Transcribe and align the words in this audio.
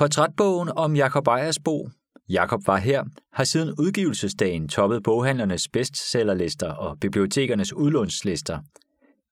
Portrætbogen 0.00 0.68
om 0.76 0.96
Jakob 0.96 1.26
Ejersbo, 1.26 1.88
Jakob 2.28 2.66
var 2.66 2.76
her, 2.76 3.04
har 3.32 3.44
siden 3.44 3.74
udgivelsesdagen 3.78 4.68
toppet 4.68 5.02
boghandlernes 5.02 5.68
bestsellerlister 5.68 6.72
og 6.72 6.98
bibliotekernes 7.00 7.72
udlånslister. 7.72 8.58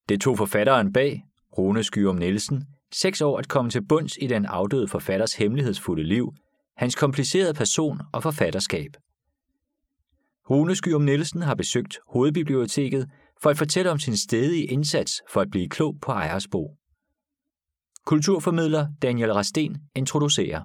Det 0.09 0.21
tog 0.21 0.39
forfatteren 0.39 0.93
bag, 0.93 1.25
Rune 1.59 1.83
Skyrum 1.83 2.17
Nielsen, 2.17 2.65
seks 2.93 3.21
år 3.21 3.39
at 3.39 3.49
komme 3.49 3.71
til 3.71 3.85
bunds 3.87 4.17
i 4.21 4.27
den 4.27 4.47
afdøde 4.47 4.89
forfatters 4.89 5.35
hemmelighedsfulde 5.35 6.05
liv, 6.05 6.33
hans 6.77 6.95
komplicerede 6.95 7.55
person 7.55 8.01
og 8.13 8.23
forfatterskab. 8.23 8.91
Rune 10.51 10.75
Skyrum 10.75 11.03
Nielsen 11.03 11.43
har 11.43 11.55
besøgt 11.55 11.99
Hovedbiblioteket 12.09 13.09
for 13.43 13.51
at 13.51 13.59
fortælle 13.59 13.91
om 13.91 13.99
sin 13.99 14.17
stedige 14.17 14.65
indsats 14.65 15.23
for 15.33 15.41
at 15.41 15.51
blive 15.51 15.69
klog 15.69 15.97
på 16.03 16.13
Ejersbo. 16.13 16.78
Kulturformidler 18.09 18.87
Daniel 19.03 19.33
Rasten 19.33 19.77
introducerer. 19.95 20.61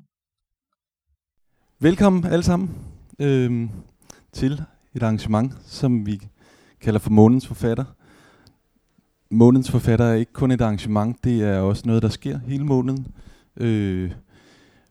Velkommen 1.79 2.25
alle 2.25 2.43
sammen 2.43 2.75
øh, 3.19 3.69
til 4.32 4.64
et 4.93 5.04
arrangement, 5.04 5.54
som 5.66 6.06
vi 6.06 6.28
kalder 6.82 7.00
for 7.00 7.10
Månens 7.10 7.47
Forfatter. 7.47 7.86
Månens 9.32 9.71
Forfatter 9.71 10.06
er 10.06 10.14
ikke 10.14 10.33
kun 10.33 10.52
et 10.52 10.61
arrangement, 10.61 11.24
det 11.24 11.42
er 11.42 11.60
også 11.60 11.83
noget, 11.86 12.02
der 12.04 12.10
sker 12.10 12.39
hele 12.39 12.66
måneden. 12.66 13.07
Øh, 13.57 14.11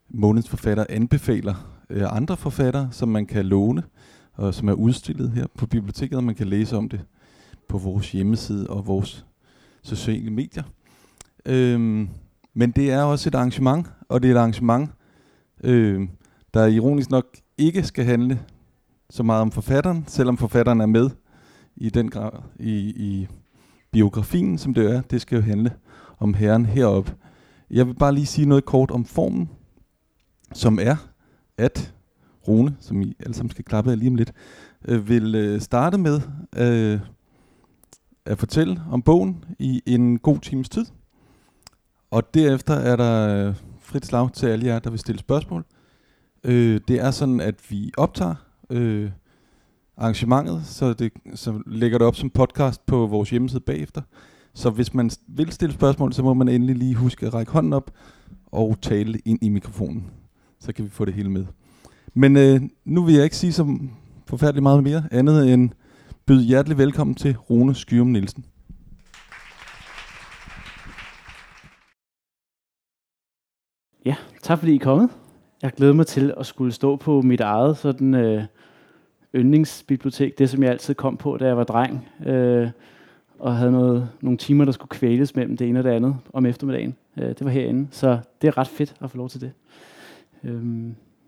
Månens 0.08 0.48
Forfatter 0.48 0.86
anbefaler 0.88 1.82
øh, 1.90 2.16
andre 2.16 2.36
forfattere, 2.36 2.88
som 2.90 3.08
man 3.08 3.26
kan 3.26 3.46
låne, 3.46 3.82
og 4.32 4.54
som 4.54 4.68
er 4.68 4.74
udstillet 4.74 5.30
her 5.30 5.46
på 5.58 5.66
biblioteket, 5.66 6.16
og 6.16 6.24
man 6.24 6.34
kan 6.34 6.48
læse 6.48 6.76
om 6.76 6.88
det 6.88 7.00
på 7.68 7.78
vores 7.78 8.12
hjemmeside 8.12 8.66
og 8.70 8.86
vores 8.86 9.26
sociale 9.82 10.30
medier. 10.30 10.62
Øh, 11.46 12.08
men 12.54 12.70
det 12.70 12.90
er 12.90 13.02
også 13.02 13.28
et 13.28 13.34
arrangement, 13.34 13.86
og 14.08 14.22
det 14.22 14.30
er 14.30 14.34
et 14.34 14.38
arrangement, 14.38 14.90
øh, 15.64 16.08
der 16.54 16.66
ironisk 16.66 17.10
nok 17.10 17.26
ikke 17.58 17.82
skal 17.82 18.04
handle 18.04 18.40
så 19.10 19.22
meget 19.22 19.42
om 19.42 19.50
forfatteren, 19.52 20.04
selvom 20.06 20.36
forfatteren 20.36 20.80
er 20.80 20.86
med 20.86 21.10
i 21.76 21.90
den 21.90 22.10
grad 22.10 22.30
i, 22.58 22.76
i 22.96 23.28
biografien, 23.90 24.58
som 24.58 24.74
det 24.74 24.90
er. 24.90 25.00
Det 25.00 25.20
skal 25.20 25.36
jo 25.36 25.42
handle 25.42 25.72
om 26.18 26.34
herren 26.34 26.66
heroppe. 26.66 27.14
Jeg 27.70 27.86
vil 27.86 27.94
bare 27.94 28.14
lige 28.14 28.26
sige 28.26 28.48
noget 28.48 28.64
kort 28.64 28.90
om 28.90 29.04
formen, 29.04 29.50
som 30.52 30.78
er, 30.82 30.96
at 31.58 31.94
Rune, 32.48 32.76
som 32.80 33.00
I 33.00 33.16
alle 33.20 33.34
sammen 33.34 33.50
skal 33.50 33.64
klappe 33.64 33.90
af 33.90 33.98
lige 33.98 34.08
om 34.10 34.14
lidt, 34.14 34.32
øh, 34.84 35.08
vil 35.08 35.34
øh, 35.34 35.60
starte 35.60 35.98
med 35.98 36.20
øh, 36.56 37.00
at 38.24 38.38
fortælle 38.38 38.82
om 38.90 39.02
bogen 39.02 39.44
i 39.58 39.82
en 39.86 40.18
god 40.18 40.38
times 40.38 40.68
tid. 40.68 40.86
Og 42.12 42.34
derefter 42.34 42.74
er 42.74 42.96
der 42.96 43.46
øh, 43.48 43.54
frit 43.80 44.06
slag 44.06 44.32
til 44.32 44.46
alle 44.46 44.66
jer, 44.66 44.78
der 44.78 44.90
vil 44.90 44.98
stille 44.98 45.18
spørgsmål. 45.18 45.64
Øh, 46.44 46.80
det 46.88 47.00
er 47.00 47.10
sådan, 47.10 47.40
at 47.40 47.54
vi 47.70 47.92
optager 47.96 48.34
øh, 48.70 49.10
arrangementet, 49.96 50.62
så, 50.66 50.92
det, 50.92 51.12
så 51.34 51.62
lægger 51.66 51.98
det 51.98 52.06
op 52.06 52.16
som 52.16 52.30
podcast 52.30 52.86
på 52.86 53.06
vores 53.06 53.30
hjemmeside 53.30 53.60
bagefter. 53.60 54.02
Så 54.54 54.70
hvis 54.70 54.94
man 54.94 55.10
vil 55.28 55.52
stille 55.52 55.74
spørgsmål, 55.74 56.12
så 56.12 56.22
må 56.22 56.34
man 56.34 56.48
endelig 56.48 56.76
lige 56.76 56.94
huske 56.94 57.26
at 57.26 57.34
række 57.34 57.52
hånden 57.52 57.72
op 57.72 57.90
og 58.46 58.76
tale 58.82 59.18
ind 59.24 59.38
i 59.42 59.48
mikrofonen. 59.48 60.10
Så 60.60 60.72
kan 60.72 60.84
vi 60.84 60.90
få 60.90 61.04
det 61.04 61.14
hele 61.14 61.30
med. 61.30 61.46
Men 62.14 62.36
øh, 62.36 62.60
nu 62.84 63.04
vil 63.04 63.14
jeg 63.14 63.24
ikke 63.24 63.36
sige 63.36 63.52
så 63.52 63.78
forfærdeligt 64.26 64.62
meget 64.62 64.82
mere, 64.82 65.04
andet 65.10 65.52
end 65.52 65.70
byde 66.26 66.44
hjertelig 66.44 66.78
velkommen 66.78 67.14
til 67.14 67.36
Rune 67.36 67.74
Skyrum 67.74 68.06
Nielsen. 68.06 68.44
Ja, 74.04 74.14
tak 74.42 74.58
fordi 74.58 74.72
I 74.72 74.74
er 74.74 74.78
kommet. 74.78 75.10
Jeg 75.62 75.72
glæder 75.72 75.92
mig 75.92 76.06
til 76.06 76.34
at 76.36 76.46
skulle 76.46 76.72
stå 76.72 76.96
på 76.96 77.22
mit 77.22 77.40
eget 77.40 77.76
sådan, 77.76 78.14
øh, 78.14 78.44
yndlingsbibliotek, 79.34 80.38
det 80.38 80.50
som 80.50 80.62
jeg 80.62 80.70
altid 80.70 80.94
kom 80.94 81.16
på, 81.16 81.36
da 81.36 81.46
jeg 81.46 81.56
var 81.56 81.64
dreng, 81.64 82.08
øh, 82.26 82.70
og 83.38 83.56
havde 83.56 83.72
noget, 83.72 84.08
nogle 84.20 84.38
timer, 84.38 84.64
der 84.64 84.72
skulle 84.72 84.88
kvæles 84.88 85.36
mellem 85.36 85.56
det 85.56 85.68
ene 85.68 85.78
og 85.80 85.84
det 85.84 85.90
andet 85.90 86.16
om 86.32 86.46
eftermiddagen. 86.46 86.96
Øh, 87.18 87.28
det 87.28 87.44
var 87.44 87.50
herinde, 87.50 87.88
så 87.90 88.18
det 88.42 88.48
er 88.48 88.58
ret 88.58 88.68
fedt 88.68 88.94
at 89.00 89.10
få 89.10 89.16
lov 89.16 89.28
til 89.28 89.40
det. 89.40 89.52
Øh, 90.44 90.62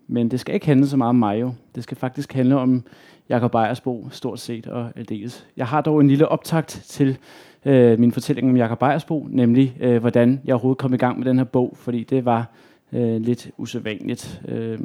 men 0.07 0.31
det 0.31 0.39
skal 0.39 0.53
ikke 0.53 0.65
handle 0.65 0.87
så 0.87 0.97
meget 0.97 1.09
om 1.09 1.15
mig 1.15 1.41
jo. 1.41 1.53
Det 1.75 1.83
skal 1.83 1.97
faktisk 1.97 2.33
handle 2.33 2.57
om 2.57 2.83
Jakob 3.29 3.55
Ejersbo, 3.55 4.07
stort 4.11 4.39
set 4.39 4.67
og 4.67 4.91
aldeles. 4.95 5.47
Jeg 5.57 5.67
har 5.67 5.81
dog 5.81 6.01
en 6.01 6.07
lille 6.07 6.27
optakt 6.27 6.81
til 6.87 7.17
øh, 7.65 7.99
min 7.99 8.11
fortælling 8.11 8.49
om 8.49 8.57
Jakob 8.57 8.81
Ejersbo, 8.81 9.27
nemlig 9.29 9.77
øh, 9.79 9.97
hvordan 9.97 10.41
jeg 10.45 10.53
overhovedet 10.53 10.77
kom 10.77 10.93
i 10.93 10.97
gang 10.97 11.17
med 11.19 11.25
den 11.25 11.37
her 11.37 11.45
bog, 11.45 11.73
fordi 11.75 12.03
det 12.03 12.25
var 12.25 12.51
øh, 12.93 13.21
lidt 13.21 13.49
usædvanligt. 13.57 14.41
Øh, 14.47 14.79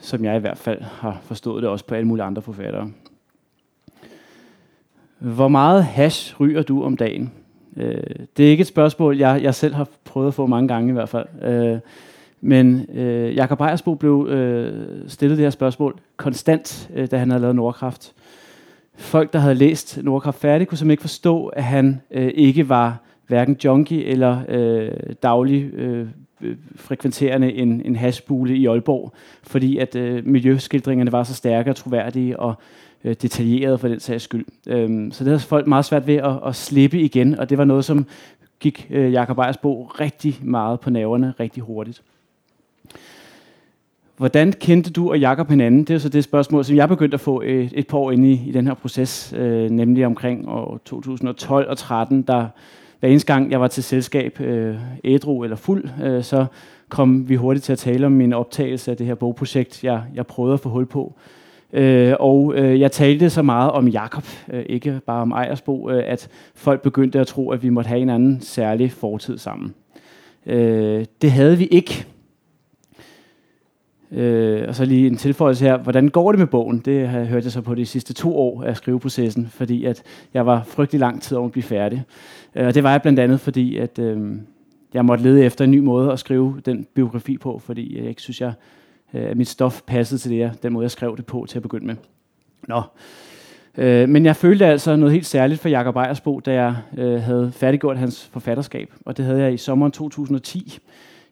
som 0.00 0.24
jeg 0.24 0.36
i 0.36 0.40
hvert 0.40 0.58
fald 0.58 0.82
har 0.82 1.20
forstået 1.22 1.62
det 1.62 1.70
også 1.70 1.86
på 1.86 1.94
alle 1.94 2.08
mulige 2.08 2.24
andre 2.24 2.42
forfattere. 2.42 2.90
Hvor 5.18 5.48
meget 5.48 5.84
hash 5.84 6.40
ryger 6.40 6.62
du 6.62 6.82
om 6.82 6.96
dagen? 6.96 7.32
Øh, 7.76 8.02
det 8.36 8.46
er 8.46 8.50
ikke 8.50 8.60
et 8.60 8.66
spørgsmål, 8.66 9.18
jeg, 9.18 9.40
jeg 9.42 9.54
selv 9.54 9.74
har 9.74 9.88
prøvet 10.04 10.28
at 10.28 10.34
få 10.34 10.46
mange 10.46 10.68
gange 10.68 10.88
i 10.88 10.92
hvert 10.92 11.08
fald. 11.08 11.26
Øh, 11.42 11.78
men 12.40 12.86
øh, 12.94 13.34
Jakob 13.34 13.60
Ejersbo 13.60 13.94
blev 13.94 14.26
øh, 14.30 14.88
stillet 15.08 15.38
det 15.38 15.44
her 15.44 15.50
spørgsmål 15.50 15.98
konstant, 16.16 16.90
øh, 16.94 17.10
da 17.10 17.18
han 17.18 17.30
havde 17.30 17.40
lavet 17.40 17.56
Nordkraft. 17.56 18.12
Folk, 18.96 19.32
der 19.32 19.38
havde 19.38 19.54
læst 19.54 20.02
Nordkraft 20.02 20.40
færdig, 20.40 20.68
kunne 20.68 20.78
simpelthen 20.78 20.90
ikke 20.90 21.00
forstå, 21.00 21.46
at 21.46 21.64
han 21.64 22.00
øh, 22.10 22.30
ikke 22.34 22.68
var 22.68 22.98
hverken 23.26 23.56
junkie 23.64 24.04
eller 24.04 24.40
øh, 24.48 24.92
daglig 25.22 25.74
øh, 25.74 26.06
frekventerende 26.76 27.52
en, 27.52 27.82
en 27.84 27.96
hashbule 27.96 28.56
i 28.56 28.66
Aalborg, 28.66 29.12
fordi 29.42 29.78
at 29.78 29.96
øh, 29.96 30.26
miljøskildringerne 30.26 31.12
var 31.12 31.24
så 31.24 31.34
stærke 31.34 31.70
og 31.70 31.76
troværdige 31.76 32.40
og 32.40 32.54
øh, 33.04 33.16
detaljerede 33.22 33.78
for 33.78 33.88
den 33.88 34.00
sags 34.00 34.24
skyld. 34.24 34.46
Øhm, 34.66 35.12
så 35.12 35.24
det 35.24 35.30
havde 35.30 35.40
folk 35.40 35.66
meget 35.66 35.84
svært 35.84 36.06
ved 36.06 36.16
at, 36.16 36.38
at 36.46 36.56
slippe 36.56 37.00
igen, 37.00 37.38
og 37.38 37.50
det 37.50 37.58
var 37.58 37.64
noget, 37.64 37.84
som 37.84 38.06
gik 38.60 38.86
øh, 38.90 39.12
Jakob 39.12 39.38
Ejersbo 39.38 39.84
rigtig 39.84 40.38
meget 40.42 40.80
på 40.80 40.90
nerverne 40.90 41.34
rigtig 41.40 41.62
hurtigt. 41.62 42.02
Hvordan 44.16 44.52
kendte 44.52 44.90
du 44.90 45.10
og 45.10 45.20
Jakob 45.20 45.50
hinanden? 45.50 45.84
Det 45.84 45.94
er 45.94 45.98
så 45.98 46.08
det 46.08 46.24
spørgsmål, 46.24 46.64
som 46.64 46.76
jeg 46.76 46.88
begyndte 46.88 47.14
at 47.14 47.20
få 47.20 47.40
et, 47.40 47.72
et 47.74 47.86
par 47.86 47.98
år 47.98 48.10
inde 48.10 48.30
i, 48.30 48.42
i 48.46 48.52
den 48.52 48.66
her 48.66 48.74
proces, 48.74 49.34
øh, 49.36 49.70
nemlig 49.70 50.06
omkring 50.06 50.48
år 50.48 50.80
2012 50.84 51.68
og 51.68 51.78
13, 51.78 52.22
der 52.22 52.46
hver 53.00 53.08
eneste 53.08 53.32
gang 53.32 53.50
jeg 53.50 53.60
var 53.60 53.68
til 53.68 53.82
selskab, 53.82 54.40
øh, 54.40 54.76
ædru 55.04 55.44
eller 55.44 55.56
fuld, 55.56 55.84
øh, 56.02 56.22
så 56.22 56.46
kom 56.88 57.28
vi 57.28 57.34
hurtigt 57.34 57.64
til 57.64 57.72
at 57.72 57.78
tale 57.78 58.06
om 58.06 58.12
min 58.12 58.32
optagelse 58.32 58.90
af 58.90 58.96
det 58.96 59.06
her 59.06 59.14
bogprojekt, 59.14 59.84
jeg, 59.84 60.02
jeg 60.14 60.26
prøvede 60.26 60.54
at 60.54 60.60
få 60.60 60.68
hul 60.68 60.86
på. 60.86 61.14
Øh, 61.72 62.14
og 62.20 62.52
øh, 62.56 62.80
jeg 62.80 62.92
talte 62.92 63.30
så 63.30 63.42
meget 63.42 63.70
om 63.70 63.88
Jakob, 63.88 64.24
øh, 64.52 64.64
ikke 64.68 65.00
bare 65.06 65.22
om 65.22 65.30
Ejersbo, 65.30 65.90
øh, 65.90 66.04
at 66.06 66.28
folk 66.54 66.82
begyndte 66.82 67.20
at 67.20 67.26
tro, 67.26 67.50
at 67.50 67.62
vi 67.62 67.68
måtte 67.68 67.88
have 67.88 68.00
en 68.00 68.10
anden 68.10 68.40
særlig 68.40 68.92
fortid 68.92 69.38
sammen. 69.38 69.74
Øh, 70.46 71.04
det 71.22 71.32
havde 71.32 71.58
vi 71.58 71.64
ikke. 71.64 72.06
Øh, 74.12 74.64
og 74.68 74.74
så 74.74 74.84
lige 74.84 75.06
en 75.06 75.16
tilføjelse 75.16 75.64
her. 75.64 75.76
Hvordan 75.76 76.08
går 76.08 76.32
det 76.32 76.38
med 76.38 76.46
bogen? 76.46 76.78
Det 76.78 77.08
har 77.08 77.18
jeg 77.18 77.28
hørt 77.28 77.44
jeg 77.44 77.52
så 77.52 77.60
på 77.60 77.74
de 77.74 77.86
sidste 77.86 78.14
to 78.14 78.36
år 78.36 78.62
af 78.62 78.76
skriveprocessen, 78.76 79.48
fordi 79.50 79.84
at 79.84 80.02
jeg 80.34 80.46
var 80.46 80.62
frygtelig 80.66 81.00
lang 81.00 81.22
tid 81.22 81.36
om 81.36 81.44
at 81.44 81.52
blive 81.52 81.62
færdig. 81.62 82.04
Øh, 82.54 82.66
og 82.66 82.74
det 82.74 82.82
var 82.82 82.90
jeg 82.90 83.02
blandt 83.02 83.20
andet, 83.20 83.40
fordi 83.40 83.76
at, 83.76 83.98
øh, 83.98 84.36
jeg 84.94 85.04
måtte 85.04 85.24
lede 85.24 85.44
efter 85.44 85.64
en 85.64 85.70
ny 85.70 85.78
måde 85.78 86.12
at 86.12 86.18
skrive 86.18 86.60
den 86.66 86.86
biografi 86.94 87.38
på, 87.38 87.58
fordi 87.58 87.98
jeg 87.98 88.08
ikke 88.08 88.22
synes, 88.22 88.40
jeg, 88.40 88.52
øh, 89.14 89.30
at 89.30 89.36
mit 89.36 89.48
stof 89.48 89.82
passede 89.86 90.20
til 90.20 90.30
det, 90.30 90.38
jeg, 90.38 90.52
den 90.62 90.72
måde, 90.72 90.84
jeg 90.84 90.90
skrev 90.90 91.16
det 91.16 91.26
på 91.26 91.46
til 91.48 91.58
at 91.58 91.62
begynde 91.62 91.86
med. 91.86 91.94
Nå. 92.68 92.82
Øh, 93.78 94.08
men 94.08 94.26
jeg 94.26 94.36
følte 94.36 94.66
altså 94.66 94.96
noget 94.96 95.12
helt 95.12 95.26
særligt 95.26 95.60
for 95.60 95.68
Jakob 95.68 95.96
Ejersbo, 95.96 96.40
da 96.40 96.52
jeg 96.52 96.76
øh, 96.98 97.22
havde 97.22 97.52
færdiggjort 97.52 97.98
hans 97.98 98.28
forfatterskab, 98.32 98.92
og 99.04 99.16
det 99.16 99.24
havde 99.24 99.40
jeg 99.40 99.54
i 99.54 99.56
sommeren 99.56 99.92
2010. 99.92 100.78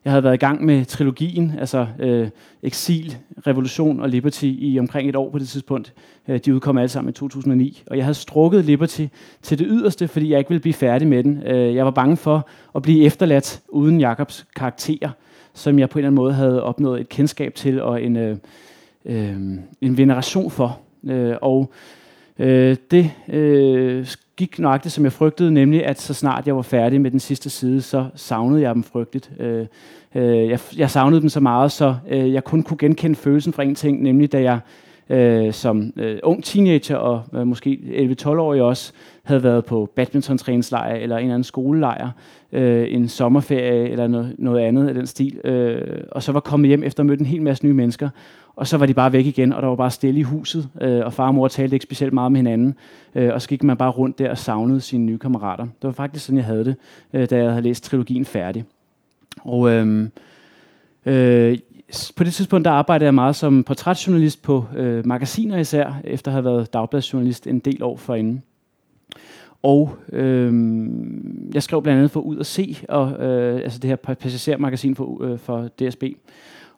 Jeg 0.05 0.11
havde 0.11 0.23
været 0.23 0.33
i 0.33 0.37
gang 0.37 0.65
med 0.65 0.85
trilogien, 0.85 1.53
altså 1.59 1.87
øh, 1.99 2.29
Exil, 2.63 3.17
Revolution 3.47 3.99
og 3.99 4.09
Liberty 4.09 4.45
i 4.45 4.79
omkring 4.79 5.09
et 5.09 5.15
år 5.15 5.31
på 5.31 5.39
det 5.39 5.47
tidspunkt. 5.47 5.93
Øh, 6.27 6.39
de 6.45 6.55
udkom 6.55 6.77
alle 6.77 6.89
sammen 6.89 7.09
i 7.09 7.13
2009. 7.13 7.83
Og 7.87 7.97
jeg 7.97 8.05
havde 8.05 8.13
strukket 8.13 8.65
Liberty 8.65 9.05
til 9.41 9.59
det 9.59 9.67
yderste, 9.69 10.07
fordi 10.07 10.31
jeg 10.31 10.39
ikke 10.39 10.49
ville 10.49 10.61
blive 10.61 10.73
færdig 10.73 11.07
med 11.07 11.23
den. 11.23 11.43
Øh, 11.43 11.75
jeg 11.75 11.85
var 11.85 11.91
bange 11.91 12.17
for 12.17 12.47
at 12.75 12.81
blive 12.81 13.05
efterladt 13.05 13.61
uden 13.69 13.99
Jakobs 13.99 14.45
karakter, 14.55 15.09
som 15.53 15.79
jeg 15.79 15.89
på 15.89 15.99
en 15.99 15.99
eller 15.99 16.07
anden 16.07 16.23
måde 16.23 16.33
havde 16.33 16.63
opnået 16.63 17.01
et 17.01 17.09
kendskab 17.09 17.55
til 17.55 17.81
og 17.81 18.03
en, 18.03 18.17
øh, 18.17 18.37
øh, 19.05 19.35
en 19.81 19.97
veneration 19.97 20.51
for. 20.51 20.79
Øh, 21.03 21.35
og 21.41 21.71
øh, 22.39 22.77
det 22.91 23.11
øh, 23.27 24.05
gik 24.37 24.59
nøjagtigt, 24.59 24.93
som 24.93 25.03
jeg 25.03 25.13
frygtede, 25.13 25.51
nemlig 25.51 25.85
at 25.85 26.01
så 26.01 26.13
snart 26.13 26.47
jeg 26.47 26.55
var 26.55 26.61
færdig 26.61 27.01
med 27.01 27.11
den 27.11 27.19
sidste 27.19 27.49
side, 27.49 27.81
så 27.81 28.05
savnede 28.15 28.61
jeg 28.61 28.75
dem 28.75 28.83
frygteligt. 28.83 29.31
Øh, 29.39 29.65
øh, 30.15 30.49
jeg, 30.49 30.59
jeg 30.77 30.89
savnede 30.89 31.21
dem 31.21 31.29
så 31.29 31.39
meget, 31.39 31.71
så 31.71 31.95
øh, 32.09 32.33
jeg 32.33 32.43
kun 32.43 32.63
kunne 32.63 32.77
genkende 32.77 33.15
følelsen 33.15 33.53
fra 33.53 33.63
en 33.63 33.75
ting, 33.75 34.01
nemlig 34.01 34.31
da 34.31 34.41
jeg 34.41 34.59
øh, 35.09 35.53
som 35.53 35.93
øh, 35.95 36.19
ung 36.23 36.43
teenager 36.43 36.95
og 36.95 37.23
øh, 37.33 37.47
måske 37.47 37.79
11-12-årig 38.21 38.61
også, 38.61 38.93
havde 39.23 39.43
været 39.43 39.65
på 39.65 39.89
badmintontræningslejr 39.95 40.95
eller 40.95 41.17
en 41.17 41.23
eller 41.23 41.33
anden 41.33 41.43
skolelejr, 41.43 42.09
øh, 42.51 42.93
en 42.93 43.07
sommerferie 43.07 43.89
eller 43.89 44.07
noget, 44.07 44.35
noget 44.37 44.61
andet 44.61 44.87
af 44.87 44.93
den 44.93 45.07
stil, 45.07 45.37
øh, 45.43 46.03
og 46.11 46.23
så 46.23 46.31
var 46.31 46.39
kommet 46.39 46.67
hjem 46.67 46.83
efter 46.83 47.03
at 47.03 47.07
møde 47.07 47.19
en 47.19 47.25
hel 47.25 47.41
masse 47.41 47.65
nye 47.65 47.73
mennesker, 47.73 48.09
og 48.55 48.67
så 48.67 48.77
var 48.77 48.85
de 48.85 48.93
bare 48.93 49.13
væk 49.13 49.25
igen, 49.25 49.53
og 49.53 49.61
der 49.61 49.67
var 49.67 49.75
bare 49.75 49.91
stille 49.91 50.19
i 50.19 50.23
huset, 50.23 50.69
øh, 50.81 51.05
og 51.05 51.13
far 51.13 51.27
og 51.27 51.35
mor 51.35 51.47
talte 51.47 51.75
ikke 51.75 51.83
specielt 51.83 52.13
meget 52.13 52.31
med 52.31 52.39
hinanden, 52.39 52.75
øh, 53.15 53.33
og 53.33 53.41
så 53.41 53.49
gik 53.49 53.63
man 53.63 53.77
bare 53.77 53.91
rundt 53.91 54.19
der 54.19 54.29
og 54.29 54.37
savnede 54.37 54.81
sine 54.81 55.05
nye 55.05 55.17
kammerater. 55.17 55.63
Det 55.63 55.83
var 55.83 55.91
faktisk 55.91 56.25
sådan, 56.25 56.37
jeg 56.37 56.45
havde 56.45 56.65
det, 56.65 56.75
øh, 57.13 57.29
da 57.29 57.37
jeg 57.37 57.49
havde 57.49 57.63
læst 57.63 57.83
trilogien 57.83 58.25
færdig. 58.25 58.65
Og 59.41 59.69
øhm, 59.69 60.11
øh, 61.05 61.51
øh, 61.51 61.57
på 62.15 62.23
det 62.23 62.33
tidspunkt, 62.33 62.65
der 62.65 62.71
arbejdede 62.71 63.05
jeg 63.05 63.13
meget 63.13 63.35
som 63.35 63.63
portrætjournalist 63.63 64.41
på 64.41 64.65
øh, 64.75 65.07
magasiner 65.07 65.57
især, 65.57 65.93
efter 66.03 66.31
at 66.31 66.33
have 66.33 66.45
været 66.45 66.73
dagbladsjournalist 66.73 67.47
en 67.47 67.59
del 67.59 67.83
år 67.83 67.97
forinden. 67.97 68.43
Og 69.63 69.97
øh, 70.11 70.53
jeg 71.53 71.63
skrev 71.63 71.83
blandt 71.83 71.97
andet 71.97 72.11
for 72.11 72.19
Ud 72.19 72.39
at 72.39 72.45
Se, 72.45 72.77
og, 72.89 73.11
øh, 73.11 73.55
altså 73.55 73.79
det 73.79 73.89
her 73.89 73.95
passagermagasin 73.95 74.95
for, 74.95 75.23
øh, 75.23 75.39
for 75.39 75.67
DSB. 75.67 76.03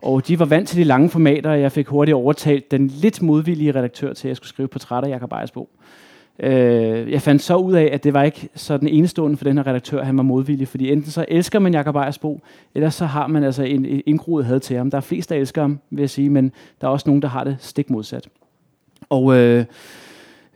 Og 0.02 0.28
de 0.28 0.40
var 0.40 0.46
vant 0.46 0.68
til 0.68 0.78
de 0.78 0.84
lange 0.84 1.10
formater, 1.10 1.50
og 1.50 1.62
jeg 1.62 1.72
fik 1.72 1.88
hurtigt 1.88 2.16
overtalt 2.16 2.72
den 2.72 2.88
lidt 2.88 3.22
modvillige 3.22 3.72
redaktør 3.72 4.14
til, 4.14 4.28
at 4.28 4.30
jeg 4.30 4.38
skulle 4.38 4.50
skrive 4.50 4.68
portrætter 4.68 5.10
af 5.10 5.14
Jacob 5.14 5.32
Ejersbo. 5.32 5.70
Øh, 6.40 7.12
jeg 7.12 7.22
fandt 7.22 7.42
så 7.42 7.56
ud 7.56 7.74
af, 7.74 7.90
at 7.94 8.04
det 8.04 8.14
var 8.14 8.24
ikke 8.24 8.50
så 8.56 8.78
den 8.78 8.88
enestående 8.88 9.38
for 9.38 9.44
den 9.44 9.58
her 9.58 9.68
redaktør, 9.68 10.04
han 10.04 10.18
var 10.18 10.24
modvillig, 10.24 10.68
fordi 10.68 10.92
enten 10.92 11.12
så 11.12 11.26
elsker 11.28 11.60
man 11.60 11.74
Jacob 11.74 11.96
Ejersbo, 11.96 12.42
eller 12.76 12.90
så 12.90 13.06
har 13.06 13.28
man 13.28 13.44
altså 13.44 13.64
en, 13.64 13.86
en 13.86 14.02
indgroet 14.06 14.46
had 14.46 14.60
til 14.60 14.78
ham. 14.78 14.92
Der 14.92 14.98
er 14.98 15.02
flest, 15.02 15.30
der 15.30 15.36
elsker 15.36 15.62
ham, 15.62 15.80
vil 15.90 16.02
jeg 16.02 16.10
sige, 16.10 16.30
men 16.30 16.52
der 16.82 16.88
er 16.88 16.92
også 16.92 17.10
nogen, 17.10 17.22
der 17.22 17.28
har 17.28 17.44
det 17.44 17.58
stik 17.60 17.90
modsat. 17.90 18.30
Og 19.10 19.36
øh, 19.38 19.66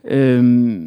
øh, 0.04 0.80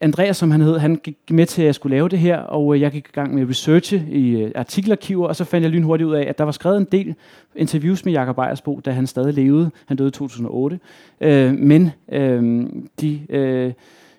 Andreas, 0.00 0.36
som 0.36 0.50
han 0.50 0.60
hed, 0.60 0.78
han 0.78 0.96
gik 0.96 1.16
med 1.30 1.46
til, 1.46 1.62
at 1.62 1.66
jeg 1.66 1.74
skulle 1.74 1.96
lave 1.96 2.08
det 2.08 2.18
her, 2.18 2.38
og 2.38 2.74
øh, 2.74 2.80
jeg 2.80 2.92
gik 2.92 3.08
i 3.08 3.12
gang 3.12 3.34
med 3.34 3.48
research 3.48 3.94
i 3.94 4.42
øh, 4.42 4.50
artikelarkiver, 4.54 5.28
og 5.28 5.36
så 5.36 5.44
fandt 5.44 5.62
jeg 5.62 5.70
lynhurtigt 5.70 6.08
ud 6.08 6.14
af, 6.14 6.26
at 6.28 6.38
der 6.38 6.44
var 6.44 6.52
skrevet 6.52 6.76
en 6.76 6.86
del 6.92 7.14
interviews 7.56 8.04
med 8.04 8.12
Jakob 8.12 8.38
Ejersbo, 8.38 8.80
da 8.84 8.90
han 8.90 9.06
stadig 9.06 9.34
levede. 9.34 9.70
Han 9.86 9.96
døde 9.96 10.08
i 10.08 10.12
2008. 10.12 10.78
Øh, 11.20 11.54
men 11.54 11.90
øh, 12.12 12.66
de 13.00 13.20
øh, 13.28 13.72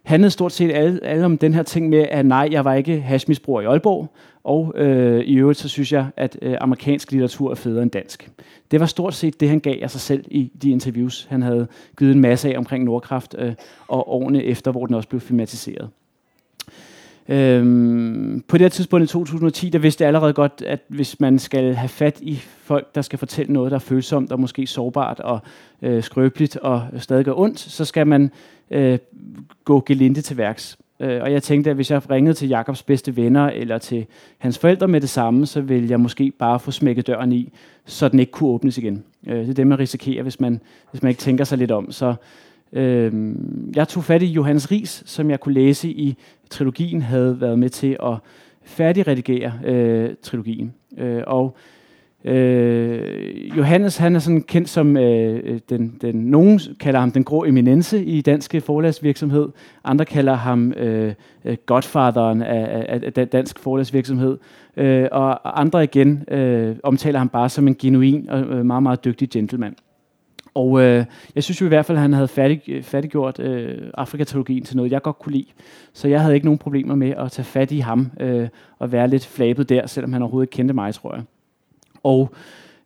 handlede 0.04 0.32
stort 0.32 0.52
set 0.52 0.72
alle, 0.72 1.04
alle 1.04 1.26
om 1.26 1.38
den 1.38 1.54
her 1.54 1.64
ting 1.64 1.90
med, 1.90 2.06
at 2.12 2.26
nej, 2.26 2.50
jeg 2.52 2.66
var 2.66 2.74
ikke 2.74 3.02
hashmisbruger 3.02 3.62
i 3.62 3.66
Aalborg, 3.66 4.14
og 4.44 4.74
øh, 4.76 5.24
i 5.24 5.36
øvrigt 5.36 5.60
så 5.60 5.70
synes 5.70 5.92
jeg, 5.92 6.08
at 6.18 6.38
øh, 6.42 6.58
amerikansk 6.62 7.12
litteratur 7.12 7.52
er 7.52 7.56
federe 7.56 7.84
end 7.84 7.92
dansk. 7.92 8.32
Det 8.72 8.80
var 8.80 8.86
stort 8.86 9.14
set 9.14 9.40
det, 9.40 9.50
han 9.50 9.60
gav 9.60 9.76
af 9.82 9.92
sig 9.92 10.02
selv 10.02 10.26
i 10.32 10.52
de 10.62 10.70
interviews, 10.70 11.28
han 11.30 11.42
havde 11.42 11.68
givet 12.00 12.12
en 12.12 12.22
masse 12.22 12.54
af 12.54 12.58
omkring 12.58 12.84
Nordkraft 12.84 13.36
øh, 13.38 13.54
og 13.88 14.14
årene 14.14 14.44
efter, 14.44 14.72
hvor 14.72 14.86
den 14.86 14.96
også 14.96 15.10
blev 15.10 15.22
filmatiseret. 15.22 15.90
Øhm, 17.30 18.44
på 18.48 18.58
det 18.58 18.64
her 18.64 18.70
tidspunkt 18.70 19.04
i 19.04 19.08
2010, 19.08 19.70
der 19.70 19.80
vidste 19.80 20.02
jeg 20.02 20.08
allerede 20.08 20.34
godt, 20.34 20.64
at 20.68 20.80
hvis 20.88 21.20
man 21.20 21.40
skal 21.40 21.74
have 21.74 21.90
fat 21.90 22.20
i 22.22 22.36
folk, 22.58 22.96
der 22.96 23.02
skal 23.02 23.20
fortælle 23.20 23.54
noget, 23.54 23.72
der 23.72 23.76
er 23.76 23.80
følsomt 23.80 24.32
og 24.32 24.40
måske 24.40 24.68
sårbart 24.68 25.20
og 25.20 25.40
øh, 25.82 26.04
skrøbeligt 26.04 26.58
og 26.58 26.88
stadig 26.98 27.26
gør 27.26 27.34
ondt, 27.40 27.60
så 27.60 27.86
skal 27.86 28.08
man 28.08 28.32
øh, 28.72 29.00
gå 29.64 29.84
gelinde 29.86 30.22
til 30.22 30.38
værks. 30.38 30.78
Øh, 31.00 31.22
og 31.22 31.32
jeg 31.32 31.44
tænkte, 31.44 31.70
at 31.70 31.76
hvis 31.76 31.92
jeg 31.92 32.10
ringede 32.10 32.34
til 32.34 32.48
Jakobs 32.48 32.84
bedste 32.84 33.16
venner 33.16 33.46
eller 33.50 33.78
til 33.78 34.06
hans 34.38 34.60
forældre 34.60 34.88
med 34.88 35.02
det 35.02 35.10
samme, 35.10 35.46
så 35.46 35.62
ville 35.62 35.90
jeg 35.90 36.00
måske 36.00 36.32
bare 36.40 36.60
få 36.60 36.72
smækket 36.72 37.08
døren 37.08 37.32
i, 37.32 37.54
så 37.86 38.10
den 38.10 38.20
ikke 38.20 38.32
kunne 38.32 38.50
åbnes 38.50 38.78
igen. 38.78 39.04
Øh, 39.28 39.40
det 39.40 39.50
er 39.50 39.54
det, 39.54 39.68
man 39.68 39.80
risikerer, 39.80 40.24
hvis 40.24 40.40
man, 40.40 40.62
hvis 40.92 41.02
man 41.02 41.10
ikke 41.10 41.20
tænker 41.20 41.44
sig 41.44 41.58
lidt 41.58 41.72
om. 41.72 41.92
Så 41.92 42.16
øh, 42.74 43.36
jeg 43.76 43.88
tog 43.88 44.04
fat 44.04 44.22
i 44.22 44.26
Johannes 44.26 44.72
Ries, 44.72 45.04
som 45.06 45.30
jeg 45.30 45.40
kunne 45.40 45.54
læse 45.54 45.90
i 45.90 46.18
trilogien, 46.50 47.02
havde 47.02 47.42
været 47.42 47.60
med 47.60 47.70
til 47.70 47.98
at 48.04 48.16
færdigredigere 48.64 49.54
øh, 49.66 50.10
trilogien. 50.22 50.74
Øh, 50.98 51.24
og 51.28 51.56
Øh, 52.26 53.58
Johannes 53.58 53.98
han 53.98 54.16
er 54.16 54.20
sådan 54.20 54.42
kendt 54.42 54.70
som 54.70 54.98
øh, 54.98 55.42
øh, 55.44 55.60
den, 55.70 55.98
den, 56.02 56.16
nogen 56.16 56.60
kalder 56.80 57.00
ham 57.00 57.12
den 57.12 57.24
grå 57.24 57.44
eminence 57.44 58.04
i 58.04 58.22
dansk 58.22 58.56
forlagsvirksomhed, 58.66 59.50
andre 59.84 60.06
kalder 60.06 60.34
ham 60.34 60.72
øh, 60.72 61.14
øh 61.46 61.58
godfaderen 61.66 62.42
af, 62.42 62.86
af, 62.90 63.12
af 63.18 63.28
dansk 63.28 63.60
forlagsvirksomhed, 63.60 64.38
øh, 64.78 65.08
og 65.12 65.62
andre 65.62 65.84
igen 65.84 66.24
øh, 66.28 66.76
omtaler 66.84 67.20
ham 67.20 67.30
bare 67.30 67.50
som 67.50 67.68
en 67.68 67.76
genuin 67.76 68.30
og 68.30 68.42
øh, 68.42 68.66
meget 68.66 68.84
meget 68.84 69.06
dygtig 69.06 69.30
gentleman. 69.30 69.76
Og 70.56 70.82
øh, 70.82 71.06
jeg 71.36 71.44
synes 71.44 71.62
jo 71.62 71.66
i 71.66 71.68
hvert 71.68 71.86
fald, 71.86 71.98
at 71.98 72.02
han 72.02 72.14
havde 72.14 72.28
færdig, 72.28 72.86
færdiggjort 72.86 73.40
øh, 73.40 73.82
Afrikatologien 73.94 74.64
til 74.64 74.78
noget, 74.78 74.92
jeg 74.92 75.02
godt 75.02 75.20
kunne 75.20 75.34
lide. 75.34 75.48
Så 75.94 76.08
jeg 76.08 76.22
havde 76.22 76.36
ikke 76.36 76.46
nogen 76.46 76.58
problemer 76.58 76.96
med 76.96 77.14
at 77.18 77.32
tage 77.32 77.46
fat 77.46 77.72
i 77.72 77.80
ham 77.80 78.12
øh, 78.20 78.48
og 78.80 78.92
være 78.92 79.08
lidt 79.08 79.26
flabet 79.26 79.70
der, 79.70 79.88
selvom 79.88 80.14
han 80.14 80.22
overhovedet 80.22 80.48
ikke 80.48 80.56
kendte 80.56 80.74
mig, 80.74 80.94
tror 80.94 81.16
jeg. 81.16 81.24
Og 82.04 82.34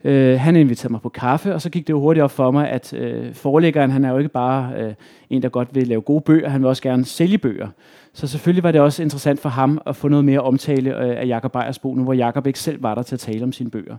øh, 0.03 0.39
han 0.39 0.55
inviterede 0.55 0.93
mig 0.93 1.01
på 1.01 1.09
kaffe, 1.09 1.53
og 1.53 1.61
så 1.61 1.69
gik 1.69 1.87
det 1.87 1.93
jo 1.93 1.99
hurtigt 1.99 2.23
op 2.23 2.31
for 2.31 2.51
mig, 2.51 2.69
at 2.69 2.93
øh, 2.93 3.33
forlæggeren, 3.33 3.91
han 3.91 4.05
er 4.05 4.11
jo 4.11 4.17
ikke 4.17 4.29
bare 4.29 4.73
øh, 4.77 4.93
en, 5.29 5.41
der 5.41 5.49
godt 5.49 5.75
vil 5.75 5.87
lave 5.87 6.01
gode 6.01 6.21
bøger, 6.21 6.49
han 6.49 6.61
vil 6.61 6.67
også 6.67 6.83
gerne 6.83 7.05
sælge 7.05 7.37
bøger. 7.37 7.67
Så 8.13 8.27
selvfølgelig 8.27 8.63
var 8.63 8.71
det 8.71 8.81
også 8.81 9.03
interessant 9.03 9.39
for 9.39 9.49
ham 9.49 9.81
at 9.85 9.95
få 9.95 10.07
noget 10.07 10.25
mere 10.25 10.39
omtale 10.39 11.03
øh, 11.03 11.21
af 11.21 11.27
Jakob 11.27 11.51
Bejers 11.51 11.79
bog, 11.79 11.97
nu 11.97 12.03
hvor 12.03 12.13
Jakob 12.13 12.47
ikke 12.47 12.59
selv 12.59 12.83
var 12.83 12.95
der 12.95 13.01
til 13.01 13.15
at 13.15 13.19
tale 13.19 13.43
om 13.43 13.51
sine 13.51 13.69
bøger. 13.69 13.97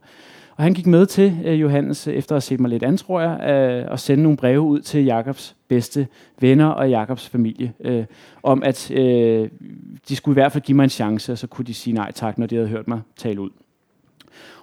Og 0.56 0.64
han 0.64 0.74
gik 0.74 0.86
med 0.86 1.06
til 1.06 1.38
øh, 1.44 1.60
Johannes, 1.60 2.08
efter 2.08 2.32
at 2.32 2.36
have 2.36 2.40
set 2.40 2.60
mig 2.60 2.70
lidt 2.70 2.82
an, 2.82 2.96
tror 2.96 3.20
jeg, 3.20 3.50
øh, 3.50 3.90
og 3.90 4.00
sende 4.00 4.22
nogle 4.22 4.38
breve 4.38 4.60
ud 4.60 4.80
til 4.80 5.04
Jakobs 5.04 5.56
bedste 5.68 6.06
venner 6.40 6.66
og 6.66 6.90
Jakobs 6.90 7.28
familie, 7.28 7.72
øh, 7.80 8.04
om 8.42 8.62
at 8.62 8.90
øh, 8.90 9.48
de 10.08 10.16
skulle 10.16 10.32
i 10.32 10.40
hvert 10.40 10.52
fald 10.52 10.64
give 10.64 10.76
mig 10.76 10.84
en 10.84 10.90
chance, 10.90 11.32
og 11.32 11.38
så 11.38 11.46
kunne 11.46 11.64
de 11.64 11.74
sige 11.74 11.94
nej 11.94 12.12
tak, 12.12 12.38
når 12.38 12.46
de 12.46 12.54
havde 12.54 12.68
hørt 12.68 12.88
mig 12.88 13.00
tale 13.16 13.40
ud. 13.40 13.50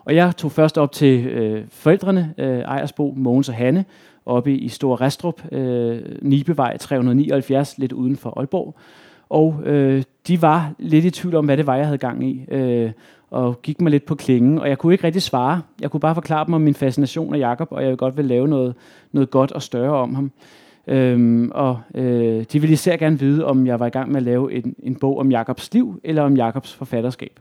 Og 0.05 0.15
jeg 0.15 0.37
tog 0.37 0.51
først 0.51 0.77
op 0.77 0.91
til 0.91 1.25
øh, 1.25 1.63
forældrene, 1.69 2.33
øh, 2.37 2.59
Ejersbo, 2.59 3.13
Mogens 3.17 3.49
og 3.49 3.55
Hanne, 3.55 3.85
oppe 4.25 4.57
i 4.57 4.67
Stor 4.67 5.01
Restrup, 5.01 5.53
øh, 5.53 6.01
Nibevej 6.21 6.77
379, 6.77 7.77
lidt 7.77 7.91
uden 7.91 8.17
for 8.17 8.33
Aalborg. 8.37 8.75
Og 9.29 9.61
øh, 9.63 10.03
de 10.27 10.41
var 10.41 10.73
lidt 10.79 11.05
i 11.05 11.11
tvivl 11.11 11.35
om, 11.35 11.45
hvad 11.45 11.57
det 11.57 11.67
var, 11.67 11.75
jeg 11.75 11.85
havde 11.85 11.97
gang 11.97 12.23
i, 12.23 12.45
øh, 12.47 12.91
og 13.31 13.61
gik 13.61 13.81
mig 13.81 13.91
lidt 13.91 14.05
på 14.05 14.15
klingen, 14.15 14.59
og 14.59 14.69
jeg 14.69 14.77
kunne 14.77 14.93
ikke 14.93 15.03
rigtig 15.03 15.21
svare. 15.21 15.61
Jeg 15.81 15.91
kunne 15.91 15.99
bare 15.99 16.15
forklare 16.15 16.45
dem 16.45 16.53
om 16.53 16.61
min 16.61 16.73
fascination 16.73 17.35
af 17.35 17.39
Jakob, 17.39 17.67
og 17.71 17.81
jeg 17.81 17.87
ville 17.87 17.97
godt 17.97 18.17
vil 18.17 18.25
lave 18.25 18.47
noget, 18.47 18.75
noget 19.11 19.29
godt 19.29 19.51
og 19.51 19.61
større 19.61 19.95
om 19.95 20.15
ham. 20.15 20.31
Øhm, 20.87 21.51
og 21.53 21.79
øh, 21.95 22.45
de 22.53 22.59
ville 22.59 22.73
især 22.73 22.97
gerne 22.97 23.19
vide, 23.19 23.45
om 23.45 23.67
jeg 23.67 23.79
var 23.79 23.85
i 23.85 23.89
gang 23.89 24.09
med 24.09 24.17
at 24.17 24.23
lave 24.23 24.53
en, 24.53 24.75
en 24.83 24.95
bog 24.95 25.19
om 25.19 25.31
Jakobs 25.31 25.73
liv, 25.73 25.99
eller 26.03 26.21
om 26.21 26.37
Jakobs 26.37 26.73
forfatterskab. 26.73 27.39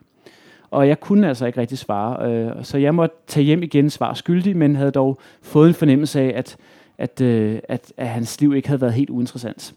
Og 0.71 0.89
jeg 0.89 1.01
kunne 1.01 1.29
altså 1.29 1.47
ikke 1.47 1.61
rigtig 1.61 1.79
svare, 1.79 2.33
øh, 2.33 2.65
så 2.65 2.79
jeg 2.79 2.95
måtte 2.95 3.17
tage 3.27 3.45
hjem 3.45 3.63
igen 3.63 3.91
svar 3.91 4.15
skyldig, 4.15 4.57
men 4.57 4.77
havde 4.77 4.91
dog 4.91 5.19
fået 5.43 5.69
en 5.69 5.75
fornemmelse 5.75 6.21
af, 6.21 6.33
at, 6.37 6.57
at, 6.99 7.21
øh, 7.21 7.59
at, 7.69 7.93
at 7.97 8.09
hans 8.09 8.41
liv 8.41 8.55
ikke 8.55 8.69
havde 8.69 8.81
været 8.81 8.93
helt 8.93 9.11
uinteressant. 9.11 9.75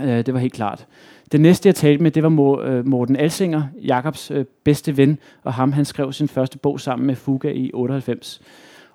Øh, 0.00 0.26
det 0.26 0.34
var 0.34 0.40
helt 0.40 0.52
klart. 0.52 0.86
Den 1.32 1.40
næste, 1.40 1.66
jeg 1.66 1.74
talte 1.74 2.02
med, 2.02 2.10
det 2.10 2.22
var 2.22 2.60
øh, 2.62 2.86
Morten 2.86 3.16
Alsinger, 3.16 3.62
Jakobs 3.84 4.30
øh, 4.30 4.44
bedste 4.64 4.96
ven, 4.96 5.18
og 5.44 5.54
ham, 5.54 5.72
han 5.72 5.84
skrev 5.84 6.12
sin 6.12 6.28
første 6.28 6.58
bog 6.58 6.80
sammen 6.80 7.06
med 7.06 7.14
Fuga 7.14 7.50
i 7.50 7.70
98. 7.74 8.40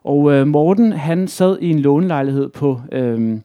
Og 0.04 0.32
øh, 0.32 0.48
Morten, 0.48 0.92
han 0.92 1.28
sad 1.28 1.58
i 1.62 1.70
en 1.70 1.80
lånelejlighed 1.80 2.50
på, 2.50 2.82
øh, 2.92 3.40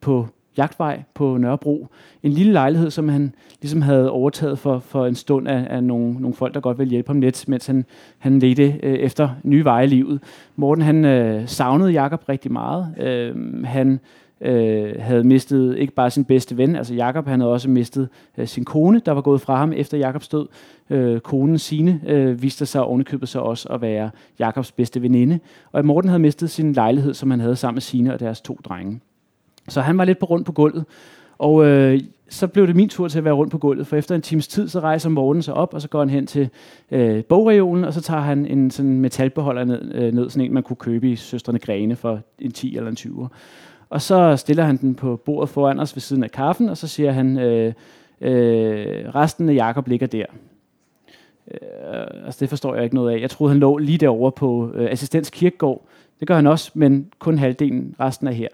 på 0.00 0.26
Jagtvej 0.58 1.02
på 1.14 1.36
Nørrebro. 1.36 1.86
En 2.22 2.32
lille 2.32 2.52
lejlighed, 2.52 2.90
som 2.90 3.08
han 3.08 3.34
ligesom 3.62 3.82
havde 3.82 4.10
overtaget 4.10 4.58
for, 4.58 4.78
for 4.78 5.06
en 5.06 5.14
stund 5.14 5.48
af, 5.48 5.66
af 5.70 5.84
nogle, 5.84 6.12
nogle 6.12 6.34
folk, 6.34 6.54
der 6.54 6.60
godt 6.60 6.78
ville 6.78 6.90
hjælpe 6.90 7.08
ham 7.08 7.20
lidt, 7.20 7.48
mens 7.48 7.66
han, 7.66 7.84
han 8.18 8.38
ledte 8.38 8.80
øh, 8.82 8.94
efter 8.94 9.28
nye 9.42 9.64
veje 9.64 9.84
i 9.84 9.88
livet. 9.88 10.20
Morten 10.56 10.84
han 10.84 11.04
øh, 11.04 11.48
savnede 11.48 11.90
Jakob 11.90 12.28
rigtig 12.28 12.52
meget. 12.52 12.94
Øh, 13.00 13.64
han 13.64 14.00
øh, 14.40 14.94
havde 14.98 15.24
mistet 15.24 15.76
ikke 15.76 15.92
bare 15.92 16.10
sin 16.10 16.24
bedste 16.24 16.56
ven, 16.56 16.76
altså 16.76 16.94
Jakob, 16.94 17.26
han 17.26 17.40
havde 17.40 17.52
også 17.52 17.70
mistet 17.70 18.08
øh, 18.38 18.46
sin 18.46 18.64
kone, 18.64 19.00
der 19.06 19.12
var 19.12 19.20
gået 19.20 19.40
fra 19.40 19.56
ham 19.56 19.72
efter 19.72 19.98
Jakobs 19.98 20.28
død. 20.28 20.46
Øh, 20.90 21.20
konen 21.20 21.58
Sine 21.58 22.00
øh, 22.06 22.42
viste 22.42 22.66
sig 22.66 22.84
ovenikøbet 22.84 23.28
sig 23.28 23.42
også 23.42 23.68
at 23.68 23.80
være 23.80 24.10
Jakobs 24.38 24.72
bedste 24.72 25.02
veninde. 25.02 25.38
Og 25.72 25.84
Morten 25.84 26.08
havde 26.08 26.22
mistet 26.22 26.50
sin 26.50 26.72
lejlighed, 26.72 27.14
som 27.14 27.30
han 27.30 27.40
havde 27.40 27.56
sammen 27.56 27.76
med 27.76 27.82
Sine 27.82 28.14
og 28.14 28.20
deres 28.20 28.40
to 28.40 28.58
drenge. 28.64 29.00
Så 29.68 29.80
han 29.80 29.98
var 29.98 30.04
lidt 30.04 30.18
på 30.18 30.26
rundt 30.26 30.46
på 30.46 30.52
gulvet. 30.52 30.84
Og 31.38 31.66
øh, 31.66 32.00
så 32.28 32.46
blev 32.46 32.66
det 32.66 32.76
min 32.76 32.88
tur 32.88 33.08
til 33.08 33.18
at 33.18 33.24
være 33.24 33.34
rundt 33.34 33.52
på 33.52 33.58
gulvet, 33.58 33.86
for 33.86 33.96
efter 33.96 34.14
en 34.14 34.22
times 34.22 34.48
tid, 34.48 34.68
så 34.68 34.80
rejser 34.80 35.08
Morten 35.08 35.42
sig 35.42 35.54
op, 35.54 35.74
og 35.74 35.82
så 35.82 35.88
går 35.88 35.98
han 35.98 36.10
hen 36.10 36.26
til 36.26 36.50
øh, 36.90 37.24
bogreolen, 37.24 37.84
og 37.84 37.94
så 37.94 38.00
tager 38.00 38.20
han 38.20 38.46
en 38.46 38.70
sådan 38.70 39.00
metalbeholder 39.00 39.64
ned, 39.64 39.94
øh, 39.94 40.12
ned, 40.12 40.30
sådan 40.30 40.44
en, 40.44 40.54
man 40.54 40.62
kunne 40.62 40.76
købe 40.76 41.10
i 41.10 41.16
Søstrene 41.16 41.58
Grene 41.58 41.96
for 41.96 42.20
en 42.38 42.52
10 42.52 42.76
eller 42.76 42.90
en 42.90 42.96
20. 42.96 43.28
Og 43.90 44.02
så 44.02 44.36
stiller 44.36 44.64
han 44.64 44.76
den 44.76 44.94
på 44.94 45.16
bordet 45.16 45.48
foran 45.48 45.80
os 45.80 45.96
ved 45.96 46.00
siden 46.00 46.24
af 46.24 46.30
kaffen, 46.30 46.68
og 46.68 46.76
så 46.76 46.88
siger 46.88 47.12
han, 47.12 47.38
øh, 47.38 47.72
øh, 48.20 49.14
resten 49.14 49.48
af 49.48 49.54
Jakob 49.54 49.88
ligger 49.88 50.06
der. 50.06 50.24
Øh, 51.50 52.26
altså 52.26 52.40
det 52.40 52.48
forstår 52.48 52.74
jeg 52.74 52.84
ikke 52.84 52.94
noget 52.94 53.14
af. 53.14 53.20
Jeg 53.20 53.30
troede, 53.30 53.52
han 53.52 53.60
lå 53.60 53.76
lige 53.76 53.98
derovre 53.98 54.32
på 54.32 54.70
øh, 54.74 54.90
Assistens 54.90 55.30
Kirkegård. 55.30 55.86
Det 56.20 56.28
gør 56.28 56.34
han 56.34 56.46
også, 56.46 56.70
men 56.74 57.12
kun 57.18 57.38
halvdelen, 57.38 57.94
resten 58.00 58.26
er 58.26 58.32
her. 58.32 58.48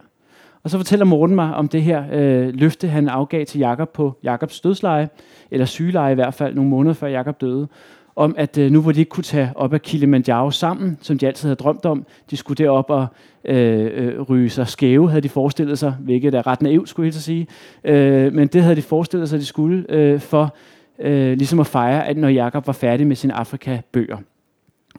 Og 0.64 0.70
så 0.70 0.76
fortæller 0.76 1.04
Morten 1.04 1.34
mig 1.34 1.54
om 1.54 1.68
det 1.68 1.82
her 1.82 2.04
øh, 2.12 2.54
løfte, 2.54 2.88
han 2.88 3.08
afgav 3.08 3.46
til 3.46 3.58
Jakob 3.58 3.88
på 3.88 4.14
Jakobs 4.22 4.60
dødsleje, 4.60 5.08
eller 5.50 5.66
sygeleje 5.66 6.12
i 6.12 6.14
hvert 6.14 6.34
fald, 6.34 6.54
nogle 6.54 6.70
måneder 6.70 6.94
før 6.94 7.06
Jakob 7.06 7.40
døde, 7.40 7.68
om 8.16 8.34
at 8.38 8.58
øh, 8.58 8.70
nu 8.70 8.82
hvor 8.82 8.92
de 8.92 9.00
ikke 9.00 9.08
kunne 9.08 9.24
tage 9.24 9.52
op 9.54 9.72
af 9.72 9.82
Kilimanjaro 9.82 10.50
sammen, 10.50 10.98
som 11.00 11.18
de 11.18 11.26
altid 11.26 11.48
havde 11.48 11.56
drømt 11.56 11.86
om, 11.86 12.06
de 12.30 12.36
skulle 12.36 12.64
derop 12.64 12.90
og 12.90 13.06
øh, 13.44 13.90
øh, 13.94 14.20
ryge 14.20 14.50
sig 14.50 14.68
skæve, 14.68 15.08
havde 15.08 15.22
de 15.22 15.28
forestillet 15.28 15.78
sig, 15.78 15.96
hvilket 16.00 16.34
er 16.34 16.46
ret 16.46 16.62
naivt, 16.62 16.88
skulle 16.88 17.06
jeg 17.06 17.14
sige. 17.14 17.46
Øh, 17.84 18.32
men 18.32 18.48
det 18.48 18.62
havde 18.62 18.76
de 18.76 18.82
forestillet 18.82 19.28
sig, 19.28 19.36
at 19.36 19.40
de 19.40 19.46
skulle, 19.46 19.86
øh, 19.88 20.20
for 20.20 20.54
øh, 20.98 21.32
ligesom 21.36 21.60
at 21.60 21.66
fejre, 21.66 22.06
at 22.06 22.16
når 22.16 22.28
Jakob 22.28 22.66
var 22.66 22.72
færdig 22.72 23.06
med 23.06 23.16
sine 23.16 23.34
Afrika-bøger. 23.34 24.18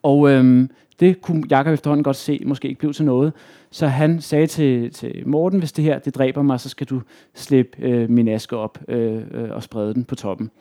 Og 0.03 0.31
øh, 0.31 0.69
det 1.00 1.22
kunne 1.22 1.44
Jakob 1.50 1.74
efterhånden 1.74 2.04
godt 2.04 2.16
se, 2.16 2.42
måske 2.46 2.68
ikke 2.68 2.80
blev 2.80 2.94
til 2.94 3.06
noget. 3.06 3.34
Så 3.72 3.88
han 3.88 4.22
sagde 4.22 4.48
til, 4.48 4.92
til 4.92 5.24
Morten, 5.25 5.60
hvis 5.60 5.72
det 5.72 5.84
her 5.84 6.00
det 6.00 6.16
dræber 6.16 6.42
mig, 6.42 6.60
så 6.60 6.70
skal 6.70 6.88
du 6.88 7.02
slippe 7.34 7.78
øh, 7.82 8.10
min 8.10 8.28
aske 8.28 8.58
op 8.58 8.80
øh, 8.88 9.22
øh, 9.32 9.52
og 9.52 9.64
sprede 9.64 9.94
den 9.94 10.04
på 10.04 10.16
toppen. 10.16 10.52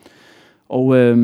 Og 0.69 0.97
øh, 0.97 1.17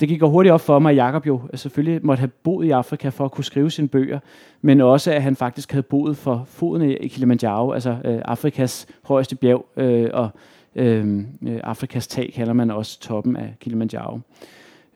det 0.00 0.08
gik 0.08 0.22
hurtigt 0.22 0.52
op 0.52 0.60
for 0.60 0.78
mig, 0.78 0.90
at 0.90 0.96
Jacob 0.96 1.26
jo 1.26 1.40
øh, 1.52 1.58
selvfølgelig 1.58 2.06
måtte 2.06 2.20
have 2.20 2.30
boet 2.42 2.66
i 2.66 2.70
Afrika 2.70 3.08
for 3.08 3.24
at 3.24 3.30
kunne 3.32 3.44
skrive 3.44 3.70
sine 3.70 3.88
bøger, 3.88 4.18
men 4.62 4.80
også 4.80 5.12
at 5.12 5.22
han 5.22 5.36
faktisk 5.36 5.72
havde 5.72 5.82
boet 5.82 6.16
for 6.16 6.44
foden 6.46 6.90
i 6.90 7.08
Kilimanjaro, 7.08 7.72
altså 7.72 7.96
øh, 8.04 8.20
Afrikas 8.24 8.86
højeste 9.02 9.36
bjerg, 9.36 9.66
øh, 9.76 10.10
og 10.12 10.28
øh, 10.74 11.18
øh 11.42 11.60
Afrikas 11.64 12.06
tag 12.06 12.32
kalder 12.34 12.52
man 12.52 12.70
også 12.70 13.00
toppen 13.00 13.36
af 13.36 13.54
Kilimanjaro. 13.60 14.20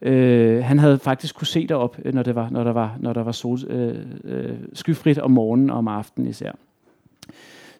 Øh, 0.01 0.63
han 0.63 0.79
havde 0.79 0.99
faktisk 0.99 1.35
kunne 1.35 1.47
se 1.47 1.67
derop, 1.67 1.97
øh, 2.05 2.13
når, 2.13 2.23
det 2.23 2.35
var, 2.35 2.49
når 2.51 2.63
der 2.63 2.71
var, 2.71 2.97
når 2.99 3.13
der 3.13 3.23
var 3.23 3.31
sol, 3.31 3.59
øh, 3.67 3.95
øh, 4.23 4.55
skyfrit 4.73 5.17
om 5.17 5.31
morgenen 5.31 5.69
og 5.69 5.77
om 5.77 5.87
aftenen 5.87 6.29
især. 6.29 6.51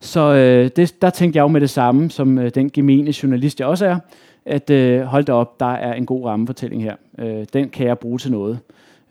Så 0.02 0.34
øh, 0.34 0.70
det, 0.76 1.02
der 1.02 1.10
tænkte 1.10 1.38
jeg 1.38 1.44
jo 1.44 1.48
med 1.48 1.62
det 1.62 1.70
samme, 1.70 2.10
som 2.10 2.38
øh, 2.38 2.52
den 2.56 2.70
gemene 2.70 3.14
journalist 3.24 3.60
jeg 3.60 3.68
også 3.68 3.86
er, 3.86 4.00
at 4.46 4.70
øh, 4.70 5.02
hold 5.02 5.24
da 5.24 5.34
op, 5.34 5.60
der 5.60 5.66
er 5.66 5.94
en 5.94 6.06
god 6.06 6.26
rammefortælling 6.26 6.84
her. 6.84 6.96
Øh, 7.20 7.46
den 7.54 7.70
kan 7.70 7.88
jeg 7.88 8.00
bruge 8.00 8.20
til 8.20 8.32
noget. 8.32 8.60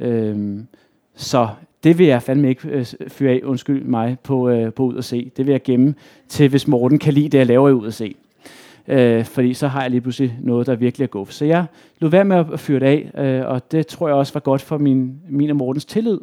Øh, 0.00 0.58
så 1.14 1.48
det 1.84 1.98
vil 1.98 2.06
jeg 2.06 2.22
fandme 2.22 2.48
ikke 2.48 2.68
øh, 2.68 2.86
fyre 3.08 3.32
af, 3.32 3.40
undskyld 3.44 3.84
mig, 3.84 4.16
på, 4.22 4.48
øh, 4.48 4.72
på 4.72 4.82
ud 4.82 4.98
at 4.98 5.04
se. 5.04 5.30
Det 5.36 5.46
vil 5.46 5.52
jeg 5.52 5.62
gemme 5.62 5.94
til, 6.28 6.48
hvis 6.48 6.68
Morten 6.68 6.98
kan 6.98 7.12
lide 7.12 7.28
det, 7.28 7.38
jeg 7.38 7.46
laver 7.46 7.68
i 7.68 7.72
ud 7.72 7.86
at 7.86 7.94
se. 7.94 8.14
Øh, 8.88 9.24
fordi 9.24 9.54
så 9.54 9.68
har 9.68 9.82
jeg 9.82 9.90
lige 9.90 10.00
pludselig 10.00 10.38
noget, 10.40 10.66
der 10.66 10.76
virkelig 10.76 11.04
er 11.04 11.08
guf. 11.08 11.30
Så 11.30 11.44
jeg 11.44 11.64
lod 11.98 12.10
være 12.10 12.24
med 12.24 12.36
at 12.52 12.60
fyre 12.60 12.80
det 12.80 12.86
af, 12.86 13.24
øh, 13.24 13.48
og 13.48 13.72
det 13.72 13.86
tror 13.86 14.08
jeg 14.08 14.16
også 14.16 14.32
var 14.32 14.40
godt 14.40 14.62
for 14.62 14.78
min, 14.78 15.20
min 15.28 15.50
og 15.50 15.56
Mortens 15.56 15.84
tillid, 15.84 16.18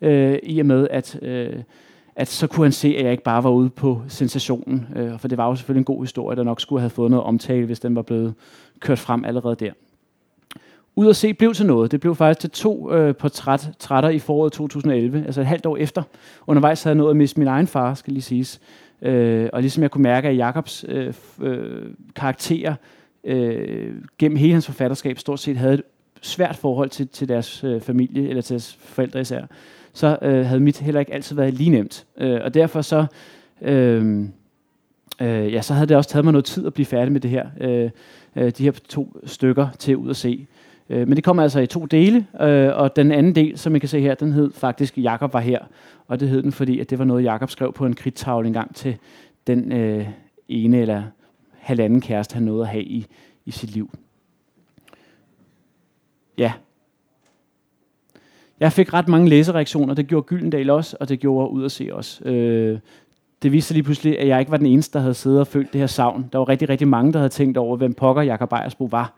øh, 0.00 0.38
i 0.42 0.60
og 0.60 0.66
med, 0.66 0.88
at, 0.90 1.18
øh, 1.22 1.62
at 2.16 2.28
så 2.28 2.46
kunne 2.46 2.64
han 2.64 2.72
se, 2.72 2.88
at 2.98 3.04
jeg 3.04 3.12
ikke 3.12 3.24
bare 3.24 3.44
var 3.44 3.50
ude 3.50 3.70
på 3.70 4.02
sensationen. 4.08 4.86
Øh, 4.96 5.18
for 5.18 5.28
det 5.28 5.38
var 5.38 5.46
jo 5.46 5.54
selvfølgelig 5.54 5.80
en 5.80 5.84
god 5.84 6.02
historie, 6.02 6.36
der 6.36 6.42
nok 6.42 6.60
skulle 6.60 6.80
have 6.80 6.90
fået 6.90 7.10
noget 7.10 7.24
omtale, 7.24 7.66
hvis 7.66 7.80
den 7.80 7.96
var 7.96 8.02
blevet 8.02 8.34
kørt 8.80 8.98
frem 8.98 9.24
allerede 9.24 9.56
der. 9.56 9.72
Ud 10.96 11.08
at 11.08 11.16
se 11.16 11.34
blev 11.34 11.54
til 11.54 11.66
noget. 11.66 11.92
Det 11.92 12.00
blev 12.00 12.14
faktisk 12.14 12.40
til 12.40 12.50
to 12.50 12.92
øh, 12.92 13.14
portrætter 13.14 14.08
i 14.08 14.18
foråret 14.18 14.52
2011, 14.52 15.24
altså 15.26 15.40
et 15.40 15.46
halvt 15.46 15.66
år 15.66 15.76
efter. 15.76 16.02
Undervejs 16.46 16.82
havde 16.82 16.94
jeg 16.94 16.98
nået 16.98 17.10
at 17.10 17.16
miste 17.16 17.40
min 17.40 17.48
egen 17.48 17.66
far, 17.66 17.94
skal 17.94 18.12
lige 18.12 18.22
siges. 18.22 18.60
Øh, 19.02 19.48
og 19.52 19.60
ligesom 19.60 19.82
jeg 19.82 19.90
kunne 19.90 20.02
mærke, 20.02 20.28
at 20.28 20.36
Jakobs 20.36 20.84
øh, 20.88 21.14
øh, 21.42 21.86
karakterer 22.16 22.74
øh, 23.24 23.94
gennem 24.18 24.38
hele 24.38 24.52
hans 24.52 24.66
forfatterskab 24.66 25.18
stort 25.18 25.40
set 25.40 25.56
havde 25.56 25.74
et 25.74 25.82
svært 26.20 26.56
forhold 26.56 26.90
til, 26.90 27.08
til 27.08 27.28
deres 27.28 27.64
øh, 27.64 27.80
familie, 27.80 28.28
eller 28.28 28.42
til 28.42 28.54
deres 28.54 28.78
forældre 28.80 29.20
især, 29.20 29.46
så 29.92 30.18
øh, 30.22 30.46
havde 30.46 30.60
mit 30.60 30.78
heller 30.78 31.00
ikke 31.00 31.14
altid 31.14 31.36
været 31.36 31.54
lige 31.54 31.70
nemt. 31.70 32.06
Øh, 32.18 32.40
og 32.44 32.54
derfor 32.54 32.82
så, 32.82 33.06
øh, 33.62 34.20
øh, 35.22 35.52
ja, 35.52 35.62
så 35.62 35.74
havde 35.74 35.86
det 35.86 35.96
også 35.96 36.10
taget 36.10 36.24
mig 36.24 36.32
noget 36.32 36.44
tid 36.44 36.66
at 36.66 36.74
blive 36.74 36.86
færdig 36.86 37.12
med 37.12 37.20
det 37.20 37.30
her, 37.30 37.46
øh, 37.60 37.90
øh, 38.36 38.50
de 38.50 38.64
her 38.64 38.72
to 38.88 39.16
stykker 39.24 39.68
til 39.78 39.96
ud 39.96 40.10
at 40.10 40.16
se. 40.16 40.46
Øh, 40.90 41.08
men 41.08 41.16
det 41.16 41.24
kommer 41.24 41.42
altså 41.42 41.60
i 41.60 41.66
to 41.66 41.86
dele, 41.86 42.26
øh, 42.40 42.76
og 42.76 42.96
den 42.96 43.12
anden 43.12 43.34
del, 43.34 43.58
som 43.58 43.76
I 43.76 43.78
kan 43.78 43.88
se 43.88 44.00
her, 44.00 44.14
den 44.14 44.32
hed 44.32 44.52
faktisk 44.52 44.98
Jakob 44.98 45.32
var 45.32 45.40
her. 45.40 45.58
Og 46.08 46.20
det 46.20 46.28
hed 46.28 46.42
den, 46.42 46.52
fordi 46.52 46.80
at 46.80 46.90
det 46.90 46.98
var 46.98 47.04
noget, 47.04 47.24
Jakob 47.24 47.50
skrev 47.50 47.72
på 47.72 47.86
en 47.86 47.94
kridtavle 47.94 48.46
en 48.46 48.52
gang 48.52 48.74
til 48.74 48.96
den 49.46 49.72
øh, 49.72 50.08
ene 50.48 50.80
eller 50.80 51.02
halvanden 51.58 52.00
kæreste, 52.00 52.34
han 52.34 52.42
nåede 52.42 52.62
at 52.62 52.68
have 52.68 52.84
i, 52.84 53.06
i 53.46 53.50
sit 53.50 53.70
liv. 53.70 53.90
Ja. 56.38 56.52
Jeg 58.60 58.72
fik 58.72 58.94
ret 58.94 59.08
mange 59.08 59.28
læsereaktioner, 59.28 59.94
det 59.94 60.06
gjorde 60.06 60.26
Gyldendal 60.26 60.70
også, 60.70 60.96
og 61.00 61.08
det 61.08 61.20
gjorde 61.20 61.50
ud 61.50 61.64
at 61.64 61.72
se 61.72 61.88
også. 61.92 62.24
Øh, 62.24 62.78
det 63.42 63.52
viste 63.52 63.68
sig 63.68 63.74
lige 63.74 63.84
pludselig, 63.84 64.18
at 64.18 64.28
jeg 64.28 64.40
ikke 64.40 64.50
var 64.50 64.56
den 64.56 64.66
eneste, 64.66 64.92
der 64.92 65.00
havde 65.00 65.14
siddet 65.14 65.40
og 65.40 65.46
følt 65.46 65.72
det 65.72 65.80
her 65.80 65.86
savn. 65.86 66.28
Der 66.32 66.38
var 66.38 66.48
rigtig, 66.48 66.68
rigtig 66.68 66.88
mange, 66.88 67.12
der 67.12 67.18
havde 67.18 67.32
tænkt 67.32 67.56
over, 67.56 67.76
hvem 67.76 67.94
pokker 67.94 68.22
Jakob 68.22 68.52
Ejersbo 68.52 68.84
var 68.84 69.14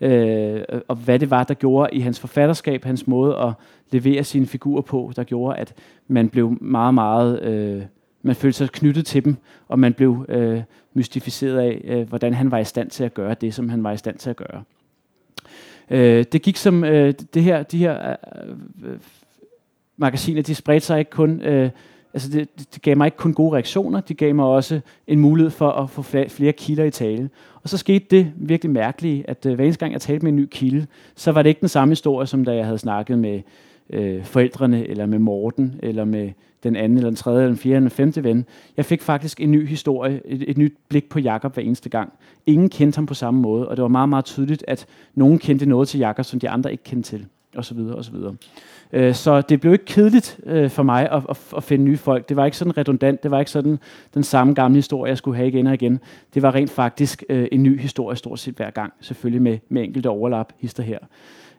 øh, 0.00 0.62
og 0.88 0.96
hvad 0.96 1.18
det 1.18 1.30
var, 1.30 1.44
der 1.44 1.54
gjorde 1.54 1.90
i 1.92 2.00
hans 2.00 2.20
forfatterskab, 2.20 2.84
hans 2.84 3.06
måde 3.06 3.36
at 3.38 3.52
levere 3.90 4.24
sine 4.24 4.46
figurer 4.46 4.82
på, 4.82 5.12
der 5.16 5.24
gjorde, 5.24 5.58
at 5.58 5.74
man 6.08 6.28
blev 6.28 6.58
meget, 6.60 6.94
meget, 6.94 7.42
øh, 7.42 7.82
man 8.22 8.34
følte 8.34 8.58
sig 8.58 8.70
knyttet 8.70 9.06
til 9.06 9.24
dem, 9.24 9.36
og 9.68 9.78
man 9.78 9.92
blev 9.92 10.26
øh, 10.28 10.62
mystificeret 10.94 11.58
af, 11.58 11.80
øh, 11.84 12.08
hvordan 12.08 12.34
han 12.34 12.50
var 12.50 12.58
i 12.58 12.64
stand 12.64 12.90
til 12.90 13.04
at 13.04 13.14
gøre 13.14 13.34
det, 13.40 13.54
som 13.54 13.68
han 13.68 13.84
var 13.84 13.92
i 13.92 13.96
stand 13.96 14.18
til 14.18 14.30
at 14.30 14.36
gøre. 14.36 14.62
Øh, 15.90 16.24
det 16.32 16.42
gik 16.42 16.56
som, 16.56 16.84
øh, 16.84 17.14
det 17.34 17.42
her, 17.42 17.62
de 17.62 17.78
her 17.78 18.16
øh, 18.46 18.50
øh 18.90 18.98
magasiner, 19.96 20.42
de 20.42 20.54
spredte 20.54 20.86
sig 20.86 20.98
ikke 20.98 21.10
kun 21.10 21.40
øh, 21.40 21.70
altså 22.14 22.28
det, 22.28 22.74
det 22.74 22.82
gav 22.82 22.96
mig 22.96 23.06
ikke 23.06 23.16
kun 23.16 23.34
gode 23.34 23.54
reaktioner, 23.54 24.00
det 24.00 24.16
gav 24.16 24.34
mig 24.34 24.44
også 24.44 24.80
en 25.06 25.18
mulighed 25.18 25.50
for 25.50 25.70
at 25.70 25.90
få 25.90 26.02
flere 26.02 26.52
kilder 26.52 26.84
i 26.84 26.90
tale. 26.90 27.30
Og 27.64 27.70
så 27.70 27.78
skete 27.78 28.06
det 28.10 28.32
virkelig 28.36 28.72
mærkelige, 28.72 29.24
at 29.30 29.46
øh, 29.46 29.54
hver 29.54 29.64
eneste 29.64 29.80
gang 29.80 29.92
jeg 29.92 30.00
talte 30.00 30.24
med 30.24 30.32
en 30.32 30.36
ny 30.36 30.48
kilde, 30.50 30.86
så 31.14 31.32
var 31.32 31.42
det 31.42 31.48
ikke 31.48 31.60
den 31.60 31.68
samme 31.68 31.92
historie, 31.92 32.26
som 32.26 32.44
da 32.44 32.54
jeg 32.54 32.64
havde 32.64 32.78
snakket 32.78 33.18
med 33.18 33.40
øh, 33.90 34.24
forældrene, 34.24 34.86
eller 34.86 35.06
med 35.06 35.18
Morten, 35.18 35.74
eller 35.82 36.04
med 36.04 36.30
den 36.62 36.76
anden, 36.76 36.98
eller 36.98 37.10
den 37.10 37.16
tredje, 37.16 37.38
eller 37.38 37.50
den 37.50 37.58
fjerde, 37.58 37.76
eller 37.76 37.88
den 37.88 37.96
femte 37.96 38.24
ven. 38.24 38.46
Jeg 38.76 38.84
fik 38.84 39.02
faktisk 39.02 39.40
en 39.40 39.50
ny 39.50 39.68
historie, 39.68 40.20
et, 40.24 40.50
et 40.50 40.58
nyt 40.58 40.74
blik 40.88 41.08
på 41.08 41.18
Jakob 41.18 41.54
hver 41.54 41.62
eneste 41.62 41.88
gang. 41.88 42.12
Ingen 42.46 42.68
kendte 42.68 42.96
ham 42.96 43.06
på 43.06 43.14
samme 43.14 43.40
måde, 43.40 43.68
og 43.68 43.76
det 43.76 43.82
var 43.82 43.88
meget, 43.88 44.08
meget 44.08 44.24
tydeligt, 44.24 44.64
at 44.68 44.86
nogen 45.14 45.38
kendte 45.38 45.66
noget 45.66 45.88
til 45.88 46.00
Jakob, 46.00 46.24
som 46.24 46.40
de 46.40 46.48
andre 46.48 46.72
ikke 46.72 46.84
kendte 46.84 47.10
til, 47.10 47.26
og 47.56 47.64
så 47.64 47.74
videre, 47.74 47.96
og 47.96 48.04
så 48.04 48.12
videre. 48.12 48.34
Øh, 48.92 49.14
så 49.14 49.40
det 49.40 49.60
blev 49.60 49.72
ikke 49.72 49.84
kedeligt 49.84 50.40
øh, 50.46 50.70
for 50.70 50.82
mig 50.82 51.10
at, 51.10 51.22
at, 51.28 51.38
at 51.56 51.62
finde 51.62 51.84
nye 51.84 51.96
folk. 51.96 52.28
Det 52.28 52.36
var 52.36 52.44
ikke 52.44 52.56
sådan 52.56 52.78
redundant. 52.78 53.22
Det 53.22 53.30
var 53.30 53.38
ikke 53.38 53.50
sådan 53.50 53.78
den 54.14 54.22
samme 54.22 54.54
gamle 54.54 54.76
historie, 54.76 55.08
jeg 55.08 55.18
skulle 55.18 55.36
have 55.36 55.48
igen 55.48 55.66
og 55.66 55.74
igen. 55.74 56.00
Det 56.34 56.42
var 56.42 56.54
rent 56.54 56.70
faktisk 56.70 57.24
øh, 57.28 57.48
en 57.52 57.62
ny 57.62 57.80
historie 57.80 58.16
stort 58.16 58.38
set 58.38 58.54
hver 58.54 58.70
gang. 58.70 58.92
Selvfølgelig 59.00 59.42
med, 59.42 59.58
med 59.68 59.82
enkelte 59.82 60.08
overlap, 60.08 60.52
hister 60.58 60.82
her. 60.82 60.98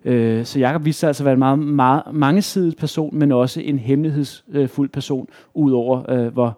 Øh, 0.06 0.46
så 0.46 0.60
Jakob 0.60 0.86
viste 0.86 1.00
sig 1.00 1.08
altså 1.08 1.24
at 1.24 1.26
være 1.26 1.34
en 1.34 1.40
meget, 1.40 1.60
meget 1.60 2.04
mangesidig 2.14 2.78
person, 2.78 3.20
men 3.20 3.32
også 3.32 3.62
en 3.62 3.80
hemmelighedsfuld 3.80 4.90
øh, 4.90 4.94
person, 4.94 5.28
udover 5.54 6.12
øh, 6.12 6.28
hvor, 6.28 6.58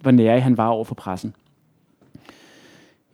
hvor 0.00 0.10
nær 0.10 0.38
han 0.38 0.56
var 0.56 0.68
over 0.68 0.84
for 0.84 0.94
pressen. 0.94 1.34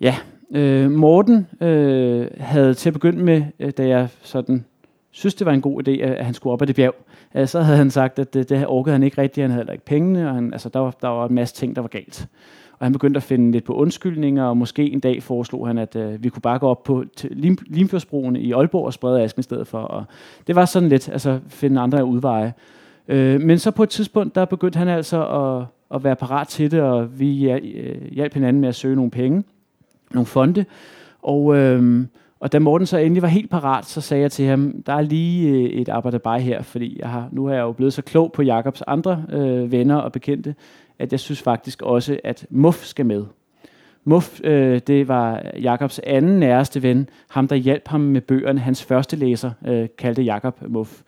Ja, 0.00 0.16
øh, 0.50 0.90
Morten 0.90 1.46
øh, 1.60 2.26
havde 2.38 2.74
til 2.74 2.88
at 2.88 2.92
begynde 2.92 3.24
med, 3.24 3.72
da 3.72 3.86
jeg 3.86 4.08
sådan 4.22 4.64
synes, 5.12 5.34
det 5.34 5.46
var 5.46 5.52
en 5.52 5.60
god 5.60 5.88
idé, 5.88 5.90
at 5.90 6.24
han 6.24 6.34
skulle 6.34 6.52
op 6.52 6.62
ad 6.62 6.66
det 6.66 6.76
bjerg. 6.76 6.94
Øh, 7.34 7.48
så 7.48 7.60
havde 7.60 7.78
han 7.78 7.90
sagt, 7.90 8.18
at 8.18 8.34
det, 8.34 8.48
det 8.48 8.66
orkede 8.66 8.92
han 8.92 9.02
ikke 9.02 9.20
rigtigt, 9.20 9.42
han 9.42 9.50
havde 9.50 9.60
heller 9.60 9.72
ikke 9.72 9.84
pengene, 9.84 10.28
og 10.28 10.34
han, 10.34 10.52
altså, 10.52 10.68
der, 10.68 10.78
var, 10.80 10.94
der 11.02 11.08
var 11.08 11.26
en 11.26 11.34
masse 11.34 11.54
ting, 11.54 11.76
der 11.76 11.82
var 11.82 11.88
galt. 11.88 12.28
Og 12.78 12.86
han 12.86 12.92
begyndte 12.92 13.18
at 13.18 13.22
finde 13.22 13.52
lidt 13.52 13.64
på 13.64 13.74
undskyldninger, 13.74 14.44
og 14.44 14.56
måske 14.56 14.90
en 14.90 15.00
dag 15.00 15.22
foreslog 15.22 15.66
han, 15.66 15.78
at 15.78 15.96
øh, 15.96 16.24
vi 16.24 16.28
kunne 16.28 16.42
bare 16.42 16.58
gå 16.58 16.68
op 16.68 16.82
på 16.82 17.04
Lim, 17.24 17.58
Limfjordsbroen 17.66 18.36
i 18.36 18.52
Aalborg 18.52 18.86
og 18.86 18.92
sprede 18.92 19.22
asken 19.22 19.40
i 19.40 19.42
stedet 19.42 19.66
for. 19.66 19.78
Og 19.78 20.04
det 20.46 20.56
var 20.56 20.64
sådan 20.64 20.88
lidt, 20.88 21.08
altså 21.08 21.40
finde 21.48 21.80
andre 21.80 22.04
udveje. 22.04 22.52
Øh, 23.08 23.40
men 23.40 23.58
så 23.58 23.70
på 23.70 23.82
et 23.82 23.88
tidspunkt, 23.88 24.34
der 24.34 24.44
begyndte 24.44 24.78
han 24.78 24.88
altså 24.88 25.26
at, 25.26 25.66
at 25.96 26.04
være 26.04 26.16
parat 26.16 26.48
til 26.48 26.70
det, 26.70 26.80
og 26.80 27.20
vi 27.20 27.26
hjalp 27.26 28.32
øh, 28.32 28.34
hinanden 28.34 28.60
med 28.60 28.68
at 28.68 28.74
søge 28.74 28.96
nogle 28.96 29.10
penge, 29.10 29.44
nogle 30.10 30.26
fonde. 30.26 30.64
Og 31.22 31.56
øh, 31.56 32.04
og 32.42 32.52
da 32.52 32.58
Morten 32.58 32.86
så 32.86 32.98
endelig 32.98 33.22
var 33.22 33.28
helt 33.28 33.50
parat, 33.50 33.84
så 33.84 34.00
sagde 34.00 34.22
jeg 34.22 34.32
til 34.32 34.46
ham, 34.46 34.82
der 34.86 34.92
er 34.92 35.00
lige 35.00 35.48
øh, 35.48 35.64
et 35.64 35.88
arbejde 35.88 36.18
bare 36.18 36.40
her, 36.40 36.62
fordi 36.62 36.98
jeg 37.00 37.08
har, 37.08 37.28
nu 37.32 37.46
er 37.46 37.52
jeg 37.52 37.60
jo 37.60 37.72
blevet 37.72 37.92
så 37.92 38.02
klog 38.02 38.32
på 38.32 38.42
Jakobs 38.42 38.82
andre 38.86 39.24
øh, 39.32 39.72
venner 39.72 39.96
og 39.96 40.12
bekendte, 40.12 40.54
at 40.98 41.12
jeg 41.12 41.20
synes 41.20 41.42
faktisk 41.42 41.82
også, 41.82 42.18
at 42.24 42.46
Muff 42.50 42.84
skal 42.84 43.06
med. 43.06 43.24
Muff, 44.04 44.40
øh, 44.44 44.80
det 44.86 45.08
var 45.08 45.42
Jakobs 45.60 45.98
anden 45.98 46.40
næreste 46.40 46.82
ven, 46.82 47.08
ham 47.30 47.48
der 47.48 47.56
hjalp 47.56 47.88
ham 47.88 48.00
med 48.00 48.20
bøgerne. 48.20 48.60
Hans 48.60 48.84
første 48.84 49.16
læser 49.16 49.50
øh, 49.66 49.88
kaldte 49.98 50.22
Jakob 50.22 50.62
Muff. 50.68 51.00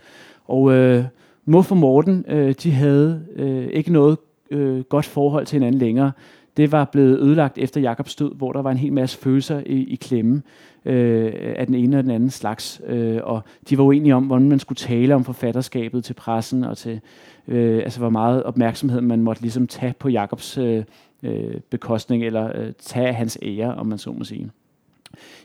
Og 0.44 0.72
øh, 0.72 1.04
Muff 1.44 1.70
og 1.70 1.76
Morten, 1.76 2.24
øh, 2.28 2.54
de 2.62 2.70
havde 2.70 3.24
øh, 3.36 3.66
ikke 3.66 3.92
noget 3.92 4.18
øh, 4.50 4.80
godt 4.80 5.06
forhold 5.06 5.46
til 5.46 5.56
hinanden 5.56 5.80
længere 5.80 6.12
det 6.56 6.72
var 6.72 6.84
blevet 6.84 7.18
ødelagt 7.18 7.58
efter 7.58 7.80
Jakobs 7.80 8.16
død, 8.16 8.34
hvor 8.34 8.52
der 8.52 8.62
var 8.62 8.70
en 8.70 8.76
hel 8.76 8.92
masse 8.92 9.18
følelser 9.18 9.62
i, 9.66 9.84
i 9.84 9.94
klemme 9.94 10.42
øh, 10.84 11.32
af 11.56 11.66
den 11.66 11.74
ene 11.74 11.98
og 11.98 12.02
den 12.02 12.10
anden 12.10 12.30
slags. 12.30 12.80
Øh, 12.86 13.20
og 13.22 13.42
de 13.70 13.78
var 13.78 13.84
uenige 13.84 14.14
om, 14.14 14.24
hvordan 14.24 14.48
man 14.48 14.58
skulle 14.58 14.76
tale 14.76 15.14
om 15.14 15.24
forfatterskabet 15.24 16.04
til 16.04 16.14
pressen, 16.14 16.64
og 16.64 16.78
til 16.78 17.00
øh, 17.48 17.78
altså 17.78 17.98
hvor 17.98 18.10
meget 18.10 18.42
opmærksomhed 18.42 19.00
man 19.00 19.22
måtte 19.22 19.42
ligesom 19.42 19.66
tage 19.66 19.94
på 19.98 20.08
Jakobs 20.08 20.58
øh, 20.58 20.84
øh, 21.22 21.60
bekostning, 21.70 22.24
eller 22.24 22.50
øh, 22.54 22.72
tage 22.78 23.12
hans 23.12 23.38
ære, 23.42 23.74
om 23.74 23.86
man 23.86 23.98
så 23.98 24.12
må 24.12 24.24
sige. 24.24 24.50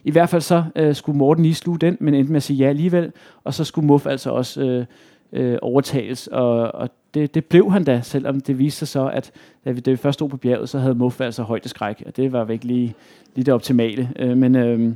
I 0.04 0.10
hvert 0.10 0.28
fald 0.28 0.42
så 0.42 0.64
øh, 0.76 0.94
skulle 0.94 1.18
Morten 1.18 1.42
lige 1.42 1.54
sluge 1.54 1.78
den, 1.78 1.96
men 2.00 2.14
endte 2.14 2.32
med 2.32 2.36
at 2.36 2.42
sige 2.42 2.56
ja 2.56 2.68
alligevel, 2.68 3.12
og 3.44 3.54
så 3.54 3.64
skulle 3.64 3.86
Muff 3.86 4.06
altså 4.06 4.30
også 4.30 4.62
øh, 4.62 4.84
øh, 5.32 5.58
overtages, 5.62 6.26
og, 6.26 6.74
og 6.74 6.90
det, 7.14 7.34
det 7.34 7.44
blev 7.44 7.72
han 7.72 7.84
da, 7.84 8.00
selvom 8.00 8.40
det 8.40 8.58
viste 8.58 8.78
sig 8.78 8.88
så, 8.88 9.08
at 9.08 9.32
da 9.64 9.70
vi, 9.70 9.80
da 9.80 9.90
vi 9.90 9.96
først 9.96 10.14
stod 10.14 10.28
på 10.28 10.36
bjerget, 10.36 10.68
så 10.68 10.78
havde 10.78 10.94
Muff 10.94 11.20
altså 11.20 11.42
højdeskræk, 11.42 12.02
og 12.06 12.16
det 12.16 12.32
var 12.32 12.44
virkelig 12.44 12.76
lige, 12.76 12.94
lige 13.34 13.44
det 13.44 13.54
optimale. 13.54 14.10
Øh, 14.18 14.36
men 14.36 14.56
øh, 14.56 14.92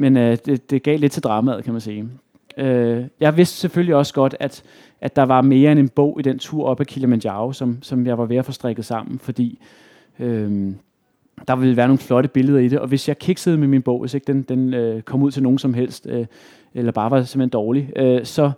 men 0.00 0.16
øh, 0.16 0.38
det, 0.46 0.70
det 0.70 0.82
gav 0.82 0.98
lidt 0.98 1.12
til 1.12 1.22
dramaet, 1.22 1.64
kan 1.64 1.72
man 1.72 1.80
sige. 1.80 2.08
Øh, 2.56 3.04
jeg 3.20 3.36
vidste 3.36 3.56
selvfølgelig 3.56 3.94
også 3.94 4.14
godt, 4.14 4.36
at, 4.40 4.62
at 5.00 5.16
der 5.16 5.22
var 5.22 5.40
mere 5.40 5.72
end 5.72 5.80
en 5.80 5.88
bog 5.88 6.16
i 6.20 6.22
den 6.22 6.38
tur 6.38 6.66
op 6.66 6.80
ad 6.80 6.84
Kilimanjaro, 6.84 7.52
som, 7.52 7.78
som 7.82 8.06
jeg 8.06 8.18
var 8.18 8.24
ved 8.24 8.36
at 8.36 8.44
få 8.44 8.52
strikket 8.52 8.84
sammen, 8.84 9.18
fordi 9.18 9.58
øh, 10.18 10.72
der 11.48 11.56
ville 11.56 11.76
være 11.76 11.88
nogle 11.88 11.98
flotte 11.98 12.28
billeder 12.28 12.58
i 12.58 12.68
det, 12.68 12.78
og 12.78 12.88
hvis 12.88 13.08
jeg 13.08 13.18
kiksede 13.18 13.58
med 13.58 13.68
min 13.68 13.82
bog, 13.82 14.00
hvis 14.00 14.14
ikke 14.14 14.32
den, 14.32 14.42
den 14.42 14.74
øh, 14.74 15.02
kom 15.02 15.22
ud 15.22 15.30
til 15.30 15.42
nogen 15.42 15.58
som 15.58 15.74
helst, 15.74 16.06
øh, 16.06 16.26
eller 16.74 16.92
bare 16.92 17.10
var 17.10 17.22
simpelthen 17.22 17.50
dårlig, 17.50 17.92
øh, 17.96 18.24
så 18.24 18.50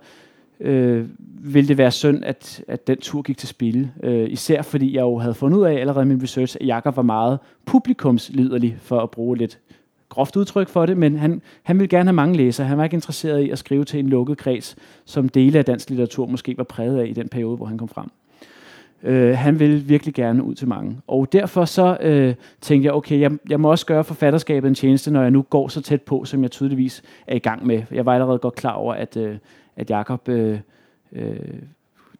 øh, 0.59 1.05
ville 1.43 1.67
det 1.67 1.77
være 1.77 1.91
synd, 1.91 2.23
at, 2.25 2.63
at 2.67 2.87
den 2.87 2.97
tur 2.97 3.21
gik 3.21 3.37
til 3.37 3.47
spil. 3.47 3.91
Øh, 4.03 4.29
især 4.29 4.61
fordi 4.61 4.95
jeg 4.95 5.01
jo 5.01 5.17
havde 5.17 5.33
fundet 5.33 5.57
ud 5.57 5.65
af 5.65 5.73
allerede 5.73 6.05
i 6.05 6.07
min 6.07 6.23
research, 6.23 6.57
at 6.61 6.67
Jakob 6.67 6.95
var 6.95 7.01
meget 7.01 7.39
publikumsliderlig, 7.65 8.77
for 8.79 8.99
at 8.99 9.11
bruge 9.11 9.37
lidt 9.37 9.59
groft 10.09 10.35
udtryk 10.35 10.69
for 10.69 10.85
det, 10.85 10.97
men 10.97 11.17
han, 11.17 11.41
han 11.63 11.79
ville 11.79 11.87
gerne 11.87 12.07
have 12.07 12.15
mange 12.15 12.37
læsere. 12.37 12.67
Han 12.67 12.77
var 12.77 12.83
ikke 12.83 12.93
interesseret 12.93 13.41
i 13.41 13.49
at 13.49 13.57
skrive 13.57 13.85
til 13.85 13.99
en 13.99 14.09
lukket 14.09 14.37
kreds, 14.37 14.75
som 15.05 15.29
dele 15.29 15.59
af 15.59 15.65
dansk 15.65 15.89
litteratur 15.89 16.25
måske 16.25 16.57
var 16.57 16.63
præget 16.63 16.99
af 16.99 17.07
i 17.07 17.13
den 17.13 17.29
periode, 17.29 17.57
hvor 17.57 17.65
han 17.65 17.77
kom 17.77 17.87
frem. 17.87 18.09
Øh, 19.03 19.37
han 19.37 19.59
ville 19.59 19.79
virkelig 19.79 20.13
gerne 20.13 20.43
ud 20.43 20.55
til 20.55 20.67
mange. 20.67 20.97
Og 21.07 21.33
derfor 21.33 21.65
så 21.65 21.97
øh, 22.01 22.35
tænkte 22.61 22.85
jeg, 22.85 22.93
okay, 22.93 23.19
jeg, 23.19 23.31
jeg 23.49 23.59
må 23.59 23.71
også 23.71 23.85
gøre 23.85 24.03
forfatterskabet 24.03 24.67
en 24.67 24.75
tjeneste, 24.75 25.11
når 25.11 25.21
jeg 25.21 25.31
nu 25.31 25.41
går 25.41 25.67
så 25.67 25.81
tæt 25.81 26.01
på, 26.01 26.25
som 26.25 26.43
jeg 26.43 26.51
tydeligvis 26.51 27.03
er 27.27 27.35
i 27.35 27.39
gang 27.39 27.65
med. 27.67 27.81
Jeg 27.91 28.05
var 28.05 28.13
allerede 28.13 28.39
godt 28.39 28.55
klar 28.55 28.73
over, 28.73 28.93
at, 28.93 29.17
øh, 29.17 29.35
at 29.75 29.89
Jakob... 29.89 30.29
Øh, 30.29 30.59
øh, 31.11 31.39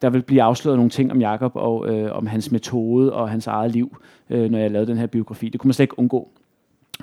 der 0.01 0.09
vil 0.09 0.21
blive 0.21 0.41
afsløret 0.41 0.77
nogle 0.77 0.89
ting 0.89 1.11
om 1.11 1.21
Jakob 1.21 1.51
og 1.55 1.89
øh, 1.89 2.17
om 2.17 2.27
hans 2.27 2.51
metode 2.51 3.13
og 3.13 3.29
hans 3.29 3.47
eget 3.47 3.71
liv, 3.71 3.97
øh, 4.29 4.51
når 4.51 4.59
jeg 4.59 4.71
lavede 4.71 4.91
den 4.91 4.97
her 4.97 5.07
biografi. 5.07 5.49
Det 5.49 5.59
kunne 5.59 5.67
man 5.67 5.73
slet 5.73 5.83
ikke 5.83 5.99
undgå. 5.99 6.29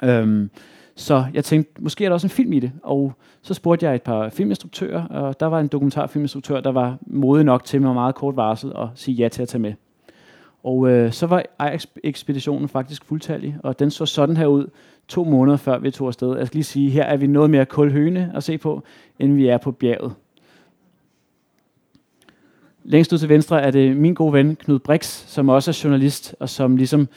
Øhm, 0.03 0.51
så 0.95 1.25
jeg 1.35 1.45
tænkte, 1.45 1.83
måske 1.83 2.05
er 2.05 2.09
der 2.09 2.15
også 2.15 2.27
en 2.27 2.31
film 2.31 2.53
i 2.53 2.61
det. 2.61 2.73
Og 2.83 3.13
så 3.43 3.55
spurgte 3.55 3.87
jeg 3.87 3.95
et 3.95 4.03
par 4.03 4.29
filminstruktører, 4.29 5.07
og 5.07 5.41
der 5.41 5.47
var 5.47 5.61
en 5.61 5.69
dokumentarfilminstruktør, 5.69 6.61
der 6.61 6.73
var 6.73 6.99
modig 7.07 7.45
nok 7.45 7.65
til 7.65 7.83
med 7.83 7.93
meget 7.93 8.15
kort 8.15 8.37
varsel 8.37 8.73
at 8.77 8.89
sige 8.95 9.15
ja 9.15 9.29
til 9.29 9.43
at 9.43 9.49
tage 9.49 9.63
med. 9.63 9.73
Og 10.65 10.89
øh, 10.89 11.13
så 11.13 11.27
var 11.27 11.45
ekspeditionen 12.05 12.69
faktisk 12.69 13.05
fuldtallig, 13.05 13.57
og 13.63 13.79
den 13.79 13.91
så 13.91 14.07
sådan 14.07 14.37
her 14.37 14.47
ud 14.47 14.67
to 15.09 15.25
måneder 15.25 15.57
før 15.57 15.79
vi 15.79 15.91
tog 15.91 16.07
afsted. 16.09 16.37
Jeg 16.37 16.47
skal 16.47 16.57
lige 16.57 16.65
sige, 16.65 16.91
her 16.91 17.05
er 17.05 17.17
vi 17.17 17.27
noget 17.27 17.51
mere 17.51 17.67
kulhøne 17.67 18.33
at 18.35 18.43
se 18.43 18.59
på, 18.59 18.83
end 19.19 19.35
vi 19.35 19.47
er 19.47 19.59
på 19.59 19.73
bjerget. 19.73 20.13
Længst 22.91 23.13
ud 23.13 23.19
til 23.19 23.29
venstre 23.29 23.63
er 23.63 23.71
det 23.71 23.97
min 23.97 24.15
gode 24.15 24.33
ven 24.33 24.57
Knud 24.57 24.79
Brix, 24.79 25.05
som 25.27 25.49
også 25.49 25.71
er 25.71 25.81
journalist, 25.85 26.35
og 26.41 26.49
som 26.49 26.77
ligesom 26.77 27.09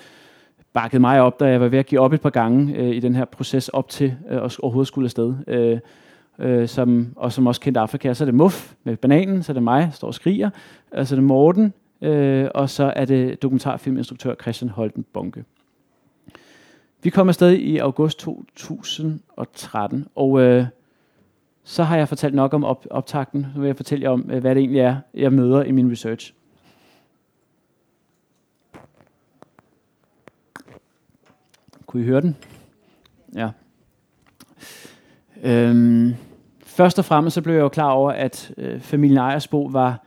bakkede 0.74 1.00
mig 1.00 1.22
op, 1.22 1.39
da 1.39 1.46
jeg 1.46 1.62
var 1.62 1.68
ved 1.68 1.80
at 1.80 1.86
give 1.86 2.01
op 2.01 2.13
et 2.13 2.22
par 2.22 2.30
gange 2.30 2.75
øh, 2.75 2.96
i 2.96 3.00
den 3.00 3.15
her 3.15 3.25
proces 3.25 3.70
op 3.70 3.89
til 3.89 4.15
øh, 4.30 4.44
at 4.44 4.60
overhovedet 4.60 4.88
skulle 4.88 5.06
afsted. 5.06 5.36
Øh, 5.48 5.80
øh, 6.39 6.68
som, 6.68 7.08
og 7.15 7.32
som 7.32 7.48
også 7.48 7.62
kendte 7.62 7.80
Afrika. 7.80 8.13
Så 8.13 8.24
er 8.24 8.25
det 8.25 8.34
Muff 8.34 8.74
med 8.84 8.98
bananen, 8.98 9.44
så 9.44 9.51
er 9.51 9.53
det 9.53 9.63
mig, 9.63 9.82
der 9.82 9.92
står 9.92 10.08
og 10.08 10.13
skriger, 10.13 10.50
og 10.92 11.08
så 11.08 11.15
er 11.15 11.18
det 11.18 11.24
Morten, 11.24 11.74
øh, 12.01 12.48
og 12.56 12.70
så 12.70 12.94
er 12.96 13.06
det 13.06 13.42
dokumentarfilminstruktør 13.42 14.36
Christian 14.42 14.70
Holten 14.70 15.06
Bonke. 15.13 15.44
Vi 17.03 17.10
kom 17.10 17.30
afsted 17.30 17.51
i 17.51 17.77
august 17.77 18.20
2013, 18.20 20.08
og 20.15 20.42
øh, 20.42 20.65
så 21.63 21.84
har 21.84 21.98
jeg 21.98 22.08
fortalt 22.08 22.36
nok 22.36 22.53
om 22.53 22.63
op- 22.63 22.88
optakten. 22.91 23.48
Nu 23.55 23.62
vil 23.62 23.67
jeg 23.67 23.75
fortælle 23.75 24.03
jer 24.03 24.10
om, 24.10 24.29
øh, 24.32 24.41
hvad 24.41 24.55
det 24.55 24.62
egentlig 24.62 24.82
er, 24.82 24.98
jeg 25.13 25.34
møder 25.34 25.63
i 25.63 25.72
min 25.72 25.91
research. 25.91 26.34
Kunne 31.86 32.04
I 32.04 32.06
høre 32.06 32.21
den? 32.21 32.36
Ja. 33.36 33.49
Øhm, 35.43 36.13
først 36.63 36.99
og 36.99 37.06
fremmest 37.06 37.34
så 37.34 37.41
blev 37.41 37.54
jeg 37.54 37.62
jo 37.62 37.69
klar 37.69 37.91
over, 37.91 38.12
at 38.12 38.54
øh, 38.58 38.80
familien 38.80 39.17
Ejersbo 39.17 39.63
var 39.63 40.06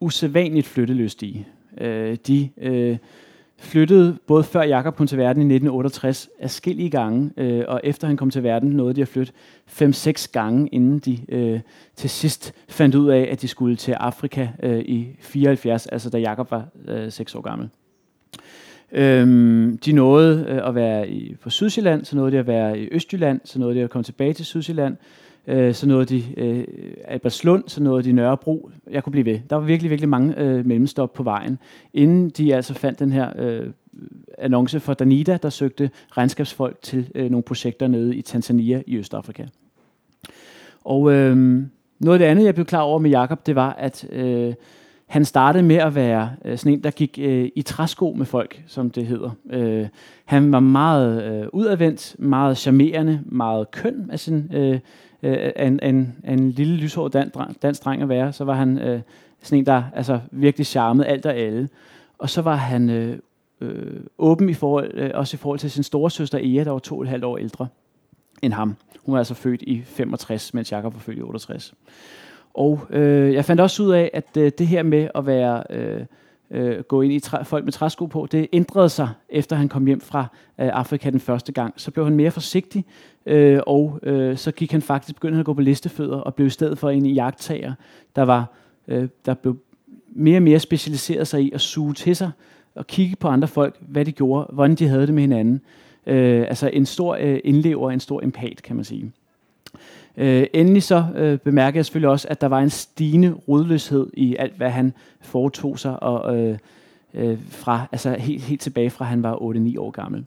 usædvanligt 0.00 0.66
flyttelystige. 0.66 1.48
Øh, 1.78 2.16
de 2.26 2.50
øh, 2.56 2.98
flyttede 3.64 4.16
både 4.26 4.44
før 4.44 4.62
Jakob 4.62 4.96
kom 4.96 5.06
til 5.06 5.18
verden 5.18 5.42
i 5.42 5.54
1968 5.54 6.28
afskillige 6.40 6.90
gange, 6.90 7.30
øh, 7.36 7.64
og 7.68 7.80
efter 7.84 8.06
han 8.06 8.16
kom 8.16 8.30
til 8.30 8.42
verden 8.42 8.70
nåede 8.70 8.94
de 8.94 9.02
at 9.02 9.08
flytte 9.08 9.32
5-6 9.68 10.32
gange, 10.32 10.68
inden 10.68 10.98
de 10.98 11.18
øh, 11.28 11.60
til 11.96 12.10
sidst 12.10 12.54
fandt 12.68 12.94
ud 12.94 13.08
af, 13.08 13.28
at 13.32 13.42
de 13.42 13.48
skulle 13.48 13.76
til 13.76 13.92
Afrika 13.92 14.48
øh, 14.62 14.78
i 14.78 15.16
74, 15.20 15.86
altså 15.86 16.10
da 16.10 16.18
Jakob 16.18 16.50
var 16.50 16.64
øh, 16.88 17.12
6 17.12 17.34
år 17.34 17.40
gammel. 17.40 17.68
Øhm, 18.92 19.78
de 19.84 19.92
nåede 19.92 20.46
øh, 20.48 20.68
at 20.68 20.74
være 20.74 21.08
i, 21.08 21.34
på 21.34 21.50
Sydsjælland, 21.50 22.04
så 22.04 22.16
nåede 22.16 22.32
de 22.32 22.38
at 22.38 22.46
være 22.46 22.78
i 22.78 22.88
Østjylland, 22.92 23.40
så 23.44 23.58
nåede 23.58 23.74
de 23.74 23.80
at 23.84 23.90
komme 23.90 24.04
tilbage 24.04 24.32
til 24.32 24.44
Sydsjælland, 24.44 24.96
øh, 25.46 25.74
så 25.74 25.88
nåede 25.88 26.04
de 26.04 26.22
øh, 26.36 26.64
Albertslund, 27.04 27.64
så 27.66 27.82
nåede 27.82 28.02
de 28.02 28.12
Nørrebro. 28.12 28.70
Jeg 28.90 29.04
kunne 29.04 29.10
blive 29.10 29.26
ved. 29.26 29.38
Der 29.50 29.56
var 29.56 29.64
virkelig, 29.64 29.90
virkelig 29.90 30.08
mange 30.08 30.40
øh, 30.40 30.66
mellemstop 30.66 31.12
på 31.12 31.22
vejen, 31.22 31.58
inden 31.94 32.30
de 32.30 32.54
altså 32.54 32.74
fandt 32.74 32.98
den 32.98 33.12
her 33.12 33.32
øh, 33.38 33.66
annonce 34.38 34.80
for 34.80 34.94
Danida, 34.94 35.38
der 35.42 35.50
søgte 35.50 35.90
regnskabsfolk 36.10 36.82
til 36.82 37.10
øh, 37.14 37.30
nogle 37.30 37.42
projekter 37.42 37.88
nede 37.88 38.16
i 38.16 38.22
Tanzania 38.22 38.82
i 38.86 38.96
Østafrika. 38.96 39.46
Og 40.84 41.12
øh, 41.12 41.36
noget 41.98 42.14
af 42.14 42.18
det 42.18 42.26
andet, 42.26 42.44
jeg 42.44 42.54
blev 42.54 42.66
klar 42.66 42.80
over 42.80 42.98
med 42.98 43.10
Jakob, 43.10 43.46
det 43.46 43.54
var, 43.54 43.72
at 43.72 44.06
øh, 44.12 44.54
han 45.06 45.24
startede 45.24 45.64
med 45.64 45.76
at 45.76 45.94
være 45.94 46.30
øh, 46.44 46.58
sådan 46.58 46.72
en, 46.72 46.82
der 46.82 46.90
gik 46.90 47.18
øh, 47.22 47.48
i 47.56 47.62
træsko 47.62 48.14
med 48.16 48.26
folk, 48.26 48.62
som 48.66 48.90
det 48.90 49.06
hedder. 49.06 49.30
Øh, 49.50 49.86
han 50.24 50.52
var 50.52 50.60
meget 50.60 51.24
øh, 51.24 51.48
udadvendt, 51.52 52.16
meget 52.18 52.58
charmerende, 52.58 53.20
meget 53.26 53.70
køn 53.70 54.10
af 54.10 54.20
sin, 54.20 54.50
øh, 54.54 54.78
øh, 55.24 55.66
en, 55.66 55.80
en, 55.82 56.16
en 56.24 56.50
lille 56.50 56.76
lyshåret 56.76 57.12
dan, 57.12 57.30
dansk 57.62 57.84
dreng 57.84 58.02
at 58.02 58.08
være. 58.08 58.32
Så 58.32 58.44
var 58.44 58.54
han 58.54 58.78
øh, 58.78 59.00
sådan 59.42 59.58
en, 59.58 59.66
der 59.66 59.82
altså, 59.94 60.20
virkelig 60.30 60.66
charmede 60.66 61.06
alt 61.06 61.26
og 61.26 61.34
alle. 61.34 61.68
Og 62.18 62.30
så 62.30 62.42
var 62.42 62.56
han 62.56 62.90
øh, 62.90 63.18
øh, 63.60 64.00
åben 64.18 64.48
i 64.48 64.54
forhold, 64.54 64.90
øh, 64.94 65.10
også 65.14 65.36
i 65.36 65.38
forhold 65.38 65.58
til 65.58 65.70
sin 65.70 65.82
store 65.82 66.10
søster 66.10 66.38
Ea, 66.38 66.64
der 66.64 66.70
var 66.70 66.78
to 66.78 66.96
og 66.96 67.02
et 67.02 67.08
halvt 67.08 67.24
år 67.24 67.38
ældre 67.38 67.68
end 68.42 68.52
ham. 68.52 68.76
Hun 69.04 69.12
var 69.12 69.18
altså 69.18 69.34
født 69.34 69.62
i 69.62 69.82
65, 69.84 70.54
mens 70.54 70.72
Jakob 70.72 70.94
var 70.94 71.00
født 71.00 71.18
i 71.18 71.22
68. 71.22 71.74
Og 72.54 72.80
øh, 72.90 73.34
jeg 73.34 73.44
fandt 73.44 73.60
også 73.60 73.82
ud 73.82 73.92
af, 73.92 74.10
at 74.12 74.36
øh, 74.38 74.52
det 74.58 74.66
her 74.66 74.82
med 74.82 75.08
at 75.14 75.26
være 75.26 75.62
øh, 75.70 76.04
øh, 76.50 76.80
gå 76.80 77.02
ind 77.02 77.12
i 77.12 77.20
træ, 77.20 77.42
folk 77.42 77.64
med 77.64 77.72
træsko 77.72 78.06
på, 78.06 78.28
det 78.32 78.48
ændrede 78.52 78.88
sig, 78.88 79.08
efter 79.28 79.56
han 79.56 79.68
kom 79.68 79.86
hjem 79.86 80.00
fra 80.00 80.20
øh, 80.60 80.68
Afrika 80.72 81.10
den 81.10 81.20
første 81.20 81.52
gang. 81.52 81.74
Så 81.76 81.90
blev 81.90 82.04
han 82.04 82.16
mere 82.16 82.30
forsigtig, 82.30 82.84
øh, 83.26 83.60
og 83.66 84.00
øh, 84.02 84.36
så 84.36 84.52
gik 84.52 84.72
han 84.72 84.82
faktisk 84.82 85.14
begyndt 85.14 85.38
at 85.38 85.44
gå 85.44 85.54
på 85.54 85.60
listefødder, 85.60 86.16
og 86.16 86.34
blev 86.34 86.46
i 86.46 86.50
stedet 86.50 86.78
for 86.78 86.90
en 86.90 87.06
jagttager, 87.06 87.72
der, 88.16 88.22
var, 88.22 88.52
øh, 88.88 89.08
der 89.26 89.34
blev 89.34 89.58
mere 90.08 90.38
og 90.38 90.42
mere 90.42 90.58
specialiseret 90.58 91.28
sig 91.28 91.42
i 91.42 91.50
at 91.54 91.60
suge 91.60 91.94
til 91.94 92.16
sig, 92.16 92.30
og 92.74 92.86
kigge 92.86 93.16
på 93.16 93.28
andre 93.28 93.48
folk, 93.48 93.76
hvad 93.80 94.04
de 94.04 94.12
gjorde, 94.12 94.46
hvordan 94.52 94.74
de 94.74 94.88
havde 94.88 95.06
det 95.06 95.14
med 95.14 95.22
hinanden. 95.22 95.60
Øh, 96.06 96.40
altså 96.40 96.70
en 96.72 96.86
stor 96.86 97.16
øh, 97.20 97.40
indlever, 97.44 97.90
en 97.90 98.00
stor 98.00 98.22
empat, 98.22 98.62
kan 98.62 98.76
man 98.76 98.84
sige. 98.84 99.12
Øh, 100.16 100.46
endelig 100.52 100.82
så 100.82 101.06
øh, 101.14 101.38
bemærker 101.38 101.78
jeg 101.78 101.84
selvfølgelig 101.84 102.10
også, 102.10 102.28
at 102.28 102.40
der 102.40 102.46
var 102.46 102.60
en 102.60 102.70
stigende 102.70 103.32
rodløshed 103.48 104.10
i 104.14 104.36
alt, 104.36 104.56
hvad 104.56 104.70
han 104.70 104.92
foretog 105.20 105.78
sig, 105.78 106.02
og 106.02 106.36
øh, 106.36 106.58
øh, 107.14 107.38
fra, 107.48 107.86
altså 107.92 108.16
helt, 108.18 108.42
helt 108.42 108.60
tilbage 108.60 108.90
fra, 108.90 109.04
han 109.04 109.22
var 109.22 109.34
8-9 109.34 109.78
år 109.78 109.90
gammel. 109.90 110.24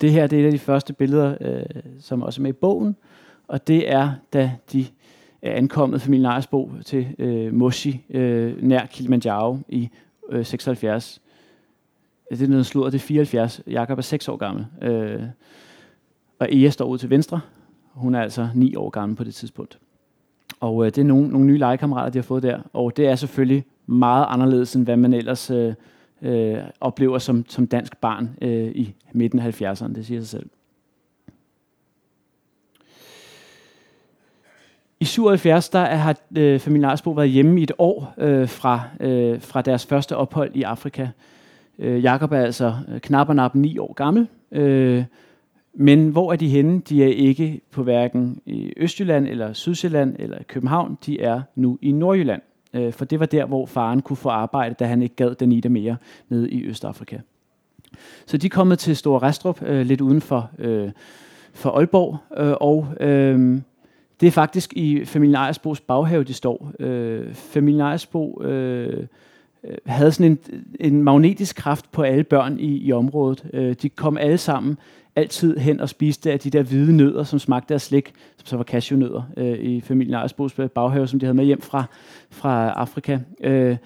Det 0.00 0.12
her 0.12 0.26
det 0.26 0.38
er 0.38 0.42
et 0.42 0.46
af 0.46 0.52
de 0.52 0.58
første 0.58 0.92
billeder, 0.92 1.36
øh, 1.40 1.82
som 2.00 2.22
også 2.22 2.40
er 2.40 2.42
med 2.42 2.50
i 2.50 2.52
bogen, 2.52 2.96
og 3.48 3.66
det 3.66 3.92
er, 3.92 4.12
da 4.32 4.52
de 4.72 4.86
er 5.42 5.52
ankommet, 5.52 6.02
familien 6.02 6.26
Ejersbo, 6.26 6.70
til 6.84 7.14
øh, 7.18 7.54
Moshi, 7.54 8.04
øh, 8.10 8.62
nær 8.62 8.86
Kilimanjaro 8.86 9.58
i 9.68 9.88
øh, 10.28 10.46
76. 10.46 11.20
Det 12.30 12.42
er 12.42 12.48
noget 12.48 12.66
slået, 12.66 12.92
det 12.92 12.98
er 12.98 13.06
74. 13.06 13.60
Jakob 13.66 13.98
er 13.98 14.02
6 14.02 14.28
år 14.28 14.36
gammel. 14.36 14.66
Øh, 14.82 15.22
og 16.38 16.48
Ea 16.52 16.70
står 16.70 16.84
ud 16.84 16.98
til 16.98 17.10
venstre. 17.10 17.40
Hun 17.92 18.14
er 18.14 18.22
altså 18.22 18.48
9 18.54 18.76
år 18.76 18.90
gammel 18.90 19.16
på 19.16 19.24
det 19.24 19.34
tidspunkt. 19.34 19.78
Og 20.60 20.86
øh, 20.86 20.86
det 20.86 20.98
er 20.98 21.04
nogle, 21.04 21.28
nogle 21.28 21.46
nye 21.46 21.58
legekammerater, 21.58 22.10
de 22.10 22.18
har 22.18 22.22
fået 22.22 22.42
der. 22.42 22.60
Og 22.72 22.96
det 22.96 23.06
er 23.06 23.14
selvfølgelig 23.14 23.64
meget 23.86 24.26
anderledes, 24.28 24.76
end 24.76 24.84
hvad 24.84 24.96
man 24.96 25.12
ellers 25.12 25.50
øh, 25.50 25.74
øh, 26.22 26.58
oplever 26.80 27.18
som, 27.18 27.44
som 27.48 27.66
dansk 27.66 27.96
barn 27.96 28.30
øh, 28.42 28.68
i 28.74 28.94
midten 29.12 29.38
af 29.38 29.62
70'erne. 29.62 29.94
Det 29.94 30.06
siger 30.06 30.20
sig 30.20 30.28
selv. 30.28 30.46
I 35.00 35.04
77 35.04 35.68
der 35.68 35.84
har 35.84 36.16
øh, 36.38 36.60
familien 36.60 36.90
Arsbo 36.90 37.10
været 37.10 37.30
hjemme 37.30 37.60
i 37.60 37.62
et 37.62 37.72
år 37.78 38.14
øh, 38.18 38.48
fra, 38.48 38.82
øh, 39.00 39.40
fra 39.40 39.62
deres 39.62 39.86
første 39.86 40.16
ophold 40.16 40.50
i 40.54 40.62
Afrika. 40.62 41.08
Øh, 41.78 42.02
Jakob 42.02 42.32
er 42.32 42.40
altså 42.40 42.74
øh, 42.88 43.00
knap 43.00 43.28
og 43.28 43.36
nap 43.36 43.54
9 43.54 43.78
år 43.78 43.92
gammel. 43.92 44.28
Øh, 44.52 45.04
men 45.78 46.08
hvor 46.08 46.32
er 46.32 46.36
de 46.36 46.48
henne? 46.48 46.80
De 46.80 47.04
er 47.04 47.08
ikke 47.08 47.60
på 47.70 47.82
hverken 47.82 48.40
i 48.46 48.72
Østjylland 48.76 49.26
eller 49.26 49.52
Sydsjælland 49.52 50.16
eller 50.18 50.38
København. 50.48 50.98
De 51.06 51.20
er 51.20 51.42
nu 51.54 51.78
i 51.82 51.92
Nordjylland. 51.92 52.42
Øh, 52.74 52.92
for 52.92 53.04
det 53.04 53.20
var 53.20 53.26
der, 53.26 53.46
hvor 53.46 53.66
faren 53.66 54.02
kunne 54.02 54.16
få 54.16 54.28
arbejde, 54.28 54.74
da 54.78 54.84
han 54.84 55.02
ikke 55.02 55.14
gad 55.14 55.34
Danita 55.34 55.68
mere 55.68 55.96
nede 56.28 56.50
i 56.50 56.64
Østafrika. 56.64 57.18
Så 58.26 58.36
de 58.36 58.46
er 58.46 58.50
kommet 58.50 58.78
til 58.78 58.96
Store 58.96 59.18
Restrup, 59.22 59.62
øh, 59.62 59.86
lidt 59.86 60.00
uden 60.00 60.20
for, 60.20 60.50
øh, 60.58 60.90
for 61.52 61.70
Aalborg, 61.70 62.18
og 62.60 62.86
det 64.20 64.26
er 64.26 64.30
faktisk 64.30 64.72
i 64.72 65.04
familien 65.04 65.34
Ejersbos 65.34 65.80
baghave, 65.80 66.24
de 66.24 66.34
står. 66.34 66.72
Familien 67.32 67.80
Ejersbo 67.80 68.42
havde 69.86 70.12
sådan 70.12 70.32
en, 70.32 70.38
en 70.80 71.02
magnetisk 71.02 71.56
kraft 71.56 71.92
på 71.92 72.02
alle 72.02 72.24
børn 72.24 72.58
i, 72.58 72.76
i 72.76 72.92
området. 72.92 73.46
Øh, 73.52 73.74
de 73.82 73.88
kom 73.88 74.18
alle 74.18 74.38
sammen 74.38 74.78
altid 75.16 75.56
hen 75.56 75.80
og 75.80 75.88
spiste 75.88 76.32
af 76.32 76.40
de 76.40 76.50
der 76.50 76.62
hvide 76.62 76.96
nødder, 76.96 77.24
som 77.24 77.38
smagte 77.38 77.74
af 77.74 77.80
slik, 77.80 78.12
som 78.36 78.46
så 78.46 78.56
var 78.56 78.64
cashewnødder 78.64 79.22
øh, 79.36 79.58
i 79.58 79.80
familien 79.80 80.14
Ejersbos 80.14 80.58
øh, 80.58 80.68
baghave, 80.68 81.08
som 81.08 81.18
de 81.20 81.26
havde 81.26 81.36
med 81.36 81.44
hjem 81.44 81.60
fra, 81.60 81.84
fra 82.30 82.70
Afrika. 82.70 83.18
Øh, 83.40 83.76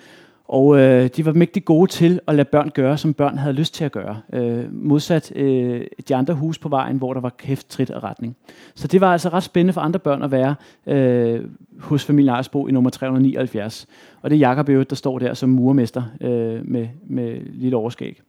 og 0.53 0.79
øh, 0.79 1.11
de 1.16 1.27
var 1.27 1.33
mægtig 1.33 1.64
gode 1.64 1.90
til 1.90 2.21
at 2.27 2.35
lade 2.35 2.49
børn 2.53 2.71
gøre, 2.75 2.99
som 2.99 3.14
børn 3.14 3.38
havde 3.38 3.55
lyst 3.55 3.75
til 3.75 3.85
at 3.85 3.93
gøre. 3.93 4.21
Øh, 4.33 4.75
modsat 4.75 5.37
øh, 5.37 5.87
de 6.09 6.14
andre 6.14 6.35
hus 6.35 6.59
på 6.59 6.69
vejen, 6.69 6.97
hvor 6.97 7.14
der 7.14 7.21
var 7.21 7.35
kæft, 7.38 7.69
trit 7.69 7.90
og 7.90 8.05
retning. 8.05 8.37
Så 8.75 8.88
det 8.88 9.01
var 9.01 9.12
altså 9.12 9.29
ret 9.29 9.43
spændende 9.43 9.73
for 9.73 9.81
andre 9.81 9.99
børn 9.99 10.23
at 10.23 10.31
være 10.31 10.55
øh, 10.87 11.45
hos 11.79 12.05
familien 12.05 12.35
Ejersbo 12.35 12.66
i 12.66 12.73
nummer 12.73 12.90
379. 12.90 13.87
Og 14.23 14.31
det 14.31 14.37
er 14.37 14.40
Jakob 14.40 14.69
Øvrigt, 14.69 14.90
der 14.90 14.97
står 14.97 15.19
der 15.19 15.35
som 15.35 15.49
murmester 15.49 16.03
øh, 16.21 16.69
med, 16.69 16.88
med 17.07 17.40
lidt 17.45 17.75
overskæg. 17.75 18.21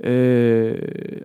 Øh, 0.00 0.78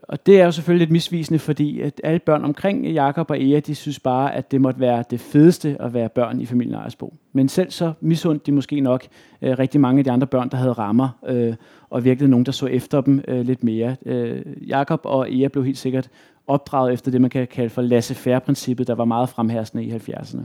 og 0.03 0.25
det 0.25 0.41
er 0.41 0.45
jo 0.45 0.51
selvfølgelig 0.51 0.88
lidt 0.88 0.91
misvisende, 0.91 1.39
fordi 1.39 1.82
at 1.82 2.01
alle 2.03 2.19
børn 2.19 2.43
omkring 2.43 2.88
Jakob 2.88 3.29
og 3.32 3.41
Ea, 3.41 3.60
de 3.60 3.75
synes 3.75 3.99
bare, 3.99 4.36
at 4.36 4.51
det 4.51 4.62
måtte 4.62 4.79
være 4.79 5.03
det 5.12 5.19
fedeste 5.19 5.77
at 5.79 5.93
være 5.93 6.10
børn 6.10 6.41
i 6.41 6.45
familien 6.45 6.75
Ejersbo. 6.75 7.13
Men 7.34 7.49
selv 7.49 7.71
så 7.71 7.93
misundte 8.01 8.45
de 8.45 8.51
måske 8.51 8.79
nok 8.79 9.08
øh, 9.41 9.60
rigtig 9.60 9.82
mange 9.82 9.99
af 9.99 10.03
de 10.03 10.12
andre 10.12 10.27
børn, 10.27 10.49
der 10.49 10.58
havde 10.58 10.73
rammer, 10.73 11.10
øh, 11.27 11.55
og 11.89 12.03
virkelig 12.03 12.29
nogen, 12.29 12.45
der 12.45 12.51
så 12.51 12.65
efter 12.65 13.01
dem 13.01 13.23
øh, 13.27 13.45
lidt 13.45 13.63
mere. 13.63 13.95
Øh, 14.05 14.41
Jakob 14.67 15.01
og 15.03 15.34
Ea 15.34 15.47
blev 15.47 15.65
helt 15.65 15.77
sikkert 15.77 16.10
opdraget 16.47 16.93
efter 16.93 17.12
det, 17.12 17.21
man 17.21 17.29
kan 17.29 17.47
kalde 17.47 17.69
for 17.69 17.82
laissez-faire-princippet, 17.82 18.88
der 18.88 18.95
var 18.95 19.05
meget 19.05 19.29
fremherskende 19.29 19.84
i 19.84 19.91
70'erne. 19.91 20.41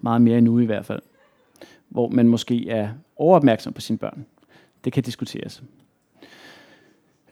Meget 0.00 0.22
mere 0.22 0.38
end 0.38 0.44
nu 0.44 0.58
i 0.58 0.64
hvert 0.64 0.84
fald. 0.84 1.00
Hvor 1.88 2.08
man 2.08 2.28
måske 2.28 2.68
er 2.68 2.88
overopmærksom 3.16 3.72
på 3.72 3.80
sine 3.80 3.98
børn. 3.98 4.26
Det 4.84 4.92
kan 4.92 5.02
diskuteres. 5.02 5.62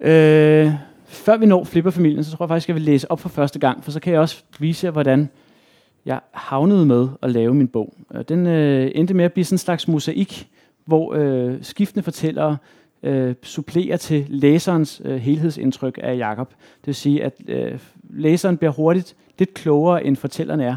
Øh, 0.04 0.72
før 1.06 1.36
vi 1.36 1.46
når 1.46 1.64
flipperfamilien, 1.64 2.24
så 2.24 2.36
tror 2.36 2.44
jeg 2.44 2.48
faktisk, 2.48 2.68
jeg 2.68 2.74
vil 2.74 2.82
læse 2.82 3.10
op 3.10 3.20
for 3.20 3.28
første 3.28 3.58
gang, 3.58 3.84
for 3.84 3.90
så 3.90 4.00
kan 4.00 4.12
jeg 4.12 4.20
også 4.20 4.42
vise 4.58 4.86
jer, 4.86 4.90
hvordan 4.90 5.28
jeg 6.06 6.20
havnede 6.32 6.86
med 6.86 7.08
at 7.22 7.30
lave 7.30 7.54
min 7.54 7.68
bog. 7.68 7.94
Øh, 8.14 8.24
den 8.28 8.46
øh, 8.46 8.90
endte 8.94 9.14
med 9.14 9.24
at 9.24 9.32
blive 9.32 9.44
sådan 9.44 9.54
en 9.54 9.58
slags 9.58 9.88
mosaik, 9.88 10.48
hvor 10.84 11.14
øh, 11.14 11.58
skiftende 11.62 12.02
fortællere 12.02 12.56
øh, 13.02 13.34
supplerer 13.42 13.96
til 13.96 14.26
læserens 14.28 15.02
øh, 15.04 15.16
helhedsindtryk 15.16 15.98
af 16.02 16.16
Jakob. 16.16 16.50
Det 16.50 16.86
vil 16.86 16.94
sige, 16.94 17.24
at 17.24 17.34
øh, 17.48 17.78
læseren 18.10 18.56
bliver 18.56 18.72
hurtigt 18.72 19.16
lidt 19.38 19.54
klogere, 19.54 20.04
end 20.04 20.16
fortælleren 20.16 20.60
er. 20.60 20.76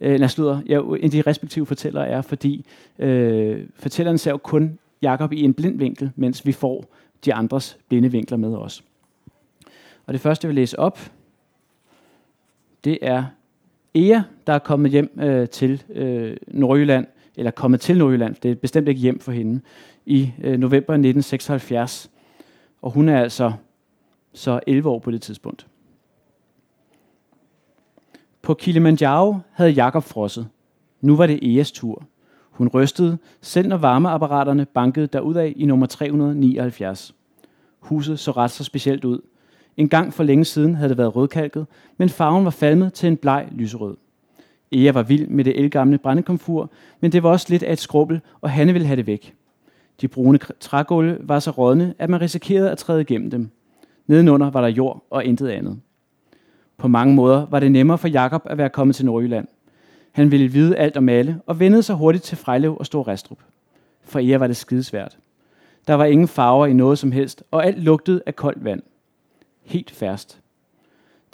Øh, 0.00 0.18
nej, 0.18 0.28
slutter, 0.28 0.60
ja, 0.68 0.80
end 1.00 1.12
de 1.12 1.22
respektive 1.22 1.66
fortællere 1.66 2.08
er, 2.08 2.22
fordi 2.22 2.66
øh, 2.98 3.60
fortælleren 3.74 4.18
ser 4.18 4.30
jo 4.30 4.36
kun 4.36 4.78
Jakob 5.02 5.32
i 5.32 5.42
en 5.42 5.54
blind 5.54 5.78
vinkel, 5.78 6.10
mens 6.16 6.46
vi 6.46 6.52
får 6.52 6.84
de 7.24 7.34
andres 7.34 7.78
blinde 7.88 8.10
vinkler 8.10 8.36
med 8.36 8.56
os. 8.56 8.84
Og 10.06 10.12
det 10.12 10.20
første, 10.20 10.44
jeg 10.44 10.48
vil 10.48 10.54
læse 10.54 10.78
op, 10.78 10.98
det 12.84 12.98
er 13.02 13.24
Ea, 13.94 14.20
der 14.46 14.52
er 14.52 14.58
kommet 14.58 14.90
hjem 14.90 15.18
øh, 15.22 15.48
til 15.48 15.82
øh, 15.88 16.36
Nordjylland, 16.48 17.06
eller 17.36 17.50
kommet 17.50 17.80
til 17.80 17.98
Nordjylland, 17.98 18.34
det 18.42 18.50
er 18.50 18.54
bestemt 18.54 18.88
ikke 18.88 19.00
hjem 19.00 19.20
for 19.20 19.32
hende, 19.32 19.60
i 20.06 20.32
øh, 20.38 20.58
november 20.58 20.94
1976. 20.94 22.10
Og 22.82 22.90
hun 22.90 23.08
er 23.08 23.20
altså 23.20 23.52
så 24.32 24.60
11 24.66 24.88
år 24.88 24.98
på 24.98 25.10
det 25.10 25.22
tidspunkt. 25.22 25.66
På 28.42 28.54
Kilimanjaro 28.54 29.36
havde 29.52 29.70
Jakob 29.70 30.04
frosset. 30.04 30.48
Nu 31.00 31.16
var 31.16 31.26
det 31.26 31.56
Eas 31.56 31.72
tur. 31.72 32.04
Hun 32.58 32.68
rystede, 32.68 33.18
selv 33.40 33.68
når 33.68 33.76
varmeapparaterne 33.76 34.64
bankede 34.64 35.06
derudad 35.06 35.52
i 35.56 35.64
nummer 35.66 35.86
379. 35.86 37.14
Huset 37.80 38.18
så 38.18 38.30
ret 38.30 38.50
så 38.50 38.64
specielt 38.64 39.04
ud. 39.04 39.20
En 39.76 39.88
gang 39.88 40.14
for 40.14 40.24
længe 40.24 40.44
siden 40.44 40.74
havde 40.74 40.88
det 40.88 40.98
været 40.98 41.16
rødkalket, 41.16 41.66
men 41.96 42.08
farven 42.08 42.44
var 42.44 42.50
falmet 42.50 42.92
til 42.92 43.06
en 43.06 43.16
bleg 43.16 43.48
lyserød. 43.52 43.96
Ea 44.72 44.92
var 44.92 45.02
vild 45.02 45.28
med 45.28 45.44
det 45.44 45.58
elgamle 45.58 45.98
brændekomfur, 45.98 46.70
men 47.00 47.12
det 47.12 47.22
var 47.22 47.30
også 47.30 47.46
lidt 47.48 47.62
af 47.62 47.72
et 47.72 47.78
skrubbel, 47.78 48.20
og 48.40 48.50
Hanne 48.50 48.72
ville 48.72 48.86
have 48.86 48.96
det 48.96 49.06
væk. 49.06 49.34
De 50.00 50.08
brune 50.08 50.38
trægulve 50.60 51.18
var 51.20 51.38
så 51.38 51.50
rådne, 51.50 51.94
at 51.98 52.10
man 52.10 52.20
risikerede 52.20 52.70
at 52.70 52.78
træde 52.78 53.00
igennem 53.00 53.30
dem. 53.30 53.50
Nedenunder 54.06 54.50
var 54.50 54.60
der 54.60 54.68
jord 54.68 55.06
og 55.10 55.24
intet 55.24 55.48
andet. 55.48 55.80
På 56.78 56.88
mange 56.88 57.14
måder 57.14 57.46
var 57.50 57.60
det 57.60 57.72
nemmere 57.72 57.98
for 57.98 58.08
Jakob 58.08 58.42
at 58.44 58.58
være 58.58 58.70
kommet 58.70 58.96
til 58.96 59.06
Nordjylland. 59.06 59.48
Han 60.18 60.30
ville 60.30 60.48
vide 60.48 60.76
alt 60.76 60.96
om 60.96 61.08
alle, 61.08 61.40
og 61.46 61.60
vendede 61.60 61.82
sig 61.82 61.96
hurtigt 61.96 62.24
til 62.24 62.36
Frejlev 62.36 62.76
og 62.76 62.86
Stor 62.86 63.08
Restrup. 63.08 63.38
For 64.02 64.18
Ea 64.18 64.38
var 64.38 64.46
det 64.46 64.56
skidesvært. 64.56 65.18
Der 65.88 65.94
var 65.94 66.04
ingen 66.04 66.28
farver 66.28 66.66
i 66.66 66.72
noget 66.72 66.98
som 66.98 67.12
helst, 67.12 67.42
og 67.50 67.66
alt 67.66 67.82
lugtede 67.82 68.22
af 68.26 68.36
koldt 68.36 68.64
vand. 68.64 68.82
Helt 69.62 69.90
færst. 69.90 70.40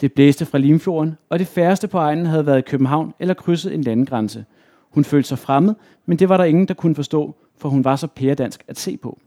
Det 0.01 0.13
blæste 0.13 0.45
fra 0.45 0.57
Limfjorden, 0.57 1.17
og 1.29 1.39
det 1.39 1.47
færreste 1.47 1.87
på 1.87 1.97
egnen 1.97 2.25
havde 2.25 2.45
været 2.45 2.57
i 2.57 2.61
København 2.61 3.13
eller 3.19 3.33
krydset 3.33 3.73
en 3.73 3.81
landegrænse. 3.81 4.45
Hun 4.89 5.03
følte 5.03 5.29
sig 5.29 5.39
fremmed, 5.39 5.73
men 6.05 6.19
det 6.19 6.29
var 6.29 6.37
der 6.37 6.43
ingen, 6.43 6.67
der 6.67 6.73
kunne 6.73 6.95
forstå, 6.95 7.35
for 7.57 7.69
hun 7.69 7.83
var 7.83 7.95
så 7.95 8.07
pæredansk 8.07 8.63
at 8.67 8.79
se 8.79 8.97
på. 8.97 9.19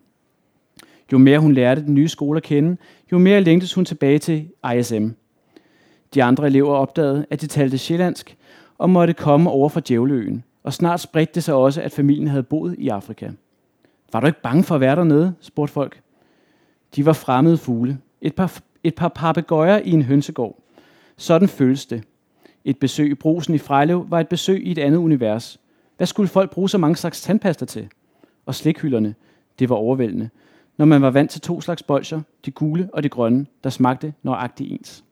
Jo 1.12 1.18
mere 1.18 1.38
hun 1.38 1.52
lærte 1.52 1.84
den 1.84 1.94
nye 1.94 2.08
skole 2.08 2.36
at 2.36 2.42
kende, 2.42 2.76
jo 3.12 3.18
mere 3.18 3.40
længtes 3.40 3.74
hun 3.74 3.84
tilbage 3.84 4.18
til 4.18 4.48
ISM. 4.76 5.08
De 6.14 6.22
andre 6.22 6.46
elever 6.46 6.74
opdagede, 6.74 7.26
at 7.30 7.40
de 7.40 7.46
talte 7.46 7.78
sjællandsk, 7.78 8.36
og 8.78 8.90
måtte 8.90 9.14
komme 9.14 9.50
over 9.50 9.68
fra 9.68 9.80
Djævleøen. 9.88 10.44
Og 10.62 10.72
snart 10.72 11.00
spredte 11.00 11.34
det 11.34 11.44
sig 11.44 11.54
også, 11.54 11.82
at 11.82 11.92
familien 11.92 12.28
havde 12.28 12.42
boet 12.42 12.74
i 12.78 12.88
Afrika. 12.88 13.30
Var 14.12 14.20
du 14.20 14.26
ikke 14.26 14.42
bange 14.42 14.64
for 14.64 14.74
at 14.74 14.80
være 14.80 14.96
dernede? 14.96 15.34
spurgte 15.40 15.72
folk. 15.72 16.00
De 16.96 17.06
var 17.06 17.12
fremmede 17.12 17.58
fugle. 17.58 17.98
Et 18.20 18.34
par, 18.34 18.60
et 18.84 18.94
par 18.94 19.08
papegøjer 19.08 19.78
i 19.78 19.90
en 19.90 20.02
hønsegård. 20.02 20.58
Sådan 21.16 21.48
føles 21.48 21.86
det. 21.86 22.04
Et 22.64 22.78
besøg 22.78 23.10
i 23.10 23.14
brusen 23.14 23.54
i 23.54 23.58
Frejlev 23.58 24.06
var 24.10 24.20
et 24.20 24.28
besøg 24.28 24.66
i 24.66 24.70
et 24.70 24.78
andet 24.78 24.98
univers. 24.98 25.60
Hvad 25.96 26.06
skulle 26.06 26.28
folk 26.28 26.50
bruge 26.50 26.68
så 26.70 26.78
mange 26.78 26.96
slags 26.96 27.22
tandpasta 27.22 27.64
til? 27.64 27.88
Og 28.46 28.54
slikhylderne, 28.54 29.14
det 29.58 29.68
var 29.68 29.76
overvældende. 29.76 30.30
Når 30.76 30.86
man 30.86 31.02
var 31.02 31.10
vant 31.10 31.30
til 31.30 31.40
to 31.40 31.60
slags 31.60 31.82
bolcher, 31.82 32.20
de 32.44 32.50
gule 32.50 32.88
og 32.92 33.02
de 33.02 33.08
grønne, 33.08 33.46
der 33.64 33.70
smagte 33.70 34.14
nøjagtigt 34.22 34.72
ens. 34.72 35.04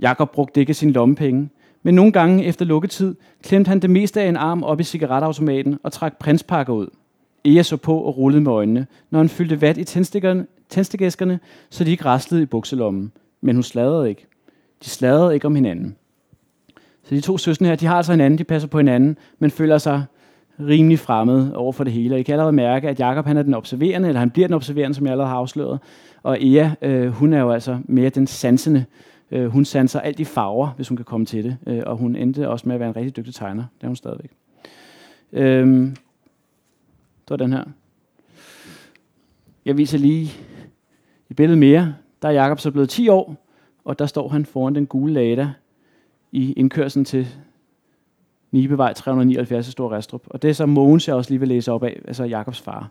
Jakob 0.00 0.30
brugte 0.32 0.60
ikke 0.60 0.74
sin 0.74 0.90
lommepenge, 0.90 1.48
men 1.82 1.94
nogle 1.94 2.12
gange 2.12 2.44
efter 2.44 2.64
lukketid 2.64 3.14
klemte 3.42 3.68
han 3.68 3.80
det 3.80 3.90
meste 3.90 4.20
af 4.20 4.28
en 4.28 4.36
arm 4.36 4.62
op 4.62 4.80
i 4.80 4.84
cigaretautomaten 4.84 5.78
og 5.82 5.92
trak 5.92 6.18
prinspakker 6.18 6.72
ud. 6.72 6.86
Ea 7.44 7.62
så 7.62 7.76
på 7.76 7.98
og 7.98 8.18
rullede 8.18 8.42
med 8.42 8.52
øjnene, 8.52 8.86
når 9.10 9.18
han 9.18 9.28
fyldte 9.28 9.60
vat 9.60 9.78
i 9.78 9.84
tændstikæskerne, 10.68 11.40
så 11.70 11.84
de 11.84 11.90
ikke 11.90 12.04
raslede 12.04 12.42
i 12.42 12.46
bukselommen. 12.46 13.12
Men 13.40 13.56
hun 13.56 13.62
sladrede 13.62 14.08
ikke. 14.08 14.26
De 14.84 14.90
sladrede 14.90 15.34
ikke 15.34 15.46
om 15.46 15.54
hinanden. 15.54 15.96
Så 17.04 17.14
de 17.14 17.20
to 17.20 17.38
søstre 17.38 17.66
her, 17.66 17.74
de 17.74 17.86
har 17.86 17.96
altså 17.96 18.12
hinanden, 18.12 18.38
de 18.38 18.44
passer 18.44 18.68
på 18.68 18.78
hinanden, 18.78 19.16
men 19.38 19.50
føler 19.50 19.78
sig 19.78 20.04
rimelig 20.60 20.98
fremmed 20.98 21.52
over 21.52 21.72
for 21.72 21.84
det 21.84 21.92
hele. 21.92 22.14
Og 22.14 22.20
I 22.20 22.22
kan 22.22 22.32
allerede 22.32 22.52
mærke, 22.52 22.88
at 22.88 23.00
Jakob 23.00 23.26
han 23.26 23.36
er 23.36 23.42
den 23.42 23.54
observerende, 23.54 24.08
eller 24.08 24.20
han 24.20 24.30
bliver 24.30 24.48
den 24.48 24.54
observerende, 24.54 24.94
som 24.94 25.06
jeg 25.06 25.12
allerede 25.12 25.30
har 25.30 25.36
afsløret. 25.36 25.78
Og 26.22 26.38
Ea, 26.40 26.70
øh, 26.82 27.08
hun 27.08 27.32
er 27.32 27.40
jo 27.40 27.50
altså 27.50 27.78
mere 27.84 28.08
den 28.08 28.26
sansende. 28.26 28.78
Øh, 28.80 29.11
Øh, 29.32 29.46
hun 29.46 29.64
sanser 29.64 30.00
alt 30.00 30.20
i 30.20 30.24
farver, 30.24 30.68
hvis 30.68 30.88
hun 30.88 30.96
kan 30.96 31.04
komme 31.04 31.26
til 31.26 31.44
det. 31.44 31.56
Øh, 31.66 31.82
og 31.86 31.96
hun 31.96 32.16
endte 32.16 32.48
også 32.48 32.68
med 32.68 32.74
at 32.74 32.80
være 32.80 32.88
en 32.88 32.96
rigtig 32.96 33.16
dygtig 33.16 33.34
tegner. 33.34 33.64
Det 33.76 33.82
er 33.82 33.86
hun 33.86 33.96
stadigvæk. 33.96 34.30
Øh, 35.32 35.66
det 37.22 37.30
var 37.30 37.36
den 37.36 37.52
her. 37.52 37.64
Jeg 39.64 39.76
viser 39.76 39.98
lige 39.98 40.32
et 41.30 41.36
billede 41.36 41.58
mere. 41.60 41.94
Der 42.22 42.28
er 42.28 42.32
Jakob 42.32 42.60
så 42.60 42.70
blevet 42.70 42.88
10 42.88 43.08
år, 43.08 43.46
og 43.84 43.98
der 43.98 44.06
står 44.06 44.28
han 44.28 44.46
foran 44.46 44.74
den 44.74 44.86
gule 44.86 45.12
Lada 45.12 45.52
i 46.32 46.52
indkørslen 46.52 47.04
til 47.04 47.28
Nibevej 48.50 48.92
379 48.92 49.68
i 49.68 49.70
Stor 49.70 49.92
Restrup. 49.92 50.22
Og 50.26 50.42
det 50.42 50.50
er 50.50 50.54
så 50.54 50.66
Mogens, 50.66 51.08
jeg 51.08 51.16
også 51.16 51.30
lige 51.30 51.40
vil 51.40 51.48
læse 51.48 51.72
op 51.72 51.82
af, 51.82 52.00
altså 52.04 52.24
Jakobs 52.24 52.60
far. 52.60 52.90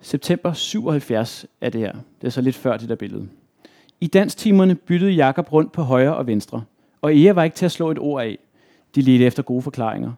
September 0.00 0.52
77 0.52 1.46
er 1.60 1.70
det 1.70 1.80
her. 1.80 1.92
Det 2.20 2.26
er 2.26 2.30
så 2.30 2.40
lidt 2.40 2.56
før 2.56 2.76
det 2.76 2.88
der 2.88 2.94
billede. 2.94 3.28
I 4.00 4.06
danstimerne 4.06 4.74
byttede 4.74 5.12
Jakob 5.12 5.52
rundt 5.52 5.72
på 5.72 5.82
højre 5.82 6.16
og 6.16 6.26
venstre, 6.26 6.62
og 7.02 7.16
Ea 7.16 7.32
var 7.32 7.44
ikke 7.44 7.56
til 7.56 7.64
at 7.64 7.72
slå 7.72 7.90
et 7.90 7.98
ord 7.98 8.22
af. 8.22 8.38
De 8.94 9.02
ledte 9.02 9.24
efter 9.24 9.42
gode 9.42 9.62
forklaringer. 9.62 10.12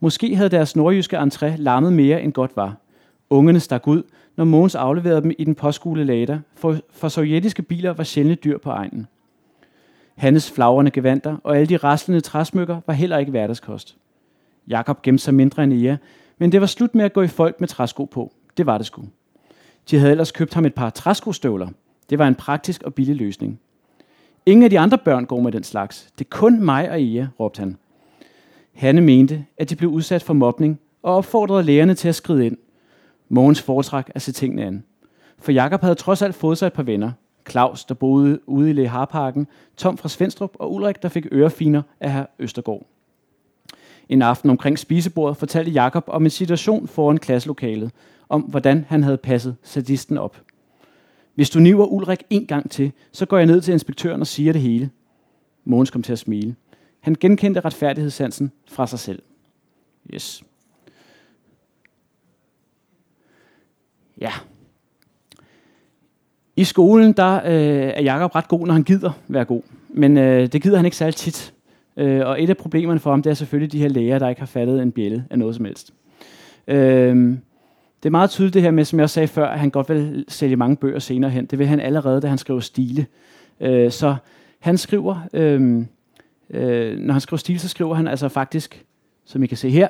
Måske 0.00 0.36
havde 0.36 0.48
deres 0.48 0.76
nordjyske 0.76 1.18
entré 1.18 1.56
larmet 1.56 1.92
mere 1.92 2.22
end 2.22 2.32
godt 2.32 2.56
var. 2.56 2.76
Ungerne 3.30 3.60
stak 3.60 3.86
ud, 3.86 4.02
når 4.36 4.44
Mogens 4.44 4.74
afleverede 4.74 5.22
dem 5.22 5.32
i 5.38 5.44
den 5.44 5.54
påskule 5.54 6.04
lader, 6.04 6.38
for, 6.54 6.76
for 6.90 7.08
sovjetiske 7.08 7.62
biler 7.62 7.92
var 7.92 8.04
sjældne 8.04 8.34
dyr 8.34 8.58
på 8.58 8.70
egnen. 8.70 9.06
Hannes 10.14 10.50
flagrende 10.50 10.90
gevanter 10.90 11.36
og 11.44 11.56
alle 11.56 11.66
de 11.66 11.76
raslende 11.76 12.20
træsmykker 12.20 12.80
var 12.86 12.94
heller 12.94 13.18
ikke 13.18 13.30
hverdagskost. 13.30 13.96
Jakob 14.68 15.02
gemte 15.02 15.24
sig 15.24 15.34
mindre 15.34 15.64
end 15.64 15.72
Ea, 15.72 15.96
men 16.38 16.52
det 16.52 16.60
var 16.60 16.66
slut 16.66 16.94
med 16.94 17.04
at 17.04 17.12
gå 17.12 17.22
i 17.22 17.28
folk 17.28 17.60
med 17.60 17.68
træsko 17.68 18.04
på. 18.04 18.32
Det 18.56 18.66
var 18.66 18.78
det 18.78 18.86
sgu. 18.86 19.02
De 19.90 19.98
havde 19.98 20.10
ellers 20.10 20.32
købt 20.32 20.54
ham 20.54 20.64
et 20.64 20.74
par 20.74 20.90
træskostøvler. 20.90 21.68
Det 22.12 22.18
var 22.18 22.28
en 22.28 22.34
praktisk 22.34 22.82
og 22.82 22.94
billig 22.94 23.16
løsning. 23.16 23.60
Ingen 24.46 24.64
af 24.64 24.70
de 24.70 24.78
andre 24.78 24.98
børn 24.98 25.24
går 25.24 25.40
med 25.40 25.52
den 25.52 25.64
slags. 25.64 26.12
Det 26.18 26.24
er 26.24 26.28
kun 26.28 26.64
mig 26.64 26.90
og 26.90 27.02
Ea, 27.02 27.26
råbte 27.40 27.60
han. 27.60 27.76
Hanne 28.72 29.00
mente, 29.00 29.44
at 29.58 29.70
de 29.70 29.76
blev 29.76 29.90
udsat 29.90 30.22
for 30.22 30.34
mobning 30.34 30.80
og 31.02 31.14
opfordrede 31.14 31.62
lærerne 31.62 31.94
til 31.94 32.08
at 32.08 32.14
skride 32.14 32.46
ind. 32.46 32.56
Mogens 33.28 33.62
foretræk 33.62 34.04
at 34.14 34.22
se 34.22 34.32
tingene 34.32 34.64
an. 34.64 34.84
For 35.38 35.52
Jakob 35.52 35.80
havde 35.80 35.94
trods 35.94 36.22
alt 36.22 36.34
fået 36.34 36.58
sig 36.58 36.66
et 36.66 36.72
par 36.72 36.82
venner. 36.82 37.12
Claus, 37.50 37.84
der 37.84 37.94
boede 37.94 38.48
ude 38.48 38.70
i 38.70 38.72
Leharparken, 38.72 39.46
Tom 39.76 39.96
fra 39.96 40.08
Svendstrup 40.08 40.56
og 40.58 40.74
Ulrik, 40.74 41.02
der 41.02 41.08
fik 41.08 41.26
ørefiner 41.32 41.82
af 42.00 42.12
herr 42.12 42.26
Østergaard. 42.38 42.86
En 44.08 44.22
aften 44.22 44.50
omkring 44.50 44.78
spisebordet 44.78 45.36
fortalte 45.36 45.70
Jakob 45.70 46.04
om 46.06 46.24
en 46.24 46.30
situation 46.30 46.88
foran 46.88 47.18
klasselokalet, 47.18 47.90
om 48.28 48.40
hvordan 48.40 48.84
han 48.88 49.02
havde 49.02 49.18
passet 49.18 49.56
sadisten 49.62 50.18
op. 50.18 50.36
Hvis 51.34 51.50
du 51.50 51.58
niver 51.58 51.84
Ulrik 51.86 52.22
en 52.30 52.46
gang 52.46 52.70
til, 52.70 52.92
så 53.12 53.26
går 53.26 53.36
jeg 53.36 53.46
ned 53.46 53.60
til 53.60 53.72
inspektøren 53.72 54.20
og 54.20 54.26
siger 54.26 54.52
det 54.52 54.62
hele. 54.62 54.90
Mogens 55.64 55.90
kom 55.90 56.02
til 56.02 56.12
at 56.12 56.18
smile. 56.18 56.54
Han 57.00 57.16
genkendte 57.20 57.60
retfærdighedssansen 57.60 58.52
fra 58.68 58.86
sig 58.86 58.98
selv. 58.98 59.22
Yes. 60.14 60.42
Ja. 64.20 64.32
I 66.56 66.64
skolen 66.64 67.12
der 67.12 67.34
øh, 67.34 67.92
er 67.94 68.02
Jakob 68.02 68.34
ret 68.34 68.48
god, 68.48 68.66
når 68.66 68.74
han 68.74 68.82
gider 68.82 69.10
være 69.28 69.44
god. 69.44 69.62
Men 69.88 70.18
øh, 70.18 70.52
det 70.52 70.62
gider 70.62 70.76
han 70.76 70.84
ikke 70.84 70.96
særlig 70.96 71.14
tit. 71.14 71.54
Øh, 71.96 72.26
og 72.26 72.42
et 72.42 72.50
af 72.50 72.56
problemerne 72.56 73.00
for 73.00 73.10
ham, 73.10 73.22
det 73.22 73.30
er 73.30 73.34
selvfølgelig 73.34 73.72
de 73.72 73.78
her 73.78 73.88
læger, 73.88 74.18
der 74.18 74.28
ikke 74.28 74.40
har 74.40 74.46
fattet 74.46 74.82
en 74.82 74.92
bjælle 74.92 75.24
af 75.30 75.38
noget 75.38 75.54
som 75.54 75.64
helst. 75.64 75.94
Øh, 76.68 77.36
det 78.02 78.08
er 78.08 78.10
meget 78.10 78.30
tydeligt 78.30 78.54
det 78.54 78.62
her 78.62 78.70
med, 78.70 78.84
som 78.84 78.98
jeg 78.98 79.04
også 79.04 79.14
sagde 79.14 79.28
før, 79.28 79.48
at 79.48 79.58
han 79.58 79.70
godt 79.70 79.88
vil 79.88 80.24
sælge 80.28 80.56
mange 80.56 80.76
bøger 80.76 80.98
senere 80.98 81.30
hen. 81.30 81.46
Det 81.46 81.58
vil 81.58 81.66
han 81.66 81.80
allerede, 81.80 82.20
da 82.20 82.26
han 82.26 82.38
skriver 82.38 82.60
stile. 82.60 83.06
Øh, 83.60 83.90
så 83.90 84.16
han 84.58 84.78
skriver, 84.78 85.28
øh, 85.32 85.84
øh, 86.50 86.98
når 86.98 87.12
han 87.12 87.20
skriver 87.20 87.38
stil, 87.38 87.60
så 87.60 87.68
skriver 87.68 87.94
han 87.94 88.08
altså 88.08 88.28
faktisk, 88.28 88.84
som 89.24 89.42
I 89.42 89.46
kan 89.46 89.56
se 89.56 89.70
her, 89.70 89.88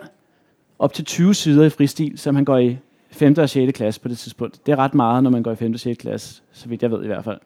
op 0.79 0.93
til 0.93 1.05
20 1.05 1.35
sider 1.35 1.65
i 1.65 1.71
fristil, 1.71 2.19
som 2.19 2.35
han 2.35 2.45
går 2.45 2.59
i 2.59 2.79
5. 3.11 3.35
og 3.39 3.49
6. 3.49 3.73
klasse 3.77 4.01
på 4.01 4.09
det 4.09 4.19
tidspunkt. 4.19 4.67
Det 4.67 4.73
er 4.73 4.77
ret 4.77 4.95
meget, 4.95 5.23
når 5.23 5.31
man 5.31 5.43
går 5.43 5.53
i 5.53 5.57
5. 5.57 5.73
og 5.73 5.81
6. 5.81 5.99
klasse, 5.99 6.43
så 6.53 6.69
vidt 6.69 6.83
jeg 6.83 6.91
ved 6.91 7.05
i 7.05 7.07
hvert 7.07 7.25
fald. 7.25 7.39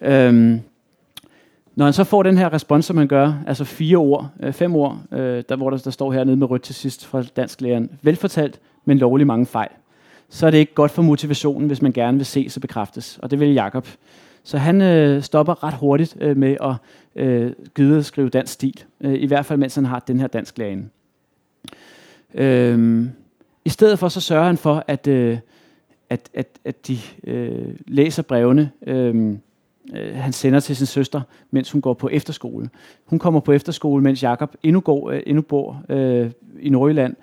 Øhm, 0.00 0.60
når 1.74 1.84
han 1.84 1.92
så 1.92 2.04
får 2.04 2.22
den 2.22 2.38
her 2.38 2.52
respons, 2.52 2.84
som 2.84 2.96
han 2.96 3.08
gør, 3.08 3.34
altså 3.46 3.64
fire 3.64 3.96
ord, 3.96 4.30
øh, 4.40 4.52
fem 4.52 4.74
ord, 4.74 4.98
øh, 5.12 5.44
der, 5.48 5.56
hvor 5.56 5.70
der, 5.70 5.78
der 5.78 5.90
står 5.90 6.12
hernede 6.12 6.36
med 6.36 6.50
rødt 6.50 6.62
til 6.62 6.74
sidst 6.74 7.06
fra 7.06 7.22
dansk 7.22 7.60
læreren, 7.60 7.90
velfortalt, 8.02 8.60
men 8.84 8.98
lovlig 8.98 9.26
mange 9.26 9.46
fejl, 9.46 9.70
så 10.30 10.46
er 10.46 10.50
det 10.50 10.58
ikke 10.58 10.74
godt 10.74 10.90
for 10.90 11.02
motivationen, 11.02 11.66
hvis 11.66 11.82
man 11.82 11.92
gerne 11.92 12.16
vil 12.16 12.26
se 12.26 12.50
sig 12.50 12.62
bekræftes. 12.62 13.18
Og 13.22 13.30
det 13.30 13.40
vil 13.40 13.52
Jakob. 13.52 13.88
Så 14.42 14.58
han 14.58 14.82
øh, 14.82 15.22
stopper 15.22 15.64
ret 15.64 15.74
hurtigt 15.74 16.16
øh, 16.20 16.36
med 16.36 16.56
at 16.60 16.74
øh, 17.22 17.52
gide 17.74 17.98
at 17.98 18.04
skrive 18.04 18.28
dansk 18.28 18.52
stil. 18.52 18.84
Øh, 19.00 19.14
I 19.14 19.26
hvert 19.26 19.46
fald, 19.46 19.58
mens 19.58 19.74
han 19.74 19.84
har 19.84 19.98
den 19.98 20.20
her 20.20 20.26
dansk 20.26 20.58
lærerinde. 20.58 20.88
Øh, 22.34 23.06
I 23.64 23.68
stedet 23.68 23.98
for, 23.98 24.08
så 24.08 24.20
sørger 24.20 24.46
han 24.46 24.56
for, 24.56 24.84
at, 24.86 25.06
øh, 25.06 25.38
at, 26.10 26.30
at, 26.34 26.58
at 26.64 26.88
de 26.88 26.98
øh, 27.24 27.74
læser 27.86 28.22
brevene, 28.22 28.70
øh, 28.86 29.36
øh, 29.94 30.14
han 30.14 30.32
sender 30.32 30.60
til 30.60 30.76
sin 30.76 30.86
søster, 30.86 31.20
mens 31.50 31.70
hun 31.70 31.80
går 31.80 31.94
på 31.94 32.08
efterskole. 32.08 32.70
Hun 33.04 33.18
kommer 33.18 33.40
på 33.40 33.52
efterskole, 33.52 34.02
mens 34.02 34.22
Jakob 34.22 34.54
endnu, 34.62 34.80
går, 34.80 35.10
øh, 35.10 35.22
endnu 35.26 35.42
bor 35.42 35.82
øh, 35.88 36.30
i 36.60 36.68
Nordjylland. 36.68 37.16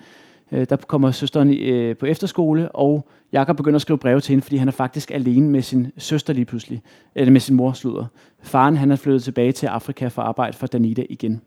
Øh, 0.51 0.65
der 0.69 0.75
kommer 0.75 1.11
søsteren 1.11 1.53
øh, 1.53 1.97
på 1.97 2.05
efterskole, 2.05 2.71
og 2.71 3.07
Jakob 3.31 3.57
begynder 3.57 3.75
at 3.75 3.81
skrive 3.81 3.97
breve 3.97 4.19
til 4.19 4.31
hende, 4.31 4.41
fordi 4.41 4.57
han 4.57 4.67
er 4.67 4.71
faktisk 4.71 5.11
alene 5.11 5.49
med 5.49 5.61
sin 5.61 5.91
søster 5.97 6.33
lige 6.33 6.45
pludselig, 6.45 6.81
eller 7.15 7.31
med 7.31 7.41
sin 7.41 7.55
mor, 7.55 7.73
slutter. 7.73 8.05
Faren 8.39 8.77
han 8.77 8.91
er 8.91 8.95
flyttet 8.95 9.23
tilbage 9.23 9.51
til 9.51 9.67
Afrika 9.67 10.07
for 10.07 10.21
at 10.21 10.27
arbejde 10.27 10.57
for 10.57 10.67
Danita 10.67 11.05
igen. 11.09 11.41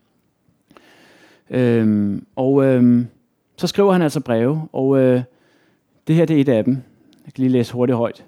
Øhm, 1.49 2.25
og 2.35 2.65
øhm, 2.65 3.07
så 3.57 3.67
skriver 3.67 3.91
han 3.91 4.01
altså 4.01 4.19
breve, 4.19 4.67
og 4.73 4.97
øh, 4.97 5.21
det 6.07 6.15
her 6.15 6.25
det 6.25 6.37
er 6.37 6.41
et 6.41 6.49
af 6.49 6.63
dem. 6.63 6.73
Jeg 7.25 7.33
kan 7.33 7.41
lige 7.41 7.51
læse 7.51 7.73
hurtigt 7.73 7.97
højt. 7.97 8.25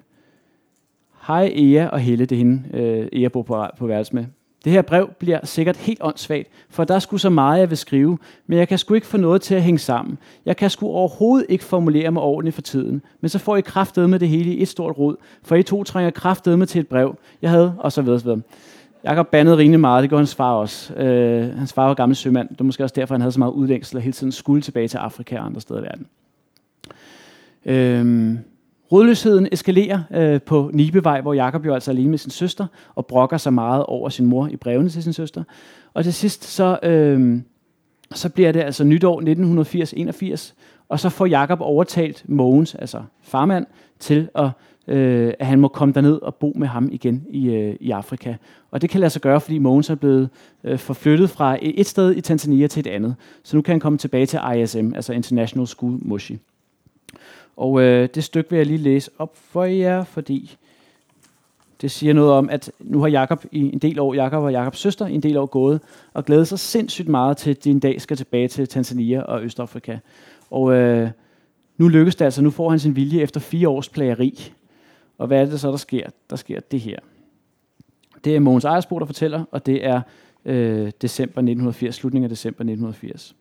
Hej 1.26 1.52
Ea 1.54 1.88
og 1.88 2.00
Helle, 2.00 2.24
det 2.24 2.36
er 2.36 2.38
hende, 2.38 2.62
øh, 2.72 3.08
Ea 3.12 3.28
bor 3.28 3.42
på, 3.42 3.66
på 3.78 3.86
værelse 3.86 4.14
med. 4.14 4.24
Det 4.64 4.72
her 4.72 4.82
brev 4.82 5.10
bliver 5.18 5.38
sikkert 5.44 5.76
helt 5.76 5.98
åndssvagt, 6.02 6.48
for 6.70 6.84
der 6.84 6.98
skulle 6.98 7.20
så 7.20 7.30
meget, 7.30 7.60
jeg 7.60 7.70
vil 7.70 7.78
skrive, 7.78 8.18
men 8.46 8.58
jeg 8.58 8.68
kan 8.68 8.78
sgu 8.78 8.94
ikke 8.94 9.06
få 9.06 9.16
noget 9.16 9.42
til 9.42 9.54
at 9.54 9.62
hænge 9.62 9.78
sammen. 9.78 10.18
Jeg 10.46 10.56
kan 10.56 10.70
sgu 10.70 10.86
overhovedet 10.86 11.46
ikke 11.48 11.64
formulere 11.64 12.10
mig 12.10 12.22
ordentligt 12.22 12.54
for 12.54 12.62
tiden, 12.62 13.02
men 13.20 13.28
så 13.28 13.38
får 13.38 13.56
I 13.56 13.60
kraftet 13.60 14.10
med 14.10 14.18
det 14.18 14.28
hele 14.28 14.54
i 14.54 14.62
et 14.62 14.68
stort 14.68 14.98
rod, 14.98 15.16
for 15.42 15.56
I 15.56 15.62
to 15.62 15.84
trænger 15.84 16.10
kraftet 16.10 16.58
med 16.58 16.66
til 16.66 16.80
et 16.80 16.88
brev, 16.88 17.16
jeg 17.42 17.50
havde, 17.50 17.74
og 17.78 17.92
så 17.92 18.02
videre, 18.02 18.18
så 18.18 18.24
videre. 18.24 18.40
Jakob 19.04 19.28
bandede 19.28 19.56
rimelig 19.56 19.80
meget, 19.80 20.02
det 20.02 20.10
gjorde 20.10 20.20
hans 20.20 20.34
far 20.34 20.54
også. 20.54 20.94
Øh, 20.94 21.58
hans 21.58 21.72
far 21.72 21.86
var 21.86 21.94
gammel 21.94 22.16
sømand, 22.16 22.48
det 22.48 22.58
var 22.58 22.64
måske 22.64 22.84
også 22.84 22.94
derfor, 22.96 23.14
han 23.14 23.20
havde 23.20 23.32
så 23.32 23.38
meget 23.38 23.52
udlængsel 23.52 23.96
og 23.96 24.02
hele 24.02 24.12
tiden 24.12 24.32
skulle 24.32 24.62
tilbage 24.62 24.88
til 24.88 24.98
Afrika 24.98 25.38
og 25.38 25.46
andre 25.46 25.60
steder 25.60 25.80
i 25.80 25.82
verden. 25.82 26.06
Øh, 27.64 28.38
Rodløsheden 28.92 29.48
eskalerer 29.52 30.00
øh, 30.10 30.40
på 30.42 30.70
Nibevej, 30.74 31.20
hvor 31.20 31.34
Jakob 31.34 31.66
jo 31.66 31.74
altså 31.74 31.90
er 31.90 31.94
alene 31.94 32.10
med 32.10 32.18
sin 32.18 32.30
søster, 32.30 32.66
og 32.94 33.06
brokker 33.06 33.36
sig 33.36 33.52
meget 33.52 33.84
over 33.84 34.08
sin 34.08 34.26
mor 34.26 34.48
i 34.48 34.56
brevene 34.56 34.88
til 34.88 35.02
sin 35.02 35.12
søster. 35.12 35.44
Og 35.94 36.04
til 36.04 36.14
sidst, 36.14 36.44
så, 36.44 36.78
øh, 36.82 37.40
så 38.14 38.28
bliver 38.28 38.52
det 38.52 38.60
altså 38.60 38.84
nytår 38.84 39.20
1980-81, 39.20 40.54
og 40.88 41.00
så 41.00 41.08
får 41.08 41.26
Jakob 41.26 41.60
overtalt 41.60 42.24
Mogens, 42.28 42.74
altså 42.74 43.02
farmand, 43.22 43.66
til 43.98 44.28
at, 44.34 44.50
øh, 44.88 45.32
at 45.38 45.46
han 45.46 45.60
må 45.60 45.68
komme 45.68 45.94
derned 45.94 46.22
og 46.22 46.34
bo 46.34 46.52
med 46.56 46.68
ham 46.68 46.88
igen 46.92 47.26
i, 47.30 47.48
øh, 47.48 47.76
i 47.80 47.90
Afrika. 47.90 48.34
Og 48.70 48.82
det 48.82 48.90
kan 48.90 49.00
lade 49.00 49.10
sig 49.10 49.22
gøre, 49.22 49.40
fordi 49.40 49.58
Mogens 49.58 49.90
er 49.90 49.94
blevet 49.94 50.30
øh, 50.64 50.78
forflyttet 50.78 51.30
fra 51.30 51.58
et 51.62 51.86
sted 51.86 52.16
i 52.16 52.20
Tanzania 52.20 52.66
til 52.66 52.80
et 52.80 52.86
andet. 52.86 53.14
Så 53.42 53.56
nu 53.56 53.62
kan 53.62 53.72
han 53.72 53.80
komme 53.80 53.98
tilbage 53.98 54.26
til 54.26 54.40
ISM, 54.56 54.92
altså 54.94 55.12
International 55.12 55.66
School 55.66 55.98
Moshi. 56.02 56.38
Og 57.56 57.82
øh, 57.82 58.08
det 58.14 58.24
stykke 58.24 58.50
vil 58.50 58.56
jeg 58.56 58.66
lige 58.66 58.78
læse 58.78 59.10
op 59.18 59.36
for 59.36 59.64
jer, 59.64 60.04
fordi 60.04 60.56
det 61.80 61.90
siger 61.90 62.12
noget 62.12 62.32
om, 62.32 62.50
at 62.50 62.72
nu 62.80 63.00
har 63.00 63.08
Jakob 63.08 63.44
i 63.52 63.60
en 63.60 63.78
del 63.78 63.98
år, 63.98 64.14
Jakob 64.14 64.42
og 64.42 64.52
Jakobs 64.52 64.78
søster 64.78 65.06
i 65.06 65.14
en 65.14 65.22
del 65.22 65.36
år 65.36 65.46
gået, 65.46 65.80
og 66.12 66.24
glæder 66.24 66.44
sig 66.44 66.58
sindssygt 66.58 67.08
meget 67.08 67.36
til, 67.36 67.50
at 67.50 67.64
de 67.64 67.70
en 67.70 67.80
dag 67.80 68.00
skal 68.00 68.16
tilbage 68.16 68.48
til 68.48 68.68
Tanzania 68.68 69.22
og 69.22 69.42
Østafrika. 69.42 69.98
Og 70.50 70.72
øh, 70.72 71.10
nu 71.78 71.88
lykkes 71.88 72.16
det 72.16 72.24
altså, 72.24 72.42
nu 72.42 72.50
får 72.50 72.70
han 72.70 72.78
sin 72.78 72.96
vilje 72.96 73.20
efter 73.20 73.40
fire 73.40 73.68
års 73.68 73.88
plageri. 73.88 74.52
Og 75.18 75.26
hvad 75.26 75.40
er 75.40 75.50
det 75.50 75.60
så, 75.60 75.70
der 75.70 75.76
sker? 75.76 76.06
Der 76.30 76.36
sker 76.36 76.60
det 76.60 76.80
her. 76.80 76.98
Det 78.24 78.36
er 78.36 78.40
Mogens 78.40 78.64
Ejersbo, 78.64 78.98
der 78.98 79.06
fortæller, 79.06 79.44
og 79.50 79.66
det 79.66 79.86
er 79.86 80.00
øh, 80.44 80.92
december 81.02 81.38
1980, 81.38 81.94
slutningen 81.94 82.24
af 82.24 82.30
december 82.30 82.60
1980. 82.60 83.34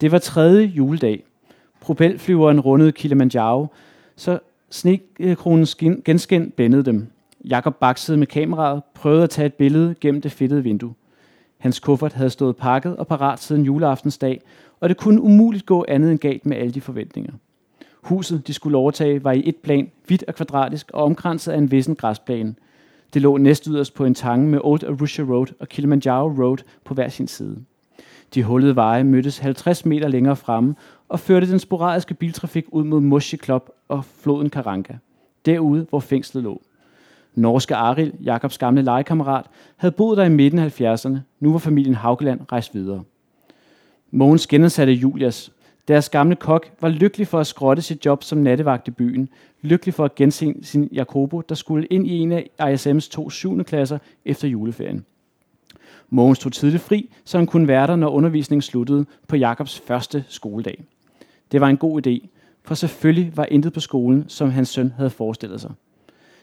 Det 0.00 0.12
var 0.12 0.18
tredje 0.18 0.64
juledag, 0.64 1.24
propelflyveren 1.80 2.60
rundede 2.60 2.92
Kilimanjaro, 2.92 3.66
så 4.16 4.38
snekronens 4.70 5.76
øh, 5.82 6.02
genskin 6.04 6.50
bændede 6.50 6.84
dem. 6.84 7.06
Jakob 7.44 7.76
baksede 7.76 8.18
med 8.18 8.26
kameraet, 8.26 8.82
prøvede 8.94 9.22
at 9.22 9.30
tage 9.30 9.46
et 9.46 9.54
billede 9.54 9.94
gennem 10.00 10.20
det 10.20 10.32
fedtede 10.32 10.62
vindue. 10.62 10.94
Hans 11.58 11.80
kuffert 11.80 12.12
havde 12.12 12.30
stået 12.30 12.56
pakket 12.56 12.96
og 12.96 13.06
parat 13.06 13.40
siden 13.40 13.62
juleaftensdag, 13.62 14.40
og 14.80 14.88
det 14.88 14.96
kunne 14.96 15.22
umuligt 15.22 15.66
gå 15.66 15.84
andet 15.88 16.10
end 16.10 16.18
galt 16.18 16.46
med 16.46 16.56
alle 16.56 16.72
de 16.72 16.80
forventninger. 16.80 17.32
Huset, 18.02 18.46
de 18.46 18.54
skulle 18.54 18.78
overtage, 18.78 19.24
var 19.24 19.32
i 19.32 19.42
et 19.48 19.56
plan, 19.56 19.90
hvidt 20.06 20.24
og 20.28 20.34
kvadratisk 20.34 20.90
og 20.94 21.02
omkranset 21.02 21.52
af 21.52 21.58
en 21.58 21.70
vissen 21.70 21.96
græsplæne. 21.96 22.54
Det 23.14 23.22
lå 23.22 23.36
næstyderst 23.36 23.94
på 23.94 24.04
en 24.04 24.14
tange 24.14 24.48
med 24.48 24.60
Old 24.64 24.84
Arusha 24.84 25.22
Road 25.22 25.46
og 25.60 25.68
Kilimanjaro 25.68 26.28
Road 26.28 26.58
på 26.84 26.94
hver 26.94 27.08
sin 27.08 27.28
side. 27.28 27.56
De 28.34 28.44
hullede 28.44 28.76
veje 28.76 29.04
mødtes 29.04 29.38
50 29.38 29.86
meter 29.86 30.08
længere 30.08 30.36
fremme 30.36 30.74
og 31.08 31.20
førte 31.20 31.50
den 31.50 31.58
sporadiske 31.58 32.14
biltrafik 32.14 32.64
ud 32.68 32.84
mod 32.84 33.00
Moshi 33.00 33.36
Club 33.36 33.70
og 33.88 34.04
floden 34.04 34.50
Karanka, 34.50 34.94
Derude, 35.46 35.86
hvor 35.90 36.00
fængslet 36.00 36.42
lå. 36.42 36.62
Norske 37.34 37.76
Aril, 37.76 38.12
Jakobs 38.20 38.58
gamle 38.58 38.82
legekammerat, 38.82 39.46
havde 39.76 39.92
boet 39.92 40.18
der 40.18 40.24
i 40.24 40.28
midten 40.28 40.58
af 40.58 40.80
70'erne. 40.80 41.18
Nu 41.40 41.52
var 41.52 41.58
familien 41.58 41.94
Haugeland 41.94 42.40
rejst 42.52 42.74
videre. 42.74 43.02
Mogens 44.10 44.46
genansatte 44.46 44.92
Julias. 44.92 45.52
Deres 45.88 46.08
gamle 46.08 46.36
kok 46.36 46.72
var 46.80 46.88
lykkelig 46.88 47.26
for 47.26 47.40
at 47.40 47.46
skrotte 47.46 47.82
sit 47.82 48.06
job 48.06 48.24
som 48.24 48.38
nattevagt 48.38 48.88
i 48.88 48.90
byen. 48.90 49.28
Lykkelig 49.62 49.94
for 49.94 50.04
at 50.04 50.14
gense 50.14 50.54
sin 50.62 50.88
Jacobo, 50.92 51.40
der 51.40 51.54
skulle 51.54 51.86
ind 51.86 52.06
i 52.06 52.18
en 52.18 52.32
af 52.32 52.50
ISM's 52.62 53.10
to 53.10 53.30
syvende 53.30 53.64
klasser 53.64 53.98
efter 54.24 54.48
juleferien. 54.48 55.04
Mogens 56.10 56.38
tog 56.38 56.52
tidligt 56.52 56.82
fri, 56.82 57.10
så 57.24 57.38
han 57.38 57.46
kunne 57.46 57.68
være 57.68 57.86
der, 57.86 57.96
når 57.96 58.08
undervisningen 58.08 58.62
sluttede 58.62 59.06
på 59.28 59.36
Jakobs 59.36 59.80
første 59.86 60.24
skoledag. 60.28 60.84
Det 61.52 61.60
var 61.60 61.68
en 61.68 61.76
god 61.76 62.06
idé, 62.06 62.28
for 62.62 62.74
selvfølgelig 62.74 63.36
var 63.36 63.44
intet 63.44 63.72
på 63.72 63.80
skolen, 63.80 64.24
som 64.28 64.50
hans 64.50 64.68
søn 64.68 64.92
havde 64.96 65.10
forestillet 65.10 65.60
sig. 65.60 65.70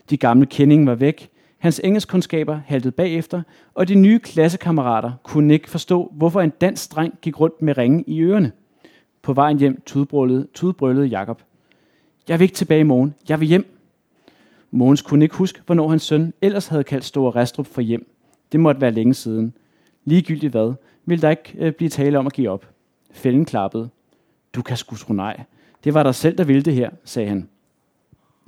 De 0.09 0.17
gamle 0.17 0.45
kendinge 0.45 0.87
var 0.87 0.95
væk, 0.95 1.29
hans 1.57 1.81
engelskkundskaber 1.83 2.59
haltede 2.65 2.91
bagefter, 2.91 3.41
og 3.73 3.87
de 3.87 3.95
nye 3.95 4.19
klassekammerater 4.19 5.11
kunne 5.23 5.53
ikke 5.53 5.69
forstå, 5.69 6.11
hvorfor 6.15 6.41
en 6.41 6.49
dansk 6.49 6.95
dreng 6.95 7.13
gik 7.21 7.39
rundt 7.39 7.61
med 7.61 7.77
ringe 7.77 8.03
i 8.07 8.21
ørerne. 8.21 8.51
På 9.21 9.33
vejen 9.33 9.59
hjem 9.59 9.81
tudbrøllede, 9.85 10.47
tudbrøllede 10.53 11.07
Jakob. 11.07 11.41
Jeg 12.27 12.39
vil 12.39 12.43
ikke 12.43 12.55
tilbage 12.55 12.79
i 12.79 12.83
morgen. 12.83 13.15
Jeg 13.29 13.39
vil 13.39 13.47
hjem. 13.47 13.79
Mogens 14.71 15.01
kunne 15.01 15.25
ikke 15.25 15.35
huske, 15.35 15.61
hvornår 15.65 15.87
hans 15.87 16.03
søn 16.03 16.33
ellers 16.41 16.67
havde 16.67 16.83
kaldt 16.83 17.05
Store 17.05 17.31
Restrup 17.41 17.65
for 17.65 17.81
hjem. 17.81 18.14
Det 18.51 18.59
måtte 18.59 18.81
være 18.81 18.91
længe 18.91 19.13
siden. 19.13 19.53
Ligegyldigt 20.05 20.51
hvad, 20.51 20.73
ville 21.05 21.21
der 21.21 21.29
ikke 21.29 21.53
øh, 21.57 21.71
blive 21.71 21.89
tale 21.89 22.19
om 22.19 22.27
at 22.27 22.33
give 22.33 22.49
op. 22.49 22.69
Fælden 23.11 23.45
klappede. 23.45 23.89
Du 24.55 24.61
kan 24.61 24.77
sgu 24.77 24.95
tro 24.95 25.13
nej. 25.13 25.43
Det 25.83 25.93
var 25.93 26.03
dig 26.03 26.15
selv, 26.15 26.37
der 26.37 26.43
ville 26.43 26.61
det 26.61 26.73
her, 26.73 26.89
sagde 27.03 27.29
han. 27.29 27.49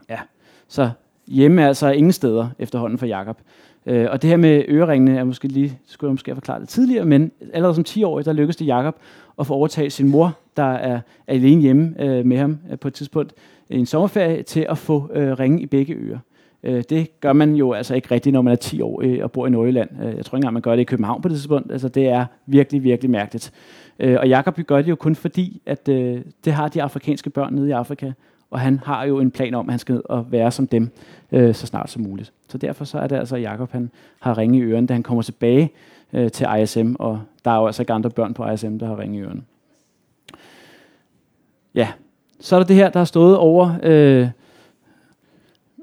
Ja, 0.10 0.19
så 0.67 0.89
hjemme 1.27 1.62
er 1.62 1.67
altså 1.67 1.91
ingen 1.91 2.13
steder 2.13 2.49
efterhånden 2.60 2.97
for 2.99 3.05
Jakob. 3.05 3.38
Øh, 3.86 4.07
og 4.12 4.21
det 4.21 4.29
her 4.29 4.38
med 4.38 4.63
øreringene 4.67 5.17
er 5.17 5.23
måske 5.23 5.47
lige, 5.47 5.79
skulle 5.86 6.10
jeg 6.10 6.13
måske 6.13 6.31
have 6.31 6.36
forklaret 6.36 6.62
det 6.62 6.69
tidligere, 6.69 7.05
men 7.05 7.31
allerede 7.53 7.75
som 7.75 7.83
10 7.83 8.03
år, 8.03 8.21
der 8.21 8.33
lykkedes 8.33 8.55
det 8.55 8.65
Jakob 8.65 8.95
at 9.39 9.47
få 9.47 9.53
overtaget 9.53 9.93
sin 9.93 10.07
mor, 10.07 10.38
der 10.57 10.63
er 10.63 11.01
alene 11.27 11.62
hjemme 11.62 11.95
øh, 11.99 12.25
med 12.25 12.38
ham 12.38 12.60
øh, 12.71 12.79
på 12.79 12.88
et 12.88 12.93
tidspunkt 12.93 13.33
i 13.69 13.77
en 13.77 13.86
sommerferie, 13.86 14.43
til 14.43 14.65
at 14.69 14.77
få 14.77 15.12
øh, 15.13 15.39
ringe 15.39 15.62
i 15.62 15.65
begge 15.65 15.93
ører. 15.93 16.19
Øh, 16.67 16.84
det 16.89 17.19
gør 17.19 17.34
man 17.34 17.56
jo 17.56 17.73
altså 17.73 17.95
ikke 17.95 18.12
rigtigt, 18.12 18.34
når 18.34 18.41
man 18.41 18.51
er 18.51 18.56
10 18.56 18.82
år 18.82 19.01
øh, 19.03 19.19
og 19.23 19.32
bor 19.32 19.47
i 19.47 19.49
Nordjylland. 19.49 19.89
Øh, 20.03 20.15
jeg 20.17 20.25
tror 20.25 20.36
ikke 20.36 20.36
engang, 20.36 20.53
man 20.53 20.62
gør 20.62 20.71
det 20.71 20.82
i 20.82 20.84
København 20.84 21.21
på 21.21 21.30
det 21.30 21.38
tidspunkt. 21.38 21.71
Altså, 21.71 21.89
det 21.89 22.08
er 22.08 22.25
virkelig, 22.45 22.84
virkelig 22.84 23.12
mærkeligt. 23.12 23.51
Øh, 23.99 24.17
og 24.19 24.27
Jakob 24.27 24.60
gør 24.67 24.82
det 24.82 24.89
jo 24.89 24.95
kun 24.95 25.15
fordi, 25.15 25.62
at 25.65 25.89
øh, 25.89 26.21
det 26.45 26.53
har 26.53 26.67
de 26.67 26.84
afrikanske 26.84 27.30
børn 27.30 27.53
nede 27.53 27.67
i 27.67 27.71
Afrika, 27.71 28.12
og 28.51 28.60
han 28.60 28.80
har 28.86 29.06
jo 29.06 29.19
en 29.19 29.32
plan 29.32 29.53
om, 29.53 29.69
at 29.69 29.73
han 29.73 29.80
skal 29.80 29.95
ned 29.95 30.01
og 30.06 30.32
være 30.32 30.51
som 30.51 30.67
dem 30.67 30.89
øh, 31.32 31.56
så 31.56 31.67
snart 31.67 31.89
som 31.89 32.01
muligt. 32.01 32.34
Så 32.49 32.58
derfor 32.58 32.86
så 32.86 32.99
er 32.99 33.08
det 33.08 33.15
altså, 33.15 33.36
at 33.36 33.41
Jacob 33.41 33.71
han 33.71 33.91
har 34.19 34.38
ringe 34.38 34.58
i 34.58 34.62
ørerne, 34.62 34.88
da 34.88 34.93
han 34.93 35.03
kommer 35.03 35.21
tilbage 35.21 35.71
øh, 36.13 36.32
til 36.32 36.47
ISM, 36.62 36.95
og 36.99 37.21
der 37.45 37.51
er 37.51 37.56
jo 37.56 37.65
altså 37.65 37.82
ikke 37.82 37.93
andre 37.93 38.10
børn 38.10 38.34
på 38.34 38.49
ISM, 38.49 38.77
der 38.77 38.88
har 38.88 38.99
ringe 38.99 39.17
i 39.17 39.21
ørerne. 39.21 39.41
Ja, 41.75 41.88
så 42.39 42.56
er 42.56 42.60
der 42.60 42.67
det 42.67 42.75
her, 42.75 42.89
der 42.89 42.99
har 42.99 43.06
stået 43.06 43.38
over 43.38 43.71
øh, 43.84 44.27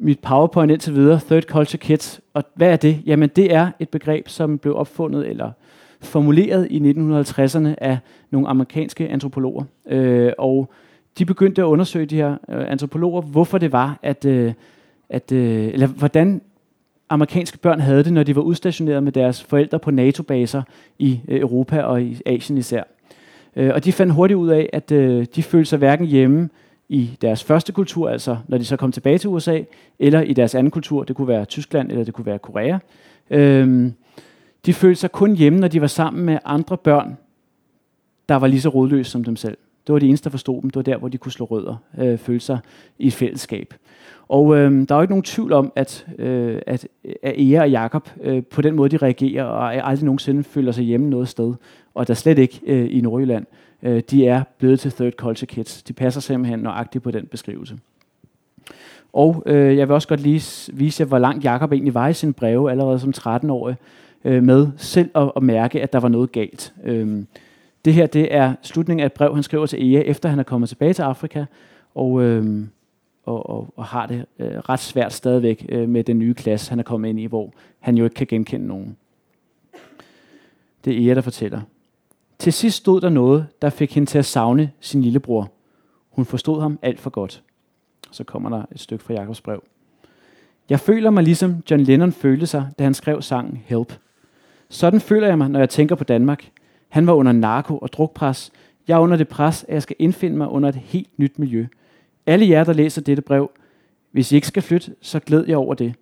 mit 0.01 0.19
PowerPoint 0.19 0.73
indtil 0.73 0.95
videre, 0.95 1.21
Third 1.27 1.43
Culture 1.43 1.79
Kids. 1.79 2.21
Og 2.35 2.45
hvad 2.55 2.69
er 2.69 2.77
det? 2.77 2.99
Jamen 3.07 3.31
det 3.37 3.55
er 3.55 3.71
et 3.79 3.89
begreb, 3.89 4.29
som 4.29 4.59
blev 4.59 4.77
opfundet 4.77 5.29
eller 5.29 5.51
formuleret 6.01 6.69
i 6.71 6.79
1950'erne 6.79 7.75
af 7.79 7.99
nogle 8.31 8.49
amerikanske 8.49 9.09
antropologer. 9.09 9.65
Øh, 9.87 10.33
og 10.39 10.71
de 11.19 11.25
begyndte 11.25 11.63
at 11.63 11.67
undersøge 11.67 12.07
de 12.07 12.17
her 12.17 12.31
øh, 12.31 12.71
antropologer, 12.71 13.23
hvorfor 13.23 13.59
det 13.59 13.73
var, 13.73 13.99
at, 14.03 14.25
øh, 14.25 14.53
at 15.09 15.33
øh, 15.33 15.69
eller 15.69 15.87
hvordan 15.87 16.41
amerikanske 17.09 17.59
børn 17.59 17.81
havde 17.81 18.05
det, 18.05 18.13
når 18.13 18.23
de 18.23 18.37
var 18.37 18.43
udstationeret 18.43 19.03
med 19.03 19.13
deres 19.13 19.43
forældre 19.43 19.79
på 19.79 19.91
NATO-baser 19.91 20.63
i 20.99 21.21
øh, 21.29 21.41
Europa 21.41 21.83
og 21.83 22.03
i 22.03 22.21
Asien 22.27 22.59
især. 22.59 22.83
Øh, 23.57 23.71
og 23.75 23.85
de 23.85 23.93
fandt 23.93 24.13
hurtigt 24.13 24.39
ud 24.39 24.49
af, 24.49 24.71
at 24.73 24.93
øh, 24.93 25.27
de 25.37 25.43
følte 25.43 25.69
sig 25.69 25.79
hverken 25.79 26.07
hjemme 26.07 26.49
i 26.95 27.17
deres 27.23 27.45
første 27.45 27.73
kultur, 27.73 28.11
altså 28.11 28.37
når 28.49 28.59
de 28.59 28.65
så 28.65 28.77
kom 28.77 28.93
tilbage 28.93 29.19
til 29.19 29.31
USA, 29.31 29.61
eller 29.99 30.21
i 30.21 30.33
deres 30.33 30.55
anden 30.55 30.71
kultur, 30.71 31.05
det 31.05 31.17
kunne 31.17 31.29
være 31.29 31.45
Tyskland 31.45 31.91
eller 31.91 32.05
det 32.05 32.15
kunne 32.15 32.27
være 32.27 32.39
Korea. 32.39 32.79
Øhm, 33.31 33.93
de 34.67 34.75
følte 34.75 35.01
sig 35.01 35.13
kun 35.13 35.37
hjemme, 35.37 35.61
når 35.61 35.69
de 35.69 35.81
var 35.81 35.87
sammen 35.87 36.25
med 36.25 36.39
andre 36.45 36.77
børn, 36.77 37.17
der 38.29 38.35
var 38.35 38.47
lige 38.47 38.61
så 38.61 38.69
rodløse 38.69 39.11
som 39.11 39.25
dem 39.25 39.37
selv. 39.37 39.57
Det 39.87 39.93
var 39.93 39.99
de 39.99 40.07
eneste, 40.07 40.25
der 40.25 40.31
forstod 40.31 40.63
dem. 40.63 40.71
Det 40.71 40.77
var 40.77 40.83
der, 40.83 40.97
hvor 40.97 41.09
de 41.09 41.19
kunne 41.19 41.33
slå 41.33 41.45
rødder, 41.45 41.77
øh, 41.99 42.19
føle 42.19 42.41
sig 42.41 42.59
i 42.99 43.07
et 43.07 43.13
fællesskab. 43.13 43.75
Og 44.29 44.57
øh, 44.57 44.89
der 44.89 44.95
er 44.95 44.99
jo 44.99 45.03
ikke 45.03 45.13
nogen 45.13 45.23
tvivl 45.23 45.53
om, 45.53 45.73
at, 45.77 46.07
øh, 46.19 46.61
at, 46.67 46.89
at 47.23 47.35
Ea 47.39 47.61
og 47.61 47.71
Jakob 47.71 48.09
øh, 48.23 48.43
på 48.43 48.63
den 48.63 48.75
måde, 48.75 48.89
de 48.89 48.97
reagerer, 48.97 49.45
og 49.45 49.89
aldrig 49.89 50.05
nogensinde 50.05 50.45
føler 50.45 50.73
sig 50.73 50.85
hjemme 50.85 51.11
noget 51.11 51.29
sted, 51.29 51.55
og 51.95 52.09
der 52.09 52.15
slet 52.15 52.39
ikke 52.39 52.61
øh, 52.67 52.87
i 52.91 53.01
Nordjylland, 53.01 53.47
øh, 53.85 54.03
de 54.11 54.27
er 54.27 54.43
blevet 54.59 54.81
til 54.81 54.93
third 54.93 55.13
culture 55.13 55.47
kids. 55.47 55.83
De 55.83 55.93
passer 55.93 56.21
simpelthen 56.21 56.59
nøjagtigt 56.59 57.05
på 57.05 57.11
den 57.11 57.27
beskrivelse. 57.27 57.79
Og 59.13 59.43
øh, 59.47 59.77
jeg 59.77 59.89
vil 59.89 59.95
også 59.95 60.09
godt 60.09 60.21
lige 60.21 60.73
vise 60.73 61.01
jer, 61.01 61.07
hvor 61.07 61.19
langt 61.19 61.45
Jakob 61.45 61.73
egentlig 61.73 61.95
var 61.95 62.09
i 62.09 62.13
sin 62.13 62.33
breve, 62.33 62.71
allerede 62.71 62.99
som 62.99 63.13
13-årig, 63.17 63.77
øh, 64.25 64.43
med 64.43 64.69
selv 64.77 65.11
at, 65.15 65.33
at 65.37 65.43
mærke, 65.43 65.83
at 65.83 65.93
der 65.93 66.01
var 66.01 66.09
noget 66.09 66.33
galt. 66.33 66.75
Øh, 66.85 67.25
det 67.85 67.95
her 67.95 68.07
det 68.07 68.35
er 68.35 68.55
slutningen 68.63 69.03
af 69.03 69.07
et 69.07 69.13
brev, 69.13 69.35
han 69.35 69.43
skriver 69.43 69.67
til 69.67 69.95
Ea, 69.95 70.01
efter 70.01 70.29
han 70.29 70.39
er 70.39 70.43
kommet 70.43 70.69
tilbage 70.69 70.93
til 70.93 71.03
Afrika, 71.03 71.45
og, 71.95 72.23
øh, 72.23 72.67
og, 73.25 73.51
og, 73.51 73.75
og 73.77 73.85
har 73.85 74.07
det 74.07 74.27
øh, 74.39 74.59
ret 74.59 74.81
svært 74.81 75.13
stadigvæk 75.13 75.67
øh, 75.69 75.89
med 75.89 76.05
den 76.05 76.19
nye 76.19 76.35
klasse, 76.35 76.71
han 76.71 76.79
er 76.79 76.83
kommet 76.83 77.09
ind 77.09 77.21
i, 77.21 77.27
hvor 77.27 77.53
han 77.81 77.97
jo 77.97 78.05
ikke 78.05 78.15
kan 78.15 78.27
genkende 78.27 78.67
nogen. 78.67 78.97
Det 80.85 80.93
er 80.93 81.09
Ea, 81.09 81.15
der 81.15 81.21
fortæller. 81.21 81.61
Til 82.39 82.53
sidst 82.53 82.77
stod 82.77 83.01
der 83.01 83.09
noget, 83.09 83.47
der 83.63 83.71
fik 83.71 83.95
hende 83.95 84.11
til 84.11 84.19
at 84.19 84.25
savne 84.25 84.71
sin 84.81 85.03
lillebror. 85.03 85.53
Hun 86.11 86.25
forstod 86.25 86.61
ham 86.61 86.79
alt 86.83 87.01
for 87.01 87.11
godt. 87.11 87.43
Så 88.11 88.25
kommer 88.25 88.51
der 88.51 88.65
et 88.73 88.81
stykke 88.81 89.05
fra 89.05 89.15
Jakobs 89.15 89.41
brev. 89.41 89.63
Jeg 90.69 90.81
føler 90.81 91.11
mig 91.11 91.25
ligesom 91.25 91.63
John 91.71 91.83
Lennon 91.83 92.13
følte 92.13 92.47
sig, 92.47 92.69
da 92.79 92.85
han 92.85 92.95
skrev 92.95 93.23
sangen 93.23 93.63
Help. 93.65 93.99
Sådan 94.69 95.01
føler 95.01 95.27
jeg 95.27 95.39
mig, 95.39 95.51
når 95.51 95.59
jeg 95.59 95.71
tænker 95.71 95.95
på 95.95 96.05
Danmark. 96.05 96.51
Han 96.89 97.07
var 97.07 97.13
under 97.13 97.33
narko- 97.33 97.79
og 97.79 97.93
drukpres. 97.93 98.53
Jeg 98.89 98.95
er 98.95 98.99
under 98.99 99.17
det 99.17 99.29
pres, 99.29 99.65
at 99.69 99.75
jeg 99.75 99.83
skal 99.83 99.97
indfinde 99.99 100.37
mig 100.37 100.49
under 100.49 100.69
et 100.69 100.75
helt 100.75 101.19
nyt 101.19 101.39
miljø. 101.39 101.67
Alle 102.27 102.49
jer, 102.49 102.65
der 102.65 102.73
læser 102.73 103.01
dette 103.01 103.23
brev, 103.23 103.51
hvis 104.11 104.33
I 104.33 104.35
ikke 104.35 104.47
skal 104.47 104.63
flytte, 104.63 104.95
så 105.01 105.21
glæd 105.21 105.45
jeg 105.47 105.57
over 105.57 105.75
det. 105.75 105.95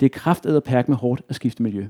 Det 0.00 0.06
er 0.06 0.18
kraftedet 0.18 0.64
perk 0.64 0.88
med 0.88 0.96
hårdt 0.96 1.22
at 1.28 1.34
skifte 1.34 1.62
miljø. 1.62 1.88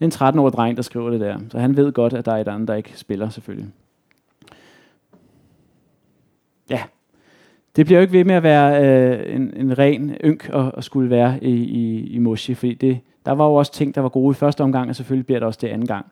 Det 0.00 0.20
er 0.20 0.26
en 0.26 0.34
13-årig 0.34 0.52
dreng, 0.52 0.76
der 0.76 0.82
skriver 0.82 1.10
det 1.10 1.20
der. 1.20 1.38
Så 1.50 1.58
han 1.58 1.76
ved 1.76 1.92
godt, 1.92 2.12
at 2.12 2.26
der 2.26 2.32
er 2.32 2.40
et 2.40 2.48
andet, 2.48 2.68
der 2.68 2.74
ikke 2.74 2.92
spiller, 2.94 3.28
selvfølgelig. 3.28 3.68
Ja, 6.70 6.82
det 7.76 7.86
bliver 7.86 7.98
jo 7.98 8.02
ikke 8.02 8.12
ved 8.12 8.24
med 8.24 8.34
at 8.34 8.42
være 8.42 8.84
øh, 8.84 9.36
en, 9.36 9.52
en 9.56 9.78
ren 9.78 10.16
ynk 10.24 10.50
at, 10.52 10.72
at 10.76 10.84
skulle 10.84 11.10
være 11.10 11.44
i, 11.44 11.54
i, 11.54 12.06
i 12.06 12.18
Moshi, 12.18 12.54
fordi 12.54 12.74
det, 12.74 12.98
der 13.26 13.32
var 13.32 13.46
jo 13.46 13.54
også 13.54 13.72
ting, 13.72 13.94
der 13.94 14.00
var 14.00 14.08
gode 14.08 14.32
i 14.32 14.34
første 14.34 14.60
omgang, 14.60 14.88
og 14.88 14.96
selvfølgelig 14.96 15.26
bliver 15.26 15.38
det 15.38 15.46
også 15.46 15.58
det 15.62 15.68
anden 15.68 15.86
gang. 15.86 16.06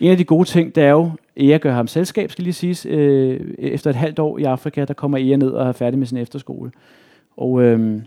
En 0.00 0.10
af 0.10 0.16
de 0.16 0.24
gode 0.24 0.44
ting, 0.44 0.74
det 0.74 0.84
er 0.84 0.90
jo, 0.90 1.10
Ea 1.36 1.56
gør 1.56 1.72
ham 1.72 1.86
selskab, 1.86 2.30
skal 2.30 2.44
lige 2.44 2.54
siges. 2.54 2.86
Øh, 2.86 3.40
efter 3.58 3.90
et 3.90 3.96
halvt 3.96 4.18
år 4.18 4.38
i 4.38 4.44
Afrika, 4.44 4.84
der 4.84 4.94
kommer 4.94 5.18
Ea 5.18 5.36
ned 5.36 5.50
og 5.50 5.68
er 5.68 5.72
færdig 5.72 5.98
med 5.98 6.06
sin 6.06 6.18
efterskole. 6.18 6.70
Og 7.36 7.62
øh, 7.62 8.00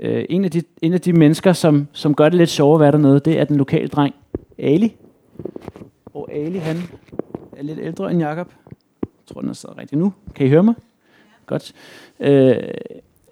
øh, 0.00 0.24
en, 0.28 0.44
af 0.44 0.50
de, 0.50 0.62
en 0.82 0.92
af 0.92 1.00
de 1.00 1.12
mennesker, 1.12 1.52
som, 1.52 1.88
som 1.92 2.14
gør 2.14 2.24
det 2.24 2.34
lidt 2.34 2.50
sjovere 2.50 2.74
at 2.74 2.80
være 2.80 2.92
dernede, 2.92 3.20
det 3.20 3.38
er 3.38 3.44
den 3.44 3.56
lokale 3.56 3.88
dreng, 3.88 4.14
Ali. 4.58 4.96
Og 6.14 6.32
Ali, 6.32 6.58
han 6.58 6.76
er 7.56 7.62
lidt 7.62 7.78
ældre 7.82 8.10
end 8.10 8.20
Jakob. 8.20 8.52
Jeg 9.02 9.34
tror, 9.34 9.40
den 9.40 9.50
er 9.50 9.54
så 9.54 9.74
rigtigt 9.78 10.00
nu. 10.00 10.12
Kan 10.34 10.46
I 10.46 10.48
høre 10.48 10.62
mig? 10.62 10.74
Ja. 10.78 10.82
Godt. 11.46 11.72
Øh, 12.20 12.56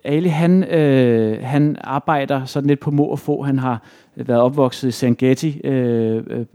Ali, 0.05 0.29
han, 0.29 0.65
øh, 0.65 1.43
han 1.43 1.77
arbejder 1.81 2.45
sådan 2.45 2.69
lidt 2.69 2.81
på 2.81 2.91
må 2.91 3.05
og 3.05 3.19
få. 3.19 3.43
Han 3.43 3.59
har 3.59 3.83
været 4.17 4.41
opvokset 4.41 4.89
i 4.89 4.91
Serengeti, 4.91 5.61
øh, 5.65 6.25
øh, 6.27 6.47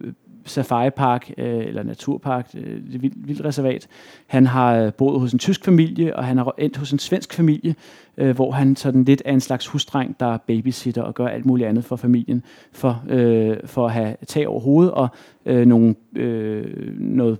Safari 0.52 0.90
Park 0.90 1.32
øh, 1.38 1.66
eller 1.66 1.84
Naturpark, 1.84 2.50
øh, 2.56 2.94
det 2.94 3.02
vild, 3.02 3.46
reservat. 3.46 3.88
Han 4.28 4.48
har 4.48 4.76
øh, 4.76 4.94
boet 4.94 5.20
hos 5.20 5.34
en 5.34 5.40
tysk 5.40 5.66
familie, 5.66 6.16
og 6.16 6.26
han 6.26 6.38
har 6.38 6.54
endt 6.58 6.78
hos 6.78 6.92
en 6.92 7.00
svensk 7.00 7.34
familie, 7.34 7.76
øh, 8.18 8.36
hvor 8.36 8.52
han 8.52 8.76
sådan 8.76 9.04
lidt 9.04 9.22
er 9.26 9.34
en 9.34 9.40
slags 9.40 9.68
husdreng, 9.68 10.16
der 10.20 10.38
babysitter 10.38 11.02
og 11.02 11.14
gør 11.14 11.28
alt 11.28 11.46
muligt 11.46 11.70
andet 11.70 11.86
for 11.86 11.96
familien, 11.96 12.44
for, 12.72 13.04
øh, 13.10 13.58
for 13.66 13.86
at 13.86 13.94
have 13.94 14.16
tag 14.28 14.48
over 14.48 14.60
hovedet 14.60 14.92
og 14.92 15.08
øh, 15.46 15.66
nogle, 15.68 15.96
øh, 16.16 17.00
noget 17.00 17.38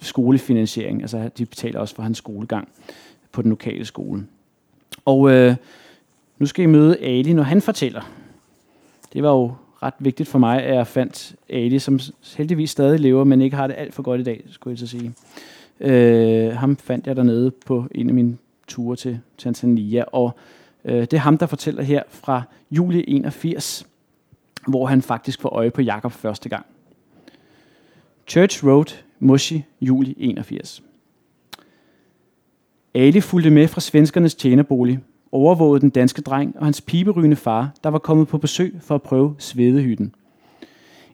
skolefinansiering. 0.00 1.00
Altså 1.00 1.30
de 1.38 1.46
betaler 1.46 1.80
også 1.80 1.94
for 1.94 2.02
hans 2.02 2.18
skolegang 2.18 2.68
på 3.32 3.42
den 3.42 3.50
lokale 3.50 3.84
skole. 3.84 4.26
Og 5.04 5.30
øh, 5.30 5.54
nu 6.38 6.46
skal 6.46 6.62
I 6.62 6.66
møde 6.66 6.98
Ali, 6.98 7.32
når 7.32 7.42
han 7.42 7.62
fortæller. 7.62 8.10
Det 9.12 9.22
var 9.22 9.30
jo 9.30 9.52
ret 9.82 9.94
vigtigt 9.98 10.28
for 10.28 10.38
mig, 10.38 10.62
at 10.62 10.74
jeg 10.74 10.86
fandt 10.86 11.34
Ali, 11.48 11.78
som 11.78 12.00
heldigvis 12.36 12.70
stadig 12.70 13.00
lever, 13.00 13.24
men 13.24 13.40
ikke 13.40 13.56
har 13.56 13.66
det 13.66 13.74
alt 13.78 13.94
for 13.94 14.02
godt 14.02 14.20
i 14.20 14.24
dag, 14.24 14.44
skulle 14.50 14.72
jeg 14.72 14.78
så 14.78 14.86
sige. 14.86 15.14
Øh, 15.80 16.52
ham 16.52 16.76
fandt 16.76 17.06
jeg 17.06 17.16
dernede 17.16 17.50
på 17.50 17.86
en 17.94 18.08
af 18.08 18.14
mine 18.14 18.36
ture 18.68 18.96
til 18.96 19.20
Tanzania, 19.38 20.04
og 20.12 20.36
øh, 20.84 21.00
det 21.00 21.14
er 21.14 21.18
ham, 21.18 21.38
der 21.38 21.46
fortæller 21.46 21.82
her 21.82 22.02
fra 22.08 22.42
juli 22.70 23.04
81, 23.08 23.86
hvor 24.68 24.86
han 24.86 25.02
faktisk 25.02 25.40
får 25.40 25.48
øje 25.48 25.70
på 25.70 25.82
Jakob 25.82 26.12
første 26.12 26.48
gang. 26.48 26.66
Church 28.28 28.66
Road, 28.66 28.96
Moshi, 29.18 29.64
juli 29.80 30.14
81. 30.18 30.82
Ali 32.94 33.20
fulgte 33.20 33.50
med 33.50 33.68
fra 33.68 33.80
svenskernes 33.80 34.34
tjenerbolig, 34.34 35.00
overvågede 35.32 35.80
den 35.80 35.90
danske 35.90 36.22
dreng 36.22 36.56
og 36.58 36.64
hans 36.66 36.80
piberygende 36.80 37.36
far, 37.36 37.70
der 37.84 37.90
var 37.90 37.98
kommet 37.98 38.28
på 38.28 38.38
besøg 38.38 38.74
for 38.80 38.94
at 38.94 39.02
prøve 39.02 39.34
svedehytten. 39.38 40.14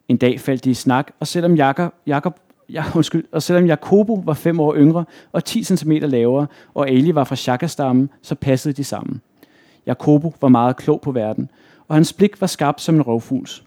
En 0.08 0.16
dag 0.16 0.40
faldt 0.40 0.64
de 0.64 0.70
i 0.70 0.74
snak, 0.74 1.10
og 1.20 1.26
selvom 1.26 1.54
Jakob, 1.54 1.94
Jakob 2.06 2.40
ja, 2.72 2.84
undskyld, 2.96 3.24
og 3.32 3.42
selvom 3.42 3.66
Jakobo 3.66 4.22
var 4.24 4.34
fem 4.34 4.60
år 4.60 4.74
yngre 4.76 5.04
og 5.32 5.44
10 5.44 5.64
cm 5.64 5.92
lavere, 5.92 6.46
og 6.74 6.88
Ali 6.88 7.14
var 7.14 7.24
fra 7.24 7.36
Shaka-stammen, 7.36 8.10
så 8.22 8.34
passede 8.34 8.74
de 8.74 8.84
sammen. 8.84 9.20
Jakobo 9.86 10.34
var 10.40 10.48
meget 10.48 10.76
klog 10.76 11.00
på 11.00 11.12
verden, 11.12 11.50
og 11.88 11.94
hans 11.94 12.12
blik 12.12 12.40
var 12.40 12.46
skarpt 12.46 12.80
som 12.80 12.94
en 12.94 13.02
rovfugls. 13.02 13.64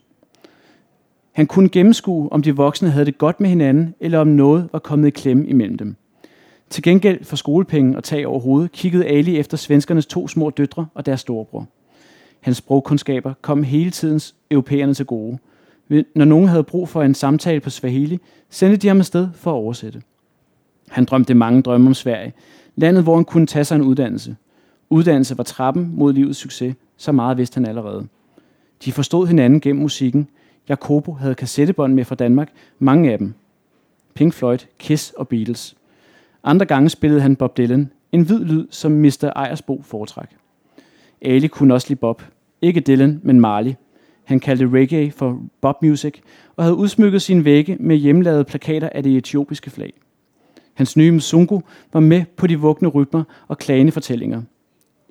Han 1.32 1.48
kunne 1.48 1.70
gennemskue, 1.70 2.32
om 2.32 2.42
de 2.42 2.56
voksne 2.56 2.90
havde 2.90 3.06
det 3.06 3.18
godt 3.18 3.40
med 3.40 3.50
hinanden, 3.50 3.96
eller 4.00 4.20
om 4.20 4.28
noget 4.28 4.70
var 4.72 4.80
kommet 4.80 5.08
i 5.08 5.12
klemme 5.12 5.48
imellem 5.48 5.78
dem. 5.78 5.96
Til 6.72 6.84
gengæld 6.84 7.24
for 7.24 7.36
skolepenge 7.36 7.98
og 7.98 8.04
tag 8.04 8.28
over 8.28 8.40
hovedet, 8.40 8.72
kiggede 8.72 9.06
Ali 9.06 9.38
efter 9.38 9.58
svenskernes 9.58 10.06
to 10.06 10.28
små 10.28 10.50
døtre 10.50 10.88
og 10.94 11.06
deres 11.06 11.20
storebror. 11.20 11.68
Hans 12.42 12.58
sprogkundskaber 12.58 13.34
kom 13.42 13.64
hele 13.64 13.92
tiden 13.92 14.20
europæerne 14.52 14.94
til 14.94 15.06
gode. 15.06 15.38
Når 16.16 16.26
nogen 16.26 16.48
havde 16.48 16.64
brug 16.64 16.90
for 16.90 17.04
en 17.04 17.14
samtale 17.14 17.60
på 17.60 17.70
Swahili, 17.70 18.20
sendte 18.50 18.78
de 18.78 18.88
ham 18.88 19.00
afsted 19.00 19.30
for 19.34 19.52
at 19.52 19.56
oversætte. 19.56 20.02
Han 20.90 21.06
drømte 21.06 21.34
mange 21.34 21.62
drømme 21.62 21.88
om 21.88 21.94
Sverige, 21.94 22.34
landet 22.76 23.04
hvor 23.04 23.16
han 23.16 23.26
kunne 23.26 23.48
tage 23.48 23.66
sig 23.66 23.76
en 23.76 23.82
uddannelse. 23.82 24.36
Uddannelse 24.90 25.38
var 25.38 25.44
trappen 25.44 25.92
mod 25.94 26.14
livets 26.14 26.40
succes, 26.40 26.76
så 26.98 27.12
meget 27.12 27.38
vidste 27.38 27.56
han 27.56 27.66
allerede. 27.66 28.08
De 28.86 28.92
forstod 28.92 29.28
hinanden 29.28 29.62
gennem 29.62 29.82
musikken. 29.82 30.28
Jacobo 30.70 31.14
havde 31.14 31.36
kassettebånd 31.36 31.94
med 31.94 32.06
fra 32.06 32.16
Danmark, 32.16 32.52
mange 32.80 33.12
af 33.12 33.18
dem. 33.18 33.34
Pink 34.14 34.34
Floyd, 34.34 34.60
Kiss 34.80 35.12
og 35.12 35.28
Beatles. 35.28 35.76
Andre 36.44 36.66
gange 36.66 36.90
spillede 36.90 37.22
han 37.22 37.36
Bob 37.36 37.58
Dylan, 37.58 37.92
en 38.12 38.22
hvid 38.22 38.40
lyd, 38.40 38.68
som 38.70 38.92
Mr. 38.92 39.32
Ejersbo 39.36 39.82
foretræk. 39.82 40.28
Ali 41.22 41.48
kunne 41.48 41.74
også 41.74 41.88
lide 41.90 42.00
Bob. 42.00 42.24
Ikke 42.62 42.80
Dylan, 42.80 43.20
men 43.24 43.40
Marley. 43.40 43.74
Han 44.24 44.40
kaldte 44.40 44.70
reggae 44.70 45.12
for 45.12 45.42
Bob 45.62 45.82
Music, 45.82 46.14
og 46.56 46.64
havde 46.64 46.76
udsmykket 46.76 47.22
sine 47.22 47.46
vægge 47.46 47.78
med 47.80 47.96
hjemlavede 47.96 48.44
plakater 48.44 48.90
af 48.90 49.04
det 49.04 49.18
etiopiske 49.18 49.70
flag. 49.70 49.94
Hans 50.74 50.98
nye 50.98 51.12
Mzungu 51.12 51.64
var 51.94 52.00
med 52.00 52.24
på 52.38 52.48
de 52.48 52.60
vugne 52.60 52.88
rytmer 52.88 53.24
og 53.48 53.58
klagende 53.58 53.92
fortællinger. 53.92 54.42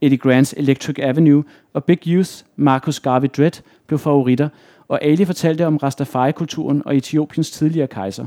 Eddie 0.02 0.18
Grants 0.18 0.54
Electric 0.56 0.96
Avenue 0.98 1.44
og 1.72 1.84
Big 1.84 1.98
Youth, 2.06 2.30
Marcus 2.56 3.00
Garvey 3.00 3.28
Dredd 3.36 3.62
blev 3.86 3.98
favoritter, 3.98 4.48
og 4.88 5.04
Ali 5.04 5.24
fortalte 5.24 5.66
om 5.66 5.76
Rastafari-kulturen 5.76 6.82
og 6.86 6.96
Etiopiens 6.96 7.50
tidligere 7.50 7.86
kejser. 7.86 8.26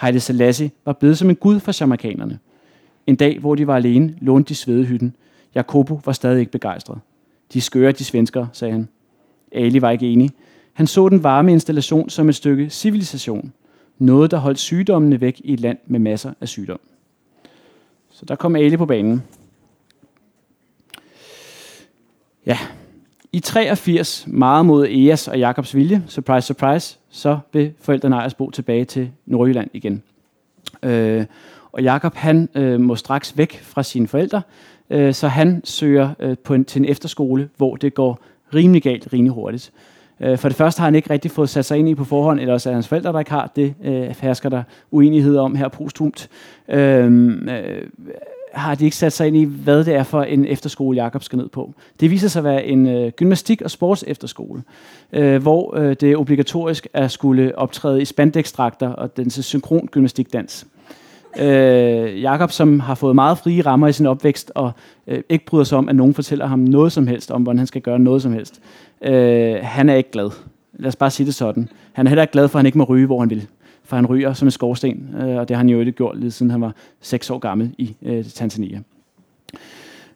Haile 0.00 0.20
Selassie 0.20 0.70
var 0.84 0.92
blevet 0.92 1.18
som 1.18 1.30
en 1.30 1.36
gud 1.36 1.60
for 1.60 1.80
jamaikanerne. 1.80 2.38
En 3.06 3.16
dag, 3.16 3.38
hvor 3.38 3.54
de 3.54 3.66
var 3.66 3.76
alene, 3.76 4.14
lånte 4.20 4.48
de 4.48 4.54
svedehytten. 4.54 5.16
Jakobo 5.54 6.00
var 6.04 6.12
stadig 6.12 6.40
ikke 6.40 6.52
begejstret. 6.52 6.98
De 7.52 7.60
skøre, 7.60 7.92
de 7.92 8.04
svenskere, 8.04 8.48
sagde 8.52 8.72
han. 8.72 8.88
Ali 9.52 9.82
var 9.82 9.90
ikke 9.90 10.06
enig. 10.06 10.30
Han 10.72 10.86
så 10.86 11.08
den 11.08 11.22
varme 11.22 11.52
installation 11.52 12.10
som 12.10 12.28
et 12.28 12.34
stykke 12.34 12.70
civilisation. 12.70 13.52
Noget, 13.98 14.30
der 14.30 14.36
holdt 14.36 14.58
sygdommene 14.58 15.20
væk 15.20 15.40
i 15.44 15.52
et 15.52 15.60
land 15.60 15.78
med 15.86 15.98
masser 15.98 16.32
af 16.40 16.48
sygdom. 16.48 16.80
Så 18.10 18.24
der 18.24 18.34
kom 18.34 18.56
Ali 18.56 18.76
på 18.76 18.86
banen. 18.86 19.22
Ja, 22.46 22.58
i 23.32 23.40
83, 23.40 24.24
meget 24.26 24.66
mod 24.66 24.86
Eas 24.86 25.28
og 25.28 25.38
Jakobs 25.38 25.74
vilje, 25.74 26.02
surprise, 26.06 26.46
surprise, 26.46 26.98
så 27.10 27.38
vil 27.52 27.72
forældrene 27.80 28.16
Ejers 28.16 28.34
bo 28.34 28.50
tilbage 28.50 28.84
til 28.84 29.10
Nordjylland 29.26 29.70
igen. 29.72 30.02
Øh, 30.82 31.24
og 31.72 31.82
Jakob 31.82 32.14
han 32.14 32.48
øh, 32.54 32.80
må 32.80 32.96
straks 32.96 33.38
væk 33.38 33.60
fra 33.62 33.82
sine 33.82 34.08
forældre, 34.08 34.42
øh, 34.90 35.14
så 35.14 35.28
han 35.28 35.60
søger 35.64 36.10
øh, 36.20 36.36
på 36.44 36.54
en, 36.54 36.64
til 36.64 36.78
en 36.78 36.84
efterskole, 36.84 37.48
hvor 37.56 37.76
det 37.76 37.94
går 37.94 38.18
rimelig 38.54 38.82
galt, 38.82 39.12
rimelig 39.12 39.32
hurtigt. 39.32 39.72
Øh, 40.20 40.38
for 40.38 40.48
det 40.48 40.56
første 40.56 40.80
har 40.80 40.86
han 40.86 40.94
ikke 40.94 41.10
rigtig 41.10 41.30
fået 41.30 41.48
sat 41.48 41.64
sig 41.64 41.78
ind 41.78 41.88
i 41.88 41.94
på 41.94 42.04
forhånd, 42.04 42.40
eller 42.40 42.54
også 42.54 42.70
er 42.70 42.74
hans 42.74 42.88
forældre, 42.88 43.12
der 43.12 43.18
ikke 43.18 43.30
har 43.30 43.52
det, 43.56 43.74
øh, 43.84 44.14
hersker 44.20 44.48
der 44.48 44.62
uenighed 44.90 45.36
om 45.36 45.54
her 45.54 45.68
postumt. 45.68 46.28
Øh, 46.68 47.32
øh, 47.48 47.82
har 48.52 48.74
de 48.74 48.84
ikke 48.84 48.96
sat 48.96 49.12
sig 49.12 49.26
ind 49.26 49.36
i, 49.36 49.44
hvad 49.44 49.84
det 49.84 49.94
er 49.94 50.02
for 50.02 50.22
en 50.22 50.46
efterskole, 50.46 50.96
Jakob 50.96 51.22
skal 51.22 51.36
ned 51.36 51.48
på. 51.48 51.74
Det 52.00 52.10
viser 52.10 52.28
sig 52.28 52.40
at 52.40 52.44
være 52.44 52.64
en 52.64 52.86
øh, 52.86 53.12
gymnastik- 53.12 53.62
og 53.62 53.70
sports 53.70 54.04
efterskole, 54.06 54.62
øh, 55.12 55.42
hvor 55.42 55.76
øh, 55.76 55.96
det 56.00 56.12
er 56.12 56.16
obligatorisk 56.16 56.86
at 56.92 57.10
skulle 57.10 57.58
optræde 57.58 58.02
i 58.02 58.04
spandekstrakter 58.04 58.88
og 58.88 59.16
den 59.16 59.30
synkron 59.30 59.88
gymnastikdans. 59.90 60.66
Øh, 61.38 62.22
Jakob, 62.22 62.50
som 62.50 62.80
har 62.80 62.94
fået 62.94 63.14
meget 63.14 63.38
frie 63.38 63.62
rammer 63.62 63.88
i 63.88 63.92
sin 63.92 64.06
opvækst, 64.06 64.52
og 64.54 64.72
øh, 65.06 65.22
ikke 65.28 65.44
bryder 65.44 65.64
sig 65.64 65.78
om, 65.78 65.88
at 65.88 65.96
nogen 65.96 66.14
fortæller 66.14 66.46
ham 66.46 66.58
noget 66.58 66.92
som 66.92 67.06
helst 67.06 67.30
om, 67.30 67.42
hvordan 67.42 67.58
han 67.58 67.66
skal 67.66 67.82
gøre 67.82 67.98
noget 67.98 68.22
som 68.22 68.32
helst. 68.32 68.60
Øh, 69.02 69.56
han 69.62 69.88
er 69.88 69.94
ikke 69.94 70.10
glad. 70.10 70.30
Lad 70.72 70.88
os 70.88 70.96
bare 70.96 71.10
sige 71.10 71.26
det 71.26 71.34
sådan. 71.34 71.68
Han 71.92 72.06
er 72.06 72.10
heller 72.10 72.22
ikke 72.22 72.32
glad 72.32 72.48
for, 72.48 72.58
at 72.58 72.60
han 72.60 72.66
ikke 72.66 72.78
må 72.78 72.84
ryge, 72.84 73.06
hvor 73.06 73.20
han 73.20 73.30
vil 73.30 73.46
for 73.90 73.96
han 73.96 74.06
ryger 74.06 74.32
som 74.32 74.48
en 74.48 74.52
skorsten, 74.52 75.14
øh, 75.20 75.36
og 75.36 75.48
det 75.48 75.56
har 75.56 75.58
han 75.58 75.68
jo 75.68 75.80
ikke 75.80 75.92
gjort 75.92 76.18
lige 76.18 76.30
siden 76.30 76.50
han 76.50 76.60
var 76.60 76.74
6 77.00 77.30
år 77.30 77.38
gammel 77.38 77.74
i 77.78 77.96
øh, 78.02 78.24
Tanzania. 78.24 78.80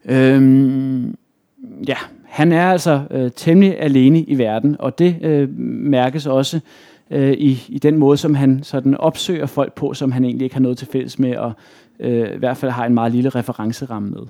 Øhm, 0.04 1.16
ja, 1.88 1.96
han 2.24 2.52
er 2.52 2.70
altså 2.70 3.02
øh, 3.10 3.30
temmelig 3.36 3.80
alene 3.80 4.20
i 4.20 4.38
verden, 4.38 4.76
og 4.78 4.98
det 4.98 5.16
øh, 5.22 5.58
mærkes 5.58 6.26
også 6.26 6.60
øh, 7.10 7.32
i, 7.32 7.62
i 7.68 7.78
den 7.78 7.96
måde, 7.96 8.16
som 8.16 8.34
han 8.34 8.62
sådan 8.62 8.96
opsøger 8.96 9.46
folk 9.46 9.72
på, 9.72 9.94
som 9.94 10.12
han 10.12 10.24
egentlig 10.24 10.44
ikke 10.44 10.56
har 10.56 10.62
noget 10.62 10.78
til 10.78 10.88
fælles 10.92 11.18
med, 11.18 11.36
og 11.36 11.52
øh, 12.00 12.34
i 12.34 12.38
hvert 12.38 12.56
fald 12.56 12.72
har 12.72 12.86
en 12.86 12.94
meget 12.94 13.12
lille 13.12 13.30
referenceramme 13.30 14.10
med. 14.10 14.22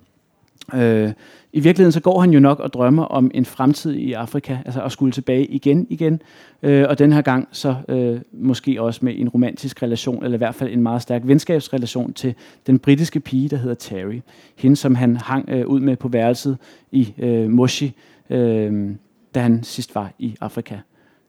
Øh, 0.75 1.13
I 1.53 1.61
virkeligheden 1.61 1.93
så 1.93 2.01
går 2.01 2.21
han 2.21 2.31
jo 2.31 2.41
nok 2.41 2.61
og 2.61 2.73
drømmer 2.73 3.05
om 3.05 3.31
en 3.35 3.45
fremtid 3.45 3.95
i 3.95 4.13
Afrika, 4.13 4.59
altså 4.65 4.83
at 4.83 4.93
skulle 4.93 5.13
tilbage 5.13 5.47
igen 5.47 5.87
igen, 5.91 6.23
øh, 6.63 6.87
og 6.89 6.99
den 6.99 7.13
her 7.13 7.23
gang 7.23 7.49
så 7.53 7.75
øh, 7.89 8.21
måske 8.33 8.83
også 8.83 9.01
med 9.05 9.15
en 9.19 9.29
romantisk 9.29 9.83
relation, 9.83 10.25
eller 10.25 10.37
i 10.37 10.39
hvert 10.39 10.55
fald 10.55 10.73
en 10.73 10.83
meget 10.83 11.03
stærk 11.03 11.23
venskabsrelation 11.25 12.13
til 12.13 12.35
den 12.67 12.79
britiske 12.79 13.21
pige, 13.21 13.49
der 13.49 13.57
hedder 13.57 13.75
Terry. 13.75 14.21
Hende, 14.57 14.77
som 14.77 14.95
han 14.95 15.17
hang 15.17 15.49
øh, 15.49 15.67
ud 15.67 15.81
med 15.81 15.97
på 15.97 16.09
værelset 16.09 16.59
i 16.93 17.15
øh, 17.19 17.51
Moshi, 17.51 17.95
øh, 18.31 18.91
da 19.35 19.41
han 19.41 19.63
sidst 19.63 19.95
var 19.95 20.13
i 20.19 20.37
Afrika. 20.41 20.79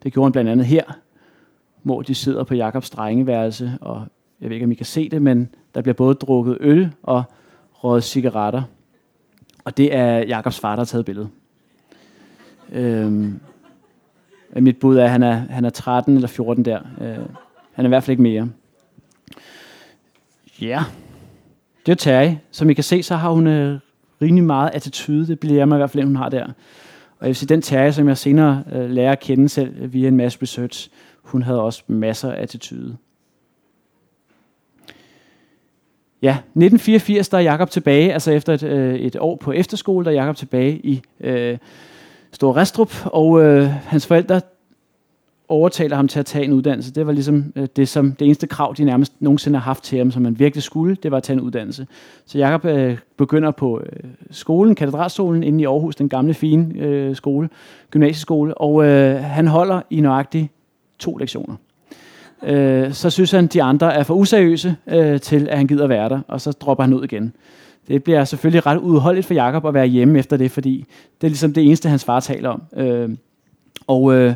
Det 0.03 0.13
gjorde 0.13 0.26
han 0.26 0.32
blandt 0.32 0.49
andet 0.49 0.65
her, 0.65 0.84
hvor 1.84 2.01
de 2.01 2.15
sidder 2.15 2.43
på 2.43 2.55
Jakobs 2.55 2.89
drengeværelse, 2.89 3.78
og 3.82 4.07
jeg 4.41 4.49
ved 4.49 4.55
ikke, 4.55 4.65
om 4.65 4.71
I 4.71 4.76
kan 4.76 4.86
se 4.86 5.09
det, 5.09 5.21
men 5.21 5.49
der 5.76 5.82
bliver 5.82 5.93
både 5.93 6.15
drukket 6.15 6.57
øl 6.59 6.89
og 7.03 7.23
røget 7.73 8.03
cigaretter. 8.03 8.63
Og 9.66 9.78
det 9.78 9.95
er 9.95 10.18
Jakobs 10.18 10.59
far, 10.59 10.70
der 10.70 10.78
har 10.78 10.86
taget 10.86 11.05
billedet. 11.05 11.30
Øhm, 12.72 13.39
mit 14.55 14.80
bud 14.80 14.97
er, 14.97 15.03
at 15.03 15.09
han 15.09 15.24
er, 15.24 15.34
han 15.34 15.66
er 15.66 15.70
13 15.70 16.16
eller 16.16 16.28
14 16.28 16.66
der. 16.66 16.80
Øh, 17.01 17.18
han 17.72 17.86
er 17.86 17.86
i 17.86 17.88
hvert 17.88 18.03
fald 18.03 18.11
ikke 18.11 18.24
mere. 18.24 18.49
Ja, 20.61 20.68
yeah. 20.68 20.84
det 21.86 21.91
er 21.91 21.95
Terje. 21.95 22.41
Som 22.51 22.70
I 22.70 22.74
kan 22.74 22.84
se, 22.84 23.03
så 23.03 23.16
har 23.16 23.32
hun 23.32 23.47
øh, 23.47 23.80
rimelig 24.22 24.43
meget 24.43 24.72
attitude. 24.74 25.28
Det 25.28 25.39
bliver 25.39 25.66
mig 25.66 25.76
i 25.76 25.80
hvert 25.80 25.89
fald, 25.89 26.03
hun 26.03 26.16
har 26.16 26.30
der. 26.30 26.45
Og 27.20 27.22
jeg 27.22 27.28
vil 27.28 27.36
sige, 27.36 27.49
den 27.49 27.61
Terje, 27.61 27.93
som 27.93 28.07
jeg 28.07 28.18
senere 28.18 28.63
øh, 28.74 28.89
lærer 28.89 29.11
at 29.11 29.20
kende 29.20 29.49
selv 29.49 29.93
via 29.93 30.07
en 30.07 30.18
masse 30.18 30.41
research, 30.41 30.89
hun 31.24 31.41
havde 31.43 31.61
også 31.61 31.84
masser 31.88 32.32
af 32.32 32.41
attitude. 32.41 32.97
Ja, 36.26 36.32
1984, 36.32 37.30
der 37.30 37.38
er 37.38 37.41
Jakob 37.41 37.69
tilbage, 37.69 38.13
altså 38.13 38.32
efter 38.32 38.53
et, 38.53 38.63
øh, 38.63 38.95
et 38.95 39.15
år 39.19 39.36
på 39.36 39.51
efterskole, 39.51 40.05
der 40.05 40.11
er 40.11 40.15
Jakob 40.15 40.36
tilbage 40.36 40.78
i 40.78 41.01
øh, 41.19 41.57
Stor 42.32 42.57
Restrup, 42.57 42.93
og 43.05 43.43
øh, 43.43 43.69
hans 43.86 44.07
forældre 44.07 44.41
overtaler 45.47 45.95
ham 45.95 46.07
til 46.07 46.19
at 46.19 46.26
tage 46.26 46.45
en 46.45 46.53
uddannelse. 46.53 46.93
Det 46.93 47.07
var 47.07 47.11
ligesom 47.11 47.53
øh, 47.55 47.67
det, 47.76 47.88
som, 47.88 48.11
det 48.11 48.26
eneste 48.26 48.47
krav, 48.47 48.73
de 48.78 48.84
nærmest 48.84 49.13
nogensinde 49.19 49.59
har 49.59 49.63
haft 49.63 49.84
til 49.84 49.97
ham, 49.97 50.11
som 50.11 50.21
man 50.21 50.39
virkelig 50.39 50.63
skulle, 50.63 50.95
det 51.03 51.11
var 51.11 51.17
at 51.17 51.23
tage 51.23 51.38
en 51.38 51.41
uddannelse. 51.41 51.88
Så 52.26 52.38
Jakob 52.38 52.65
øh, 52.65 52.97
begynder 53.17 53.51
på 53.51 53.80
øh, 53.80 54.03
skolen, 54.32 54.76
katedralskolen 54.76 55.43
inde 55.43 55.61
i 55.61 55.65
Aarhus, 55.65 55.95
den 55.95 56.09
gamle 56.09 56.34
fine 56.34 56.80
øh, 56.80 57.15
skole, 57.15 57.49
gymnasieskole, 57.91 58.57
og 58.57 58.86
øh, 58.86 59.15
han 59.15 59.47
holder 59.47 59.82
i 59.89 60.01
nøjagtigt 60.01 60.51
to 60.99 61.17
lektioner 61.17 61.55
øh, 62.43 62.93
så 62.93 63.09
synes 63.09 63.31
han, 63.31 63.47
de 63.47 63.63
andre 63.63 63.93
er 63.93 64.03
for 64.03 64.13
useriøse 64.13 64.75
øh, 64.88 65.19
til, 65.19 65.47
at 65.49 65.57
han 65.57 65.67
gider 65.67 65.88
være 65.88 66.09
der, 66.09 66.19
og 66.27 66.41
så 66.41 66.51
dropper 66.51 66.83
han 66.83 66.93
ud 66.93 67.03
igen. 67.03 67.33
Det 67.88 68.03
bliver 68.03 68.23
selvfølgelig 68.23 68.65
ret 68.65 68.77
udholdeligt 68.77 69.27
for 69.27 69.33
Jakob 69.33 69.65
at 69.65 69.73
være 69.73 69.88
hjemme 69.88 70.19
efter 70.19 70.38
det, 70.38 70.51
fordi 70.51 70.86
det 71.21 71.27
er 71.27 71.29
ligesom 71.29 71.53
det 71.53 71.63
eneste, 71.65 71.89
hans 71.89 72.05
far 72.05 72.19
taler 72.19 72.49
om. 72.49 72.61
Øh, 72.77 73.09
og 73.88 74.13
øh, 74.13 74.33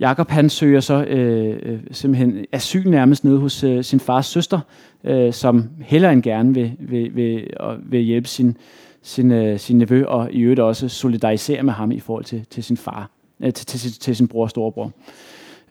Jakob 0.00 0.30
han 0.30 0.50
søger 0.50 0.80
så 0.80 1.04
øh, 1.04 1.58
øh 1.62 1.78
simpelthen 1.90 2.44
asyl 2.52 2.90
nærmest 2.90 3.24
nede 3.24 3.38
hos 3.38 3.64
øh, 3.64 3.84
sin 3.84 4.00
fars 4.00 4.26
søster, 4.26 4.60
øh, 5.04 5.32
som 5.32 5.68
heller 5.80 6.10
end 6.10 6.22
gerne 6.22 6.54
vil, 6.54 6.72
vil, 6.78 7.16
vil, 7.16 7.34
vil, 7.34 7.48
vil 7.82 8.00
hjælpe 8.00 8.28
sin, 8.28 8.56
sin, 9.02 9.32
øh, 9.32 9.58
sin 9.58 9.78
nevø, 9.78 10.04
og 10.04 10.32
i 10.32 10.40
øvrigt 10.40 10.60
også 10.60 10.88
solidarisere 10.88 11.62
med 11.62 11.72
ham 11.72 11.90
i 11.90 12.00
forhold 12.00 12.24
til, 12.24 12.46
til 12.50 12.64
sin 12.64 12.76
far, 12.76 13.10
øh, 13.40 13.52
til, 13.52 13.66
til, 13.66 13.92
til 13.92 14.16
sin 14.16 14.28
bror 14.28 14.42
og 14.42 14.50
storebror. 14.50 14.92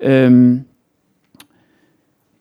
Øh, 0.01 0.57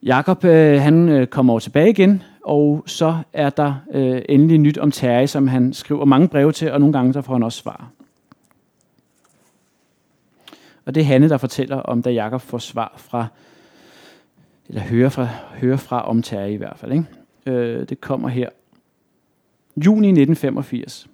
Jakob 0.05 0.43
øh, 0.43 0.81
han 0.81 1.09
øh, 1.09 1.27
kommer 1.27 1.53
over 1.53 1.59
tilbage 1.59 1.89
igen, 1.89 2.23
og 2.43 2.83
så 2.85 3.17
er 3.33 3.49
der 3.49 3.75
øh, 3.91 4.21
endelig 4.29 4.57
nyt 4.57 4.77
om 4.77 4.91
Terje, 4.91 5.27
som 5.27 5.47
han 5.47 5.73
skriver 5.73 6.05
mange 6.05 6.27
breve 6.27 6.51
til, 6.51 6.71
og 6.71 6.79
nogle 6.79 6.93
gange 6.93 7.13
så 7.13 7.21
får 7.21 7.33
han 7.33 7.43
også 7.43 7.59
svar. 7.59 7.89
Og 10.85 10.95
det 10.95 11.01
er 11.01 11.05
Hanne, 11.05 11.29
der 11.29 11.37
fortæller 11.37 11.77
om, 11.77 12.01
da 12.01 12.09
Jakob 12.09 12.41
får 12.41 12.57
svar 12.57 12.93
fra, 12.97 13.27
eller 14.69 14.81
hører 14.81 15.09
fra, 15.09 15.27
hører 15.57 15.77
fra 15.77 16.07
om 16.07 16.21
Terje 16.21 16.53
i 16.53 16.57
hvert 16.57 16.77
fald. 16.77 16.91
Ikke? 16.91 17.05
Øh, 17.45 17.89
det 17.89 18.01
kommer 18.01 18.29
her. 18.29 18.49
Juni 19.85 20.07
1985. 20.07 21.07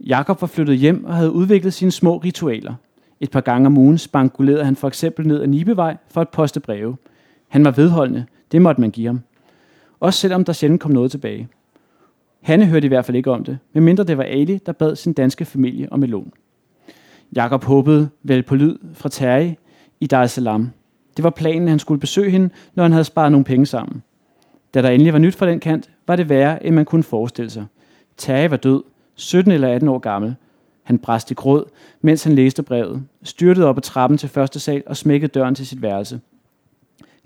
Jakob 0.00 0.40
var 0.40 0.46
flyttet 0.46 0.78
hjem 0.78 1.04
og 1.04 1.14
havde 1.14 1.32
udviklet 1.32 1.74
sine 1.74 1.90
små 1.90 2.16
ritualer. 2.16 2.74
Et 3.20 3.30
par 3.30 3.40
gange 3.40 3.66
om 3.66 3.78
ugen 3.78 3.98
spankulerede 3.98 4.64
han 4.64 4.76
for 4.76 4.88
eksempel 4.88 5.26
ned 5.26 5.42
ad 5.42 5.46
Nibevej 5.46 5.96
for 6.08 6.20
at 6.20 6.28
poste 6.28 6.60
breve. 6.60 6.96
Han 7.48 7.64
var 7.64 7.70
vedholdende. 7.70 8.24
Det 8.52 8.62
måtte 8.62 8.80
man 8.80 8.90
give 8.90 9.06
ham. 9.06 9.20
Også 10.00 10.20
selvom 10.20 10.44
der 10.44 10.52
sjældent 10.52 10.80
kom 10.80 10.90
noget 10.90 11.10
tilbage. 11.10 11.48
Hanne 12.40 12.66
hørte 12.66 12.84
i 12.84 12.88
hvert 12.88 13.04
fald 13.04 13.16
ikke 13.16 13.30
om 13.30 13.44
det, 13.44 13.58
medmindre 13.72 14.04
det 14.04 14.18
var 14.18 14.24
Ali, 14.24 14.58
der 14.66 14.72
bad 14.72 14.96
sin 14.96 15.12
danske 15.12 15.44
familie 15.44 15.92
om 15.92 16.02
et 16.02 16.08
lån. 16.08 16.32
Jakob 17.36 17.64
håbede 17.64 18.08
vel 18.22 18.42
på 18.42 18.54
lyd 18.54 18.76
fra 18.94 19.08
Terje 19.08 19.56
i 20.00 20.06
Dar 20.06 20.22
es 20.22 20.30
Salaam. 20.30 20.70
Det 21.16 21.24
var 21.24 21.30
planen, 21.30 21.62
at 21.62 21.68
han 21.68 21.78
skulle 21.78 22.00
besøge 22.00 22.30
hende, 22.30 22.50
når 22.74 22.82
han 22.82 22.92
havde 22.92 23.04
sparet 23.04 23.32
nogle 23.32 23.44
penge 23.44 23.66
sammen. 23.66 24.02
Da 24.74 24.82
der 24.82 24.88
endelig 24.88 25.12
var 25.12 25.18
nyt 25.18 25.34
fra 25.34 25.46
den 25.46 25.60
kant, 25.60 25.90
var 26.06 26.16
det 26.16 26.28
værre, 26.28 26.66
end 26.66 26.74
man 26.74 26.84
kunne 26.84 27.02
forestille 27.02 27.50
sig. 27.50 27.66
Terje 28.16 28.50
var 28.50 28.56
død, 28.56 28.82
17 29.14 29.52
eller 29.52 29.68
18 29.68 29.88
år 29.88 29.98
gammel. 29.98 30.34
Han 30.82 30.98
bræste 30.98 31.32
i 31.32 31.34
gråd, 31.34 31.64
mens 32.00 32.24
han 32.24 32.34
læste 32.34 32.62
brevet, 32.62 33.02
styrtede 33.22 33.66
op 33.66 33.76
ad 33.76 33.82
trappen 33.82 34.18
til 34.18 34.28
første 34.28 34.60
sal 34.60 34.82
og 34.86 34.96
smækkede 34.96 35.32
døren 35.32 35.54
til 35.54 35.66
sit 35.66 35.82
værelse. 35.82 36.20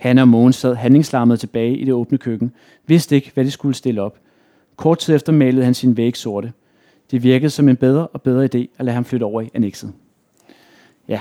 Han 0.03 0.19
og 0.19 0.29
Mogens 0.29 0.57
sad 0.57 0.75
handlingslammet 0.75 1.41
tilbage 1.41 1.77
i 1.77 1.85
det 1.85 1.95
åbne 1.95 2.19
køkken, 2.19 2.53
vidste 2.87 3.17
ikke, 3.17 3.31
hvad 3.35 3.45
de 3.45 3.51
skulle 3.51 3.75
stille 3.75 4.03
op. 4.03 4.19
Kort 4.77 4.99
tid 4.99 5.15
efter 5.15 5.33
malede 5.33 5.65
han 5.65 5.75
sin 5.75 5.97
væg 5.97 6.17
sorte. 6.17 6.53
Det 7.11 7.23
virkede 7.23 7.51
som 7.51 7.69
en 7.69 7.77
bedre 7.77 8.07
og 8.07 8.23
bedre 8.23 8.45
idé 8.45 8.67
at 8.79 8.85
lade 8.85 8.95
ham 8.95 9.05
flytte 9.05 9.25
over 9.25 9.41
i 9.41 9.51
annexet. 9.55 9.93
Ja. 11.09 11.21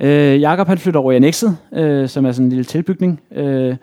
Øh, 0.00 0.40
Jakob 0.40 0.66
han 0.66 0.78
flytter 0.78 1.00
over 1.00 1.12
i 1.12 1.16
annexet, 1.16 1.56
øh, 1.72 2.08
som 2.08 2.26
er 2.26 2.32
sådan 2.32 2.46
en 2.46 2.50
lille 2.50 2.64
tilbygning. 2.64 3.20
Øh, 3.30 3.76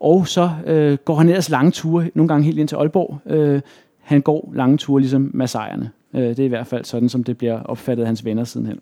og 0.00 0.28
så 0.28 0.50
øh, 0.66 0.98
går 1.04 1.14
han 1.14 1.28
ellers 1.28 1.50
lange 1.50 1.70
ture, 1.70 2.10
nogle 2.14 2.28
gange 2.28 2.44
helt 2.44 2.58
ind 2.58 2.68
til 2.68 2.76
Aalborg. 2.76 3.32
Øh, 3.32 3.60
han 4.00 4.20
går 4.20 4.52
lange 4.54 4.76
ture 4.76 5.00
ligesom 5.00 5.30
massejerne. 5.34 5.90
Øh, 6.14 6.22
det 6.22 6.38
er 6.38 6.44
i 6.44 6.48
hvert 6.48 6.66
fald 6.66 6.84
sådan, 6.84 7.08
som 7.08 7.24
det 7.24 7.38
bliver 7.38 7.62
opfattet 7.62 8.02
af 8.02 8.06
hans 8.06 8.24
venner 8.24 8.44
sidenhen. 8.44 8.80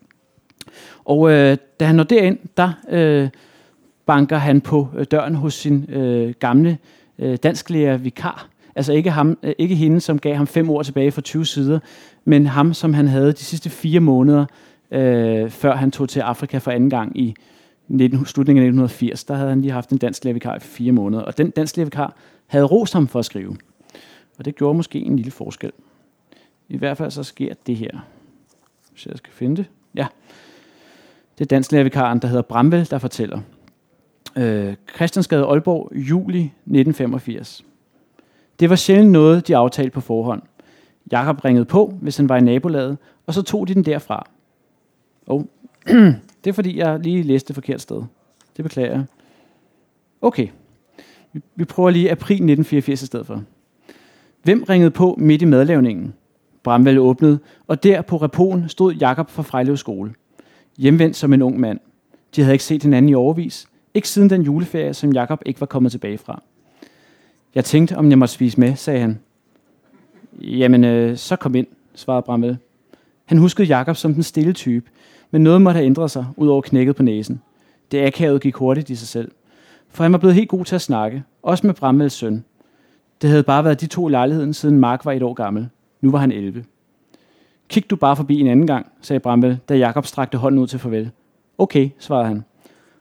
Og 1.04 1.30
øh, 1.30 1.56
da 1.80 1.84
han 1.84 1.94
når 1.94 2.04
derind, 2.04 2.38
der 2.56 2.72
øh, 2.88 3.28
banker 4.06 4.36
han 4.36 4.60
på 4.60 4.88
øh, 4.96 5.06
døren 5.10 5.34
hos 5.34 5.54
sin 5.54 5.90
øh, 5.90 6.34
gamle 6.38 6.78
øh, 7.18 7.36
dansklærer 7.42 7.96
vikar. 7.96 8.48
Altså 8.76 8.92
ikke, 8.92 9.10
ham, 9.10 9.38
øh, 9.42 9.54
ikke 9.58 9.74
hende, 9.74 10.00
som 10.00 10.18
gav 10.18 10.34
ham 10.34 10.46
fem 10.46 10.70
år 10.70 10.82
tilbage 10.82 11.12
for 11.12 11.20
20 11.20 11.46
sider, 11.46 11.78
men 12.24 12.46
ham, 12.46 12.74
som 12.74 12.94
han 12.94 13.08
havde 13.08 13.32
de 13.32 13.44
sidste 13.44 13.70
fire 13.70 14.00
måneder, 14.00 14.46
øh, 14.90 15.50
før 15.50 15.76
han 15.76 15.90
tog 15.90 16.08
til 16.08 16.20
Afrika 16.20 16.58
for 16.58 16.70
anden 16.70 16.90
gang 16.90 17.20
i 17.20 17.34
19, 17.88 18.26
slutningen 18.26 18.62
af 18.62 18.66
1980. 18.66 19.24
Der 19.24 19.34
havde 19.34 19.48
han 19.48 19.60
lige 19.60 19.72
haft 19.72 19.90
en 19.90 19.98
dansk 19.98 20.24
levikar 20.24 20.56
i 20.56 20.60
fire 20.60 20.92
måneder, 20.92 21.22
og 21.22 21.38
den 21.38 21.50
dansk 21.50 21.76
levikar 21.76 22.16
havde 22.46 22.64
rost 22.64 22.92
ham 22.92 23.08
for 23.08 23.18
at 23.18 23.24
skrive. 23.24 23.56
Og 24.38 24.44
det 24.44 24.56
gjorde 24.56 24.76
måske 24.76 24.98
en 24.98 25.16
lille 25.16 25.30
forskel. 25.30 25.72
I 26.68 26.76
hvert 26.76 26.96
fald 26.96 27.10
så 27.10 27.22
sker 27.22 27.54
det 27.66 27.76
her. 27.76 27.90
Hvis 28.92 29.06
jeg 29.06 29.16
skal 29.16 29.32
finde 29.32 29.56
det. 29.56 29.66
Ja. 29.94 30.06
Det 31.38 31.44
er 31.44 31.48
danslærervikaren, 31.48 32.18
der 32.18 32.28
hedder 32.28 32.42
Bramvel, 32.42 32.90
der 32.90 32.98
fortæller. 32.98 33.40
Øh, 34.36 34.74
Christiansgade 34.96 35.44
Aalborg, 35.44 35.92
juli 35.96 36.40
1985. 36.40 37.64
Det 38.60 38.70
var 38.70 38.76
sjældent 38.76 39.10
noget, 39.10 39.48
de 39.48 39.56
aftalte 39.56 39.90
på 39.90 40.00
forhånd. 40.00 40.42
Jakob 41.12 41.44
ringede 41.44 41.64
på, 41.64 41.94
hvis 42.00 42.16
han 42.16 42.28
var 42.28 42.36
i 42.36 42.40
nabolaget, 42.40 42.98
og 43.26 43.34
så 43.34 43.42
tog 43.42 43.68
de 43.68 43.74
den 43.74 43.84
derfra. 43.84 44.26
Og 45.26 45.36
oh. 45.36 45.44
det 46.44 46.50
er 46.50 46.52
fordi, 46.52 46.78
jeg 46.78 47.00
lige 47.00 47.22
læste 47.22 47.48
det 47.48 47.54
forkert 47.54 47.80
sted. 47.80 48.02
Det 48.56 48.64
beklager 48.64 48.90
jeg. 48.90 49.04
Okay. 50.22 50.48
Vi 51.54 51.64
prøver 51.64 51.90
lige 51.90 52.10
april 52.10 52.34
1984 52.34 53.02
i 53.02 53.06
stedet 53.06 53.26
for. 53.26 53.42
Hvem 54.42 54.62
ringede 54.62 54.90
på 54.90 55.14
midt 55.18 55.42
i 55.42 55.44
madlavningen? 55.44 56.14
Bramvald 56.62 56.98
åbnede, 56.98 57.38
og 57.66 57.82
der 57.82 58.02
på 58.02 58.16
repoen 58.16 58.68
stod 58.68 58.94
Jakob 58.94 59.30
fra 59.30 59.42
Frejlev 59.42 59.76
skole. 59.76 60.14
Hjemvendt 60.78 61.16
som 61.16 61.32
en 61.32 61.42
ung 61.42 61.60
mand. 61.60 61.80
De 62.36 62.42
havde 62.42 62.54
ikke 62.54 62.64
set 62.64 62.82
hinanden 62.82 63.08
i 63.08 63.14
overvis. 63.14 63.68
Ikke 63.96 64.08
siden 64.08 64.30
den 64.30 64.42
juleferie, 64.42 64.94
som 64.94 65.12
Jakob 65.12 65.42
ikke 65.46 65.60
var 65.60 65.66
kommet 65.66 65.92
tilbage 65.92 66.18
fra. 66.18 66.42
Jeg 67.54 67.64
tænkte, 67.64 67.96
om 67.96 68.10
jeg 68.10 68.18
måtte 68.18 68.34
spise 68.34 68.60
med, 68.60 68.76
sagde 68.76 69.00
han. 69.00 69.18
Jamen, 70.40 70.84
øh, 70.84 71.16
så 71.16 71.36
kom 71.36 71.54
ind, 71.54 71.66
svarede 71.94 72.22
Bramvel. 72.22 72.58
Han 73.24 73.38
huskede 73.38 73.68
Jakob 73.68 73.96
som 73.96 74.14
den 74.14 74.22
stille 74.22 74.52
type, 74.52 74.90
men 75.30 75.42
noget 75.42 75.62
måtte 75.62 75.76
have 75.76 75.86
ændret 75.86 76.10
sig, 76.10 76.26
ud 76.36 76.48
over 76.48 76.60
knækket 76.60 76.96
på 76.96 77.02
næsen. 77.02 77.42
Det 77.90 78.06
akavet 78.06 78.40
gik 78.40 78.54
hurtigt 78.54 78.90
i 78.90 78.94
sig 78.94 79.08
selv. 79.08 79.30
For 79.88 80.02
han 80.02 80.12
var 80.12 80.18
blevet 80.18 80.34
helt 80.34 80.48
god 80.48 80.64
til 80.64 80.74
at 80.74 80.82
snakke, 80.82 81.22
også 81.42 81.66
med 81.66 81.74
Brammels 81.74 82.14
søn. 82.14 82.44
Det 83.22 83.30
havde 83.30 83.42
bare 83.42 83.64
været 83.64 83.80
de 83.80 83.86
to 83.86 84.08
i 84.08 84.10
lejligheden, 84.10 84.54
siden 84.54 84.78
Mark 84.78 85.04
var 85.04 85.12
et 85.12 85.22
år 85.22 85.34
gammel. 85.34 85.68
Nu 86.00 86.10
var 86.10 86.18
han 86.18 86.32
11. 86.32 86.64
Kig 87.68 87.90
du 87.90 87.96
bare 87.96 88.16
forbi 88.16 88.40
en 88.40 88.46
anden 88.46 88.66
gang, 88.66 88.86
sagde 89.00 89.20
Bramvel, 89.20 89.58
da 89.68 89.76
Jakob 89.76 90.06
strakte 90.06 90.38
hånden 90.38 90.60
ud 90.60 90.66
til 90.66 90.78
farvel. 90.78 91.10
Okay, 91.58 91.90
svarede 91.98 92.26
han. 92.28 92.44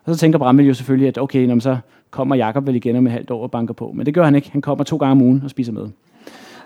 Og 0.05 0.13
så 0.13 0.19
tænker 0.19 0.39
Bramvel 0.39 0.65
jo 0.65 0.73
selvfølgelig, 0.73 1.07
at 1.07 1.17
okay, 1.17 1.45
når 1.45 1.59
så 1.59 1.77
kommer 2.11 2.35
Jakob 2.35 2.67
vel 2.67 2.75
igen 2.75 2.95
om 2.95 3.07
et 3.07 3.11
halvt 3.11 3.31
år 3.31 3.43
og 3.43 3.51
banker 3.51 3.73
på. 3.73 3.91
Men 3.91 4.05
det 4.05 4.13
gør 4.13 4.23
han 4.23 4.35
ikke. 4.35 4.51
Han 4.51 4.61
kommer 4.61 4.83
to 4.83 4.97
gange 4.97 5.11
om 5.11 5.21
ugen 5.21 5.41
og 5.43 5.49
spiser 5.49 5.71
med. 5.71 5.87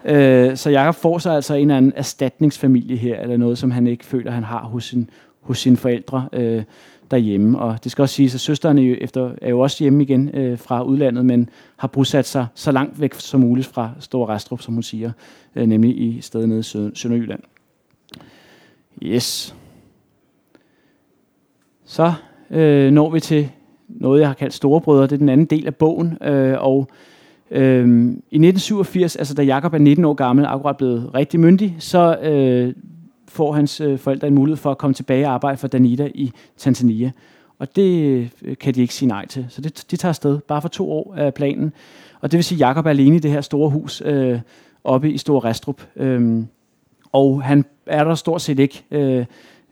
Øh, 0.05 0.57
så 0.57 0.69
Jakob 0.69 0.95
får 0.95 1.17
sig 1.17 1.35
altså 1.35 1.53
en 1.53 1.61
eller 1.61 1.77
anden 1.77 1.93
erstatningsfamilie 1.95 2.97
her, 2.97 3.19
eller 3.19 3.37
noget, 3.37 3.57
som 3.57 3.71
han 3.71 3.87
ikke 3.87 4.05
føler, 4.05 4.31
han 4.31 4.43
har 4.43 4.63
hos, 4.63 4.85
sin, 4.85 5.09
hos 5.41 5.59
sine 5.59 5.77
forældre 5.77 6.29
øh, 6.33 6.63
derhjemme. 7.11 7.59
Og 7.59 7.83
det 7.83 7.91
skal 7.91 8.01
også 8.01 8.15
siges, 8.15 8.35
at 8.35 8.41
søsteren 8.41 8.77
er 8.77 8.83
jo, 8.83 8.95
efter, 9.01 9.31
er 9.41 9.49
jo 9.49 9.59
også 9.59 9.83
hjemme 9.83 10.03
igen 10.03 10.29
øh, 10.29 10.57
fra 10.57 10.83
udlandet, 10.83 11.25
men 11.25 11.49
har 11.77 11.87
bosat 11.87 12.25
sig 12.25 12.47
så 12.55 12.71
langt 12.71 13.01
væk 13.01 13.13
som 13.13 13.39
muligt 13.39 13.67
fra 13.67 13.91
Store 13.99 14.33
Restrup, 14.33 14.61
som 14.61 14.73
hun 14.73 14.83
siger, 14.83 15.11
øh, 15.55 15.67
nemlig 15.67 16.01
i 16.01 16.21
stedet 16.21 16.49
nede 16.49 16.59
i 16.59 16.91
Sønderjylland. 16.95 17.41
Yes. 19.03 19.55
Så 21.85 22.13
øh, 22.51 22.91
når 22.91 23.09
vi 23.09 23.19
til 23.19 23.49
noget, 23.87 24.19
jeg 24.19 24.29
har 24.29 24.33
kaldt 24.33 24.53
Storebrødre. 24.53 25.03
Det 25.03 25.11
er 25.11 25.17
den 25.17 25.29
anden 25.29 25.45
del 25.45 25.67
af 25.67 25.75
bogen. 25.75 26.17
Øh, 26.23 26.55
og 26.59 26.87
øh, 27.51 27.87
i 28.31 28.37
1987, 28.37 29.15
altså 29.15 29.33
da 29.33 29.41
Jakob 29.41 29.73
er 29.73 29.77
19 29.77 30.05
år 30.05 30.13
gammel, 30.13 30.45
akkurat 30.45 30.77
blevet 30.77 31.15
rigtig 31.15 31.39
myndig, 31.39 31.75
så 31.79 32.17
øh, 32.17 32.73
får 33.27 33.53
hans 33.53 33.81
øh, 33.81 33.99
forældre 33.99 34.27
en 34.27 34.35
mulighed 34.35 34.57
for 34.57 34.71
at 34.71 34.77
komme 34.77 34.93
tilbage 34.93 35.27
og 35.27 35.33
arbejde 35.33 35.57
for 35.57 35.67
Danita 35.67 36.09
i 36.15 36.31
Tanzania. 36.57 37.11
Og 37.59 37.75
det 37.75 38.29
øh, 38.41 38.57
kan 38.57 38.75
de 38.75 38.81
ikke 38.81 38.93
sige 38.93 39.09
nej 39.09 39.27
til. 39.27 39.45
Så 39.49 39.61
det, 39.61 39.85
de 39.91 39.95
tager 39.97 40.09
afsted 40.09 40.39
bare 40.39 40.61
for 40.61 40.69
to 40.69 40.91
år 40.91 41.15
af 41.17 41.33
planen. 41.33 41.73
Og 42.21 42.31
det 42.31 42.37
vil 42.37 42.43
sige, 42.43 42.55
at 42.55 42.59
Jakob 42.59 42.85
er 42.85 42.89
alene 42.89 43.15
i 43.15 43.19
det 43.19 43.31
her 43.31 43.41
store 43.41 43.69
hus 43.69 44.01
øh, 44.05 44.39
oppe 44.83 45.11
i 45.11 45.17
Store 45.17 45.49
Restrup. 45.49 45.81
Øh, 45.95 46.43
og 47.11 47.43
han 47.43 47.65
er 47.85 48.03
der 48.03 48.15
stort 48.15 48.41
set 48.41 48.59
ikke, 48.59 48.83
øh, 48.91 49.25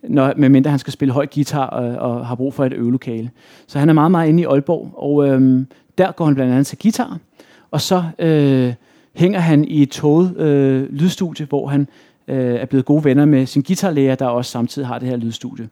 når, 0.04 0.34
medmindre 0.38 0.70
han 0.70 0.80
skal 0.80 0.94
spille 0.94 1.14
høj 1.14 1.28
guitar 1.34 1.66
og, 1.66 2.12
og 2.12 2.28
har 2.28 2.36
brug 2.36 2.54
for 2.54 2.66
et 2.66 2.74
øvelokale. 2.74 3.30
Så 3.68 3.80
han 3.80 3.90
er 3.90 3.94
meget, 3.94 4.12
meget 4.12 4.30
inde 4.30 4.42
i 4.42 4.46
Aalborg, 4.46 4.94
og 4.96 5.28
øh, 5.28 5.66
der 5.98 6.12
går 6.12 6.26
han 6.26 6.36
blandt 6.36 6.52
andet 6.52 6.68
til 6.68 6.78
guitar. 6.82 7.18
Og 7.72 7.82
så 7.82 8.04
øh, 8.20 8.74
hænger 9.14 9.40
han 9.40 9.66
i 9.66 9.82
et 9.82 9.90
toget 9.90 10.38
øh, 10.38 10.94
lydstudie, 10.94 11.46
hvor 11.46 11.68
han 11.68 11.88
øh, 12.28 12.56
er 12.56 12.66
blevet 12.66 12.86
gode 12.86 13.04
venner 13.04 13.26
med 13.26 13.46
sin 13.46 13.62
guitarlærer, 13.62 14.16
der 14.16 14.26
også 14.26 14.52
samtidig 14.52 14.88
har 14.88 15.00
det 15.00 15.10
her 15.10 15.16
lydstudie. 15.16 15.70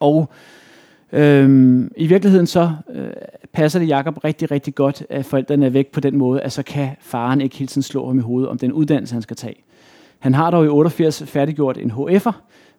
Og 0.00 0.30
Øhm, 1.12 1.92
I 1.96 2.06
virkeligheden 2.06 2.46
så 2.46 2.70
øh, 2.94 3.08
passer 3.52 3.78
det 3.78 3.88
Jakob 3.88 4.24
rigtig, 4.24 4.50
rigtig 4.50 4.74
godt, 4.74 5.02
at 5.10 5.24
forældrene 5.24 5.66
er 5.66 5.70
væk 5.70 5.86
på 5.86 6.00
den 6.00 6.16
måde, 6.16 6.40
at 6.40 6.52
så 6.52 6.62
kan 6.62 6.88
faren 7.00 7.40
ikke 7.40 7.56
hele 7.56 7.68
tiden 7.68 7.82
slå 7.82 8.06
ham 8.06 8.18
i 8.18 8.22
hovedet 8.22 8.48
om 8.48 8.58
den 8.58 8.72
uddannelse, 8.72 9.14
han 9.14 9.22
skal 9.22 9.36
tage. 9.36 9.56
Han 10.18 10.34
har 10.34 10.50
dog 10.50 10.64
i 10.64 10.68
88 10.68 11.22
færdiggjort 11.26 11.78
en 11.78 11.90
HF'er, 11.90 12.32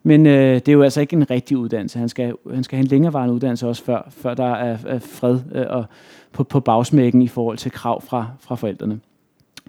men 0.08 0.26
øh, 0.26 0.56
det 0.56 0.68
er 0.68 0.74
jo 0.74 0.82
altså 0.84 1.02
ikke 1.02 1.16
en 1.16 1.30
rigtig 1.30 1.58
uddannelse. 1.58 2.00
Han 2.00 2.10
skal, 2.10 2.34
han 2.54 2.64
skal 2.64 2.78
have 2.78 2.84
en 2.84 2.88
længerevarende 2.88 3.34
uddannelse 3.34 3.68
også, 3.68 3.84
før, 3.84 4.08
før 4.10 4.34
der 4.34 4.54
er, 4.56 4.78
er 4.88 5.00
fred 5.00 5.40
øh, 5.56 5.66
og 5.70 5.86
på, 6.32 6.44
på 6.44 6.60
bagsmækken 6.60 7.22
i 7.22 7.28
forhold 7.28 7.58
til 7.58 7.72
krav 7.72 8.02
fra, 8.02 8.28
fra 8.40 8.56
forældrene. 8.56 9.00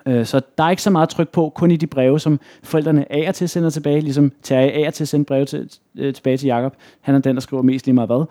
Øh, 0.06 0.26
så 0.26 0.40
der 0.58 0.64
er 0.64 0.70
ikke 0.70 0.82
så 0.82 0.90
meget 0.90 1.08
tryk 1.08 1.28
på, 1.28 1.52
kun 1.54 1.70
i 1.70 1.76
de 1.76 1.86
breve, 1.86 2.20
som 2.20 2.40
forældrene 2.62 3.12
af 3.12 3.34
til 3.34 3.48
sender 3.48 3.70
tilbage, 3.70 4.00
ligesom 4.00 4.32
Terje 4.42 4.70
af 4.70 4.92
til 4.92 5.06
sende 5.06 5.24
breve 5.24 5.44
til, 5.44 5.70
øh, 5.96 6.14
tilbage 6.14 6.36
til 6.36 6.46
Jakob. 6.46 6.74
Han 7.00 7.14
er 7.14 7.18
den, 7.18 7.36
der 7.36 7.40
skriver 7.40 7.62
mest 7.62 7.86
lige 7.86 7.94
meget 7.94 8.08
hvad. 8.08 8.24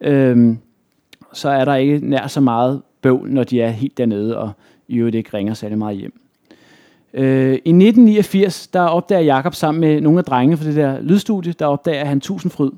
Øh, 0.00 0.56
så 1.32 1.48
er 1.48 1.64
der 1.64 1.74
ikke 1.74 1.98
nær 2.02 2.26
så 2.26 2.40
meget 2.40 2.82
bøvl, 3.02 3.30
når 3.30 3.44
de 3.44 3.62
er 3.62 3.70
helt 3.70 3.98
dernede, 3.98 4.38
og 4.38 4.50
i 4.88 4.96
øvrigt 4.96 5.16
ikke 5.16 5.36
ringer 5.36 5.54
særlig 5.54 5.78
meget 5.78 5.96
hjem. 5.96 6.20
Øh, 7.14 7.52
I 7.52 7.54
1989, 7.54 8.66
der 8.66 8.80
opdager 8.80 9.20
Jakob 9.22 9.54
sammen 9.54 9.80
med 9.80 10.00
nogle 10.00 10.18
af 10.18 10.24
drengene 10.24 10.56
fra 10.56 10.64
det 10.64 10.76
der 10.76 11.00
lydstudie, 11.00 11.52
der 11.52 11.66
opdager 11.66 12.04
han 12.04 12.20
Tusindfryd. 12.20 12.70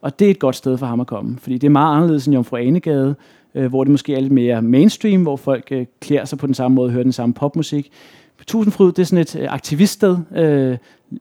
Og 0.00 0.18
det 0.18 0.26
er 0.26 0.30
et 0.30 0.38
godt 0.38 0.56
sted 0.56 0.78
for 0.78 0.86
ham 0.86 1.00
at 1.00 1.06
komme, 1.06 1.38
fordi 1.38 1.58
det 1.58 1.66
er 1.66 1.70
meget 1.70 1.96
anderledes 1.96 2.26
end 2.26 2.34
Jomfru 2.34 2.56
Anegade, 2.56 3.14
øh, 3.54 3.66
hvor 3.66 3.84
det 3.84 3.90
måske 3.90 4.14
er 4.14 4.20
lidt 4.20 4.32
mere 4.32 4.62
mainstream, 4.62 5.22
hvor 5.22 5.36
folk 5.36 5.68
øh, 5.70 5.86
klæder 6.00 6.24
sig 6.24 6.38
på 6.38 6.46
den 6.46 6.54
samme 6.54 6.74
måde 6.74 6.86
og 6.86 6.92
hører 6.92 7.02
den 7.02 7.12
samme 7.12 7.34
popmusik. 7.34 7.92
Tusindfryd, 8.46 8.92
det 8.92 8.98
er 8.98 9.04
sådan 9.04 9.22
et 9.22 9.36
øh, 9.36 9.52
aktiviststed, 9.52 10.18
øh, 10.36 10.76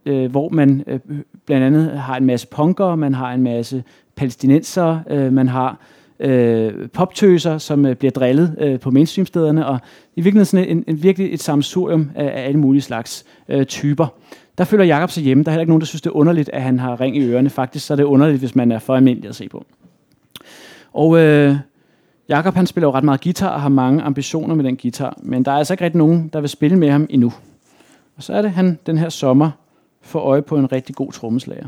øh, 0.05 0.32
hvor 0.32 0.49
man 0.49 0.84
øh, 0.88 0.99
blandt 1.45 1.66
andet 1.66 1.99
har 1.99 2.18
en 2.18 2.26
masse 2.26 2.47
punkere, 2.47 2.97
man 2.97 3.13
har 3.13 3.34
en 3.34 3.41
masse 3.41 3.84
palæstinenser, 4.16 4.99
øh, 5.09 5.34
man 5.34 5.47
har 5.47 5.78
øh, 6.20 6.89
poptøser, 6.89 7.57
som 7.57 7.86
øh, 7.86 7.95
bliver 7.95 8.11
drillet 8.11 8.55
øh, 8.59 8.80
på 8.80 8.91
mainstreamstederne, 8.91 9.66
og 9.66 9.80
i 10.16 10.22
virkeligheden 10.22 10.45
sådan 10.45 10.78
en, 10.78 10.84
en, 10.88 11.03
virkelig 11.03 11.34
et 11.34 11.41
samsurium 11.41 12.11
af, 12.16 12.26
af 12.26 12.47
alle 12.47 12.59
mulige 12.59 12.82
slags 12.82 13.26
øh, 13.49 13.66
typer. 13.66 14.07
Der 14.57 14.63
føler 14.63 14.84
Jakob 14.84 15.09
sig 15.11 15.24
hjemme. 15.24 15.43
Der 15.43 15.49
er 15.49 15.51
heller 15.51 15.61
ikke 15.61 15.72
nogen, 15.72 15.82
der 15.82 15.88
synes, 15.88 16.01
det 16.01 16.09
er 16.09 16.16
underligt, 16.16 16.49
at 16.53 16.61
han 16.61 16.80
har 16.80 17.01
ring 17.01 17.18
i 17.18 17.26
ørerne. 17.26 17.49
Faktisk 17.49 17.86
så 17.86 17.93
er 17.93 17.95
det 17.95 18.03
underligt, 18.03 18.39
hvis 18.39 18.55
man 18.55 18.72
er 18.72 18.80
for 18.80 18.95
almindelig 18.95 19.30
at 19.30 19.36
se 19.36 19.49
på. 19.49 19.66
Og 20.93 21.20
øh, 21.20 21.55
Jakob 22.30 22.55
han 22.55 22.68
spiller 22.68 22.88
jo 22.88 22.93
ret 22.93 23.03
meget 23.03 23.22
guitar 23.22 23.49
og 23.49 23.61
har 23.61 23.70
mange 23.70 24.01
ambitioner 24.01 24.55
med 24.55 24.63
den 24.63 24.78
guitar, 24.78 25.18
men 25.24 25.45
der 25.45 25.51
er 25.51 25.55
altså 25.55 25.74
ikke 25.74 25.84
rigtig 25.84 25.97
nogen, 25.97 26.30
der 26.34 26.41
vil 26.41 26.49
spille 26.49 26.78
med 26.78 26.89
ham 26.89 27.07
endnu. 27.09 27.34
Og 28.18 28.24
så 28.24 28.34
er 28.34 28.41
det, 28.41 28.51
han 28.51 28.80
den 28.86 28.97
her 28.97 29.09
sommer 29.09 29.51
får 30.01 30.20
øje 30.20 30.41
på 30.41 30.57
en 30.57 30.72
rigtig 30.72 30.95
god 30.95 31.11
trommeslager. 31.11 31.68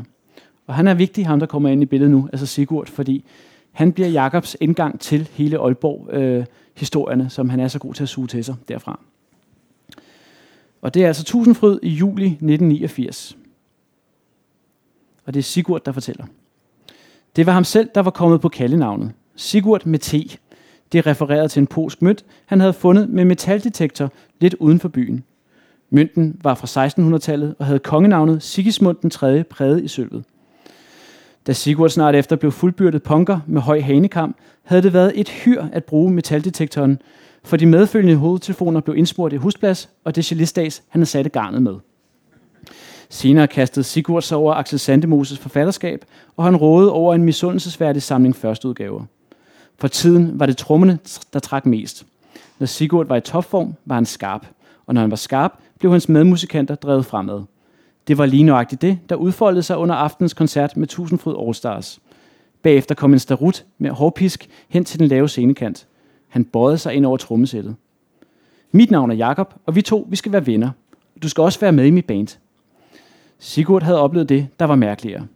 Og 0.66 0.74
han 0.74 0.88
er 0.88 0.94
vigtig, 0.94 1.26
ham 1.26 1.40
der 1.40 1.46
kommer 1.46 1.68
ind 1.68 1.82
i 1.82 1.86
billedet 1.86 2.10
nu, 2.10 2.28
altså 2.32 2.46
Sigurd, 2.46 2.86
fordi 2.86 3.24
han 3.78 3.92
bliver 3.92 4.08
Jakobs 4.08 4.56
indgang 4.60 5.00
til 5.00 5.28
hele 5.32 5.58
Aalborg-historierne, 5.58 7.24
øh, 7.24 7.30
som 7.30 7.48
han 7.48 7.60
er 7.60 7.68
så 7.68 7.78
god 7.78 7.94
til 7.94 8.02
at 8.02 8.08
suge 8.08 8.26
til 8.26 8.44
sig 8.44 8.54
derfra. 8.68 9.00
Og 10.82 10.94
det 10.94 11.02
er 11.02 11.06
altså 11.06 11.24
Tusindfryd 11.24 11.78
i 11.82 11.88
juli 11.88 12.26
1989. 12.26 13.36
Og 15.26 15.34
det 15.34 15.40
er 15.40 15.42
Sigurd, 15.42 15.84
der 15.84 15.92
fortæller. 15.92 16.24
Det 17.36 17.46
var 17.46 17.52
ham 17.52 17.64
selv, 17.64 17.88
der 17.94 18.00
var 18.00 18.10
kommet 18.10 18.40
på 18.40 18.48
kaldenavnet. 18.48 19.12
Sigurd 19.36 19.86
med 19.86 19.98
T. 19.98 20.40
Det 20.92 21.06
refererede 21.06 21.48
til 21.48 21.60
en 21.60 21.66
polsk 21.66 22.02
mønt, 22.02 22.24
han 22.46 22.60
havde 22.60 22.72
fundet 22.72 23.08
med 23.08 23.24
metaldetektor 23.24 24.12
lidt 24.40 24.54
uden 24.54 24.80
for 24.80 24.88
byen. 24.88 25.24
Mønten 25.90 26.40
var 26.42 26.54
fra 26.54 26.86
1600-tallet 26.86 27.54
og 27.58 27.66
havde 27.66 27.78
kongenavnet 27.78 28.42
Sigismund 28.42 28.96
den 29.02 29.10
3. 29.10 29.44
præget 29.44 29.84
i 29.84 29.88
sølvet. 29.88 30.24
Da 31.48 31.52
Sigurd 31.52 31.90
snart 31.90 32.14
efter 32.14 32.36
blev 32.36 32.52
fuldbyrdet 32.52 33.02
punker 33.02 33.40
med 33.46 33.60
høj 33.60 33.80
hanekam, 33.80 34.34
havde 34.62 34.82
det 34.82 34.92
været 34.92 35.12
et 35.14 35.28
hyr 35.28 35.64
at 35.72 35.84
bruge 35.84 36.12
metaldetektoren, 36.12 37.02
for 37.44 37.56
de 37.56 37.66
medfølgende 37.66 38.16
hovedtelefoner 38.16 38.80
blev 38.80 38.96
indsmurt 38.96 39.32
i 39.32 39.36
husplads, 39.36 39.88
og 40.04 40.16
det 40.16 40.24
gelistdags, 40.24 40.82
han 40.88 41.00
havde 41.00 41.10
sat 41.10 41.32
garnet 41.32 41.62
med. 41.62 41.74
Senere 43.10 43.46
kastede 43.46 43.84
Sigurd 43.84 44.22
sig 44.22 44.36
over 44.36 44.54
Axel 44.54 44.78
Sandemoses 44.78 45.38
forfatterskab, 45.38 46.04
og 46.36 46.44
han 46.44 46.56
rådede 46.56 46.92
over 46.92 47.14
en 47.14 47.24
misundelsesværdig 47.24 48.02
samling 48.02 48.36
førsteudgaver. 48.36 49.04
For 49.78 49.88
tiden 49.88 50.40
var 50.40 50.46
det 50.46 50.56
trommene, 50.56 50.98
der 51.32 51.38
trak 51.38 51.66
mest. 51.66 52.06
Når 52.58 52.66
Sigurd 52.66 53.06
var 53.06 53.16
i 53.16 53.20
topform, 53.20 53.74
var 53.84 53.94
han 53.94 54.06
skarp, 54.06 54.46
og 54.86 54.94
når 54.94 55.00
han 55.00 55.10
var 55.10 55.16
skarp, 55.16 55.52
blev 55.78 55.92
hans 55.92 56.08
medmusikanter 56.08 56.74
drevet 56.74 57.06
fremad. 57.06 57.42
Det 58.08 58.18
var 58.18 58.26
lige 58.26 58.42
nøjagtigt 58.42 58.82
det, 58.82 58.98
der 59.08 59.16
udfoldede 59.16 59.62
sig 59.62 59.76
under 59.78 59.94
aftens 59.94 60.34
koncert 60.34 60.76
med 60.76 60.86
Tusindfryd 60.86 61.34
All 61.46 61.54
Stars. 61.54 62.00
Bagefter 62.62 62.94
kom 62.94 63.12
en 63.12 63.18
starut 63.18 63.64
med 63.78 63.90
hårpisk 63.90 64.48
hen 64.68 64.84
til 64.84 64.98
den 64.98 65.08
lave 65.08 65.28
scenekant. 65.28 65.86
Han 66.28 66.44
bøjede 66.44 66.78
sig 66.78 66.94
ind 66.94 67.06
over 67.06 67.16
trommesættet. 67.16 67.76
Mit 68.72 68.90
navn 68.90 69.10
er 69.10 69.14
Jakob, 69.14 69.54
og 69.66 69.76
vi 69.76 69.82
to 69.82 70.06
vi 70.10 70.16
skal 70.16 70.32
være 70.32 70.46
venner. 70.46 70.70
Du 71.22 71.28
skal 71.28 71.42
også 71.42 71.60
være 71.60 71.72
med 71.72 71.84
i 71.84 71.90
mit 71.90 72.04
band. 72.04 72.38
Sigurd 73.38 73.82
havde 73.82 74.00
oplevet 74.00 74.28
det, 74.28 74.46
der 74.58 74.64
var 74.64 74.76
mærkeligere. 74.76 75.26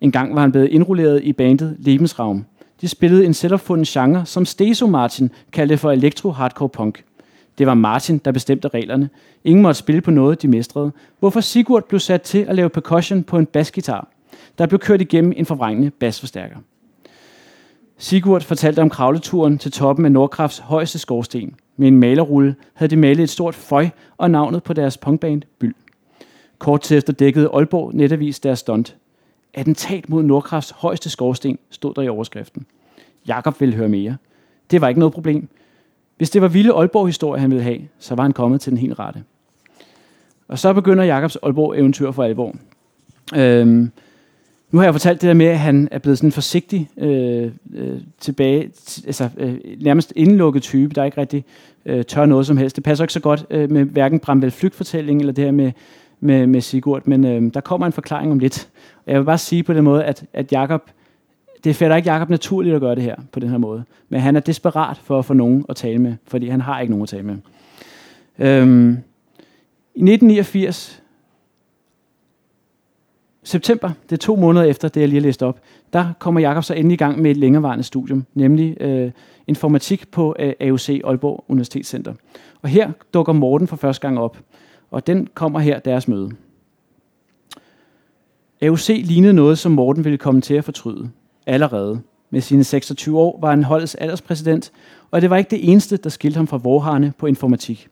En 0.00 0.12
gang 0.12 0.34
var 0.34 0.40
han 0.40 0.52
blevet 0.52 0.68
indrulleret 0.68 1.22
i 1.22 1.32
bandet 1.32 1.76
Lebensraum. 1.78 2.44
De 2.80 2.88
spillede 2.88 3.26
en 3.26 3.34
selvopfundet 3.34 3.88
genre, 3.88 4.26
som 4.26 4.44
Steso 4.44 4.86
Martin 4.86 5.30
kaldte 5.52 5.78
for 5.78 5.92
elektro-hardcore 5.92 6.68
punk. 6.68 7.04
Det 7.58 7.66
var 7.66 7.74
Martin, 7.74 8.18
der 8.18 8.32
bestemte 8.32 8.68
reglerne. 8.68 9.10
Ingen 9.44 9.62
måtte 9.62 9.78
spille 9.78 10.00
på 10.00 10.10
noget, 10.10 10.42
de 10.42 10.48
mestrede. 10.48 10.92
Hvorfor 11.18 11.40
Sigurd 11.40 11.88
blev 11.88 12.00
sat 12.00 12.22
til 12.22 12.38
at 12.38 12.54
lave 12.54 12.68
percussion 12.68 13.22
på 13.22 13.38
en 13.38 13.46
basgitar, 13.46 14.08
der 14.58 14.66
blev 14.66 14.78
kørt 14.78 15.00
igennem 15.00 15.32
en 15.36 15.46
forvrængende 15.46 15.90
basforstærker. 15.90 16.56
Sigurd 17.98 18.42
fortalte 18.42 18.82
om 18.82 18.90
kravleturen 18.90 19.58
til 19.58 19.72
toppen 19.72 20.04
af 20.04 20.12
Nordkrafts 20.12 20.58
højeste 20.58 20.98
skorsten. 20.98 21.54
Med 21.76 21.88
en 21.88 21.96
malerrulle 21.96 22.54
havde 22.74 22.90
de 22.90 22.96
malet 22.96 23.22
et 23.22 23.30
stort 23.30 23.54
føj 23.54 23.88
og 24.16 24.30
navnet 24.30 24.62
på 24.62 24.72
deres 24.72 24.98
punkband 24.98 25.42
Byld. 25.58 25.74
Kort 26.58 26.80
tid 26.80 26.96
efter 26.96 27.12
dækkede 27.12 27.50
Aalborg 27.54 27.94
netavis 27.94 28.40
deres 28.40 28.58
stunt. 28.58 28.96
Attentat 29.54 30.08
mod 30.08 30.22
Nordkrafts 30.22 30.70
højeste 30.70 31.10
skorsten 31.10 31.58
stod 31.70 31.94
der 31.94 32.02
i 32.02 32.08
overskriften. 32.08 32.66
Jakob 33.26 33.60
ville 33.60 33.74
høre 33.74 33.88
mere. 33.88 34.16
Det 34.70 34.80
var 34.80 34.88
ikke 34.88 34.98
noget 34.98 35.14
problem. 35.14 35.48
Hvis 36.16 36.30
det 36.30 36.42
var 36.42 36.48
vilde 36.48 36.72
Aalborg-historie, 36.72 37.40
han 37.40 37.50
ville 37.50 37.64
have, 37.64 37.78
så 37.98 38.14
var 38.14 38.22
han 38.22 38.32
kommet 38.32 38.60
til 38.60 38.70
den 38.70 38.78
helt 38.78 38.98
rette. 38.98 39.22
Og 40.48 40.58
så 40.58 40.72
begynder 40.72 41.04
Jakobs 41.04 41.36
Aalborg-eventyr 41.42 42.10
for 42.10 42.22
alvor. 42.22 42.54
Øhm, 43.34 43.90
nu 44.70 44.78
har 44.78 44.84
jeg 44.84 44.94
fortalt 44.94 45.20
det 45.20 45.28
der 45.28 45.34
med, 45.34 45.46
at 45.46 45.58
han 45.58 45.88
er 45.90 45.98
blevet 45.98 46.18
sådan 46.18 46.28
en 46.28 46.32
forsigtig 46.32 46.88
øh, 46.96 47.50
øh, 47.74 48.00
tilbage, 48.20 48.70
altså 49.06 49.28
øh, 49.36 49.54
nærmest 49.80 50.12
indlukket 50.16 50.62
type, 50.62 50.94
der 50.94 51.04
ikke 51.04 51.20
rigtig 51.20 51.44
øh, 51.86 52.04
tør 52.04 52.26
noget 52.26 52.46
som 52.46 52.56
helst. 52.56 52.76
Det 52.76 52.84
passer 52.84 53.04
ikke 53.04 53.12
så 53.12 53.20
godt 53.20 53.46
øh, 53.50 53.70
med 53.70 53.84
hverken 53.84 54.20
Bramvel 54.20 54.50
Flygt-fortælling 54.50 55.20
eller 55.20 55.32
det 55.32 55.44
her 55.44 55.52
med, 55.52 55.72
med, 56.20 56.46
med 56.46 56.60
Sigurd, 56.60 57.02
men 57.06 57.24
øh, 57.24 57.54
der 57.54 57.60
kommer 57.60 57.86
en 57.86 57.92
forklaring 57.92 58.32
om 58.32 58.38
lidt. 58.38 58.68
Og 59.06 59.12
jeg 59.12 59.20
vil 59.20 59.24
bare 59.24 59.38
sige 59.38 59.62
på 59.62 59.72
den 59.72 59.84
måde, 59.84 60.04
at, 60.04 60.24
at 60.32 60.52
Jakob, 60.52 60.82
det 61.64 61.76
falder 61.76 61.96
ikke 61.96 62.10
Jakob 62.10 62.30
naturligt 62.30 62.74
at 62.74 62.80
gøre 62.80 62.94
det 62.94 63.02
her 63.02 63.16
på 63.32 63.40
den 63.40 63.48
her 63.48 63.58
måde, 63.58 63.84
men 64.08 64.20
han 64.20 64.36
er 64.36 64.40
desperat 64.40 64.96
for 64.96 65.18
at 65.18 65.24
få 65.24 65.34
nogen 65.34 65.64
at 65.68 65.76
tale 65.76 65.98
med, 65.98 66.14
fordi 66.26 66.48
han 66.48 66.60
har 66.60 66.80
ikke 66.80 66.90
nogen 66.90 67.02
at 67.02 67.08
tale 67.08 67.22
med. 67.22 67.36
Øhm, 68.38 68.90
I 69.94 70.02
1989 70.02 71.02
september, 73.42 73.90
det 74.10 74.12
er 74.12 74.20
to 74.20 74.36
måneder 74.36 74.64
efter 74.64 74.88
det, 74.88 75.00
jeg 75.00 75.08
lige 75.08 75.20
har 75.20 75.26
læst 75.26 75.42
op, 75.42 75.60
der 75.92 76.12
kommer 76.18 76.40
Jakob 76.40 76.64
så 76.64 76.74
endelig 76.74 76.94
i 76.94 76.96
gang 76.96 77.22
med 77.22 77.30
et 77.30 77.36
længerevarende 77.36 77.84
studium, 77.84 78.24
nemlig 78.34 78.76
øh, 78.80 79.10
informatik 79.46 80.10
på 80.10 80.36
øh, 80.38 80.52
AUC 80.60 81.00
Aalborg 81.04 81.44
Universitetscenter. 81.48 82.14
Og 82.62 82.68
her 82.68 82.92
dukker 83.14 83.32
Morten 83.32 83.66
for 83.66 83.76
første 83.76 84.08
gang 84.08 84.18
op, 84.18 84.38
og 84.90 85.06
den 85.06 85.28
kommer 85.34 85.58
her 85.58 85.78
deres 85.78 86.08
møde. 86.08 86.30
AUC 88.62 88.88
lignede 89.04 89.32
noget, 89.32 89.58
som 89.58 89.72
Morten 89.72 90.04
ville 90.04 90.18
komme 90.18 90.40
til 90.40 90.54
at 90.54 90.64
fortryde. 90.64 91.10
Allerede. 91.46 92.00
Med 92.30 92.40
sine 92.40 92.64
26 92.64 93.18
år 93.18 93.38
var 93.40 93.50
han 93.50 93.64
holdets 93.64 93.94
alderspræsident, 93.94 94.72
og 95.10 95.22
det 95.22 95.30
var 95.30 95.36
ikke 95.36 95.50
det 95.50 95.70
eneste, 95.70 95.96
der 95.96 96.10
skilte 96.10 96.36
ham 96.36 96.46
fra 96.46 96.56
vorharne 96.56 97.12
på 97.18 97.26
informatik. 97.26 97.88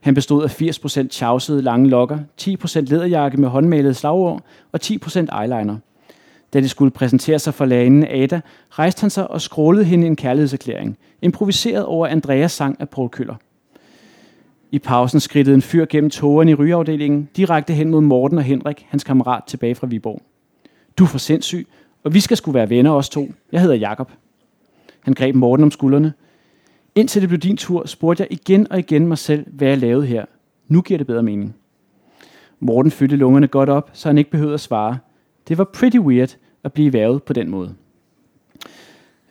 Han 0.00 0.14
bestod 0.14 0.44
af 0.44 0.62
80% 0.62 1.08
tjavsede 1.08 1.62
lange 1.62 1.88
lokker, 1.88 2.18
10% 2.40 2.80
lederjakke 2.80 3.40
med 3.40 3.48
håndmalede 3.48 3.94
slagord 3.94 4.42
og 4.72 4.80
10% 4.82 5.42
eyeliner. 5.42 5.76
Da 6.52 6.60
de 6.60 6.68
skulle 6.68 6.90
præsentere 6.90 7.38
sig 7.38 7.54
for 7.54 7.64
lærerinden 7.64 8.04
Ada, 8.04 8.40
rejste 8.70 9.00
han 9.00 9.10
sig 9.10 9.30
og 9.30 9.40
skrålede 9.40 9.84
hende 9.84 10.06
en 10.06 10.16
kærlighedserklæring, 10.16 10.98
improviseret 11.22 11.84
over 11.84 12.06
Andreas 12.06 12.52
sang 12.52 12.76
af 12.80 12.88
Paul 12.88 13.08
Køller. 13.08 13.34
I 14.70 14.78
pausen 14.78 15.20
skridtede 15.20 15.54
en 15.54 15.62
fyr 15.62 15.86
gennem 15.90 16.10
togerne 16.10 16.50
i 16.50 16.54
rygeafdelingen, 16.54 17.28
direkte 17.36 17.72
hen 17.72 17.90
mod 17.90 18.00
Morten 18.00 18.38
og 18.38 18.44
Henrik, 18.44 18.86
hans 18.88 19.04
kammerat 19.04 19.44
tilbage 19.46 19.74
fra 19.74 19.86
Viborg. 19.86 20.22
Du 20.98 21.04
er 21.04 21.08
for 21.08 21.18
sindssyg, 21.18 21.66
og 22.04 22.14
vi 22.14 22.20
skal 22.20 22.36
skulle 22.36 22.54
være 22.54 22.70
venner 22.70 22.90
os 22.90 23.08
to. 23.08 23.28
Jeg 23.52 23.60
hedder 23.60 23.76
Jakob. 23.76 24.10
Han 25.00 25.14
greb 25.14 25.34
Morten 25.34 25.64
om 25.64 25.70
skuldrene. 25.70 26.12
Indtil 26.94 27.22
det 27.22 27.28
blev 27.28 27.38
din 27.38 27.56
tur, 27.56 27.86
spurgte 27.86 28.20
jeg 28.22 28.32
igen 28.32 28.72
og 28.72 28.78
igen 28.78 29.06
mig 29.06 29.18
selv, 29.18 29.46
hvad 29.52 29.68
jeg 29.68 29.78
lavede 29.78 30.06
her. 30.06 30.24
Nu 30.68 30.80
giver 30.82 30.98
det 30.98 31.06
bedre 31.06 31.22
mening. 31.22 31.56
Morten 32.60 32.90
fyldte 32.90 33.16
lungerne 33.16 33.48
godt 33.48 33.68
op, 33.68 33.90
så 33.92 34.08
han 34.08 34.18
ikke 34.18 34.30
behøvede 34.30 34.54
at 34.54 34.60
svare. 34.60 34.98
Det 35.48 35.58
var 35.58 35.64
pretty 35.64 35.98
weird 35.98 36.36
at 36.64 36.72
blive 36.72 36.92
vævet 36.92 37.22
på 37.22 37.32
den 37.32 37.50
måde. 37.50 37.74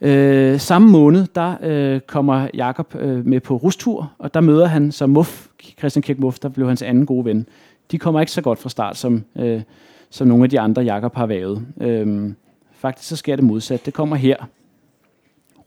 Øh, 0.00 0.60
samme 0.60 0.90
måned, 0.90 1.26
der 1.34 1.56
øh, 1.62 2.00
kommer 2.00 2.48
Jakob 2.54 2.94
øh, 2.94 3.26
med 3.26 3.40
på 3.40 3.56
rustur, 3.56 4.12
og 4.18 4.34
der 4.34 4.40
møder 4.40 4.66
han 4.66 4.92
så 4.92 5.06
Muff, 5.06 5.46
Christian 5.78 6.02
Kirk 6.02 6.18
Muff, 6.18 6.38
der 6.38 6.48
blev 6.48 6.66
hans 6.68 6.82
anden 6.82 7.06
gode 7.06 7.24
ven. 7.24 7.46
De 7.90 7.98
kommer 7.98 8.20
ikke 8.20 8.32
så 8.32 8.42
godt 8.42 8.58
fra 8.58 8.68
start, 8.68 8.96
som, 8.96 9.24
øh, 9.36 9.62
som 10.10 10.28
nogle 10.28 10.44
af 10.44 10.50
de 10.50 10.60
andre 10.60 10.82
Jakob 10.82 11.14
har 11.14 11.26
vævet. 11.26 11.66
Øh, 11.80 12.32
faktisk 12.80 13.08
så 13.08 13.16
sker 13.16 13.36
det 13.36 13.44
modsat. 13.44 13.86
Det 13.86 13.94
kommer 13.94 14.16
her. 14.16 14.36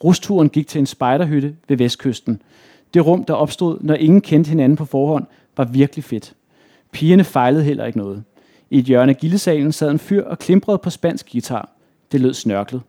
Rusturen 0.04 0.50
gik 0.50 0.68
til 0.68 0.80
en 0.80 0.86
spejderhytte 0.86 1.56
ved 1.68 1.78
vestkysten. 1.78 2.42
Det 2.94 3.06
rum, 3.06 3.24
der 3.24 3.34
opstod, 3.34 3.78
når 3.82 3.96
ingen 3.96 4.22
kendte 4.22 4.50
hinanden 4.50 4.76
på 4.76 4.86
forhånd, 4.86 5.26
var 5.58 5.64
virkelig 5.64 6.04
fedt. 6.04 6.34
Pigerne 6.92 7.24
fejlede 7.24 7.64
heller 7.64 7.86
ikke 7.86 7.98
noget. 7.98 8.24
I 8.70 8.80
et 8.80 8.86
hjørne 8.86 9.12
af 9.12 9.18
gildesalen 9.18 9.72
sad 9.72 9.92
en 9.92 10.00
fyr 10.00 10.24
og 10.24 10.40
klimprede 10.40 10.78
på 10.78 10.90
spansk 10.90 11.32
guitar. 11.32 11.70
Det 12.12 12.22
lød 12.22 12.34
snørklet. 12.34 12.82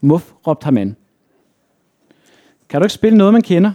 Muff 0.00 0.32
råbte 0.46 0.64
ham 0.64 0.76
an. 0.76 0.96
Kan 2.68 2.80
du 2.80 2.84
ikke 2.84 2.94
spille 2.94 3.18
noget, 3.18 3.32
man 3.32 3.42
kender? 3.42 3.72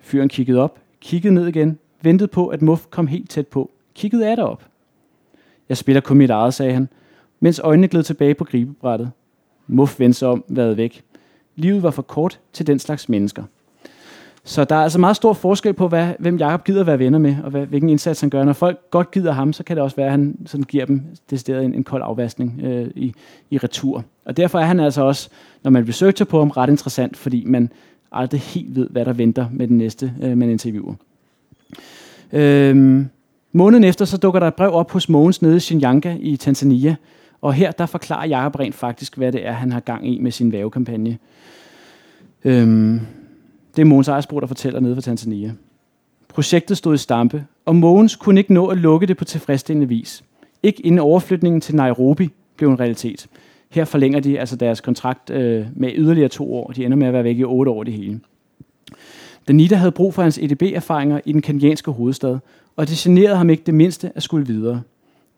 Fyren 0.00 0.28
kiggede 0.28 0.60
op, 0.60 0.78
kiggede 1.00 1.34
ned 1.34 1.46
igen, 1.46 1.78
ventede 2.02 2.28
på, 2.28 2.46
at 2.48 2.62
Muff 2.62 2.86
kom 2.90 3.06
helt 3.06 3.30
tæt 3.30 3.46
på. 3.46 3.70
Kiggede 3.94 4.26
af 4.26 4.36
op. 4.44 4.64
Jeg 5.68 5.76
spiller 5.76 6.00
kun 6.00 6.16
mit 6.16 6.30
eget, 6.30 6.54
sagde 6.54 6.72
han, 6.72 6.88
mens 7.40 7.58
øjnene 7.58 7.88
gled 7.88 8.02
tilbage 8.02 8.34
på 8.34 8.44
gribebrættet. 8.44 9.10
Muff 9.66 10.00
vendte 10.00 10.18
sig 10.18 10.28
om, 10.28 10.44
været 10.48 10.76
væk. 10.76 11.02
Livet 11.56 11.82
var 11.82 11.90
for 11.90 12.02
kort 12.02 12.40
til 12.52 12.66
den 12.66 12.78
slags 12.78 13.08
mennesker. 13.08 13.42
Så 14.44 14.64
der 14.64 14.76
er 14.76 14.82
altså 14.82 14.98
meget 14.98 15.16
stor 15.16 15.32
forskel 15.32 15.72
på, 15.72 15.88
hvad, 15.88 16.08
hvem 16.18 16.36
Jakob 16.36 16.64
gider 16.64 16.84
være 16.84 16.98
venner 16.98 17.18
med, 17.18 17.36
og 17.44 17.50
hvad, 17.50 17.66
hvilken 17.66 17.90
indsats 17.90 18.20
han 18.20 18.30
gør. 18.30 18.44
Når 18.44 18.52
folk 18.52 18.90
godt 18.90 19.10
gider 19.10 19.32
ham, 19.32 19.52
så 19.52 19.64
kan 19.64 19.76
det 19.76 19.82
også 19.82 19.96
være, 19.96 20.06
at 20.06 20.10
han 20.10 20.36
sådan 20.46 20.64
giver 20.64 20.86
dem 20.86 21.02
decideret 21.30 21.64
en, 21.64 21.74
en 21.74 21.84
kold 21.84 22.02
afvaskning 22.04 22.60
øh, 22.64 22.90
i, 22.94 23.14
i 23.50 23.58
retur. 23.58 24.04
Og 24.24 24.36
derfor 24.36 24.58
er 24.58 24.64
han 24.64 24.80
altså 24.80 25.02
også, 25.02 25.28
når 25.62 25.70
man 25.70 25.88
researcher 25.88 26.26
på 26.26 26.38
ham, 26.38 26.50
ret 26.50 26.70
interessant, 26.70 27.16
fordi 27.16 27.44
man 27.46 27.70
aldrig 28.12 28.40
helt 28.40 28.76
ved, 28.76 28.88
hvad 28.90 29.04
der 29.04 29.12
venter 29.12 29.46
med 29.52 29.68
den 29.68 29.78
næste, 29.78 30.12
øh, 30.22 30.38
man 30.38 30.50
interviewer. 30.50 30.94
Øhm, 32.32 33.08
måneden 33.52 33.84
efter, 33.84 34.04
så 34.04 34.16
dukker 34.16 34.40
der 34.40 34.46
et 34.46 34.54
brev 34.54 34.72
op 34.72 34.90
hos 34.90 35.08
Mogens 35.08 35.42
nede 35.42 35.56
i 35.56 35.60
Shinyanga 35.60 36.16
i 36.20 36.36
Tanzania, 36.36 36.96
og 37.46 37.54
her 37.54 37.70
der 37.70 37.86
forklarer 37.86 38.28
Jacob 38.28 38.58
rent 38.58 38.74
faktisk, 38.74 39.16
hvad 39.16 39.32
det 39.32 39.46
er, 39.46 39.52
han 39.52 39.72
har 39.72 39.80
gang 39.80 40.08
i 40.08 40.18
med 40.18 40.30
sin 40.30 40.52
vævekampagne. 40.52 41.18
Øhm, 42.44 43.00
det 43.76 43.82
er 43.82 43.86
Mogens 43.86 44.08
Ejersbro, 44.08 44.40
der 44.40 44.46
fortæller 44.46 44.80
nede 44.80 44.94
fra 44.94 45.00
Tanzania. 45.00 45.52
Projektet 46.28 46.76
stod 46.76 46.94
i 46.94 46.98
stampe, 46.98 47.44
og 47.64 47.76
Mogens 47.76 48.16
kunne 48.16 48.40
ikke 48.40 48.54
nå 48.54 48.66
at 48.66 48.78
lukke 48.78 49.06
det 49.06 49.16
på 49.16 49.24
tilfredsstillende 49.24 49.88
vis. 49.88 50.24
Ikke 50.62 50.86
inden 50.86 50.98
overflytningen 50.98 51.60
til 51.60 51.76
Nairobi 51.76 52.28
blev 52.56 52.68
en 52.68 52.80
realitet. 52.80 53.26
Her 53.70 53.84
forlænger 53.84 54.20
de 54.20 54.40
altså 54.40 54.56
deres 54.56 54.80
kontrakt 54.80 55.30
øh, 55.30 55.66
med 55.74 55.92
yderligere 55.94 56.28
to 56.28 56.54
år. 56.54 56.70
De 56.70 56.84
ender 56.84 56.96
med 56.96 57.06
at 57.06 57.12
være 57.12 57.24
væk 57.24 57.38
i 57.38 57.44
otte 57.44 57.70
år 57.70 57.84
det 57.84 57.92
hele. 57.92 58.20
Danita 59.48 59.74
havde 59.74 59.92
brug 59.92 60.14
for 60.14 60.22
hans 60.22 60.38
EDB-erfaringer 60.38 61.20
i 61.24 61.32
den 61.32 61.42
kenyanske 61.42 61.90
hovedstad, 61.90 62.38
og 62.76 62.88
det 62.88 62.96
generede 62.96 63.36
ham 63.36 63.50
ikke 63.50 63.62
det 63.66 63.74
mindste 63.74 64.12
at 64.14 64.22
skulle 64.22 64.46
videre. 64.46 64.82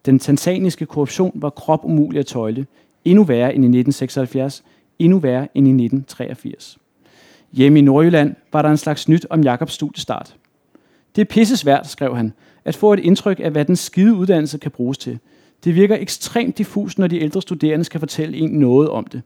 Den 0.09 0.19
tanzaniske 0.19 0.85
korruption 0.85 1.31
var 1.35 1.49
krop 1.49 1.85
umulig 1.85 2.19
at 2.19 2.25
tøjle. 2.25 2.65
Endnu 3.05 3.23
værre 3.23 3.55
end 3.55 3.63
i 3.63 3.67
1976, 3.67 4.63
endnu 4.99 5.19
værre 5.19 5.47
end 5.55 5.67
i 5.67 5.69
1983. 5.69 6.77
Hjemme 7.51 7.79
i 7.79 7.81
Nordjylland 7.81 8.35
var 8.53 8.61
der 8.61 8.69
en 8.69 8.77
slags 8.77 9.09
nyt 9.09 9.25
om 9.29 9.41
Jakobs 9.41 9.73
studiestart. 9.73 10.35
Det 11.15 11.21
er 11.21 11.25
pisse 11.25 11.57
svært, 11.57 11.89
skrev 11.89 12.15
han, 12.15 12.33
at 12.65 12.75
få 12.75 12.93
et 12.93 12.99
indtryk 12.99 13.39
af, 13.43 13.51
hvad 13.51 13.65
den 13.65 13.75
skide 13.75 14.13
uddannelse 14.13 14.57
kan 14.57 14.71
bruges 14.71 14.97
til. 14.97 15.19
Det 15.63 15.75
virker 15.75 15.97
ekstremt 15.99 16.57
diffus, 16.57 16.97
når 16.97 17.07
de 17.07 17.19
ældre 17.19 17.41
studerende 17.41 17.85
skal 17.85 17.99
fortælle 17.99 18.37
en 18.37 18.49
noget 18.49 18.89
om 18.89 19.05
det. 19.05 19.21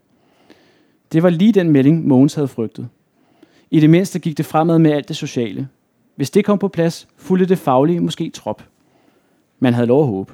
Det 1.12 1.24
var 1.24 1.30
lige 1.30 1.52
den 1.52 1.72
melding, 1.72 2.08
Mogens 2.08 2.34
havde 2.34 2.48
frygtet. 2.48 2.88
I 3.72 3.80
det 3.80 3.90
mindste 3.90 4.20
gik 4.20 4.38
det 4.38 4.46
fremad 4.46 4.80
med 4.80 4.92
alt 4.92 5.08
det 5.08 5.16
sociale. 5.16 5.68
Hvis 6.16 6.32
det 6.32 6.46
kom 6.46 6.60
på 6.60 6.68
plads, 6.68 7.08
fulgte 7.18 7.46
det 7.46 7.58
faglige 7.58 8.00
måske 8.00 8.30
trop. 8.30 8.64
Man 9.60 9.74
havde 9.74 9.88
lov 9.88 10.02
at 10.02 10.08
håbe. 10.08 10.34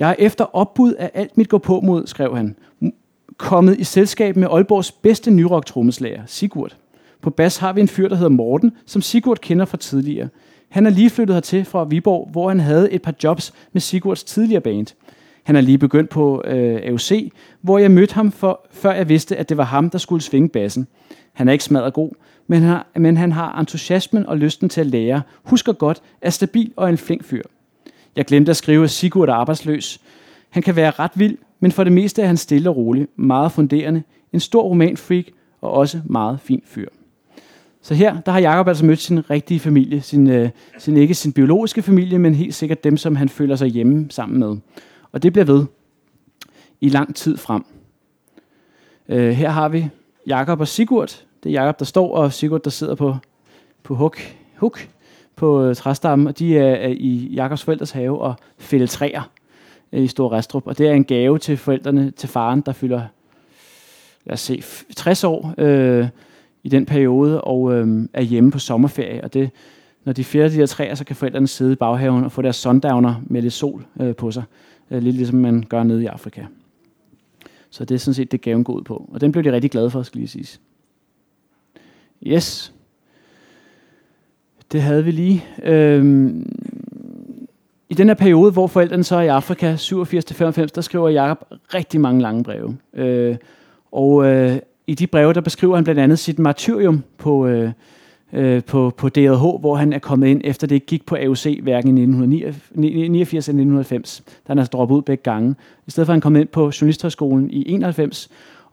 Jeg 0.00 0.10
er 0.10 0.14
efter 0.18 0.56
opbud 0.56 0.92
af 0.92 1.10
alt 1.14 1.36
mit 1.36 1.48
går 1.48 1.58
på 1.58 1.80
mod, 1.80 2.06
skrev 2.06 2.36
han, 2.36 2.56
kommet 3.36 3.78
i 3.78 3.84
selskab 3.84 4.36
med 4.36 4.48
Aalborgs 4.50 4.92
bedste 4.92 5.30
nyrock 5.30 5.66
trommeslager, 5.66 6.22
Sigurd. 6.26 6.76
På 7.22 7.30
bas 7.30 7.56
har 7.56 7.72
vi 7.72 7.80
en 7.80 7.88
fyr, 7.88 8.08
der 8.08 8.16
hedder 8.16 8.30
Morten, 8.30 8.72
som 8.86 9.02
Sigurd 9.02 9.38
kender 9.38 9.64
fra 9.64 9.76
tidligere. 9.76 10.28
Han 10.68 10.86
er 10.86 10.90
lige 10.90 11.10
flyttet 11.10 11.34
hertil 11.34 11.64
fra 11.64 11.84
Viborg, 11.84 12.28
hvor 12.32 12.48
han 12.48 12.60
havde 12.60 12.92
et 12.92 13.02
par 13.02 13.14
jobs 13.24 13.52
med 13.72 13.80
Sigurds 13.80 14.24
tidligere 14.24 14.60
band. 14.60 14.86
Han 15.42 15.56
er 15.56 15.60
lige 15.60 15.78
begyndt 15.78 16.10
på 16.10 16.42
øh, 16.44 16.80
AUC, 16.86 17.32
hvor 17.60 17.78
jeg 17.78 17.90
mødte 17.90 18.14
ham, 18.14 18.32
for, 18.32 18.66
før 18.70 18.92
jeg 18.92 19.08
vidste, 19.08 19.36
at 19.36 19.48
det 19.48 19.56
var 19.56 19.64
ham, 19.64 19.90
der 19.90 19.98
skulle 19.98 20.22
svinge 20.22 20.48
bassen. 20.48 20.86
Han 21.32 21.48
er 21.48 21.52
ikke 21.52 21.64
smadret 21.64 21.94
god, 21.94 22.10
men 22.46 22.62
han, 22.62 22.70
har, 22.70 22.86
men 22.96 23.16
han 23.16 23.32
har 23.32 23.60
entusiasmen 23.60 24.26
og 24.26 24.38
lysten 24.38 24.68
til 24.68 24.80
at 24.80 24.86
lære, 24.86 25.22
husker 25.42 25.72
godt, 25.72 26.02
er 26.22 26.30
stabil 26.30 26.72
og 26.76 26.88
en 26.88 26.98
flink 26.98 27.24
fyr. 27.24 27.42
Jeg 28.16 28.24
glemte 28.24 28.50
at 28.50 28.56
skrive, 28.56 28.84
at 28.84 28.90
Sigurd 28.90 29.28
er 29.28 29.34
arbejdsløs. 29.34 30.00
Han 30.50 30.62
kan 30.62 30.76
være 30.76 30.90
ret 30.90 31.10
vild, 31.14 31.38
men 31.60 31.72
for 31.72 31.84
det 31.84 31.92
meste 31.92 32.22
er 32.22 32.26
han 32.26 32.36
stille 32.36 32.70
og 32.70 32.76
rolig, 32.76 33.08
meget 33.16 33.52
funderende, 33.52 34.02
en 34.32 34.40
stor 34.40 34.62
romanfreak 34.62 35.24
og 35.60 35.70
også 35.70 36.00
meget 36.04 36.40
fin 36.40 36.62
fyr. 36.66 36.88
Så 37.82 37.94
her, 37.94 38.20
der 38.20 38.32
har 38.32 38.38
Jacob 38.38 38.68
altså 38.68 38.84
mødt 38.84 38.98
sin 38.98 39.30
rigtige 39.30 39.60
familie, 39.60 40.00
sin, 40.00 40.30
øh, 40.30 40.50
sin 40.78 40.96
ikke 40.96 41.14
sin 41.14 41.32
biologiske 41.32 41.82
familie, 41.82 42.18
men 42.18 42.34
helt 42.34 42.54
sikkert 42.54 42.84
dem, 42.84 42.96
som 42.96 43.16
han 43.16 43.28
føler 43.28 43.56
sig 43.56 43.68
hjemme 43.68 44.06
sammen 44.10 44.38
med. 44.38 44.56
Og 45.12 45.22
det 45.22 45.32
bliver 45.32 45.44
ved 45.44 45.64
i 46.80 46.88
lang 46.88 47.14
tid 47.14 47.36
frem. 47.36 47.64
Øh, 49.08 49.30
her 49.30 49.50
har 49.50 49.68
vi 49.68 49.88
Jakob 50.26 50.60
og 50.60 50.68
Sigurd. 50.68 51.24
Det 51.42 51.48
er 51.48 51.52
Jakob, 51.52 51.78
der 51.78 51.84
står, 51.84 52.14
og 52.14 52.32
Sigurd, 52.32 52.62
der 52.62 52.70
sidder 52.70 52.94
på, 52.94 53.16
på 53.82 53.94
huk, 53.94 54.18
huk 54.56 54.88
på 55.38 55.64
øh, 55.64 55.76
træstammen, 55.76 56.26
og 56.26 56.38
de 56.38 56.58
er, 56.58 56.74
er 56.74 56.88
i 56.88 57.30
Jakobs 57.34 57.64
forældres 57.64 57.90
have 57.90 58.20
og 58.20 58.34
fælder 58.58 58.86
træer 58.86 59.30
øh, 59.92 60.02
i 60.02 60.06
Stor 60.06 60.32
Restrup. 60.32 60.66
Og 60.66 60.78
det 60.78 60.88
er 60.88 60.92
en 60.92 61.04
gave 61.04 61.38
til 61.38 61.56
forældrene, 61.56 62.10
til 62.10 62.28
faren, 62.28 62.60
der 62.60 62.72
fylder 62.72 63.02
lad 64.24 64.32
os 64.32 64.40
se, 64.40 64.62
60 64.96 65.24
år 65.24 65.54
øh, 65.58 66.08
i 66.62 66.68
den 66.68 66.86
periode, 66.86 67.40
og 67.40 67.74
øh, 67.74 68.08
er 68.12 68.22
hjemme 68.22 68.50
på 68.50 68.58
sommerferie. 68.58 69.24
Og 69.24 69.34
det, 69.34 69.50
når 70.04 70.12
de 70.12 70.24
fjerder 70.24 70.48
de 70.48 70.54
her 70.54 70.66
træer, 70.66 70.94
så 70.94 71.04
kan 71.04 71.16
forældrene 71.16 71.48
sidde 71.48 71.72
i 71.72 71.76
baghaven 71.76 72.24
og 72.24 72.32
få 72.32 72.42
deres 72.42 72.56
sundowner 72.56 73.14
med 73.26 73.42
lidt 73.42 73.52
sol 73.52 73.86
øh, 74.00 74.16
på 74.16 74.30
sig. 74.30 74.42
Øh, 74.90 75.02
lidt 75.02 75.16
ligesom 75.16 75.38
man 75.38 75.62
gør 75.68 75.82
nede 75.82 76.02
i 76.02 76.06
Afrika. 76.06 76.44
Så 77.70 77.84
det 77.84 77.94
er 77.94 77.98
sådan 77.98 78.14
set 78.14 78.32
det 78.32 78.40
gaven 78.40 78.64
går 78.64 78.72
ud 78.72 78.82
på. 78.82 79.10
Og 79.12 79.20
den 79.20 79.32
blev 79.32 79.44
de 79.44 79.52
rigtig 79.52 79.70
glade 79.70 79.90
for, 79.90 80.02
skal 80.02 80.18
lige 80.18 80.28
sige. 80.28 80.58
Yes. 82.26 82.72
Det 84.72 84.82
havde 84.82 85.04
vi 85.04 85.10
lige. 85.10 85.44
Øhm, 85.62 86.52
I 87.88 87.94
den 87.94 88.08
her 88.08 88.14
periode, 88.14 88.52
hvor 88.52 88.66
forældrene 88.66 89.04
så 89.04 89.16
er 89.16 89.20
i 89.20 89.28
Afrika, 89.28 89.74
87-95, 89.74 90.66
der 90.74 90.80
skriver 90.80 91.08
Jacob 91.08 91.44
rigtig 91.74 92.00
mange 92.00 92.22
lange 92.22 92.44
breve. 92.44 92.76
Øh, 92.94 93.36
og 93.92 94.26
øh, 94.26 94.58
i 94.86 94.94
de 94.94 95.06
breve, 95.06 95.32
der 95.32 95.40
beskriver 95.40 95.74
han 95.74 95.84
blandt 95.84 96.00
andet 96.00 96.18
sit 96.18 96.38
martyrium 96.38 97.02
på, 97.18 97.46
øh, 97.46 97.70
øh, 98.32 98.64
på, 98.64 98.92
på 98.96 99.08
DRH, 99.08 99.60
hvor 99.60 99.74
han 99.74 99.92
er 99.92 99.98
kommet 99.98 100.26
ind, 100.26 100.40
efter 100.44 100.66
det 100.66 100.74
ikke 100.74 100.86
gik 100.86 101.06
på 101.06 101.16
AUC, 101.16 101.58
hverken 101.62 101.98
i 101.98 102.02
1989 102.02 103.48
eller 103.48 103.60
1990. 103.60 104.22
Der 104.26 104.32
er 104.46 104.50
han 104.50 104.58
altså 104.58 104.70
droppet 104.70 104.96
ud 104.96 105.02
begge 105.02 105.22
gange. 105.22 105.54
I 105.86 105.90
stedet 105.90 106.06
for 106.06 106.12
at 106.12 106.14
han 106.14 106.20
kom 106.20 106.36
ind 106.36 106.48
på 106.48 106.60
Journalisthøjskolen 106.80 107.50
i 107.50 107.72
91, 107.72 108.28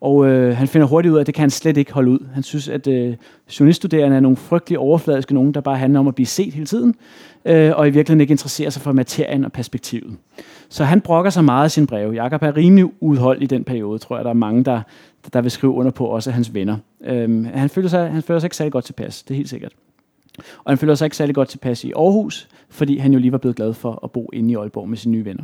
og 0.05 0.27
øh, 0.27 0.57
han 0.57 0.67
finder 0.67 0.87
hurtigt 0.87 1.11
ud 1.11 1.17
af, 1.17 1.21
at 1.21 1.27
det 1.27 1.35
kan 1.35 1.41
han 1.41 1.49
slet 1.49 1.77
ikke 1.77 1.93
holde 1.93 2.11
ud. 2.11 2.19
Han 2.33 2.43
synes, 2.43 2.69
at 2.69 2.87
øh, 2.87 3.15
journaliststuderende 3.59 4.15
er 4.15 4.19
nogle 4.19 4.37
frygtelig 4.37 4.79
overfladiske 4.79 5.33
nogen, 5.33 5.53
der 5.53 5.61
bare 5.61 5.77
handler 5.77 5.99
om 5.99 6.07
at 6.07 6.15
blive 6.15 6.25
set 6.25 6.53
hele 6.53 6.65
tiden, 6.65 6.95
øh, 7.45 7.71
og 7.75 7.87
i 7.87 7.89
virkeligheden 7.89 8.21
ikke 8.21 8.31
interesserer 8.31 8.69
sig 8.69 8.81
for 8.81 8.91
materien 8.91 9.45
og 9.45 9.51
perspektivet. 9.51 10.17
Så 10.69 10.83
han 10.83 11.01
brokker 11.01 11.31
sig 11.31 11.43
meget 11.43 11.69
i 11.69 11.73
sin 11.73 11.87
brev. 11.87 12.13
Jakob 12.13 12.43
er 12.43 12.57
rimelig 12.57 12.85
udholdt 12.99 13.43
i 13.43 13.45
den 13.45 13.63
periode, 13.63 13.99
tror 13.99 14.15
jeg. 14.15 14.23
Der 14.23 14.29
er 14.29 14.33
mange, 14.33 14.63
der, 14.63 14.81
der 15.33 15.41
vil 15.41 15.51
skrive 15.51 15.73
under 15.73 15.91
på, 15.91 16.05
også 16.05 16.31
hans 16.31 16.53
venner. 16.53 16.77
Øh, 17.05 17.45
han, 17.45 17.69
føler 17.69 17.89
sig, 17.89 18.11
han 18.11 18.21
føler 18.23 18.39
sig 18.39 18.45
ikke 18.47 18.55
særlig 18.55 18.71
godt 18.71 18.85
tilpas, 18.85 19.23
det 19.23 19.33
er 19.33 19.35
helt 19.35 19.49
sikkert. 19.49 19.71
Og 20.37 20.71
han 20.71 20.77
føler 20.77 20.95
sig 20.95 21.05
ikke 21.05 21.17
særlig 21.17 21.35
godt 21.35 21.49
tilpas 21.49 21.83
i 21.83 21.91
Aarhus, 21.91 22.47
fordi 22.69 22.97
han 22.97 23.13
jo 23.13 23.19
lige 23.19 23.31
var 23.31 23.37
blevet 23.37 23.55
glad 23.55 23.73
for 23.73 23.99
at 24.03 24.11
bo 24.11 24.29
inde 24.33 24.51
i 24.51 24.55
Aalborg 24.55 24.89
med 24.89 24.97
sine 24.97 25.11
nye 25.11 25.25
venner. 25.25 25.43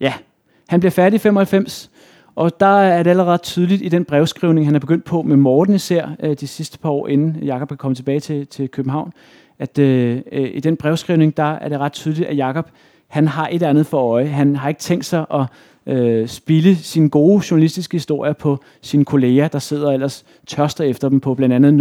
Ja, 0.00 0.12
han 0.68 0.80
bliver 0.80 0.90
færdig 0.90 1.16
i 1.16 1.18
95, 1.18 1.90
og 2.36 2.60
der 2.60 2.80
er 2.80 3.02
det 3.02 3.10
allerede 3.10 3.38
tydeligt 3.38 3.82
i 3.82 3.88
den 3.88 4.04
brevskrivning, 4.04 4.66
han 4.66 4.74
er 4.74 4.78
begyndt 4.78 5.04
på 5.04 5.22
med 5.22 5.36
Morten 5.36 5.74
især 5.74 6.08
øh, 6.20 6.36
de 6.40 6.46
sidste 6.46 6.78
par 6.78 6.90
år, 6.90 7.08
inden 7.08 7.36
Jakob 7.42 7.70
er 7.70 7.76
kommet 7.76 7.96
tilbage 7.96 8.20
til, 8.20 8.46
til 8.46 8.68
København, 8.68 9.12
at 9.58 9.78
øh, 9.78 10.20
øh, 10.32 10.50
i 10.54 10.60
den 10.60 10.76
brevskrivning, 10.76 11.36
der 11.36 11.52
er 11.52 11.68
det 11.68 11.78
ret 11.78 11.92
tydeligt, 11.92 12.28
at 12.28 12.36
Jakob 12.36 12.70
han 13.08 13.28
har 13.28 13.46
et 13.46 13.54
eller 13.54 13.68
andet 13.68 13.86
for 13.86 13.98
øje. 13.98 14.26
Han 14.26 14.56
har 14.56 14.68
ikke 14.68 14.80
tænkt 14.80 15.04
sig 15.04 15.26
at 15.34 15.46
øh, 15.86 16.28
spille 16.28 16.76
sine 16.76 17.10
gode 17.10 17.44
journalistiske 17.50 17.94
historier 17.94 18.32
på 18.32 18.58
sine 18.80 19.04
kolleger, 19.04 19.48
der 19.48 19.58
sidder 19.58 19.92
ellers 19.92 20.24
tørster 20.46 20.84
efter 20.84 21.08
dem 21.08 21.20
på 21.20 21.34
blandt 21.34 21.54
andet 21.54 21.74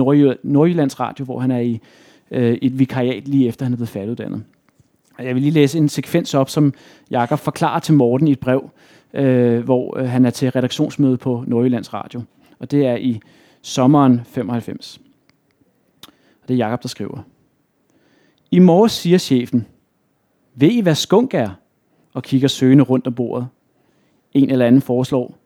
Nordjyllands 0.43 0.99
Radio, 0.99 1.25
hvor 1.25 1.39
han 1.39 1.51
er 1.51 1.59
i 1.59 1.81
øh, 2.31 2.57
et 2.61 2.79
vikariat 2.79 3.27
lige 3.27 3.47
efter 3.47 3.65
han 3.65 3.73
er 3.73 3.77
blevet 3.77 3.89
færdiguddannet. 3.89 4.43
Jeg 5.19 5.35
vil 5.35 5.41
lige 5.41 5.51
læse 5.51 5.77
en 5.77 5.89
sekvens 5.89 6.33
op, 6.33 6.49
som 6.49 6.73
Jakob 7.11 7.39
forklarer 7.39 7.79
til 7.79 7.93
Morten 7.93 8.27
i 8.27 8.31
et 8.31 8.39
brev, 8.39 8.69
øh, 9.13 9.63
hvor 9.63 9.97
øh, 9.97 10.09
han 10.09 10.25
er 10.25 10.29
til 10.29 10.51
redaktionsmøde 10.51 11.17
på 11.17 11.43
Nordjyllands 11.47 11.93
Radio. 11.93 12.21
Og 12.59 12.71
det 12.71 12.85
er 12.85 12.95
i 12.95 13.19
sommeren 13.61 14.21
95. 14.25 14.99
Og 16.41 16.47
det 16.47 16.53
er 16.53 16.57
Jakob 16.57 16.83
der 16.83 16.89
skriver. 16.89 17.19
I 18.51 18.59
morges 18.59 18.91
siger 18.91 19.17
chefen, 19.17 19.67
ved 20.55 20.69
I 20.69 20.81
hvad 20.81 20.95
skunk 20.95 21.33
er? 21.33 21.49
Og 22.13 22.23
kigger 22.23 22.47
søgende 22.47 22.83
rundt 22.83 23.07
om 23.07 23.13
bordet. 23.13 23.47
En 24.33 24.49
eller 24.49 24.65
anden 24.65 24.81
foreslår, 24.81 25.37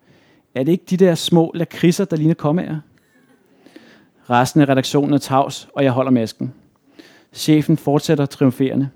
er 0.56 0.64
det 0.64 0.72
ikke 0.72 0.86
de 0.90 0.98
der 0.98 1.16
små 1.16 1.52
lakridser, 1.56 2.06
der 2.06 2.18
ligner 2.18 2.34
kommager? 2.34 2.80
Resten 4.30 4.62
af 4.62 4.70
redaktionen 4.70 5.14
er 5.14 5.18
tavs, 5.18 5.70
og 5.74 5.84
jeg 5.84 5.92
holder 5.92 6.12
masken. 6.12 6.54
Chefen 7.34 7.78
fortsætter 7.78 8.26
triumferende. 8.26 8.90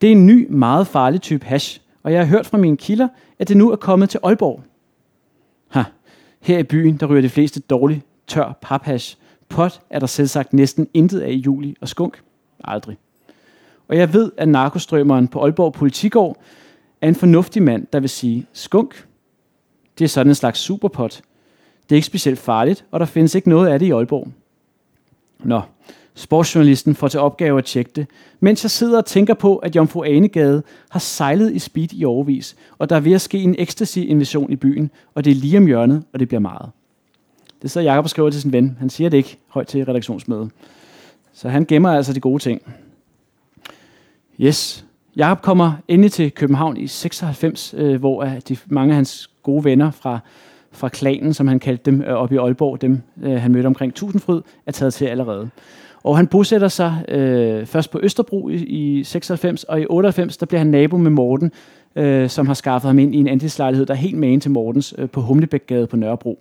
Det 0.00 0.06
er 0.06 0.12
en 0.12 0.26
ny, 0.26 0.46
meget 0.50 0.86
farlig 0.86 1.20
type 1.20 1.46
hash, 1.46 1.80
og 2.02 2.12
jeg 2.12 2.20
har 2.20 2.26
hørt 2.26 2.46
fra 2.46 2.58
mine 2.58 2.76
kilder, 2.76 3.08
at 3.38 3.48
det 3.48 3.56
nu 3.56 3.70
er 3.70 3.76
kommet 3.76 4.10
til 4.10 4.20
Aalborg. 4.22 4.62
Ha, 5.68 5.82
her 6.40 6.58
i 6.58 6.62
byen, 6.62 6.96
der 6.96 7.06
ryger 7.06 7.22
de 7.22 7.28
fleste 7.28 7.60
dårlig, 7.60 8.02
tør 8.26 8.58
paphash. 8.60 9.16
Pot 9.48 9.80
er 9.90 9.98
der 9.98 10.06
selvsagt 10.06 10.52
næsten 10.52 10.88
intet 10.94 11.20
af 11.20 11.30
i 11.30 11.36
juli, 11.36 11.76
og 11.80 11.88
skunk 11.88 12.22
aldrig. 12.64 12.96
Og 13.88 13.96
jeg 13.96 14.12
ved, 14.12 14.32
at 14.36 14.48
narkostrømmeren 14.48 15.28
på 15.28 15.42
Aalborg 15.44 15.72
Politigård 15.72 16.36
er 17.00 17.08
en 17.08 17.14
fornuftig 17.14 17.62
mand, 17.62 17.86
der 17.92 18.00
vil 18.00 18.08
sige, 18.08 18.46
skunk, 18.52 19.06
Det 19.98 20.04
er 20.04 20.08
sådan 20.08 20.30
en 20.30 20.34
slags 20.34 20.58
superpot. 20.58 21.20
Det 21.82 21.94
er 21.94 21.96
ikke 21.96 22.06
specielt 22.06 22.38
farligt, 22.38 22.84
og 22.90 23.00
der 23.00 23.06
findes 23.06 23.34
ikke 23.34 23.48
noget 23.48 23.68
af 23.68 23.78
det 23.78 23.86
i 23.86 23.90
Aalborg. 23.90 24.28
Nå, 25.38 25.60
sportsjournalisten 26.18 26.94
får 26.94 27.08
til 27.08 27.20
opgave 27.20 27.58
at 27.58 27.64
tjekke 27.64 27.90
det, 27.96 28.06
mens 28.40 28.64
jeg 28.64 28.70
sidder 28.70 28.98
og 28.98 29.06
tænker 29.06 29.34
på, 29.34 29.56
at 29.56 29.76
Jomfru 29.76 30.04
Anegade 30.04 30.62
har 30.90 31.00
sejlet 31.00 31.52
i 31.52 31.58
speed 31.58 31.88
i 31.92 32.04
overvis, 32.04 32.56
og 32.78 32.90
der 32.90 32.96
er 32.96 33.00
ved 33.00 33.12
at 33.12 33.20
ske 33.20 33.38
en 33.38 33.54
ecstasy-invasion 33.58 34.52
i 34.52 34.56
byen, 34.56 34.90
og 35.14 35.24
det 35.24 35.30
er 35.30 35.34
lige 35.34 35.58
om 35.58 35.66
hjørnet, 35.66 36.02
og 36.12 36.20
det 36.20 36.28
bliver 36.28 36.40
meget. 36.40 36.70
Det 37.62 37.70
sidder 37.70 37.90
Jacob 37.90 38.04
og 38.04 38.10
skriver 38.10 38.30
til 38.30 38.42
sin 38.42 38.52
ven. 38.52 38.76
Han 38.78 38.90
siger 38.90 39.10
det 39.10 39.16
ikke 39.16 39.38
højt 39.48 39.66
til 39.66 39.84
redaktionsmødet. 39.84 40.50
Så 41.32 41.48
han 41.48 41.64
gemmer 41.64 41.90
altså 41.90 42.12
de 42.12 42.20
gode 42.20 42.42
ting. 42.42 42.62
Yes. 44.40 44.84
Jakob 45.16 45.42
kommer 45.42 45.72
endelig 45.88 46.12
til 46.12 46.32
København 46.32 46.76
i 46.76 46.86
96, 46.86 47.74
øh, 47.78 47.98
hvor 47.98 48.24
de, 48.24 48.56
mange 48.66 48.92
af 48.92 48.96
hans 48.96 49.30
gode 49.42 49.64
venner 49.64 49.90
fra, 49.90 50.18
fra 50.72 50.88
klanen, 50.88 51.34
som 51.34 51.48
han 51.48 51.58
kaldte 51.58 51.90
dem, 51.90 52.02
øh, 52.02 52.14
op 52.14 52.32
i 52.32 52.36
Aalborg, 52.36 52.80
dem 52.80 53.02
øh, 53.22 53.32
han 53.32 53.52
mødte 53.52 53.66
omkring 53.66 53.94
Tusindfryd, 53.94 54.42
er 54.66 54.72
taget 54.72 54.94
til 54.94 55.04
allerede. 55.04 55.50
Og 56.08 56.16
han 56.16 56.26
bosætter 56.26 56.68
sig 56.68 57.04
øh, 57.08 57.66
først 57.66 57.90
på 57.90 58.00
Østerbro 58.02 58.48
i, 58.48 58.54
i 58.54 59.04
96, 59.04 59.64
og 59.64 59.80
i 59.80 59.86
98 59.90 60.36
der 60.36 60.46
bliver 60.46 60.58
han 60.58 60.66
nabo 60.66 60.96
med 60.96 61.10
Morten, 61.10 61.52
øh, 61.96 62.28
som 62.28 62.46
har 62.46 62.54
skaffet 62.54 62.88
ham 62.88 62.98
ind 62.98 63.14
i 63.14 63.18
en 63.18 63.28
andelslejlighed, 63.28 63.86
der 63.86 63.94
er 63.94 63.98
helt 63.98 64.18
magen 64.18 64.40
til 64.40 64.50
Mortens, 64.50 64.94
øh, 64.98 65.08
på 65.08 65.20
Humlebækgade 65.20 65.86
på 65.86 65.96
Nørrebro. 65.96 66.38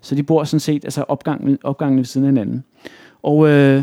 Så 0.00 0.14
de 0.14 0.22
bor 0.22 0.44
sådan 0.44 0.60
set 0.60 0.84
altså 0.84 1.04
opgangen, 1.08 1.58
opgangen 1.64 1.98
ved 1.98 2.04
siden 2.04 2.26
af 2.26 2.32
hinanden. 2.32 2.64
Og 3.22 3.48
øh, 3.48 3.82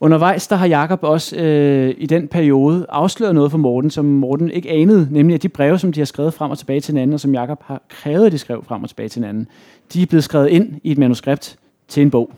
undervejs, 0.00 0.46
der 0.46 0.56
har 0.56 0.66
Jakob 0.66 0.98
også 1.02 1.36
øh, 1.36 1.94
i 1.98 2.06
den 2.06 2.28
periode 2.28 2.86
afsløret 2.88 3.34
noget 3.34 3.50
for 3.50 3.58
Morten, 3.58 3.90
som 3.90 4.04
Morten 4.04 4.50
ikke 4.50 4.70
anede, 4.70 5.08
nemlig 5.10 5.34
at 5.34 5.42
de 5.42 5.48
breve, 5.48 5.78
som 5.78 5.92
de 5.92 6.00
har 6.00 6.04
skrevet 6.04 6.34
frem 6.34 6.50
og 6.50 6.58
tilbage 6.58 6.80
til 6.80 6.92
hinanden, 6.92 7.14
og 7.14 7.20
som 7.20 7.34
Jakob 7.34 7.62
har 7.62 7.82
krævet, 7.88 8.26
at 8.26 8.32
de 8.32 8.38
skrev 8.38 8.64
frem 8.64 8.82
og 8.82 8.88
tilbage 8.88 9.08
til 9.08 9.20
hinanden, 9.22 9.48
de 9.92 10.02
er 10.02 10.06
blevet 10.06 10.24
skrevet 10.24 10.48
ind 10.48 10.74
i 10.82 10.90
et 10.90 10.98
manuskript 10.98 11.56
til 11.88 12.02
en 12.02 12.10
bog. 12.10 12.30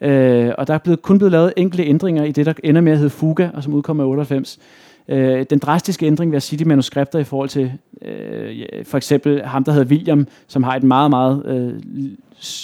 Øh, 0.00 0.52
og 0.58 0.66
der 0.66 0.74
er 0.74 0.78
blevet, 0.78 1.02
kun 1.02 1.18
blevet 1.18 1.32
lavet 1.32 1.52
enkelte 1.56 1.84
ændringer 1.84 2.24
i 2.24 2.32
det, 2.32 2.46
der 2.46 2.52
ender 2.64 2.80
med 2.80 2.92
at 2.92 2.98
hedde 2.98 3.10
Fuga, 3.10 3.48
og 3.54 3.62
som 3.62 3.74
udkommer 3.74 4.04
i 4.04 4.06
98. 4.06 4.58
Øh, 5.08 5.46
den 5.50 5.58
drastiske 5.58 6.06
ændring 6.06 6.30
ved 6.32 6.36
at 6.36 6.42
sige 6.42 6.58
de 6.58 6.64
manuskripter 6.64 7.18
i 7.18 7.24
forhold 7.24 7.48
til 7.48 7.72
øh, 8.02 8.84
for 8.84 8.96
eksempel 8.96 9.42
ham, 9.42 9.64
der 9.64 9.72
hedder 9.72 9.86
William, 9.88 10.26
som 10.46 10.62
har 10.62 10.76
et 10.76 10.82
meget, 10.82 11.10
meget 11.10 11.46
øh, 11.46 11.72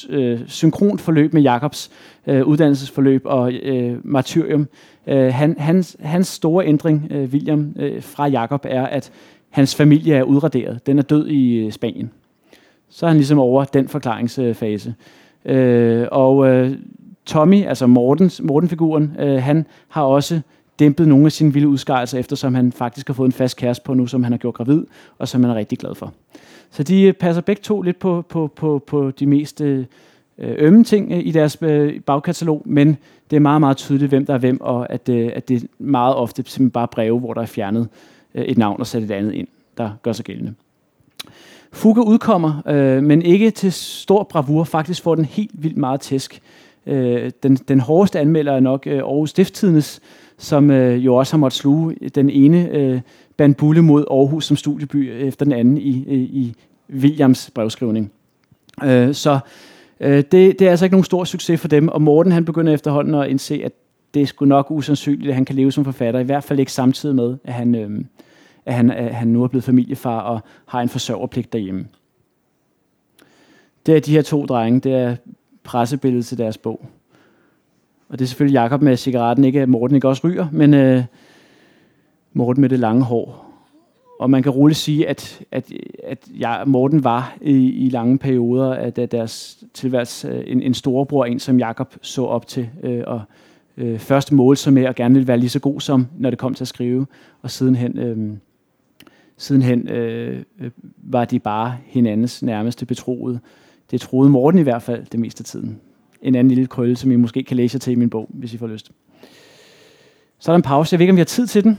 øh, 0.09 0.41
synkront 0.47 1.01
forløb 1.01 1.33
med 1.33 1.43
Jakobs 1.43 1.91
øh, 2.27 2.43
uddannelsesforløb 2.43 3.23
og 3.25 3.53
øh, 3.53 3.97
martyrium. 4.05 4.69
Øh, 5.07 5.35
han, 5.35 5.59
hans, 5.59 5.97
hans 6.01 6.29
store 6.29 6.67
ændring, 6.67 7.07
øh, 7.11 7.29
William, 7.33 7.75
øh, 7.79 8.03
fra 8.03 8.27
Jakob, 8.27 8.67
er, 8.69 8.87
at 8.87 9.13
hans 9.51 9.75
familie 9.75 10.15
er 10.15 10.23
udraderet. 10.23 10.87
Den 10.87 10.99
er 10.99 11.03
død 11.03 11.29
i 11.29 11.57
øh, 11.57 11.73
Spanien. 11.73 12.11
Så 12.89 13.07
er 13.07 13.11
han 13.11 13.17
ligesom 13.17 13.39
over 13.39 13.65
den 13.65 13.89
forklaringsfase. 13.89 14.95
Øh, 15.45 16.07
og 16.11 16.49
øh, 16.49 16.77
Tommy, 17.27 17.65
altså 17.65 17.87
Mortens, 17.87 18.41
Morten-figuren, 18.43 19.17
øh, 19.19 19.43
han 19.43 19.67
har 19.89 20.03
også 20.03 20.41
dæmpet 20.79 21.09
nogle 21.09 21.27
af 21.27 21.33
sine 21.33 21.53
vilde 21.53 21.69
udskejelser, 21.69 22.19
eftersom 22.19 22.55
han 22.55 22.73
faktisk 22.73 23.07
har 23.07 23.15
fået 23.15 23.27
en 23.27 23.33
fast 23.33 23.57
kæreste 23.57 23.85
på 23.85 23.95
nu, 23.95 24.07
som 24.07 24.23
han 24.23 24.33
har 24.33 24.39
gjort 24.39 24.55
gravid, 24.55 24.85
og 25.19 25.29
som 25.29 25.43
han 25.43 25.51
er 25.51 25.55
rigtig 25.55 25.79
glad 25.79 25.95
for. 25.95 26.13
Så 26.71 26.83
de 26.83 27.03
øh, 27.03 27.13
passer 27.13 27.43
begge 27.43 27.61
to 27.63 27.83
lidt 27.83 27.99
på, 27.99 28.25
på, 28.29 28.53
på, 28.57 28.83
på 28.87 29.11
de 29.11 29.27
mest 29.27 29.61
øh, 29.61 29.79
øh 30.39 30.55
ømme 30.59 30.85
ting 30.85 31.13
øh, 31.13 31.27
i 31.27 31.31
deres 31.31 31.57
bagkatalog, 32.07 32.63
men 32.65 32.97
det 33.31 33.37
er 33.37 33.41
meget, 33.41 33.61
meget 33.61 33.77
tydeligt, 33.77 34.09
hvem 34.09 34.27
der 34.27 34.35
er 34.35 34.39
hvem, 34.39 34.61
og 34.61 34.93
at, 34.93 35.09
at 35.09 35.49
det 35.49 35.63
er 35.63 35.67
meget 35.79 36.15
ofte 36.15 36.37
simpelthen 36.37 36.71
bare 36.71 36.89
breve, 36.89 37.19
hvor 37.19 37.35
der 37.35 37.43
er 37.43 37.47
fjernet 37.47 37.89
et 38.35 38.59
navn 38.59 38.81
og 38.81 38.87
sat 38.87 39.03
et 39.03 39.11
andet 39.11 39.33
ind, 39.33 39.49
der 39.79 39.91
gør 40.03 40.13
sig 40.13 40.25
gældende. 40.25 40.55
Fuge 41.73 42.07
udkommer, 42.07 42.63
øh, 42.67 43.03
men 43.03 43.23
ikke 43.23 43.51
til 43.51 43.73
stor 43.73 44.23
bravur. 44.23 44.65
Faktisk 44.65 45.03
får 45.03 45.15
den 45.15 45.25
helt 45.25 45.51
vildt 45.55 45.77
meget 45.77 46.01
tæsk. 46.01 46.43
Øh, 46.87 47.31
den, 47.43 47.57
den 47.57 47.81
hårdeste 47.81 48.21
anmelder 48.21 48.53
er 48.53 48.61
nok 48.61 48.87
øh, 48.87 48.99
Aarhus 48.99 49.31
Stifttidens, 49.31 50.01
som 50.39 50.71
øh, 50.71 51.05
jo 51.05 51.15
også 51.15 51.33
har 51.33 51.39
måttet 51.39 51.59
sluge 51.59 51.95
den 52.15 52.31
ene 52.31 52.69
øh, 52.69 53.01
bandbulle 53.37 53.83
mod 53.83 54.05
Aarhus 54.11 54.45
som 54.45 54.57
studieby 54.57 55.13
øh, 55.13 55.21
efter 55.21 55.45
den 55.45 55.53
anden 55.53 55.79
i, 55.79 55.91
i, 55.91 56.15
i 56.15 56.55
Williams 56.95 57.51
brevskrivning. 57.55 58.13
Øh, 58.85 59.15
så 59.15 59.39
øh, 60.01 60.17
det, 60.17 60.33
det 60.33 60.63
er 60.63 60.71
altså 60.71 60.85
ikke 60.85 60.95
nogen 60.95 61.05
stor 61.05 61.25
succes 61.25 61.61
for 61.61 61.69
dem, 61.69 61.89
og 61.89 62.03
Morten 62.03 62.33
han 62.33 62.45
begynder 62.45 62.73
efterhånden 62.73 63.15
at 63.15 63.29
indse, 63.29 63.63
at 63.65 63.73
det 64.15 64.23
er 64.23 64.27
sgu 64.27 64.45
nok 64.45 64.71
usandsynligt, 64.71 65.29
at 65.29 65.35
han 65.35 65.45
kan 65.45 65.57
leve 65.57 65.73
som 65.73 65.85
forfatter, 65.85 66.21
i 66.21 66.25
hvert 66.25 66.45
fald 66.45 66.59
ikke 66.59 66.73
samtidig 66.73 67.15
med, 67.15 67.37
at 67.45 67.53
han, 67.53 67.75
øh, 67.75 68.05
at 68.67 68.75
han, 68.75 68.91
at 68.91 69.15
han 69.15 69.29
nu 69.29 69.43
er 69.43 69.49
blevet 69.49 69.65
familiefar 69.65 70.21
og 70.21 70.41
har 70.67 70.81
en 70.81 70.89
forsørgerpligt 70.89 71.53
derhjemme. 71.53 71.87
Det 73.87 73.97
er 73.97 74.01
de 74.01 74.13
her 74.13 74.23
to 74.23 74.47
drenge, 74.47 74.81
det 74.81 74.93
er 74.93 75.17
pressebillede 75.65 76.23
til 76.23 76.39
deres 76.39 76.59
bog. 76.59 76.87
Og 78.09 78.19
det 78.19 78.25
er 78.25 78.29
selvfølgelig 78.29 78.55
Jakob 78.55 78.83
med 78.83 78.97
cigaretten, 78.97 79.45
ikke 79.45 79.61
at 79.61 79.69
Morten 79.69 79.95
ikke 79.95 80.09
også 80.09 80.29
ryger, 80.29 80.47
men 80.53 80.75
øh, 80.75 81.05
Morten 82.33 82.61
med 82.61 82.69
det 82.69 82.79
lange 82.79 83.03
hår. 83.03 83.53
Og 84.21 84.31
man 84.31 84.43
kan 84.43 84.53
roligt 84.53 84.79
sige, 84.79 85.09
at, 85.09 85.41
at, 85.51 85.73
at 86.05 86.29
jeg, 86.39 86.63
Morten 86.67 87.05
var 87.05 87.37
i, 87.41 87.87
i 87.87 87.89
lange 87.89 88.19
perioder 88.19 88.75
af 88.75 88.93
deres 88.93 89.65
tilværelse 89.75 90.29
øh, 90.29 90.45
en, 90.47 90.63
en 90.63 90.75
storebror, 90.75 91.25
en 91.25 91.39
som 91.39 91.59
Jakob 91.59 91.95
så 92.03 92.25
op 92.25 92.47
til, 92.47 92.69
øh, 92.83 93.03
og 93.07 93.23
øh, 93.77 93.99
først 93.99 94.33
målte 94.33 94.63
sig 94.63 94.73
med 94.73 94.85
at 94.85 94.97
gerne 94.97 95.15
ville 95.15 95.29
være 95.29 95.39
lige 95.39 95.51
så 95.51 95.61
god 95.61 95.81
som, 95.81 96.07
når 96.19 96.31
det 96.31 96.39
kom 96.39 96.55
til 96.55 96.65
at 96.65 96.69
skrive, 96.69 97.07
og 97.43 97.51
sidenhen, 97.51 97.99
øh, 97.99 98.37
sidenhen 99.37 99.89
øh, 99.89 100.43
øh 100.61 100.71
var 100.97 101.25
de 101.25 101.39
bare 101.39 101.77
hinandens 101.87 102.43
nærmeste 102.43 102.87
betroede. 102.87 103.41
Det 103.93 104.01
troede 104.01 104.31
Morten 104.31 104.61
i 104.61 104.63
hvert 104.63 104.83
fald 104.83 105.07
det 105.13 105.21
meste 105.21 105.41
af 105.41 105.45
tiden 105.45 105.81
en 106.23 106.35
anden 106.35 106.49
lille 106.49 106.67
krølle, 106.67 106.97
som 106.97 107.13
I 107.13 107.17
måske 107.17 107.43
kan 107.43 107.57
læse 107.57 107.79
til 107.79 107.93
i 107.93 107.97
min 107.97 108.11
bog, 108.11 108.29
hvis 108.31 108.55
I 108.55 108.59
får 108.59 108.67
lyst. 108.67 108.91
Så 110.39 110.51
er 110.51 110.53
der 110.53 110.57
en 110.57 110.63
pause. 110.63 110.95
Jeg 110.95 110.99
ved 110.99 111.05
ikke, 111.05 111.11
om 111.11 111.17
vi 111.17 111.21
har 111.21 111.25
tid 111.25 111.47
til 111.47 111.65
den. 111.65 111.79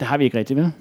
Det 0.00 0.08
har 0.08 0.18
vi 0.18 0.24
ikke 0.24 0.38
rigtigt, 0.38 0.56
vel? 0.56 0.72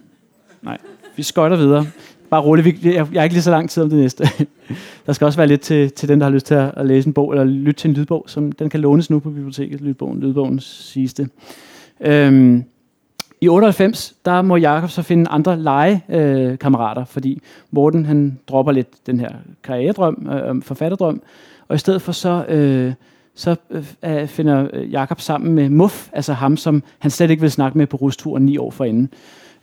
Nej, 0.62 0.78
vi 1.16 1.24
skøjter 1.24 1.58
videre. 1.58 1.86
Bare 2.30 2.42
roligt, 2.42 2.86
jeg 2.86 3.06
har 3.06 3.24
ikke 3.24 3.36
lige 3.36 3.44
så 3.44 3.52
lang 3.52 3.70
tid 3.70 3.84
om 3.84 3.90
det 3.90 4.00
næste. 4.00 4.28
Der 5.06 5.14
skal 5.14 5.26
også 5.26 5.40
være 5.40 5.48
lidt 5.48 5.62
til, 5.62 5.92
til 5.92 6.10
den, 6.10 6.20
der 6.20 6.26
har 6.26 6.34
lyst 6.34 6.46
til 6.46 6.54
at 6.54 6.86
læse 6.86 7.08
en 7.08 7.14
bog, 7.14 7.32
eller 7.32 7.44
lytte 7.44 7.82
til 7.82 7.88
en 7.88 7.94
lydbog, 7.94 8.26
som 8.28 8.52
den 8.52 8.70
kan 8.70 8.80
lånes 8.80 9.10
nu 9.10 9.20
på 9.20 9.30
biblioteket, 9.30 9.82
lydbogen, 9.82 10.20
lydbogens 10.20 10.64
sidste. 10.64 11.30
Øhm, 12.02 12.64
i 13.46 13.48
98, 13.48 14.16
der 14.26 14.42
må 14.42 14.56
Jakob 14.56 14.90
så 14.90 15.02
finde 15.02 15.30
andre 15.30 15.60
legekammerater, 15.60 17.02
øh, 17.02 17.08
fordi 17.08 17.42
Morten 17.72 18.06
han 18.06 18.40
dropper 18.48 18.72
lidt 18.72 18.88
den 19.08 19.20
her 19.20 19.30
karrieredrøm, 19.64 20.30
øh, 20.32 20.64
forfatterdrøm, 20.64 21.22
og 21.68 21.76
i 21.76 21.80
stedet 21.80 22.02
for 22.02 22.12
så, 22.12 22.46
øh, 22.48 22.94
så 23.36 23.56
øh, 23.70 23.86
øh, 24.06 24.28
finder 24.28 24.80
Jakob 24.92 25.20
sammen 25.20 25.54
med 25.54 25.70
Muff, 25.70 26.10
altså 26.14 26.34
ham, 26.34 26.58
som 26.58 26.84
han 27.00 27.12
slet 27.12 27.30
ikke 27.30 27.42
vil 27.42 27.52
snakke 27.52 27.78
med 27.78 27.88
på 27.88 27.98
rusturen 27.98 28.46
ni 28.46 28.58
år 28.58 28.72
forinden. 28.72 29.10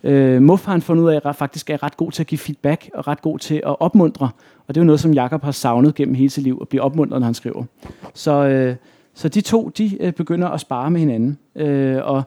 Øh, 0.03 0.41
Muff 0.41 0.65
har 0.65 0.71
han 0.71 0.81
fundet 0.81 1.03
ud 1.03 1.09
af, 1.09 1.21
at 1.25 1.35
faktisk 1.35 1.69
er 1.69 1.83
ret 1.83 1.97
god 1.97 2.11
til 2.11 2.23
at 2.23 2.27
give 2.27 2.39
feedback, 2.39 2.89
og 2.93 3.07
ret 3.07 3.21
god 3.21 3.39
til 3.39 3.55
at 3.55 3.81
opmuntre. 3.81 4.29
Og 4.67 4.75
det 4.75 4.77
er 4.77 4.83
jo 4.83 4.85
noget, 4.85 4.99
som 4.99 5.13
Jakob 5.13 5.43
har 5.43 5.51
savnet 5.51 5.95
gennem 5.95 6.15
hele 6.15 6.29
sit 6.29 6.43
liv, 6.43 6.57
at 6.61 6.67
blive 6.67 6.81
opmuntret, 6.81 7.19
når 7.19 7.25
han 7.25 7.33
skriver. 7.33 7.63
Så, 8.13 8.31
øh, 8.31 8.75
så 9.13 9.29
de 9.29 9.41
to, 9.41 9.69
de 9.77 9.97
øh, 10.03 10.13
begynder 10.13 10.47
at 10.47 10.59
spare 10.59 10.91
med 10.91 10.99
hinanden. 10.99 11.37
Øh, 11.55 11.97
og 12.03 12.23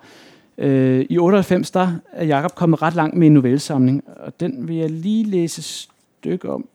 øh, 0.59 1.07
i 1.11 1.19
98, 1.19 1.71
der 1.71 1.93
er 2.13 2.25
Jakob 2.25 2.55
kommet 2.55 2.83
ret 2.83 2.95
langt 2.95 3.17
med 3.17 3.27
en 3.27 3.33
novellesamling, 3.33 4.05
og 4.07 4.41
den 4.41 4.69
vil 4.69 4.77
jeg 4.77 4.91
lige 4.91 5.25
læse 5.25 5.61
et 5.61 5.65
stykke 5.65 6.51
om 6.51 6.69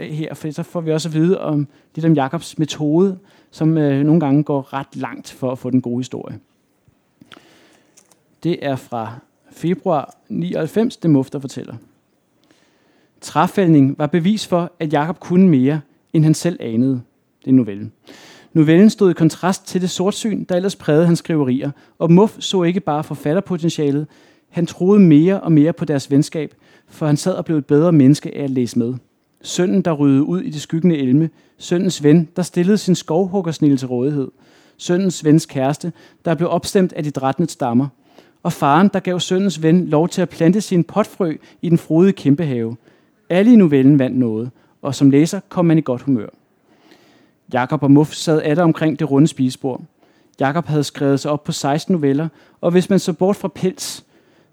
her, 0.00 0.34
for 0.34 0.50
så 0.50 0.62
får 0.62 0.80
vi 0.80 0.92
også 0.92 1.08
at 1.08 1.14
vide 1.14 1.40
om 1.40 1.68
lidt 1.94 2.06
om 2.06 2.12
Jakobs 2.12 2.58
metode, 2.58 3.18
som 3.50 3.78
øh, 3.78 4.04
nogle 4.04 4.20
gange 4.20 4.42
går 4.42 4.72
ret 4.72 4.96
langt 4.96 5.30
for 5.30 5.52
at 5.52 5.58
få 5.58 5.70
den 5.70 5.80
gode 5.80 5.98
historie. 5.98 6.38
Det 8.42 8.66
er 8.66 8.76
fra 8.76 9.18
februar 9.50 10.14
99, 10.28 10.96
det 10.96 11.10
Mufter 11.10 11.38
fortæller. 11.38 11.74
Træfældning 13.20 13.98
var 13.98 14.06
bevis 14.06 14.46
for, 14.46 14.72
at 14.80 14.92
Jakob 14.92 15.20
kunne 15.20 15.48
mere, 15.48 15.80
end 16.12 16.24
han 16.24 16.34
selv 16.34 16.56
anede. 16.60 17.02
Det 17.44 17.50
er 17.50 17.54
novellen. 17.54 17.92
Novellen 18.56 18.90
stod 18.90 19.10
i 19.10 19.14
kontrast 19.14 19.66
til 19.66 19.80
det 19.80 19.90
sortsyn, 19.90 20.44
der 20.44 20.56
ellers 20.56 20.76
prægede 20.76 21.06
hans 21.06 21.18
skriverier, 21.18 21.70
og 21.98 22.12
Muff 22.12 22.36
så 22.38 22.62
ikke 22.62 22.80
bare 22.80 23.04
forfatterpotentialet, 23.04 24.06
han 24.48 24.66
troede 24.66 25.00
mere 25.00 25.40
og 25.40 25.52
mere 25.52 25.72
på 25.72 25.84
deres 25.84 26.10
venskab, 26.10 26.54
for 26.88 27.06
han 27.06 27.16
sad 27.16 27.32
og 27.32 27.44
blev 27.44 27.56
et 27.56 27.66
bedre 27.66 27.92
menneske 27.92 28.36
af 28.36 28.44
at 28.44 28.50
læse 28.50 28.78
med. 28.78 28.94
Sønnen, 29.42 29.82
der 29.82 29.92
ryddede 29.92 30.22
ud 30.22 30.40
i 30.40 30.50
de 30.50 30.60
skyggende 30.60 30.96
elme, 30.96 31.30
sønnens 31.58 32.02
ven, 32.02 32.28
der 32.36 32.42
stillede 32.42 32.78
sin 32.78 32.94
skovhuggersnille 32.94 33.76
til 33.76 33.88
rådighed, 33.88 34.28
sønnens 34.76 35.24
vens 35.24 35.46
kæreste, 35.46 35.92
der 36.24 36.34
blev 36.34 36.50
opstemt 36.50 36.92
af 36.92 37.04
de 37.04 37.10
drættende 37.10 37.50
stammer, 37.50 37.88
og 38.42 38.52
faren, 38.52 38.90
der 38.92 39.00
gav 39.00 39.20
sønnens 39.20 39.62
ven 39.62 39.86
lov 39.86 40.08
til 40.08 40.22
at 40.22 40.28
plante 40.28 40.60
sin 40.60 40.84
potfrø 40.84 41.36
i 41.62 41.68
den 41.68 41.78
frodige 41.78 42.12
kæmpehave. 42.12 42.76
Alle 43.30 43.52
i 43.52 43.56
novellen 43.56 43.98
vandt 43.98 44.18
noget, 44.18 44.50
og 44.82 44.94
som 44.94 45.10
læser 45.10 45.40
kom 45.48 45.64
man 45.64 45.78
i 45.78 45.82
godt 45.84 46.02
humør. 46.02 46.28
Jakob 47.52 47.82
og 47.82 47.90
Muff 47.90 48.12
sad 48.12 48.42
alle 48.42 48.62
omkring 48.62 48.98
det 48.98 49.10
runde 49.10 49.28
spisebord. 49.28 49.82
Jakob 50.40 50.66
havde 50.66 50.84
skrevet 50.84 51.20
sig 51.20 51.30
op 51.30 51.44
på 51.44 51.52
16 51.52 51.92
noveller, 51.92 52.28
og 52.60 52.70
hvis 52.70 52.90
man 52.90 52.98
så 52.98 53.12
bort 53.12 53.36
fra 53.36 53.48
Pels, 53.48 54.04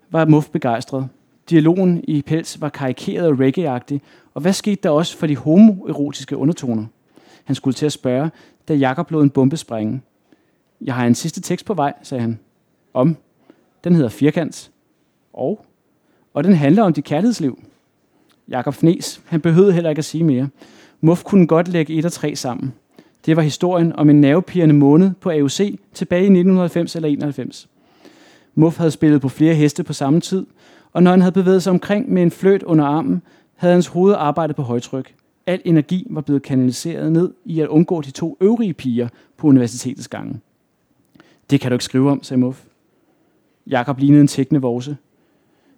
var 0.09 0.25
Muff 0.25 0.49
begejstret. 0.49 1.07
Dialogen 1.49 2.03
i 2.07 2.21
Pels 2.21 2.61
var 2.61 2.69
karikeret 2.69 3.27
og 3.27 3.39
reggae 3.39 3.99
og 4.33 4.41
hvad 4.41 4.53
skete 4.53 4.79
der 4.83 4.89
også 4.89 5.17
for 5.17 5.27
de 5.27 5.35
homoerotiske 5.35 6.37
undertoner? 6.37 6.85
Han 7.43 7.55
skulle 7.55 7.73
til 7.73 7.85
at 7.85 7.91
spørge, 7.91 8.31
da 8.67 8.73
Jakob 8.73 9.11
lod 9.11 9.23
en 9.23 9.29
bombe 9.29 9.57
springe. 9.57 10.01
Jeg 10.81 10.95
har 10.95 11.05
en 11.05 11.15
sidste 11.15 11.41
tekst 11.41 11.65
på 11.65 11.73
vej, 11.73 11.93
sagde 12.03 12.21
han. 12.21 12.39
Om. 12.93 13.17
Den 13.83 13.95
hedder 13.95 14.09
Firkant. 14.09 14.71
Og? 15.33 15.65
Og 16.33 16.43
den 16.43 16.53
handler 16.53 16.83
om 16.83 16.93
dit 16.93 17.03
kærlighedsliv. 17.03 17.59
Jakob 18.47 18.73
fnes. 18.73 19.21
Han 19.25 19.41
behøvede 19.41 19.73
heller 19.73 19.89
ikke 19.89 19.99
at 19.99 20.05
sige 20.05 20.23
mere. 20.23 20.49
Muff 21.01 21.23
kunne 21.23 21.47
godt 21.47 21.67
lægge 21.67 21.93
et 21.93 22.05
og 22.05 22.11
tre 22.11 22.35
sammen. 22.35 22.73
Det 23.25 23.35
var 23.35 23.41
historien 23.41 23.95
om 23.95 24.09
en 24.09 24.21
nervepirrende 24.21 24.75
måned 24.75 25.11
på 25.21 25.29
AUC 25.29 25.79
tilbage 25.93 26.21
i 26.21 26.25
1990 26.25 26.95
eller 26.95 27.09
91. 27.09 27.69
Muff 28.55 28.77
havde 28.77 28.91
spillet 28.91 29.21
på 29.21 29.29
flere 29.29 29.55
heste 29.55 29.83
på 29.83 29.93
samme 29.93 30.21
tid, 30.21 30.45
og 30.93 31.03
når 31.03 31.11
han 31.11 31.21
havde 31.21 31.31
bevæget 31.31 31.63
sig 31.63 31.71
omkring 31.71 32.13
med 32.13 32.21
en 32.21 32.31
fløt 32.31 32.63
under 32.63 32.85
armen, 32.85 33.21
havde 33.55 33.73
hans 33.73 33.87
hoved 33.87 34.15
arbejdet 34.17 34.55
på 34.55 34.61
højtryk. 34.61 35.15
Al 35.47 35.61
energi 35.65 36.07
var 36.09 36.21
blevet 36.21 36.43
kanaliseret 36.43 37.11
ned 37.11 37.33
i 37.45 37.59
at 37.59 37.67
undgå 37.67 38.01
de 38.01 38.11
to 38.11 38.37
øvrige 38.41 38.73
piger 38.73 39.07
på 39.37 39.47
universitetets 39.47 40.07
gange. 40.07 40.39
Det 41.49 41.61
kan 41.61 41.71
du 41.71 41.75
ikke 41.75 41.85
skrive 41.85 42.11
om, 42.11 42.23
sagde 42.23 42.41
Muff. 42.41 42.63
Jakob 43.67 43.99
lignede 43.99 44.21
en 44.21 44.27
tækkende 44.27 44.61
vorse. 44.61 44.97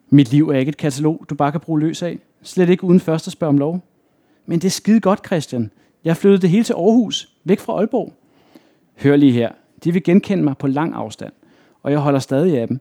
Mit 0.09 0.31
liv 0.31 0.49
er 0.49 0.57
ikke 0.57 0.69
et 0.69 0.77
katalog, 0.77 1.25
du 1.29 1.35
bare 1.35 1.51
kan 1.51 1.61
bruge 1.61 1.79
løs 1.79 2.03
af. 2.03 2.19
Slet 2.41 2.69
ikke 2.69 2.83
uden 2.83 2.99
først 2.99 3.27
at 3.27 3.33
spørge 3.33 3.49
om 3.49 3.57
lov. 3.57 3.83
Men 4.45 4.59
det 4.59 4.67
er 4.67 4.71
skide 4.71 4.99
godt, 4.99 5.25
Christian. 5.25 5.71
Jeg 6.05 6.17
flyttede 6.17 6.41
det 6.41 6.49
hele 6.49 6.63
til 6.63 6.73
Aarhus, 6.73 7.29
væk 7.43 7.59
fra 7.59 7.73
Aalborg. 7.73 8.13
Hør 9.03 9.15
lige 9.15 9.31
her. 9.31 9.51
De 9.83 9.91
vil 9.91 10.03
genkende 10.03 10.43
mig 10.43 10.57
på 10.57 10.67
lang 10.67 10.93
afstand, 10.93 11.33
og 11.83 11.91
jeg 11.91 11.99
holder 11.99 12.19
stadig 12.19 12.59
af 12.59 12.67
dem. 12.67 12.79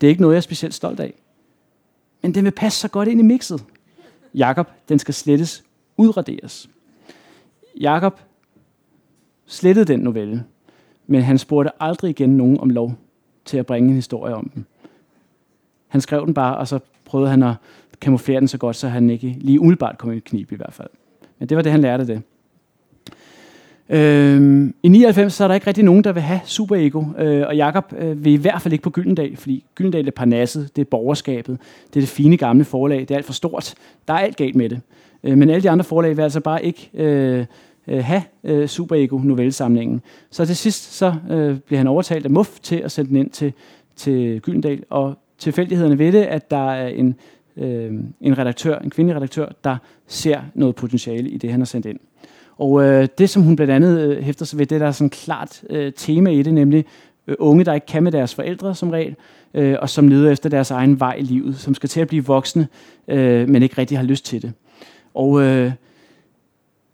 Det 0.00 0.06
er 0.06 0.08
ikke 0.08 0.22
noget, 0.22 0.34
jeg 0.34 0.38
er 0.38 0.42
specielt 0.42 0.74
stolt 0.74 1.00
af. 1.00 1.14
Men 2.22 2.34
den 2.34 2.44
vil 2.44 2.50
passe 2.50 2.78
så 2.78 2.88
godt 2.88 3.08
ind 3.08 3.20
i 3.20 3.22
mixet. 3.22 3.64
Jakob, 4.34 4.68
den 4.88 4.98
skal 4.98 5.14
slettes, 5.14 5.64
udraderes. 5.96 6.70
Jakob 7.80 8.20
slettede 9.46 9.92
den 9.92 10.00
novelle, 10.00 10.44
men 11.06 11.22
han 11.22 11.38
spurgte 11.38 11.70
aldrig 11.80 12.10
igen 12.10 12.36
nogen 12.36 12.60
om 12.60 12.70
lov 12.70 12.94
til 13.44 13.58
at 13.58 13.66
bringe 13.66 13.88
en 13.88 13.94
historie 13.94 14.34
om 14.34 14.50
den. 14.54 14.66
Han 15.88 16.00
skrev 16.00 16.26
den 16.26 16.34
bare, 16.34 16.56
og 16.56 16.68
så 16.68 16.78
prøvede 17.04 17.30
han 17.30 17.42
at 17.42 17.54
kamuflere 18.00 18.40
den 18.40 18.48
så 18.48 18.58
godt, 18.58 18.76
så 18.76 18.88
han 18.88 19.10
ikke 19.10 19.36
lige 19.40 19.60
umiddelbart 19.60 19.98
kom 19.98 20.12
i 20.12 20.18
knib 20.18 20.52
i 20.52 20.56
hvert 20.56 20.72
fald. 20.72 20.90
Men 21.38 21.48
det 21.48 21.56
var 21.56 21.62
det, 21.62 21.72
han 21.72 21.80
lærte 21.80 22.06
det. 22.06 22.22
Øhm, 23.88 24.74
I 24.82 24.88
99 24.88 25.32
så 25.34 25.44
er 25.44 25.48
der 25.48 25.54
ikke 25.54 25.66
rigtig 25.66 25.84
nogen, 25.84 26.04
der 26.04 26.12
vil 26.12 26.22
have 26.22 26.40
superego, 26.44 27.04
øh, 27.18 27.46
og 27.46 27.56
Jakob 27.56 27.92
øh, 27.98 28.24
vil 28.24 28.32
i 28.32 28.36
hvert 28.36 28.62
fald 28.62 28.72
ikke 28.72 28.82
på 28.82 28.90
Gyldendal, 28.90 29.36
fordi 29.36 29.64
Gyldendal 29.74 30.06
er 30.06 30.10
parnasset, 30.10 30.76
det 30.76 30.82
er 30.82 30.86
borgerskabet, 30.90 31.58
det 31.88 31.96
er 31.96 32.00
det 32.00 32.08
fine 32.08 32.36
gamle 32.36 32.64
forlag, 32.64 33.00
det 33.00 33.10
er 33.10 33.16
alt 33.16 33.26
for 33.26 33.32
stort, 33.32 33.74
der 34.08 34.14
er 34.14 34.18
alt 34.18 34.36
galt 34.36 34.54
med 34.54 34.68
det. 34.68 34.80
Øh, 35.24 35.38
men 35.38 35.50
alle 35.50 35.62
de 35.62 35.70
andre 35.70 35.84
forlag 35.84 36.16
vil 36.16 36.22
altså 36.22 36.40
bare 36.40 36.64
ikke 36.64 36.90
øh, 36.94 37.46
øh, 37.88 38.04
have 38.04 38.22
øh, 38.44 38.68
superego 38.68 39.18
novellesamlingen. 39.18 40.00
Så 40.30 40.46
til 40.46 40.56
sidst 40.56 40.92
så 40.92 41.14
øh, 41.30 41.58
bliver 41.58 41.78
han 41.78 41.86
overtalt 41.86 42.24
af 42.24 42.30
Muff 42.30 42.50
til 42.62 42.76
at 42.76 42.92
sende 42.92 43.08
den 43.08 43.16
ind 43.16 43.30
til, 43.30 43.52
til 43.96 44.40
Gyldendal, 44.40 44.84
og 44.90 45.14
tilfældighederne 45.38 45.98
ved 45.98 46.12
det, 46.12 46.22
at 46.22 46.50
der 46.50 46.70
er 46.70 46.88
en, 46.88 47.14
øh, 47.56 47.92
en 48.20 48.38
redaktør, 48.38 48.78
en 48.78 48.90
kvindelig 48.90 49.16
redaktør, 49.16 49.48
der 49.64 49.76
ser 50.06 50.40
noget 50.54 50.74
potentiale 50.74 51.30
i 51.30 51.36
det, 51.36 51.50
han 51.50 51.60
har 51.60 51.64
sendt 51.64 51.86
ind. 51.86 51.98
Og 52.58 52.84
øh, 52.84 53.08
det, 53.18 53.30
som 53.30 53.42
hun 53.42 53.56
blandt 53.56 53.72
andet 53.72 54.00
øh, 54.00 54.22
hæfter 54.22 54.44
sig 54.44 54.58
ved, 54.58 54.66
det 54.66 54.80
der 54.80 54.86
er 54.86 54.92
sådan 54.92 55.10
klart 55.10 55.62
øh, 55.70 55.92
tema 55.96 56.30
i 56.30 56.42
det, 56.42 56.54
nemlig 56.54 56.84
øh, 57.26 57.36
unge, 57.38 57.64
der 57.64 57.74
ikke 57.74 57.86
kan 57.86 58.02
med 58.02 58.12
deres 58.12 58.34
forældre 58.34 58.74
som 58.74 58.90
regel, 58.90 59.16
øh, 59.54 59.76
og 59.80 59.90
som 59.90 60.08
leder 60.08 60.30
efter 60.30 60.48
deres 60.48 60.70
egen 60.70 61.00
vej 61.00 61.14
i 61.14 61.22
livet, 61.22 61.58
som 61.58 61.74
skal 61.74 61.88
til 61.88 62.00
at 62.00 62.08
blive 62.08 62.24
voksne, 62.24 62.68
øh, 63.08 63.48
men 63.48 63.62
ikke 63.62 63.78
rigtig 63.78 63.98
har 63.98 64.04
lyst 64.04 64.24
til 64.24 64.42
det. 64.42 64.52
Og 65.14 65.42
øh, 65.42 65.72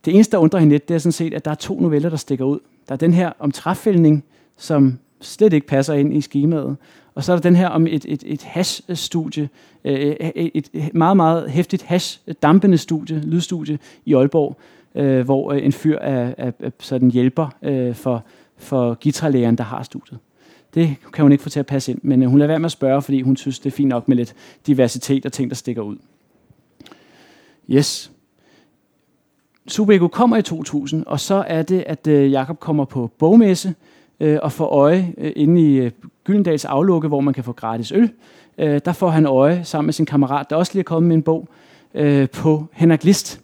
det 0.04 0.14
eneste, 0.14 0.32
der 0.32 0.38
undrer 0.38 0.60
hende 0.60 0.74
lidt, 0.74 0.88
det 0.88 0.94
er 0.94 0.98
sådan 0.98 1.12
set, 1.12 1.34
at 1.34 1.44
der 1.44 1.50
er 1.50 1.54
to 1.54 1.80
noveller, 1.80 2.08
der 2.08 2.16
stikker 2.16 2.44
ud. 2.44 2.58
Der 2.88 2.92
er 2.92 2.96
den 2.96 3.12
her 3.12 3.32
om 3.38 3.50
træfældning, 3.50 4.24
som 4.56 4.98
slet 5.20 5.52
ikke 5.52 5.66
passer 5.66 5.94
ind 5.94 6.16
i 6.16 6.20
skemaet. 6.20 6.76
Og 7.14 7.24
så 7.24 7.32
er 7.32 7.36
der 7.36 7.40
den 7.40 7.56
her 7.56 7.68
om 7.68 7.86
et, 7.86 8.04
et, 8.08 8.22
et 8.26 8.42
hash-studie, 8.42 9.48
øh, 9.84 10.16
et, 10.34 10.68
et 10.72 10.94
meget, 10.94 11.16
meget 11.16 11.50
hæftigt 11.50 11.82
hash-dampende 11.82 12.76
studie, 12.76 13.20
lydstudie 13.20 13.78
i 14.04 14.14
Aalborg, 14.14 14.56
øh, 14.98 15.24
hvor 15.24 15.52
øh, 15.52 15.64
en 15.64 15.72
fyr 15.72 15.98
er, 15.98 16.34
er, 16.38 16.52
er 16.60 16.70
sådan 16.78 17.10
hjælper 17.10 17.48
øh, 17.62 17.94
for, 17.94 18.24
for 18.56 18.98
guitarlægeren, 19.02 19.58
der 19.58 19.64
har 19.64 19.82
studiet. 19.82 20.18
Det 20.74 20.96
kan 21.12 21.22
hun 21.22 21.32
ikke 21.32 21.42
få 21.42 21.50
til 21.50 21.60
at 21.60 21.66
passe 21.66 21.92
ind, 21.92 22.00
men 22.02 22.22
øh, 22.22 22.28
hun 22.28 22.38
lader 22.38 22.48
være 22.48 22.58
med 22.58 22.66
at 22.66 22.72
spørge, 22.72 23.02
fordi 23.02 23.22
hun 23.22 23.36
synes, 23.36 23.58
det 23.58 23.70
er 23.70 23.76
fint 23.76 23.88
nok 23.88 24.08
med 24.08 24.16
lidt 24.16 24.34
diversitet 24.66 25.26
og 25.26 25.32
ting, 25.32 25.50
der 25.50 25.56
stikker 25.56 25.82
ud. 25.82 25.96
Yes. 27.70 28.12
Subego 29.68 30.08
kommer 30.08 30.36
i 30.36 30.42
2000, 30.42 31.04
og 31.06 31.20
så 31.20 31.44
er 31.46 31.62
det, 31.62 31.84
at 31.86 32.06
øh, 32.06 32.32
Jakob 32.32 32.60
kommer 32.60 32.84
på 32.84 33.10
bogmesse 33.18 33.74
øh, 34.20 34.38
og 34.42 34.52
får 34.52 34.66
øje 34.66 35.14
øh, 35.18 35.32
inde 35.36 35.60
i 35.60 35.76
øh, 35.76 35.90
Gyldendals 36.24 36.64
aflukke, 36.64 37.08
hvor 37.08 37.20
man 37.20 37.34
kan 37.34 37.44
få 37.44 37.52
gratis 37.52 37.92
øl. 37.92 38.10
Øh, 38.58 38.80
der 38.84 38.92
får 38.92 39.10
han 39.10 39.26
øje 39.26 39.64
sammen 39.64 39.86
med 39.86 39.92
sin 39.92 40.06
kammerat, 40.06 40.50
der 40.50 40.56
også 40.56 40.72
lige 40.74 40.80
er 40.80 40.84
kommet 40.84 41.08
med 41.08 41.16
en 41.16 41.22
bog, 41.22 41.48
øh, 41.94 42.28
på 42.30 42.66
Henrik 42.72 43.04
List, 43.04 43.40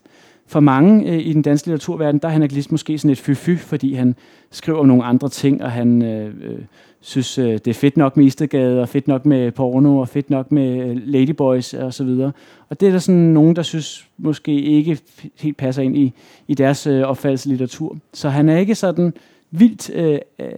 for 0.47 0.61
mange 0.61 1.11
øh, 1.13 1.19
i 1.19 1.33
den 1.33 1.43
danske 1.43 1.67
litteraturverden, 1.67 2.21
der 2.21 2.29
er 2.29 2.33
Henrik 2.33 2.53
List 2.53 2.73
måske 2.73 2.99
sådan 2.99 3.11
et 3.11 3.29
fy-fy, 3.29 3.57
fordi 3.59 3.95
han 3.95 4.15
skriver 4.51 4.79
om 4.79 4.87
nogle 4.87 5.05
andre 5.05 5.29
ting, 5.29 5.63
og 5.63 5.73
han 5.73 6.03
øh, 6.03 6.27
øh, 6.27 6.59
synes, 7.01 7.39
øh, 7.39 7.53
det 7.53 7.69
er 7.69 7.75
fedt 7.75 7.97
nok 7.97 8.17
med 8.17 8.27
Istegade, 8.27 8.81
og 8.81 8.89
fedt 8.89 9.09
nok 9.09 9.27
med 9.27 9.53
porno, 9.53 9.99
og 9.99 10.09
fedt 10.09 10.31
nok 10.31 10.53
med 10.53 10.91
øh, 10.91 10.97
ladyboys, 11.05 11.75
og 11.75 11.95
så 11.95 12.05
videre. 12.05 12.33
Og 12.69 12.81
det 12.81 12.89
er 12.89 12.93
der 12.93 12.99
sådan 12.99 13.21
nogen, 13.21 13.57
der 13.57 13.63
synes 13.63 14.07
måske 14.19 14.61
ikke 14.61 14.99
helt 15.41 15.57
passer 15.57 15.83
ind 15.83 15.97
i, 15.97 16.13
i 16.49 16.55
deres 16.55 16.87
øh, 16.87 17.03
opfattelse 17.03 17.49
litteratur. 17.49 17.97
Så 18.13 18.29
han 18.29 18.49
er 18.49 18.59
ikke 18.59 18.75
sådan 18.75 19.13
vildt 19.51 19.91
øh, 19.91 20.19
øh, 20.39 20.49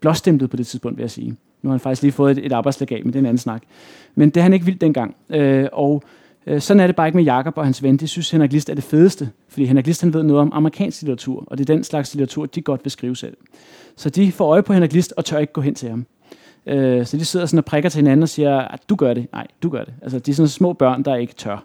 blåstemplet 0.00 0.50
på 0.50 0.56
det 0.56 0.66
tidspunkt, 0.66 0.98
vil 0.98 1.02
jeg 1.02 1.10
sige. 1.10 1.36
Nu 1.62 1.68
har 1.70 1.72
han 1.72 1.80
faktisk 1.80 2.02
lige 2.02 2.12
fået 2.12 2.38
et, 2.38 2.46
et 2.46 2.52
arbejdslegat, 2.52 3.04
men 3.04 3.12
det 3.12 3.18
er 3.18 3.20
en 3.20 3.26
anden 3.26 3.38
snak. 3.38 3.62
Men 4.14 4.30
det 4.30 4.36
er 4.36 4.42
han 4.42 4.52
ikke 4.52 4.66
vildt 4.66 4.80
dengang. 4.80 5.16
Øh, 5.30 5.66
og 5.72 6.02
Øh, 6.46 6.60
sådan 6.60 6.80
er 6.80 6.86
det 6.86 6.96
bare 6.96 7.08
ikke 7.08 7.16
med 7.16 7.24
Jakob 7.24 7.58
og 7.58 7.64
hans 7.64 7.82
ven. 7.82 7.96
De 7.96 8.08
synes, 8.08 8.30
Henrik 8.30 8.52
List 8.52 8.68
er 8.68 8.74
det 8.74 8.84
fedeste, 8.84 9.30
fordi 9.48 9.66
Henrik 9.66 9.86
List 9.86 10.00
han 10.00 10.14
ved 10.14 10.22
noget 10.22 10.40
om 10.40 10.50
amerikansk 10.52 11.02
litteratur, 11.02 11.44
og 11.46 11.58
det 11.58 11.70
er 11.70 11.74
den 11.74 11.84
slags 11.84 12.14
litteratur, 12.14 12.46
de 12.46 12.62
godt 12.62 12.84
vil 12.84 12.90
skrive 12.90 13.16
selv. 13.16 13.36
Så 13.96 14.10
de 14.10 14.32
får 14.32 14.46
øje 14.46 14.62
på 14.62 14.72
Henrik 14.72 14.92
List 14.92 15.14
og 15.16 15.24
tør 15.24 15.38
ikke 15.38 15.52
gå 15.52 15.60
hen 15.60 15.74
til 15.74 15.88
ham. 15.88 16.06
Øh, 16.66 17.06
så 17.06 17.16
de 17.16 17.24
sidder 17.24 17.46
sådan 17.46 17.58
og 17.58 17.64
prikker 17.64 17.90
til 17.90 17.98
hinanden 17.98 18.22
og 18.22 18.28
siger, 18.28 18.58
at 18.58 18.88
du 18.88 18.94
gør 18.96 19.14
det. 19.14 19.32
Nej, 19.32 19.46
du 19.62 19.68
gør 19.68 19.84
det. 19.84 19.94
Altså, 20.02 20.18
de 20.18 20.30
er 20.30 20.34
sådan 20.34 20.48
små 20.48 20.72
børn, 20.72 21.02
der 21.02 21.16
ikke 21.16 21.34
tør. 21.34 21.64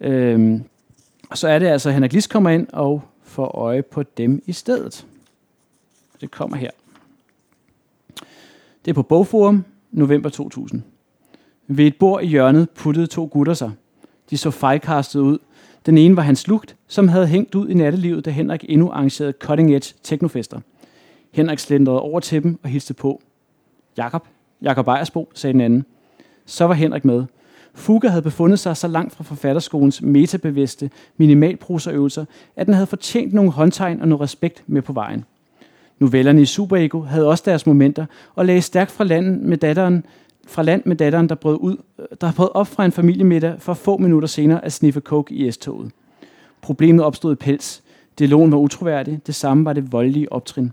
Øh, 0.00 0.60
og 1.30 1.38
så 1.38 1.48
er 1.48 1.58
det 1.58 1.66
altså, 1.66 1.88
at 1.88 1.94
Henrik 1.94 2.12
List 2.12 2.30
kommer 2.30 2.50
ind 2.50 2.66
og 2.72 3.02
får 3.22 3.46
øje 3.46 3.82
på 3.82 4.02
dem 4.02 4.42
i 4.46 4.52
stedet. 4.52 5.06
Det 6.20 6.30
kommer 6.30 6.56
her. 6.56 6.70
Det 8.84 8.90
er 8.90 8.94
på 8.94 9.02
Bogforum, 9.02 9.64
november 9.92 10.28
2000. 10.28 10.82
Ved 11.66 11.86
et 11.86 11.96
bord 11.96 12.22
i 12.22 12.26
hjørnet 12.26 12.70
puttede 12.70 13.06
to 13.06 13.28
gutter 13.32 13.54
sig. 13.54 13.70
De 14.30 14.36
så 14.36 14.50
fejlkastet 14.50 15.20
ud. 15.20 15.38
Den 15.86 15.98
ene 15.98 16.16
var 16.16 16.22
hans 16.22 16.48
lugt, 16.48 16.76
som 16.88 17.08
havde 17.08 17.26
hængt 17.26 17.54
ud 17.54 17.68
i 17.68 17.74
nattelivet, 17.74 18.24
da 18.24 18.30
Henrik 18.30 18.64
endnu 18.68 18.90
arrangerede 18.90 19.34
cutting-edge 19.44 19.94
teknofester. 20.02 20.60
Henrik 21.32 21.58
slendrede 21.58 22.00
over 22.00 22.20
til 22.20 22.42
dem 22.42 22.58
og 22.62 22.68
hilste 22.68 22.94
på. 22.94 23.22
Jakob, 23.96 24.26
Jakob 24.62 24.88
Ejersbo, 24.88 25.30
sagde 25.34 25.52
den 25.52 25.60
anden. 25.60 25.84
Så 26.46 26.64
var 26.64 26.74
Henrik 26.74 27.04
med. 27.04 27.24
Fuga 27.74 28.08
havde 28.08 28.22
befundet 28.22 28.58
sig 28.58 28.76
så 28.76 28.88
langt 28.88 29.14
fra 29.14 29.24
forfatterskolens 29.24 30.02
metabevidste 30.02 30.90
minimalproserøvelser, 31.16 32.24
at 32.56 32.66
den 32.66 32.74
havde 32.74 32.86
fortjent 32.86 33.32
nogle 33.32 33.50
håndtegn 33.50 34.00
og 34.00 34.08
noget 34.08 34.20
respekt 34.20 34.62
med 34.66 34.82
på 34.82 34.92
vejen. 34.92 35.24
Novellerne 35.98 36.42
i 36.42 36.44
Superego 36.44 37.00
havde 37.00 37.28
også 37.28 37.42
deres 37.46 37.66
momenter 37.66 38.06
og 38.34 38.46
lagde 38.46 38.62
stærkt 38.62 38.90
fra 38.90 39.04
landet 39.04 39.40
med 39.40 39.56
datteren 39.56 40.04
fra 40.50 40.62
land 40.62 40.82
med 40.84 40.96
datteren, 40.96 41.28
der 41.28 41.34
brød, 41.34 41.58
ud, 41.60 41.76
der 42.20 42.32
brød 42.32 42.48
op 42.54 42.66
fra 42.66 42.84
en 42.84 42.92
familiemiddag 42.92 43.54
for 43.58 43.74
få 43.74 43.96
minutter 43.96 44.28
senere 44.28 44.64
at 44.64 44.72
sniffe 44.72 45.00
coke 45.00 45.34
i 45.34 45.50
S-toget. 45.50 45.90
Problemet 46.60 47.04
opstod 47.04 47.32
i 47.32 47.36
pels. 47.36 47.82
Dialogen 48.18 48.52
var 48.52 48.58
utroværdig. 48.58 49.20
Det 49.26 49.34
samme 49.34 49.64
var 49.64 49.72
det 49.72 49.92
voldelige 49.92 50.32
optrin. 50.32 50.72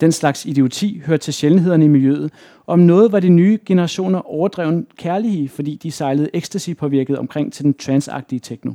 Den 0.00 0.12
slags 0.12 0.46
idioti 0.46 1.02
hørte 1.06 1.22
til 1.22 1.34
sjældenhederne 1.34 1.84
i 1.84 1.88
miljøet. 1.88 2.32
Om 2.66 2.78
noget 2.78 3.12
var 3.12 3.20
de 3.20 3.28
nye 3.28 3.58
generationer 3.66 4.30
overdreven 4.30 4.86
kærlige, 4.96 5.48
fordi 5.48 5.76
de 5.82 5.90
sejlede 5.90 6.30
ecstasy 6.32 6.70
påvirket 6.70 7.18
omkring 7.18 7.52
til 7.52 7.64
den 7.64 7.74
transagtige 7.74 8.40
techno. 8.40 8.72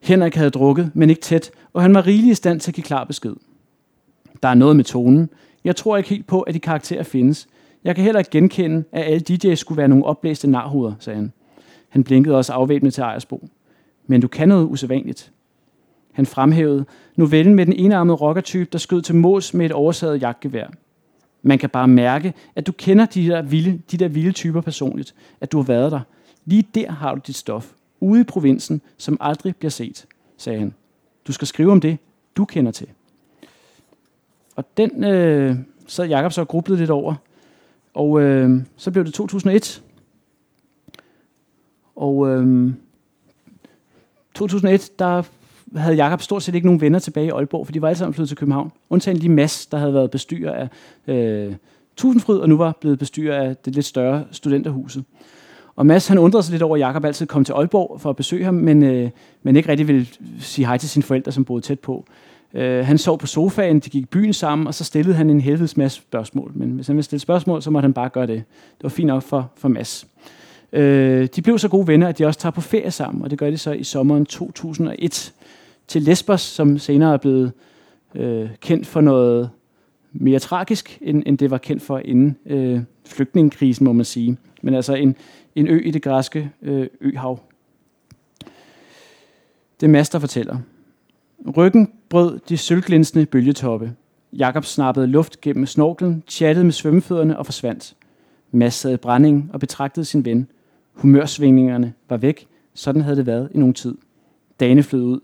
Henrik 0.00 0.34
havde 0.34 0.50
drukket, 0.50 0.90
men 0.94 1.10
ikke 1.10 1.22
tæt, 1.22 1.50
og 1.72 1.82
han 1.82 1.94
var 1.94 2.06
rigelig 2.06 2.30
i 2.30 2.34
stand 2.34 2.60
til 2.60 2.70
at 2.70 2.74
give 2.74 2.84
klar 2.84 3.04
besked. 3.04 3.34
Der 4.42 4.48
er 4.48 4.54
noget 4.54 4.76
med 4.76 4.84
tonen. 4.84 5.30
Jeg 5.64 5.76
tror 5.76 5.96
ikke 5.96 6.08
helt 6.08 6.26
på, 6.26 6.40
at 6.40 6.54
de 6.54 6.60
karakterer 6.60 7.02
findes. 7.02 7.48
Jeg 7.86 7.94
kan 7.94 8.04
heller 8.04 8.18
ikke 8.18 8.30
genkende, 8.30 8.84
at 8.92 9.04
alle 9.04 9.24
DJ's 9.30 9.54
skulle 9.54 9.78
være 9.78 9.88
nogle 9.88 10.04
opblæste 10.04 10.50
narhoveder, 10.50 10.94
sagde 10.98 11.16
han. 11.16 11.32
Han 11.88 12.04
blinkede 12.04 12.36
også 12.36 12.52
afvæbnet 12.52 12.94
til 12.94 13.02
Ejersbo. 13.02 13.48
Men 14.06 14.20
du 14.20 14.28
kan 14.28 14.48
noget 14.48 14.64
usædvanligt. 14.64 15.32
Han 16.12 16.26
fremhævede 16.26 16.84
novellen 17.16 17.54
med 17.54 17.66
den 17.66 17.72
enarmede 17.72 18.16
rockertype, 18.16 18.68
der 18.72 18.78
skød 18.78 19.02
til 19.02 19.14
mås 19.14 19.54
med 19.54 19.66
et 19.66 19.72
oversaget 19.72 20.22
jagtgevær. 20.22 20.66
Man 21.42 21.58
kan 21.58 21.70
bare 21.70 21.88
mærke, 21.88 22.34
at 22.56 22.66
du 22.66 22.72
kender 22.72 23.06
de 23.06 23.28
der 23.28 23.42
vilde, 23.42 23.80
de 23.90 23.96
der 23.96 24.08
vilde 24.08 24.32
typer 24.32 24.60
personligt, 24.60 25.14
at 25.40 25.52
du 25.52 25.56
har 25.56 25.64
været 25.64 25.92
der. 25.92 26.00
Lige 26.44 26.68
der 26.74 26.92
har 26.92 27.14
du 27.14 27.20
dit 27.26 27.36
stof, 27.36 27.72
ude 28.00 28.20
i 28.20 28.24
provinsen, 28.24 28.80
som 28.96 29.16
aldrig 29.20 29.56
bliver 29.56 29.70
set, 29.70 30.06
sagde 30.36 30.58
han. 30.58 30.74
Du 31.26 31.32
skal 31.32 31.46
skrive 31.46 31.72
om 31.72 31.80
det, 31.80 31.98
du 32.36 32.44
kender 32.44 32.72
til. 32.72 32.88
Og 34.56 34.64
den 34.76 35.04
øh, 35.04 35.56
sad 35.86 36.06
Jacob 36.08 36.32
så 36.32 36.40
og 36.40 36.48
grublede 36.48 36.78
lidt 36.78 36.90
over. 36.90 37.14
Og 37.96 38.20
øh, 38.20 38.60
så 38.76 38.90
blev 38.90 39.04
det 39.04 39.14
2001. 39.14 39.82
Og 41.96 42.28
øh, 42.28 42.72
2001, 44.34 44.90
der 44.98 45.22
havde 45.76 45.96
Jakob 45.96 46.22
stort 46.22 46.42
set 46.42 46.54
ikke 46.54 46.66
nogen 46.66 46.80
venner 46.80 46.98
tilbage 46.98 47.26
i 47.26 47.30
Aalborg, 47.30 47.66
for 47.66 47.72
de 47.72 47.82
var 47.82 47.88
alle 47.88 47.98
sammen 47.98 48.14
flyttet 48.14 48.28
til 48.28 48.38
København. 48.38 48.72
Undtagen 48.90 49.16
lige 49.16 49.30
Mads, 49.30 49.66
der 49.66 49.78
havde 49.78 49.94
været 49.94 50.10
bestyrer 50.10 50.52
af 50.52 50.68
øh, 51.14 51.54
Tusindfryd, 51.96 52.38
og 52.38 52.48
nu 52.48 52.56
var 52.56 52.78
blevet 52.80 52.98
bestyrer 52.98 53.42
af 53.42 53.56
det 53.56 53.74
lidt 53.74 53.86
større 53.86 54.24
studenterhuset. 54.30 55.04
Og 55.76 55.86
Mads 55.86 56.08
han 56.08 56.18
undrede 56.18 56.42
sig 56.42 56.52
lidt 56.52 56.62
over, 56.62 56.76
at 56.76 56.80
Jacob 56.80 57.04
altid 57.04 57.26
kom 57.26 57.44
til 57.44 57.52
Aalborg 57.52 58.00
for 58.00 58.10
at 58.10 58.16
besøge 58.16 58.44
ham, 58.44 58.54
men, 58.54 58.82
øh, 58.82 59.10
men 59.42 59.56
ikke 59.56 59.68
rigtig 59.68 59.88
ville 59.88 60.06
sige 60.40 60.66
hej 60.66 60.78
til 60.78 60.88
sine 60.88 61.02
forældre, 61.02 61.32
som 61.32 61.44
boede 61.44 61.62
tæt 61.62 61.80
på. 61.80 62.04
Øh, 62.54 62.86
han 62.86 62.98
sov 62.98 63.18
på 63.18 63.26
sofaen, 63.26 63.80
de 63.80 63.90
gik 63.90 64.02
i 64.02 64.06
byen 64.06 64.32
sammen, 64.32 64.66
og 64.66 64.74
så 64.74 64.84
stillede 64.84 65.16
han 65.16 65.30
en 65.30 65.40
helvedes 65.40 65.76
masse 65.76 65.98
spørgsmål. 65.98 66.52
Men 66.54 66.70
hvis 66.70 66.86
han 66.86 66.96
ville 66.96 67.04
stille 67.04 67.20
spørgsmål, 67.20 67.62
så 67.62 67.70
måtte 67.70 67.86
han 67.86 67.92
bare 67.92 68.08
gøre 68.08 68.26
det. 68.26 68.44
Det 68.76 68.82
var 68.82 68.88
fint 68.88 69.06
nok 69.06 69.22
for, 69.22 69.50
for 69.56 69.68
Mads. 69.68 70.06
Øh, 70.72 71.28
de 71.36 71.42
blev 71.42 71.58
så 71.58 71.68
gode 71.68 71.86
venner, 71.86 72.08
at 72.08 72.18
de 72.18 72.26
også 72.26 72.40
tager 72.40 72.50
på 72.50 72.60
ferie 72.60 72.90
sammen, 72.90 73.24
og 73.24 73.30
det 73.30 73.38
gør 73.38 73.50
de 73.50 73.58
så 73.58 73.72
i 73.72 73.84
sommeren 73.84 74.26
2001 74.26 75.34
til 75.88 76.02
Lesbos, 76.02 76.40
som 76.40 76.78
senere 76.78 77.12
er 77.12 77.16
blevet 77.16 77.52
øh, 78.14 78.48
kendt 78.60 78.86
for 78.86 79.00
noget 79.00 79.50
mere 80.12 80.38
tragisk, 80.38 80.98
end, 81.00 81.22
end 81.26 81.38
det 81.38 81.50
var 81.50 81.58
kendt 81.58 81.82
for 81.82 81.98
inden 81.98 82.36
øh, 82.46 82.80
flygtningekrisen, 83.06 83.84
må 83.84 83.92
man 83.92 84.04
sige. 84.04 84.36
Men 84.62 84.74
altså 84.74 84.94
en, 84.94 85.16
en 85.54 85.68
ø 85.68 85.80
i 85.84 85.90
det 85.90 86.02
græske 86.02 86.50
øh, 86.62 86.86
øhav. 87.00 87.40
Det 89.80 89.86
er 89.86 89.90
Mads, 89.90 90.08
der 90.08 90.18
fortæller. 90.18 90.58
Ryggen 91.56 91.92
brød 92.08 92.38
de 92.48 92.56
sølvglinsende 92.56 93.26
bølgetoppe. 93.26 93.92
Jakob 94.32 94.64
snappede 94.64 95.06
luft 95.06 95.40
gennem 95.40 95.66
snorkelen, 95.66 96.22
chattede 96.28 96.64
med 96.64 96.72
svømmefødderne 96.72 97.38
og 97.38 97.46
forsvandt. 97.46 97.94
Mads 98.50 98.74
sad 98.74 98.92
i 98.92 98.96
brændingen 98.96 99.50
og 99.52 99.60
betragtede 99.60 100.06
sin 100.06 100.24
ven. 100.24 100.48
Humørsvingningerne 100.92 101.92
var 102.08 102.16
væk. 102.16 102.46
Sådan 102.74 103.02
havde 103.02 103.16
det 103.16 103.26
været 103.26 103.48
i 103.54 103.58
nogen 103.58 103.74
tid. 103.74 103.94
Dagene 104.60 104.82
flød 104.82 105.02
ud. 105.02 105.20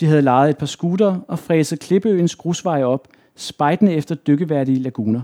De 0.00 0.06
havde 0.06 0.22
lejet 0.22 0.50
et 0.50 0.58
par 0.58 0.66
skuter 0.66 1.20
og 1.28 1.38
fræset 1.38 1.80
Klippeøens 1.80 2.36
grusveje 2.36 2.84
op, 2.84 3.08
spejtende 3.36 3.92
efter 3.92 4.14
dykkeværdige 4.14 4.78
laguner. 4.78 5.20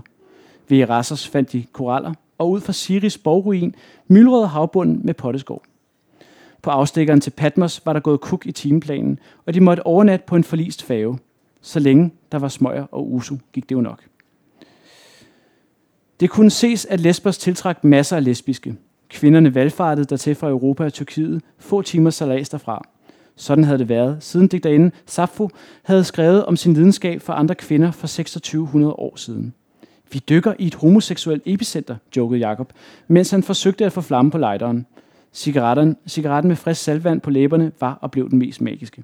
Ved 0.69 0.79
Erassos 0.79 1.27
fandt 1.27 1.51
de 1.51 1.63
koraller, 1.71 2.13
og 2.37 2.49
ud 2.49 2.61
fra 2.61 2.73
Siris 2.73 3.17
borgruin 3.17 3.75
myldrede 4.07 4.47
havbunden 4.47 5.01
med 5.03 5.13
potteskov. 5.13 5.63
På 6.65 6.71
afstikkeren 6.71 7.21
til 7.21 7.31
Patmos 7.31 7.81
var 7.85 7.93
der 7.93 7.99
gået 7.99 8.21
kuk 8.21 8.45
i 8.45 8.51
timeplanen, 8.51 9.19
og 9.45 9.53
de 9.53 9.59
måtte 9.59 9.85
overnatte 9.85 10.25
på 10.25 10.35
en 10.35 10.43
forlist 10.43 10.83
fave. 10.83 11.17
Så 11.61 11.79
længe 11.79 12.11
der 12.31 12.39
var 12.39 12.47
smøger 12.47 12.85
og 12.91 13.13
usu, 13.13 13.35
gik 13.53 13.69
det 13.69 13.75
jo 13.75 13.81
nok. 13.81 14.03
Det 16.19 16.29
kunne 16.29 16.49
ses, 16.49 16.85
at 16.85 16.99
Lesbos 16.99 17.37
tiltrak 17.37 17.83
masser 17.83 18.15
af 18.15 18.23
lesbiske. 18.23 18.75
Kvinderne 19.09 19.55
valgfartede 19.55 20.05
dertil 20.05 20.35
fra 20.35 20.49
Europa 20.49 20.85
og 20.85 20.93
Tyrkiet, 20.93 21.41
få 21.59 21.81
timer 21.81 22.09
salas 22.09 22.49
derfra. 22.49 22.87
Sådan 23.35 23.63
havde 23.63 23.79
det 23.79 23.89
været, 23.89 24.17
siden 24.23 24.47
digterinde 24.47 24.91
Sappho 25.05 25.49
havde 25.83 26.03
skrevet 26.03 26.45
om 26.45 26.55
sin 26.55 26.73
lidenskab 26.73 27.21
for 27.21 27.33
andre 27.33 27.55
kvinder 27.55 27.91
for 27.91 28.07
2600 28.07 28.93
år 28.93 29.15
siden. 29.15 29.53
Vi 30.11 30.19
dykker 30.29 30.53
i 30.59 30.67
et 30.67 30.75
homoseksuelt 30.75 31.43
epicenter, 31.45 31.95
jokede 32.17 32.39
Jakob, 32.39 32.73
mens 33.07 33.31
han 33.31 33.43
forsøgte 33.43 33.85
at 33.85 33.93
få 33.93 34.01
flamme 34.01 34.31
på 34.31 34.37
lighteren. 34.37 34.85
Cigaretten, 35.35 35.97
cigaretten 36.07 36.47
med 36.47 36.55
frisk 36.55 36.83
saltvand 36.83 37.21
på 37.21 37.29
læberne 37.29 37.71
var 37.79 37.97
og 38.01 38.11
blev 38.11 38.29
den 38.29 38.39
mest 38.39 38.61
magiske. 38.61 39.03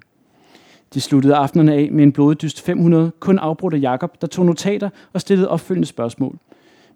De 0.94 1.00
sluttede 1.00 1.34
aftenerne 1.34 1.74
af 1.74 1.88
med 1.92 2.02
en 2.02 2.12
bloddyst 2.12 2.60
500, 2.60 3.12
kun 3.20 3.38
afbrudt 3.38 3.74
af 3.74 3.80
Jakob, 3.80 4.20
der 4.20 4.26
tog 4.26 4.46
notater 4.46 4.90
og 5.12 5.20
stillede 5.20 5.48
opfølgende 5.48 5.86
spørgsmål. 5.86 6.38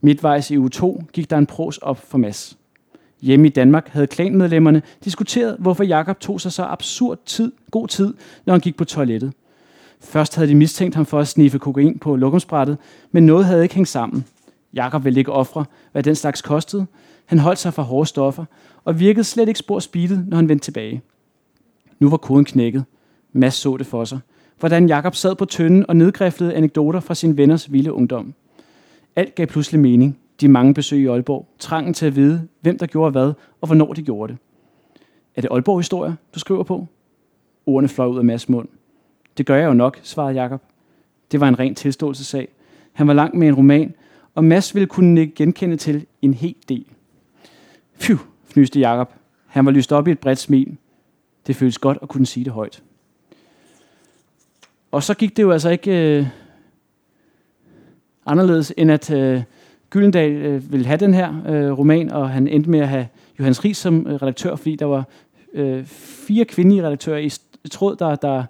Midtvejs 0.01 0.51
i 0.51 0.57
u 0.57 0.69
2 0.69 1.03
gik 1.13 1.31
der 1.31 1.39
en 1.39 1.47
pros 1.47 1.79
op 1.79 1.99
for 1.99 2.19
Mads. 2.19 2.59
Hjemme 3.21 3.47
i 3.47 3.51
Danmark 3.51 3.89
havde 3.89 4.07
klanmedlemmerne 4.07 4.83
diskuteret, 5.05 5.57
hvorfor 5.59 5.85
Jakob 5.85 6.21
tog 6.21 6.41
sig 6.41 6.53
så 6.53 6.65
absurd 6.65 7.19
tid, 7.27 7.53
god 7.71 7.89
tid, 7.89 8.15
når 8.47 8.55
han 8.55 8.61
gik 8.61 8.77
på 8.77 8.85
toilettet. 8.85 9.33
Først 10.01 10.35
havde 10.37 10.49
de 10.49 10.55
mistænkt 10.55 10.95
ham 10.95 11.07
for 11.07 11.21
at 11.21 11.29
sniffe 11.29 11.59
kokain 11.59 11.99
på 11.99 12.17
lokumsbrættet, 12.17 12.79
men 13.13 13.27
noget 13.27 13.45
havde 13.45 13.63
ikke 13.63 13.75
hængt 13.75 13.89
sammen. 13.89 14.25
Jakob 14.75 15.05
ville 15.05 15.19
ikke 15.19 15.33
ofre, 15.33 15.65
hvad 15.93 16.03
den 16.03 16.15
slags 16.15 16.43
kostede. 16.43 16.87
Han 17.27 17.39
holdt 17.39 17.59
sig 17.59 17.75
fra 17.75 17.83
hårde 17.83 18.09
stoffer, 18.09 18.45
og 18.85 19.01
virkede 19.01 19.25
slet 19.25 19.49
ikke 19.49 19.59
spor 19.59 19.79
speedet, 19.79 20.25
når 20.29 20.37
han 20.37 20.49
vendte 20.49 20.65
tilbage. 20.65 21.03
Nu 21.99 22.11
var 22.11 22.17
koden 22.17 22.45
knækket. 22.45 22.85
Mads 23.33 23.55
så 23.55 23.77
det 23.77 23.87
for 23.87 24.05
sig. 24.05 24.19
Hvordan 24.59 24.89
Jakob 24.89 25.15
sad 25.15 25.35
på 25.35 25.45
tønden 25.45 25.85
og 25.89 25.97
nedgræftede 25.97 26.55
anekdoter 26.55 27.01
fra 27.01 27.15
sin 27.15 27.37
venners 27.37 27.73
vilde 27.73 27.93
ungdom. 27.93 28.35
Alt 29.17 29.35
gav 29.35 29.47
pludselig 29.47 29.81
mening. 29.81 30.19
De 30.41 30.49
mange 30.49 30.75
besøg 30.75 31.03
i 31.03 31.07
Aalborg. 31.07 31.47
Trangen 31.59 31.95
til 31.95 32.07
at 32.07 32.17
vide, 32.17 32.49
hvem 32.61 32.79
der 32.79 32.87
gjorde 32.87 33.11
hvad, 33.11 33.33
og 33.61 33.67
hvornår 33.67 33.93
de 33.93 34.03
gjorde 34.03 34.33
det. 34.33 34.41
Er 35.35 35.41
det 35.41 35.49
Aalborg-historie, 35.51 36.17
du 36.35 36.39
skriver 36.39 36.63
på? 36.63 36.87
Ordene 37.67 37.89
fløj 37.89 38.07
ud 38.07 38.19
af 38.19 38.25
Mads 38.25 38.49
mund. 38.49 38.69
Det 39.39 39.47
gør 39.47 39.57
jeg 39.57 39.67
jo 39.67 39.75
nok, 39.75 40.01
svarede 40.03 40.35
Jakob. 40.35 40.63
Det 41.33 41.41
var 41.41 41.49
en 41.49 41.59
ren 41.59 41.75
tilståelsesag. 41.75 42.49
Han 42.93 43.07
var 43.07 43.15
langt 43.15 43.35
med 43.35 43.49
en 43.49 43.55
roman, 43.55 43.95
og 44.35 44.45
Mads 44.45 44.75
ville 44.75 44.87
kunne 44.87 45.27
genkende 45.27 45.77
til 45.77 46.07
en 46.23 46.35
hel 46.35 46.55
del. 46.69 46.87
Phew, 48.01 48.19
fnyste 48.45 48.81
Jakob. 48.81 49.13
Han 49.47 49.67
var 49.67 49.73
lyst 49.73 49.93
op 49.93 50.09
i 50.09 50.11
et 50.11 50.19
bredt 50.19 50.39
smil. 50.39 50.77
Det 51.47 51.57
føles 51.57 51.79
godt 51.79 51.99
at 52.03 52.09
kunne 52.09 52.27
sige 52.27 52.45
det 52.45 52.53
højt. 52.53 52.83
Og 54.93 55.03
så 55.03 55.15
gik 55.15 55.37
det 55.37 55.43
jo 55.43 55.51
altså 55.51 55.71
ikke 55.71 56.19
øh, 56.19 56.27
anderledes, 58.27 58.73
end 58.77 58.91
at 58.91 59.11
øh, 59.11 59.43
Gyldendal 59.91 60.33
øh, 60.33 60.73
ville 60.73 60.87
have 60.87 60.97
den 60.97 61.15
her 61.15 61.43
øh, 61.49 61.79
roman, 61.79 62.13
og 62.13 62.31
han 62.31 62.49
endte 62.49 62.71
med 62.71 62.81
at 62.81 62.89
have 62.89 63.09
Johannes 63.39 63.65
Ries 63.65 63.77
som 63.77 64.07
øh, 64.07 64.15
redaktør, 64.15 64.57
fordi 64.57 64.77
der 64.77 64.87
var 64.87 65.05
øh, 65.53 65.85
fire 66.27 66.45
kvindelige 66.45 66.87
redaktører 66.87 67.19
i, 67.19 67.31
i 67.65 67.69
tråd, 67.69 67.97
der, 67.97 68.15
der 68.17 68.45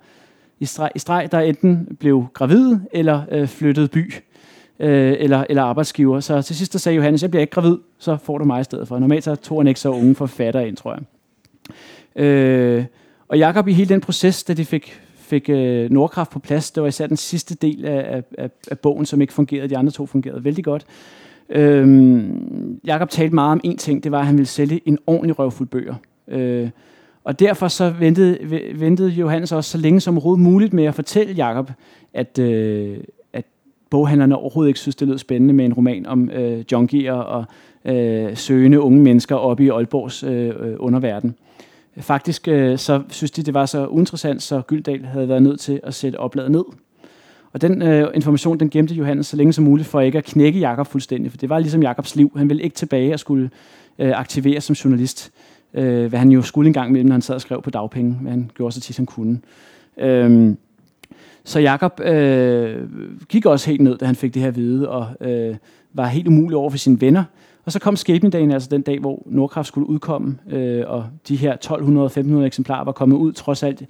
i, 0.60 0.64
streg, 0.64 0.90
i 0.94 0.98
streg, 0.98 1.28
der 1.32 1.40
enten 1.40 1.96
blev 2.00 2.26
gravid 2.34 2.76
eller 2.92 3.22
øh, 3.30 3.48
flyttede 3.48 3.88
by 3.88 4.14
øh, 4.80 5.16
eller, 5.18 5.44
eller 5.48 5.62
arbejdsgiver. 5.62 6.20
Så 6.20 6.42
til 6.42 6.56
sidst 6.56 6.80
sagde 6.80 6.96
Johannes, 6.96 7.22
jeg 7.22 7.30
bliver 7.30 7.40
ikke 7.40 7.50
gravid, 7.50 7.76
så 7.98 8.16
får 8.16 8.38
du 8.38 8.44
mig 8.44 8.60
i 8.60 8.64
stedet 8.64 8.88
for. 8.88 8.98
Normalt 8.98 9.24
så 9.24 9.34
tog 9.34 9.60
han 9.60 9.66
ikke 9.66 9.80
så 9.80 9.90
unge 9.90 10.14
forfatter 10.14 10.60
ind, 10.60 10.76
tror 10.76 10.94
jeg. 10.94 11.02
Øh, 12.24 12.84
og 13.28 13.38
Jakob 13.38 13.68
i 13.68 13.72
hele 13.72 13.88
den 13.88 14.00
proces, 14.00 14.44
da 14.44 14.54
de 14.54 14.64
fik, 14.64 15.00
fik 15.16 15.48
øh, 15.48 15.90
Nordkraft 15.90 16.30
på 16.30 16.38
plads, 16.38 16.70
det 16.70 16.82
var 16.82 16.88
især 16.88 17.06
den 17.06 17.16
sidste 17.16 17.54
del 17.54 17.84
af, 17.84 18.22
af, 18.38 18.50
af 18.70 18.78
bogen, 18.78 19.06
som 19.06 19.20
ikke 19.20 19.32
fungerede. 19.32 19.68
De 19.68 19.76
andre 19.76 19.92
to 19.92 20.06
fungerede 20.06 20.44
vældig 20.44 20.64
godt. 20.64 20.86
Øhm, 21.48 22.80
Jakob 22.84 23.10
talte 23.10 23.34
meget 23.34 23.52
om 23.52 23.60
en 23.64 23.76
ting, 23.76 24.04
det 24.04 24.12
var, 24.12 24.18
at 24.18 24.26
han 24.26 24.36
ville 24.36 24.48
sælge 24.48 24.80
en 24.84 24.98
ordentlig 25.06 25.38
røvfuld 25.38 25.68
bøger. 25.68 25.94
Øh, 26.28 26.70
og 27.24 27.40
derfor 27.40 27.68
så 27.68 27.90
ventede, 27.90 28.60
ventede 28.74 29.08
Johannes 29.08 29.52
også 29.52 29.70
så 29.70 29.78
længe 29.78 30.00
som 30.00 30.14
overhovedet 30.14 30.42
muligt 30.42 30.72
med 30.72 30.84
at 30.84 30.94
fortælle 30.94 31.32
Jakob, 31.32 31.70
at, 32.14 32.38
øh, 32.38 32.98
boghandlerne 33.90 34.36
overhovedet 34.36 34.68
ikke 34.68 34.80
synes, 34.80 34.96
det 34.96 35.08
lød 35.08 35.18
spændende 35.18 35.54
med 35.54 35.64
en 35.64 35.72
roman 35.72 36.06
om 36.06 36.30
øh, 36.30 36.64
junkier 36.72 37.12
og 37.12 37.44
øh, 37.84 38.36
søgende 38.36 38.80
unge 38.80 39.00
mennesker 39.00 39.36
oppe 39.36 39.64
i 39.64 39.68
Aalborgs 39.68 40.22
øh, 40.22 40.54
underverden. 40.78 41.34
Faktisk 41.98 42.48
øh, 42.48 42.78
så 42.78 43.02
synes 43.08 43.30
de, 43.30 43.42
det 43.42 43.54
var 43.54 43.66
så 43.66 43.86
uinteressant, 43.86 44.42
så 44.42 44.62
Gyldal 44.66 45.04
havde 45.04 45.28
været 45.28 45.42
nødt 45.42 45.60
til 45.60 45.80
at 45.82 45.94
sætte 45.94 46.16
opladet 46.16 46.50
ned. 46.50 46.64
Og 47.52 47.60
den 47.60 47.82
øh, 47.82 48.08
information, 48.14 48.60
den 48.60 48.70
gemte 48.70 48.94
Johannes 48.94 49.26
så 49.26 49.36
længe 49.36 49.52
som 49.52 49.64
muligt, 49.64 49.88
for 49.88 50.00
ikke 50.00 50.18
at 50.18 50.24
knække 50.24 50.58
Jakob 50.58 50.86
fuldstændig, 50.86 51.30
for 51.30 51.38
det 51.38 51.48
var 51.48 51.58
ligesom 51.58 51.82
Jakobs 51.82 52.16
liv. 52.16 52.32
Han 52.36 52.48
ville 52.48 52.62
ikke 52.62 52.76
tilbage 52.76 53.14
og 53.14 53.20
skulle 53.20 53.50
øh, 53.98 54.18
aktivere 54.18 54.60
som 54.60 54.74
journalist 54.74 55.32
øh, 55.74 56.06
hvad 56.06 56.18
han 56.18 56.30
jo 56.30 56.42
skulle 56.42 56.66
en 56.66 56.72
gang 56.72 56.88
imellem, 56.88 57.08
når 57.08 57.14
han 57.14 57.22
sad 57.22 57.34
og 57.34 57.40
skrev 57.40 57.62
på 57.62 57.70
dagpenge, 57.70 58.14
hvad 58.20 58.30
han 58.30 58.50
gjorde 58.56 58.74
så 58.74 58.80
tit, 58.80 58.96
han 58.96 59.06
kunne. 59.06 59.40
Øh, 59.98 60.54
så 61.46 61.60
Jakob 61.60 62.00
øh, 62.00 62.76
gik 63.28 63.46
også 63.46 63.70
helt 63.70 63.80
ned, 63.80 63.98
da 63.98 64.06
han 64.06 64.16
fik 64.16 64.34
det 64.34 64.42
her 64.42 64.50
vide, 64.50 64.88
og 64.88 65.08
øh, 65.20 65.56
var 65.92 66.06
helt 66.06 66.28
umulig 66.28 66.56
over 66.56 66.70
for 66.70 66.78
sine 66.78 67.00
venner. 67.00 67.24
Og 67.64 67.72
så 67.72 67.78
kom 67.78 67.96
skæbnedagen, 67.96 68.50
altså 68.50 68.68
den 68.68 68.82
dag, 68.82 68.98
hvor 68.98 69.22
Nordkraft 69.26 69.68
skulle 69.68 69.88
udkomme, 69.88 70.38
øh, 70.50 70.84
og 70.86 71.06
de 71.28 71.36
her 71.36 71.56
1200-1500 72.40 72.46
eksemplarer 72.46 72.84
var 72.84 72.92
kommet 72.92 73.16
ud, 73.16 73.32
trods 73.32 73.62
alt, 73.62 73.82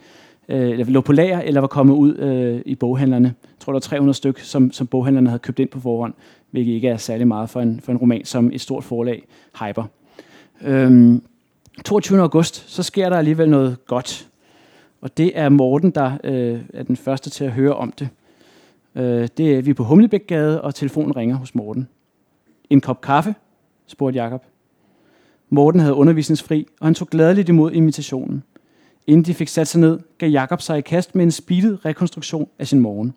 øh, 0.48 0.70
eller 0.70 0.84
lå 0.84 1.00
på 1.00 1.12
lager, 1.12 1.40
eller 1.40 1.60
var 1.60 1.68
kommet 1.68 1.94
ud 1.94 2.16
øh, 2.16 2.62
i 2.66 2.74
boghandlerne. 2.74 3.34
Jeg 3.42 3.60
tror, 3.60 3.72
der 3.72 3.76
var 3.76 3.80
300 3.80 4.14
styk, 4.14 4.38
som, 4.38 4.72
som 4.72 4.86
boghandlerne 4.86 5.28
havde 5.28 5.38
købt 5.38 5.58
ind 5.58 5.68
på 5.68 5.80
forhånd, 5.80 6.14
hvilket 6.50 6.72
ikke 6.72 6.88
er 6.88 6.96
særlig 6.96 7.28
meget 7.28 7.50
for 7.50 7.60
en, 7.60 7.80
for 7.84 7.92
en 7.92 7.98
roman, 7.98 8.24
som 8.24 8.50
et 8.52 8.60
stort 8.60 8.84
forlag 8.84 9.26
hyper. 9.60 9.84
Øhm, 10.62 11.22
22. 11.84 12.20
august, 12.20 12.70
så 12.70 12.82
sker 12.82 13.08
der 13.08 13.16
alligevel 13.16 13.50
noget 13.50 13.86
godt. 13.86 14.28
Og 15.01 15.16
det 15.16 15.39
er 15.39 15.48
Morten, 15.48 15.90
der 15.90 16.18
øh, 16.24 16.60
er 16.74 16.82
den 16.82 16.97
første 16.97 17.31
til 17.31 17.44
at 17.44 17.52
høre 17.52 17.74
om 17.74 17.93
det. 17.93 18.09
Øh, 18.94 19.28
det 19.36 19.55
er 19.55 19.62
vi 19.62 19.70
er 19.70 19.74
på 19.74 19.85
Humlebækgade, 19.85 20.62
og 20.62 20.74
telefonen 20.74 21.16
ringer 21.16 21.36
hos 21.36 21.55
Morten. 21.55 21.89
En 22.70 22.81
kop 22.81 23.01
kaffe, 23.01 23.35
spurgte 23.86 24.16
Jakob. 24.16 24.44
Morten 25.51 25.81
havde 25.81 25.94
undervisningsfri, 25.94 26.66
og 26.81 26.86
han 26.86 26.94
tog 26.94 27.09
gladeligt 27.09 27.48
imod 27.48 27.73
invitationen. 27.73 28.43
Inden 29.06 29.24
de 29.24 29.35
fik 29.35 29.48
sat 29.48 29.68
sig 29.68 29.81
ned, 29.81 29.98
gav 30.18 30.31
Jakob 30.31 30.60
sig 30.60 30.78
i 30.78 30.81
kast 30.81 31.14
med 31.14 31.24
en 31.24 31.31
speedet 31.31 31.85
rekonstruktion 31.85 32.48
af 32.59 32.66
sin 32.66 32.81
morgen. 32.81 33.14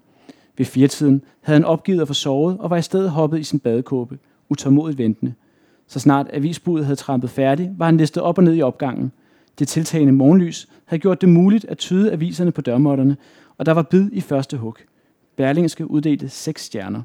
Ved 0.57 0.65
firetiden 0.65 1.21
havde 1.41 1.55
han 1.55 1.65
opgivet 1.65 2.01
at 2.01 2.07
få 2.07 2.13
sovet 2.13 2.57
og 2.59 2.69
var 2.69 2.77
i 2.77 2.81
stedet 2.81 3.09
hoppet 3.09 3.39
i 3.39 3.43
sin 3.43 3.59
badekåbe, 3.59 4.19
utålmodigt 4.49 4.97
ventende. 4.97 5.33
Så 5.87 5.99
snart 5.99 6.27
avisbudet 6.33 6.85
havde 6.85 6.95
trampet 6.95 7.29
færdig, 7.29 7.71
var 7.77 7.85
han 7.85 7.97
listet 7.97 8.23
op 8.23 8.37
og 8.37 8.43
ned 8.43 8.55
i 8.55 8.61
opgangen. 8.61 9.11
Det 9.59 9.67
tiltagende 9.67 10.13
morgenlys 10.13 10.67
havde 10.89 11.01
gjort 11.01 11.21
det 11.21 11.29
muligt 11.29 11.65
at 11.65 11.77
tyde 11.77 12.11
aviserne 12.11 12.51
på 12.51 12.61
dørmåtterne, 12.61 13.17
og 13.57 13.65
der 13.65 13.71
var 13.71 13.81
bid 13.81 14.09
i 14.11 14.21
første 14.21 14.57
hug. 14.57 14.77
Berlingske 15.35 15.91
uddelte 15.91 16.29
seks 16.29 16.65
stjerner. 16.65 17.01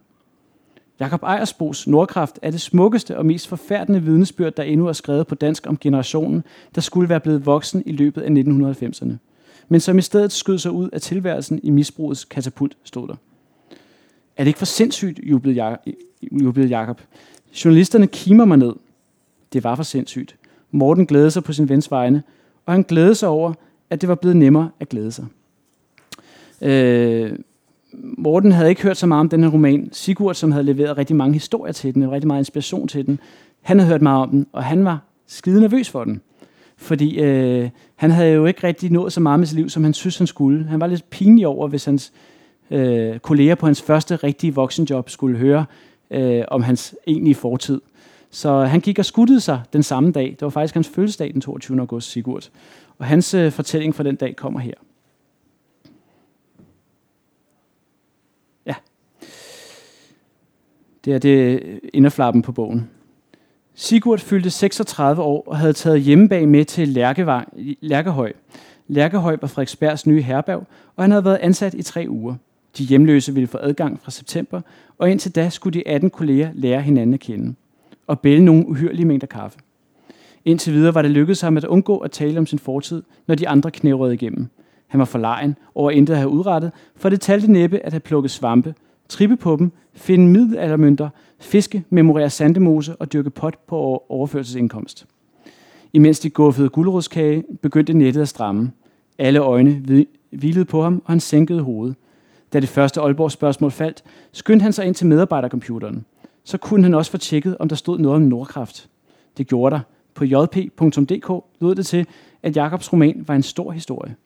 Jakob 1.01 1.23
Ejersbos 1.23 1.87
Nordkraft 1.87 2.39
er 2.43 2.51
det 2.51 2.61
smukkeste 2.61 3.19
og 3.19 3.27
mest 3.27 3.49
forfærdende 3.49 4.03
vidnesbyrd, 4.03 4.53
der 4.53 4.63
endnu 4.63 4.87
er 4.87 4.93
skrevet 4.93 5.27
på 5.27 5.35
dansk 5.35 5.67
om 5.67 5.77
generationen, 5.79 6.45
der 6.75 6.81
skulle 6.81 7.09
være 7.09 7.21
blevet 7.21 7.47
voksen 7.47 7.83
i 7.87 7.93
løbet 7.93 8.23
af 8.23 8.29
1990'erne. 8.29 9.13
Men 9.69 9.81
som 9.81 9.99
i 9.99 10.03
stedet 10.03 10.33
skød 10.33 10.59
sig 10.59 10.71
ud 10.71 10.89
af 10.91 11.01
tilværelsen 11.01 11.61
i 11.63 11.71
misbrugets 11.71 12.25
katapult, 12.25 12.77
stod 12.85 13.09
der. 13.09 13.15
Er 14.37 14.45
det 14.45 14.47
ikke 14.47 14.59
for 14.59 14.67
sindssygt, 14.67 15.21
jublede 16.33 16.69
Jakob. 16.69 17.01
Journalisterne 17.65 18.07
kimer 18.07 18.45
mig 18.45 18.59
ned. 18.59 18.73
Det 19.53 19.65
var 19.65 19.75
for 19.75 19.83
sindssygt. 19.83 20.37
Morten 20.71 21.07
glædede 21.07 21.31
sig 21.31 21.45
på 21.45 21.53
sin 21.53 21.69
vens 21.69 21.91
vegne, 21.91 22.23
og 22.67 22.73
han 22.73 22.83
glædede 22.83 23.15
sig 23.15 23.29
over, 23.29 23.53
at 23.91 24.01
det 24.01 24.09
var 24.09 24.15
blevet 24.15 24.37
nemmere 24.37 24.71
at 24.81 24.89
glæde 24.89 25.13
sig. 25.13 25.27
Øh, 26.63 27.33
Morten 28.19 28.53
havde 28.53 28.69
ikke 28.69 28.83
hørt 28.83 28.97
så 28.97 29.07
meget 29.07 29.21
om 29.21 29.29
den 29.29 29.43
her 29.43 29.51
roman. 29.51 29.89
Sigurd, 29.93 30.35
som 30.35 30.53
havde 30.53 30.65
leveret 30.65 30.99
rigtig 30.99 31.17
mange 31.17 31.33
historier 31.33 31.73
til 31.73 31.95
den, 31.95 32.03
og 32.03 32.13
rigtig 32.13 32.27
meget 32.27 32.41
inspiration 32.41 32.89
til 32.89 33.07
den, 33.07 33.21
han 33.61 33.79
havde 33.79 33.91
hørt 33.91 34.03
meget 34.03 34.23
om 34.23 34.31
den, 34.31 34.47
og 34.53 34.65
han 34.65 34.85
var 34.85 35.01
skide 35.27 35.61
nervøs 35.61 35.91
for 35.91 36.05
den. 36.05 36.21
Fordi 36.77 37.21
øh, 37.21 37.71
han 37.97 38.11
havde 38.11 38.33
jo 38.33 38.47
ikke 38.47 38.67
rigtig 38.67 38.91
nået 38.93 39.13
så 39.13 39.21
meget 39.21 39.39
med 39.39 39.47
sit 39.47 39.57
liv, 39.57 39.69
som 39.69 39.85
han 39.85 39.95
synes, 39.95 40.19
han 40.19 40.27
skulle. 40.27 40.65
Han 40.65 40.81
var 40.81 40.87
lidt 40.87 41.11
pinlig 41.11 41.47
over, 41.47 41.69
hvis 41.69 41.85
hans 41.85 42.13
øh, 42.71 43.19
kolleger 43.19 43.55
på 43.55 43.67
hans 43.67 43.83
første 43.83 44.17
rigtige 44.17 44.55
voksenjob 44.55 45.11
skulle 45.11 45.39
høre 45.39 45.65
øh, 46.11 46.43
om 46.49 46.63
hans 46.63 46.95
egentlige 47.07 47.35
fortid. 47.35 47.81
Så 48.31 48.65
han 48.65 48.81
gik 48.81 48.99
og 48.99 49.05
skuttede 49.05 49.41
sig 49.41 49.61
den 49.73 49.83
samme 49.83 50.13
dag. 50.13 50.31
Det 50.31 50.43
var 50.43 50.49
faktisk 50.49 50.75
hans 50.75 50.89
fødselsdag 50.89 51.33
den 51.33 51.41
22. 51.41 51.81
august, 51.81 52.11
Sigurd. 52.11 52.51
Og 52.99 53.07
hans 53.07 53.35
øh, 53.35 53.53
fortælling 53.53 53.95
fra 53.95 54.05
den 54.05 54.17
dag 54.17 54.37
kommer 54.37 54.61
her. 54.61 54.75
Ja. 58.67 58.75
Det 61.05 61.15
er 61.15 61.19
det 61.19 61.63
øh, 61.63 61.79
inderflappen 61.95 62.43
på 62.43 62.53
bogen. 62.53 62.91
Sigurd 63.75 64.19
fyldte 64.19 64.51
36 64.51 65.23
år 65.23 65.45
og 65.47 65.59
havde 65.59 65.73
taget 65.73 66.01
hjemmebag 66.01 66.49
med 66.49 66.65
til 66.65 66.89
Lærkevang, 66.89 67.49
Lærkehøj. 67.81 68.33
Lærkehøj 68.89 69.37
var 69.41 69.49
Frederiksbergs 69.49 70.07
nye 70.07 70.23
herberg, 70.23 70.67
og 70.97 71.05
han 71.05 71.11
havde 71.11 71.25
været 71.25 71.39
ansat 71.43 71.75
i 71.75 71.83
tre 71.83 72.07
uger. 72.09 72.35
De 72.79 72.85
hjemløse 72.85 73.35
ville 73.35 73.47
få 73.47 73.59
adgang 73.59 74.01
fra 74.01 74.11
september, 74.11 74.61
og 74.99 75.11
indtil 75.11 75.35
da 75.35 75.49
skulle 75.49 75.79
de 75.79 75.89
18 75.89 76.11
kolleger 76.11 76.51
lære 76.55 76.83
hinanden 76.83 77.15
at 77.15 77.21
kende 77.21 77.55
og 78.07 78.21
bælge 78.21 78.45
nogle 78.45 78.69
uhyrlige 78.69 79.07
mængder 79.07 79.27
kaffe. 79.27 79.59
Indtil 80.45 80.73
videre 80.73 80.95
var 80.95 81.03
det 81.03 81.11
lykkedes 81.11 81.41
ham 81.41 81.57
at 81.57 81.65
undgå 81.65 81.99
at 81.99 82.11
tale 82.11 82.39
om 82.39 82.47
sin 82.47 82.59
fortid, 82.59 83.03
når 83.27 83.35
de 83.35 83.49
andre 83.49 83.71
knævrede 83.71 84.15
igennem. 84.15 84.49
Han 84.87 84.99
var 84.99 85.05
forlegen 85.05 85.57
over 85.75 85.91
intet 85.91 86.15
at 86.15 86.19
have 86.19 86.31
udrettet, 86.31 86.73
for 86.97 87.09
det 87.09 87.21
talte 87.21 87.53
næppe 87.53 87.79
at 87.79 87.93
have 87.93 88.01
plukket 88.01 88.31
svampe, 88.31 88.75
trippe 89.09 89.37
på 89.37 89.57
dem, 89.57 89.73
finde 89.95 90.29
middelaldermønter, 90.29 91.09
fiske, 91.39 91.85
memorere 91.91 92.31
sandemose 92.31 92.97
og 92.97 93.13
dyrke 93.13 93.31
pot 93.31 93.59
på 93.67 94.05
overførselsindkomst. 94.09 95.07
Imens 95.93 96.21
de 96.21 96.31
guffede 96.31 96.69
guldrodskage, 96.69 97.45
begyndte 97.63 97.93
nettet 97.93 98.21
at 98.23 98.29
stramme. 98.29 98.73
Alle 99.19 99.39
øjne 99.39 100.05
hvilede 100.31 100.65
på 100.65 100.83
ham, 100.83 101.03
og 101.05 101.13
han 101.13 101.21
sænkede 101.21 101.63
hovedet. 101.63 101.97
Da 102.53 102.61
det 102.61 102.69
første 102.69 103.01
Aalborg 103.01 103.31
spørgsmål 103.31 103.71
faldt, 103.71 104.05
skyndte 104.33 104.63
han 104.63 104.73
sig 104.73 104.87
ind 104.87 104.95
til 104.95 105.07
medarbejdercomputeren. 105.07 106.05
Så 106.45 106.59
kunne 106.59 106.83
han 106.83 106.95
også 106.95 107.11
få 107.11 107.19
tjekket, 107.19 107.57
om 107.59 107.69
der 107.69 107.77
stod 107.77 107.99
noget 107.99 108.17
om 108.17 108.23
Nordkraft. 108.23 108.89
Det 109.37 109.47
gjorde 109.47 109.75
der. 109.75 109.81
På 110.15 110.25
jp.dk 110.25 111.45
lød 111.61 111.75
det 111.75 111.87
til, 111.87 112.07
at 112.43 112.57
Jakobs 112.57 112.93
roman 112.93 113.25
var 113.27 113.35
en 113.35 113.43
stor 113.43 113.71
historie. 113.71 114.17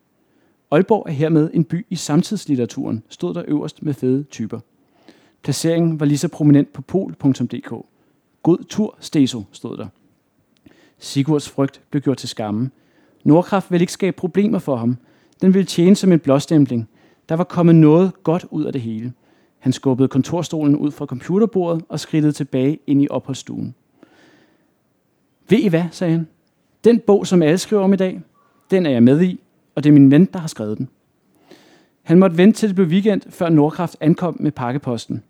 Aalborg 0.70 1.06
er 1.08 1.12
hermed 1.12 1.50
en 1.54 1.64
by 1.64 1.86
i 1.90 1.96
samtidslitteraturen, 1.96 3.02
stod 3.08 3.34
der 3.34 3.42
øverst 3.48 3.82
med 3.82 3.94
fede 3.94 4.22
typer. 4.22 4.60
Placeringen 5.42 6.00
var 6.00 6.06
lige 6.06 6.18
så 6.18 6.28
prominent 6.28 6.72
på 6.72 6.82
pol.dk. 6.82 7.72
God 8.42 8.64
tur, 8.68 8.96
Steso, 9.00 9.42
stod 9.52 9.76
der. 9.76 9.86
Sigurds 10.98 11.48
frygt 11.48 11.80
blev 11.90 12.02
gjort 12.02 12.16
til 12.16 12.28
skamme. 12.28 12.70
Nordkraft 13.24 13.70
ville 13.70 13.82
ikke 13.82 13.92
skabe 13.92 14.16
problemer 14.16 14.58
for 14.58 14.76
ham. 14.76 14.96
Den 15.40 15.54
ville 15.54 15.66
tjene 15.66 15.96
som 15.96 16.12
en 16.12 16.18
blåstempling. 16.18 16.88
Der 17.28 17.34
var 17.34 17.44
kommet 17.44 17.74
noget 17.74 18.22
godt 18.22 18.46
ud 18.50 18.64
af 18.64 18.72
det 18.72 18.82
hele. 18.82 19.12
Han 19.58 19.72
skubbede 19.72 20.08
kontorstolen 20.08 20.76
ud 20.76 20.90
fra 20.90 21.06
computerbordet 21.06 21.84
og 21.88 22.00
skridtede 22.00 22.32
tilbage 22.32 22.78
ind 22.86 23.02
i 23.02 23.08
opholdsstuen. 23.10 23.74
Ved 25.48 25.58
I 25.58 25.68
hvad, 25.68 25.84
sagde 25.90 26.12
han. 26.12 26.26
Den 26.84 27.00
bog, 27.00 27.26
som 27.26 27.42
alle 27.42 27.58
skriver 27.58 27.82
om 27.82 27.92
i 27.92 27.96
dag, 27.96 28.20
den 28.70 28.86
er 28.86 28.90
jeg 28.90 29.02
med 29.02 29.22
i, 29.22 29.40
og 29.74 29.84
det 29.84 29.90
er 29.90 29.92
min 29.92 30.10
ven, 30.10 30.24
der 30.24 30.38
har 30.38 30.48
skrevet 30.48 30.78
den. 30.78 30.88
Han 32.02 32.18
måtte 32.18 32.36
vente 32.36 32.58
til 32.58 32.68
det 32.68 32.76
blev 32.76 32.86
weekend, 32.86 33.22
før 33.30 33.48
Nordkraft 33.48 33.96
ankom 34.00 34.36
med 34.40 34.52
pakkeposten. 34.52 35.22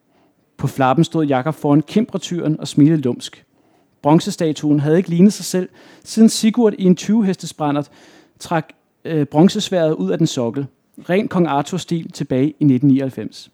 På 0.57 0.67
flappen 0.67 1.05
stod 1.05 1.27
Jakob 1.27 1.55
foran 1.55 1.83
kimpretyren 1.83 2.61
og 2.61 2.69
smilede 2.69 3.01
lumsk. 3.01 3.45
Bronzestatuen 4.03 4.81
havde 4.81 4.97
ikke 4.97 5.09
lignet 5.09 5.33
sig 5.33 5.45
selv, 5.45 5.69
siden 6.05 6.29
Sigurd 6.29 6.75
i 6.79 6.85
en 6.85 6.97
20-hestesbrændert 7.01 7.89
trak 8.39 8.69
øh, 9.05 9.27
bronzesværet 9.27 9.95
ud 9.95 10.11
af 10.11 10.19
den 10.19 10.27
sokkel. 10.27 10.67
Ren 11.11 11.29
kong 11.29 11.47
Arthur-stil 11.47 12.13
tilbage 12.13 12.45
i 12.45 12.65
1999. 12.65 13.51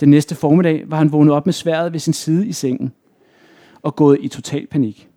Den 0.00 0.08
næste 0.08 0.34
formiddag 0.34 0.84
var 0.86 0.96
han 0.96 1.12
vågnet 1.12 1.34
op 1.34 1.46
med 1.46 1.52
sværet 1.52 1.92
ved 1.92 2.00
sin 2.00 2.12
side 2.12 2.46
i 2.46 2.52
sengen 2.52 2.92
og 3.82 3.96
gået 3.96 4.18
i 4.20 4.28
total 4.28 4.66
panik. 4.66 5.08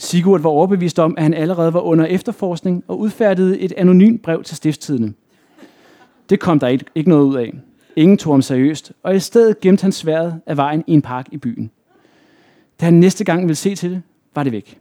Sigurd 0.00 0.40
var 0.40 0.50
overbevist 0.50 0.98
om, 0.98 1.14
at 1.16 1.22
han 1.22 1.34
allerede 1.34 1.74
var 1.74 1.80
under 1.80 2.04
efterforskning 2.04 2.84
og 2.88 2.98
udfærdede 2.98 3.58
et 3.58 3.72
anonymt 3.76 4.22
brev 4.22 4.42
til 4.42 4.56
stiftstidene. 4.56 5.14
Det 6.30 6.40
kom 6.40 6.58
der 6.58 6.68
ikke 6.94 7.10
noget 7.10 7.24
ud 7.24 7.36
af. 7.36 7.52
Ingen 7.96 8.18
tog 8.18 8.34
ham 8.34 8.42
seriøst, 8.42 8.92
og 9.02 9.16
i 9.16 9.18
stedet 9.18 9.60
gemte 9.60 9.82
han 9.82 9.92
sværet 9.92 10.40
af 10.46 10.56
vejen 10.56 10.84
i 10.86 10.92
en 10.92 11.02
park 11.02 11.28
i 11.32 11.36
byen. 11.36 11.70
Da 12.80 12.84
han 12.84 12.94
næste 12.94 13.24
gang 13.24 13.42
ville 13.42 13.54
se 13.54 13.74
til 13.74 13.90
det, 13.90 14.02
var 14.34 14.42
det 14.42 14.52
væk. 14.52 14.78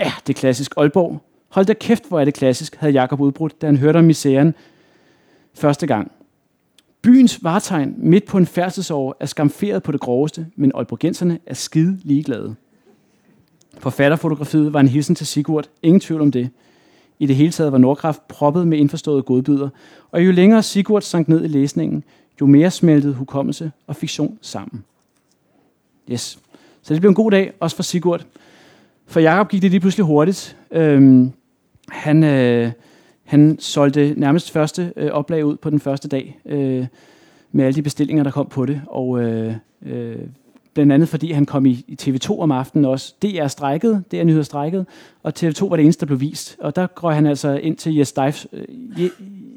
Ja, 0.00 0.12
det 0.26 0.34
er 0.34 0.40
klassisk 0.40 0.72
Aalborg. 0.76 1.20
Hold 1.48 1.66
da 1.66 1.74
kæft, 1.74 2.08
hvor 2.08 2.20
er 2.20 2.24
det 2.24 2.34
klassisk, 2.34 2.76
havde 2.76 2.92
Jakob 2.92 3.20
udbrudt, 3.20 3.62
da 3.62 3.66
han 3.66 3.76
hørte 3.76 3.96
om 3.96 4.04
misæren 4.04 4.54
første 5.54 5.86
gang. 5.86 6.12
Byens 7.02 7.44
vartegn 7.44 7.94
midt 7.98 8.24
på 8.24 8.38
en 8.38 8.46
færdselsår 8.46 9.16
er 9.20 9.26
skamferet 9.26 9.82
på 9.82 9.92
det 9.92 10.00
groveste, 10.00 10.46
men 10.56 10.72
aalborgenserne 10.74 11.38
er 11.46 11.54
skide 11.54 11.98
ligeglade. 12.02 12.54
Forfatterfotografiet 13.78 14.72
var 14.72 14.80
en 14.80 14.88
hilsen 14.88 15.14
til 15.14 15.26
Sigurd, 15.26 15.68
ingen 15.82 16.00
tvivl 16.00 16.20
om 16.20 16.30
det. 16.30 16.50
I 17.18 17.26
det 17.26 17.36
hele 17.36 17.52
taget 17.52 17.72
var 17.72 17.78
Nordkraft 17.78 18.28
proppet 18.28 18.68
med 18.68 18.78
indforståede 18.78 19.22
godbyder, 19.22 19.68
og 20.10 20.26
jo 20.26 20.32
længere 20.32 20.62
Sigurd 20.62 21.02
sank 21.02 21.28
ned 21.28 21.44
i 21.44 21.48
læsningen, 21.48 22.04
jo 22.40 22.46
mere 22.46 22.70
smeltede 22.70 23.14
hukommelse 23.14 23.72
og 23.86 23.96
fiktion 23.96 24.38
sammen. 24.40 24.84
Yes. 26.12 26.38
Så 26.82 26.94
det 26.94 27.00
blev 27.02 27.08
en 27.08 27.14
god 27.14 27.30
dag, 27.30 27.52
også 27.60 27.76
for 27.76 27.82
Sigurd. 27.82 28.26
For 29.06 29.20
Jakob 29.20 29.48
gik 29.48 29.62
det 29.62 29.70
lige 29.70 29.80
pludselig 29.80 30.06
hurtigt. 30.06 30.56
Øhm, 30.70 31.32
han, 31.88 32.24
øh, 32.24 32.72
han 33.24 33.56
solgte 33.60 34.14
nærmest 34.16 34.50
første 34.50 34.92
øh, 34.96 35.10
oplag 35.10 35.44
ud 35.44 35.56
på 35.56 35.70
den 35.70 35.80
første 35.80 36.08
dag, 36.08 36.40
øh, 36.46 36.86
med 37.52 37.64
alle 37.64 37.74
de 37.74 37.82
bestillinger, 37.82 38.24
der 38.24 38.30
kom 38.30 38.46
på 38.46 38.66
det. 38.66 38.82
Og 38.86 39.20
øh, 39.20 39.54
øh, 39.82 40.18
blandt 40.74 40.92
andet 40.92 41.08
fordi 41.08 41.32
han 41.32 41.46
kom 41.46 41.66
i, 41.66 41.96
TV2 42.02 42.38
om 42.40 42.52
aftenen 42.52 42.84
også. 42.84 43.14
DR 43.22 43.46
strækket, 43.46 44.04
DR 44.12 44.24
nyheder 44.24 44.42
strækket, 44.42 44.86
og 45.22 45.32
TV2 45.38 45.68
var 45.68 45.76
det 45.76 45.82
eneste, 45.82 46.00
der 46.00 46.06
blev 46.06 46.20
vist. 46.20 46.56
Og 46.60 46.76
der 46.76 46.86
går 46.86 47.10
han 47.10 47.26
altså 47.26 47.54
ind 47.54 47.76
til 47.76 47.94
Jes, 47.94 48.08
Steif, 48.08 48.44
øh, 48.52 48.64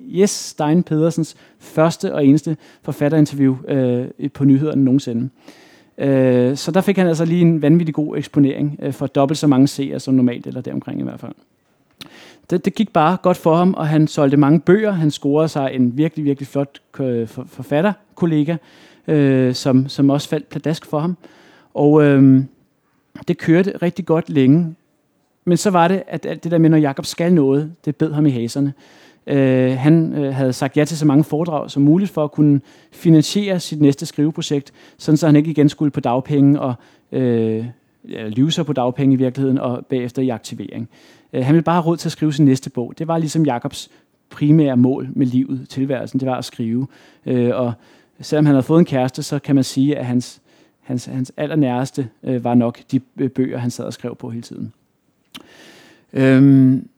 Jes 0.08 0.30
Stein 0.30 0.84
Pedersens 0.84 1.36
første 1.60 2.14
og 2.14 2.26
eneste 2.26 2.58
forfatterinterview 2.82 3.56
øh, 3.68 4.08
på 4.34 4.46
nyhederne 4.46 4.84
nogensinde. 4.84 5.30
Øh, 5.98 6.58
så 6.58 6.72
der 6.72 6.82
fik 6.82 6.98
han 6.98 7.08
altså 7.08 7.26
lige 7.26 7.42
en 7.42 7.62
vanvittig 7.62 7.96
god 7.96 8.18
eksponering 8.18 8.80
øh, 8.82 8.94
for 8.94 9.08
dobbelt 9.08 9.38
så 9.38 9.48
mange 9.48 9.68
seere 9.68 10.00
som 10.00 10.14
normalt, 10.14 10.48
eller 10.48 10.62
deromkring 10.62 11.00
i 11.00 11.04
hvert 11.04 11.20
fald 11.20 11.34
det, 12.50 12.66
det 12.66 12.76
gik 12.76 12.94
bare 12.94 13.18
godt 13.22 13.38
for 13.38 13.56
ham, 13.56 13.74
og 13.74 13.88
han 13.88 14.08
solgte 14.08 14.38
mange 14.38 14.60
bøger. 14.60 14.92
Han 14.92 15.12
scorede 15.12 15.48
sig 15.48 15.70
en 15.74 15.98
virkelig, 15.98 16.26
virkelig 16.26 16.48
flot 16.48 16.82
øh, 17.00 17.28
forfatterkollega, 17.28 18.56
øh, 19.07 19.53
som, 19.53 19.88
som 19.88 20.10
også 20.10 20.30
faldt 20.30 20.49
pladask 20.49 20.86
for 20.86 20.99
ham. 20.99 21.18
Og 21.73 22.03
øh, 22.03 22.44
det 23.27 23.38
kørte 23.38 23.73
rigtig 23.82 24.06
godt 24.06 24.30
længe. 24.30 24.76
Men 25.45 25.57
så 25.57 25.69
var 25.69 25.88
det, 25.88 26.03
at 26.07 26.26
alt 26.26 26.44
det 26.44 26.52
der 26.52 26.57
med, 26.57 26.69
når 26.69 26.77
Jakob 26.77 27.06
skal 27.06 27.34
noget, 27.34 27.72
det 27.86 27.95
bed 27.95 28.14
ham 28.14 28.26
i 28.26 28.30
haserne. 28.30 28.73
Øh, 29.27 29.72
han 29.77 30.14
øh, 30.14 30.34
havde 30.34 30.53
sagt 30.53 30.77
ja 30.77 30.86
til 30.86 30.98
så 30.98 31.06
mange 31.06 31.23
foredrag 31.23 31.72
som 31.72 31.84
muligt 31.84 32.11
for 32.11 32.23
at 32.23 32.32
kunne 32.32 32.61
finansiere 32.91 33.60
sit 33.60 33.82
næste 33.82 34.06
skriveprojekt, 34.06 34.73
sådan 34.98 35.18
så 35.18 35.26
han 35.26 35.36
ikke 35.36 35.52
igen 35.52 35.69
skulle 35.69 35.91
på 35.91 35.99
dagpenge 35.99 36.60
og 36.60 36.73
øh, 37.11 37.65
lyve 38.30 38.52
sig 38.52 38.65
på 38.65 38.73
dagpenge 38.73 39.14
i 39.14 39.18
virkeligheden, 39.18 39.57
og 39.57 39.86
bagefter 39.86 40.22
i 40.22 40.30
aktivering. 40.30 40.90
Øh, 41.34 41.45
han 41.45 41.56
ville 41.56 41.64
bare 41.64 41.76
have 41.76 41.86
råd 41.86 41.98
til 41.98 42.07
at 42.07 42.11
skrive 42.11 42.34
sin 42.34 42.45
næste 42.45 42.69
bog. 42.69 42.94
Det 42.98 43.07
var 43.07 43.18
ligesom 43.18 43.45
Jakobs 43.45 43.90
primære 44.30 44.77
mål 44.77 45.10
med 45.14 45.27
livet, 45.27 45.69
tilværelsen, 45.69 46.19
det 46.19 46.27
var 46.27 46.38
at 46.38 46.45
skrive. 46.45 46.88
Øh, 47.26 47.52
og 47.53 47.73
selvom 48.22 48.46
han 48.46 48.56
havde 48.56 48.64
fået 48.64 48.80
en 48.80 48.86
kæreste, 48.86 49.24
så 49.24 49.40
kan 49.40 49.56
man 49.56 49.64
sige, 49.64 49.98
at 49.98 50.06
hans, 50.06 50.42
hans, 50.82 51.06
hans 51.06 51.32
allernæreste 51.38 52.10
øh, 52.24 52.44
var 52.44 52.54
nok 52.54 52.80
de 52.92 53.00
øh, 53.18 53.30
bøger, 53.30 53.58
han 53.58 53.72
sad 53.72 53.86
og 53.86 53.94
skrev 53.94 54.16
på 54.16 54.30
hele 54.30 54.42
tiden. 54.42 54.74
Øhm, 56.14 56.90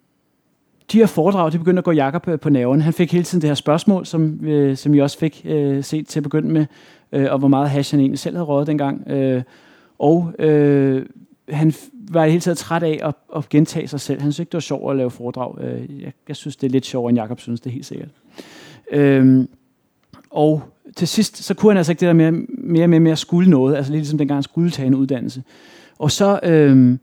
de 0.91 0.97
her 0.97 1.05
foredrag, 1.05 1.51
det 1.51 1.59
begyndte 1.59 1.79
at 1.79 1.83
gå 1.83 1.91
Jakob 1.91 2.23
på, 2.23 2.37
på 2.37 2.49
nerven. 2.49 2.81
Han 2.81 2.93
fik 2.93 3.11
hele 3.11 3.23
tiden 3.23 3.41
det 3.41 3.49
her 3.49 3.55
spørgsmål, 3.55 4.05
som, 4.05 4.45
øh, 4.45 4.77
som 4.77 4.93
I 4.93 4.99
også 4.99 5.19
fik 5.19 5.41
øh, 5.45 5.83
set 5.83 6.07
til 6.07 6.19
at 6.19 6.23
begynde 6.23 6.49
med, 6.49 6.65
øh, 7.11 7.31
og 7.31 7.39
hvor 7.39 7.47
meget 7.47 7.69
hash 7.69 7.93
han 7.93 7.99
egentlig 7.99 8.19
selv 8.19 8.35
havde 8.35 8.45
røget 8.45 8.67
dengang. 8.67 9.09
Øh, 9.09 9.43
og 9.99 10.33
øh, 10.39 11.05
han 11.49 11.73
var 11.91 12.25
i 12.25 12.29
hele 12.29 12.41
taget 12.41 12.57
træt 12.57 12.83
af 12.83 12.99
at, 13.03 13.15
at 13.35 13.49
gentage 13.49 13.87
sig 13.87 13.99
selv. 13.99 14.21
Han 14.21 14.31
synes 14.31 14.39
ikke, 14.39 14.49
det 14.49 14.53
var 14.53 14.59
sjovt 14.59 14.91
at 14.91 14.97
lave 14.97 15.11
foredrag. 15.11 15.61
Øh, 15.61 16.01
jeg, 16.01 16.13
jeg 16.27 16.35
synes, 16.35 16.55
det 16.55 16.67
er 16.67 16.71
lidt 16.71 16.85
sjovere, 16.85 17.09
end 17.09 17.19
Jakob 17.19 17.39
synes, 17.39 17.59
det 17.61 17.69
er 17.69 17.73
helt 17.73 17.85
sikkert. 17.85 18.09
Øh, 18.91 19.45
og 20.29 20.61
til 20.95 21.07
sidst, 21.07 21.43
så 21.43 21.53
kunne 21.53 21.71
han 21.71 21.77
altså 21.77 21.91
ikke 21.91 21.99
det 21.99 22.07
der 22.07 22.13
mere, 22.13 22.31
mere 22.47 22.87
med, 22.87 22.99
med 22.99 23.11
at 23.11 23.17
skulle 23.17 23.49
noget, 23.49 23.75
altså 23.75 23.91
lidt 23.91 24.01
ligesom 24.01 24.17
dengang 24.17 24.35
han 24.35 24.43
skulle 24.43 24.71
tage 24.71 24.87
en 24.87 24.95
uddannelse. 24.95 25.43
Og 25.99 26.11
så, 26.11 26.39
øh, 26.43 26.97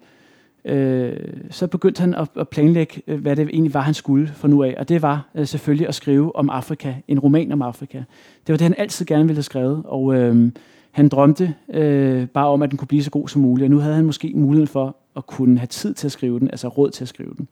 øh, 0.64 1.12
så 1.50 1.66
begyndte 1.66 2.00
han 2.00 2.14
at, 2.14 2.28
at 2.36 2.48
planlægge, 2.48 3.02
øh, 3.06 3.20
hvad 3.20 3.36
det 3.36 3.48
egentlig 3.48 3.74
var, 3.74 3.80
han 3.80 3.94
skulle 3.94 4.28
for 4.28 4.48
nu 4.48 4.62
af. 4.62 4.74
Og 4.78 4.88
det 4.88 5.02
var 5.02 5.28
øh, 5.34 5.46
selvfølgelig 5.46 5.88
at 5.88 5.94
skrive 5.94 6.36
om 6.36 6.50
Afrika, 6.50 6.94
en 7.08 7.18
roman 7.18 7.52
om 7.52 7.62
Afrika. 7.62 7.98
Det 7.98 8.52
var 8.52 8.56
det, 8.56 8.60
han 8.64 8.74
altid 8.78 9.06
gerne 9.06 9.24
ville 9.24 9.36
have 9.36 9.42
skrevet. 9.42 9.82
Og 9.84 10.14
øh, 10.14 10.50
han 10.90 11.08
drømte 11.08 11.54
øh, 11.74 12.26
bare 12.26 12.46
om, 12.46 12.62
at 12.62 12.70
den 12.70 12.78
kunne 12.78 12.88
blive 12.88 13.02
så 13.02 13.10
god 13.10 13.28
som 13.28 13.42
muligt. 13.42 13.64
Og 13.64 13.70
nu 13.70 13.78
havde 13.78 13.94
han 13.94 14.04
måske 14.04 14.32
muligheden 14.34 14.68
for 14.68 14.96
at 15.16 15.26
kunne 15.26 15.58
have 15.58 15.66
tid 15.66 15.94
til 15.94 16.08
at 16.08 16.12
skrive 16.12 16.40
den, 16.40 16.50
altså 16.50 16.68
råd 16.68 16.90
til 16.90 17.04
at 17.04 17.08
skrive 17.08 17.34
den. 17.38 17.48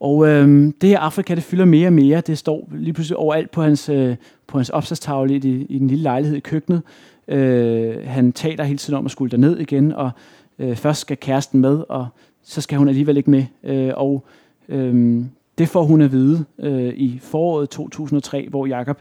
Og 0.00 0.28
øh, 0.28 0.72
det 0.80 0.88
her 0.88 0.98
Afrika, 0.98 1.34
det 1.34 1.42
fylder 1.42 1.64
mere 1.64 1.88
og 1.88 1.92
mere. 1.92 2.20
Det 2.20 2.38
står 2.38 2.68
lige 2.72 2.92
pludselig 2.92 3.16
overalt 3.16 3.50
på 3.50 3.62
hans, 3.62 3.88
øh, 3.88 4.16
på 4.46 4.58
hans 4.58 4.70
opslagstavle 4.70 5.34
i, 5.34 5.66
i 5.68 5.78
den 5.78 5.88
lille 5.88 6.02
lejlighed 6.02 6.36
i 6.36 6.40
køkkenet. 6.40 6.82
Øh, 7.28 8.06
han 8.06 8.32
taler 8.32 8.64
hele 8.64 8.78
tiden 8.78 8.98
om 8.98 9.06
at 9.06 9.12
skulle 9.12 9.38
ned 9.38 9.58
igen, 9.58 9.92
og 9.92 10.10
øh, 10.58 10.76
først 10.76 11.00
skal 11.00 11.16
kæresten 11.16 11.60
med, 11.60 11.84
og 11.88 12.08
så 12.42 12.60
skal 12.60 12.78
hun 12.78 12.88
alligevel 12.88 13.16
ikke 13.16 13.30
med. 13.30 13.44
Øh, 13.64 13.92
og 13.96 14.24
øh, 14.68 15.22
det 15.58 15.68
får 15.68 15.82
hun 15.82 16.00
at 16.00 16.12
vide 16.12 16.44
øh, 16.58 16.94
i 16.94 17.18
foråret 17.22 17.68
2003, 17.68 18.46
hvor 18.50 18.66
Jakob 18.66 18.98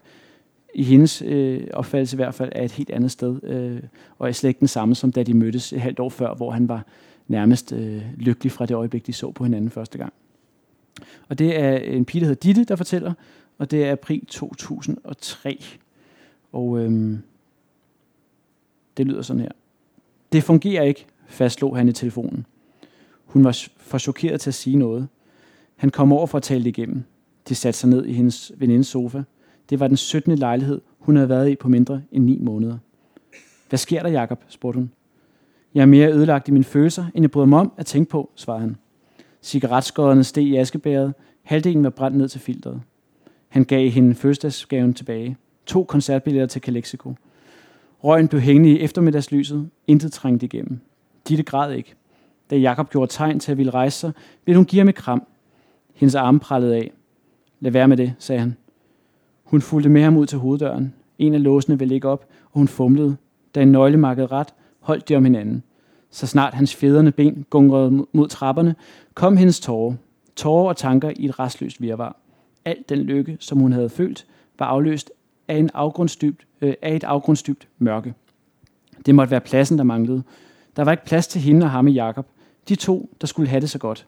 i 0.76 0.84
hendes 0.84 1.22
øh, 1.22 1.64
opfattelse 1.74 2.16
i 2.16 2.18
hvert 2.18 2.34
fald 2.34 2.52
er 2.56 2.64
et 2.64 2.72
helt 2.72 2.90
andet 2.90 3.12
sted, 3.12 3.44
øh, 3.44 3.80
og 4.20 4.28
er 4.28 4.32
slet 4.32 4.50
ikke 4.50 4.60
den 4.60 4.68
samme, 4.68 4.96
som 4.96 5.12
da 5.12 5.24
de 5.24 5.34
mødtes 5.34 5.74
et 5.74 5.82
halvt 5.82 6.00
år 6.00 6.10
før, 6.10 6.34
hvor 6.34 6.52
han 6.52 6.68
var 6.68 6.86
nærmest 7.28 7.74
øh, 7.74 8.02
lykkelig 8.18 8.52
fra 8.52 8.66
det 8.66 8.76
øjeblik, 8.76 9.08
de 9.08 9.14
så 9.14 9.32
på 9.32 9.44
hinanden 9.44 9.70
første 9.70 9.98
gang. 9.98 10.14
Og 11.30 11.40
det 11.40 11.60
er 11.60 11.78
en 11.78 12.06
pige, 12.06 12.20
der 12.20 12.28
hedder 12.28 12.40
Ditte, 12.40 12.64
der 12.64 12.76
fortæller, 12.76 13.14
og 13.58 13.72
det 13.72 13.86
er 13.86 13.92
april 13.92 14.26
2003. 14.26 15.64
Og 16.52 16.80
øhm, 16.80 17.20
det 18.98 19.08
lyder 19.08 19.22
sådan 19.22 19.42
her. 19.42 19.52
Det 20.32 20.44
fungerer 20.44 20.84
ikke, 20.84 21.06
fastslog 21.28 21.78
han 21.78 21.88
i 21.88 21.94
telefonen. 21.94 22.46
Hun 23.26 23.44
var 23.44 23.68
for 23.78 23.98
chokeret 23.98 24.42
til 24.42 24.50
at 24.50 24.54
sige 24.54 24.76
noget. 24.76 25.08
Han 25.76 25.90
kom 25.90 26.12
over 26.12 26.28
for 26.28 26.38
at 26.38 26.44
tale 26.44 26.64
det 26.64 26.78
igennem. 26.78 27.04
De 27.50 27.56
satte 27.56 27.80
sig 27.80 27.90
ned 27.90 28.06
i 28.06 28.14
hendes 28.14 28.52
venindes 28.58 28.88
sofa. 28.88 29.24
Det 29.70 29.80
var 29.80 29.88
den 29.88 29.98
17. 29.98 30.38
lejlighed, 30.38 30.82
hun 31.00 31.16
havde 31.16 31.30
været 31.30 31.50
i 31.50 31.56
på 31.56 31.70
mindre 31.70 32.02
end 32.12 32.24
9 32.24 32.40
måneder. 32.42 32.78
Hvad 33.70 33.80
sker 33.80 34.04
der, 34.04 34.10
Jakob? 34.10 34.44
spurgte 34.48 34.78
hun. 34.78 34.92
Jeg 35.74 35.82
er 35.82 35.86
mere 35.86 36.14
ødelagt 36.14 36.48
i 36.48 36.52
mine 36.52 36.64
følelser, 36.64 37.06
end 37.16 37.24
jeg 37.24 37.32
bryder 37.32 37.48
mig 37.48 37.60
om 37.60 37.72
at 37.78 37.86
tænke 37.86 38.10
på, 38.10 38.30
svarede 38.36 38.62
han. 38.62 38.78
Cigaretskårene 39.42 40.24
steg 40.24 40.44
i 40.44 40.56
askebæret. 40.56 41.14
Halvdelen 41.44 41.84
var 41.84 41.90
brændt 41.90 42.18
ned 42.18 42.30
til 42.30 42.42
filteret. 42.42 42.82
Han 43.48 43.64
gav 43.64 43.90
hende 43.90 44.16
fødselsdagsgaven 44.16 44.94
tilbage. 44.94 45.38
To 45.66 45.84
koncertbilletter 45.84 46.48
til 46.48 46.62
Calexico. 46.62 47.14
Røgen 48.04 48.28
blev 48.28 48.42
hængende 48.42 48.70
i 48.70 48.80
eftermiddagslyset. 48.80 49.70
Intet 49.88 50.12
trængte 50.12 50.46
igennem. 50.46 50.80
Ditte 51.28 51.44
græd 51.44 51.74
ikke. 51.74 51.96
Da 52.50 52.56
Jakob 52.56 52.90
gjorde 52.90 53.12
tegn 53.12 53.40
til 53.40 53.52
at 53.52 53.58
ville 53.58 53.72
rejse 53.72 54.00
sig, 54.00 54.12
ville 54.46 54.58
hun 54.58 54.66
give 54.66 54.80
ham 54.80 54.90
et 54.90 54.96
kram. 54.96 55.28
Hendes 55.94 56.16
arme 56.16 56.40
prallede 56.40 56.76
af. 56.76 56.92
Lad 57.60 57.72
være 57.72 57.88
med 57.88 57.98
det, 57.98 58.14
sagde 58.20 58.40
han. 58.40 58.58
Hun 59.44 59.62
fulgte 59.62 59.90
med 59.90 60.04
ham 60.04 60.18
ud 60.18 60.26
til 60.26 60.38
hoveddøren. 60.38 60.94
En 61.18 61.34
af 61.34 61.44
låsene 61.44 61.80
ville 61.80 61.96
ikke 61.96 62.10
op, 62.10 62.26
og 62.46 62.60
hun 62.60 62.68
fumlede. 62.68 63.18
Da 63.56 63.62
en 63.62 63.72
nøgle 63.72 64.08
ret, 64.08 64.48
holdt 64.80 65.10
de 65.10 65.16
om 65.16 65.24
hinanden. 65.24 65.64
Så 66.12 66.28
snart 66.28 66.54
hans 66.54 66.76
fjederne 66.76 67.12
ben 67.12 67.46
gungrede 67.50 68.06
mod 68.14 68.28
trapperne, 68.28 68.76
kom 69.14 69.38
hendes 69.38 69.60
tårer. 69.60 69.96
Tårer 70.36 70.70
og 70.70 70.78
tanker 70.78 71.12
i 71.16 71.26
et 71.26 71.40
restløst 71.40 71.82
virvar. 71.82 72.16
Alt 72.66 72.90
den 72.90 73.00
lykke, 73.00 73.38
som 73.40 73.60
hun 73.60 73.72
havde 73.72 73.90
følt, 73.90 74.26
var 74.60 74.66
afløst 74.66 75.12
af, 75.48 75.58
en 75.58 75.70
afgrundsdybt, 75.74 76.48
øh, 76.62 76.74
af 76.82 76.96
et 76.96 77.04
afgrundsdybt 77.04 77.68
mørke. 77.78 78.14
Det 79.06 79.16
måtte 79.16 79.32
være 79.32 79.42
pladsen, 79.42 79.78
der 79.78 79.84
manglede. 79.84 80.24
Der 80.76 80.84
var 80.84 80.92
ikke 80.92 81.06
plads 81.06 81.28
til 81.28 81.42
hende 81.42 81.64
og 81.66 81.72
ham 81.72 81.88
i 81.88 81.92
Jakob. 81.92 82.28
De 82.70 82.76
to, 82.76 83.10
der 83.22 83.28
skulle 83.28 83.50
have 83.50 83.62
det 83.62 83.70
så 83.70 83.80
godt. 83.80 84.08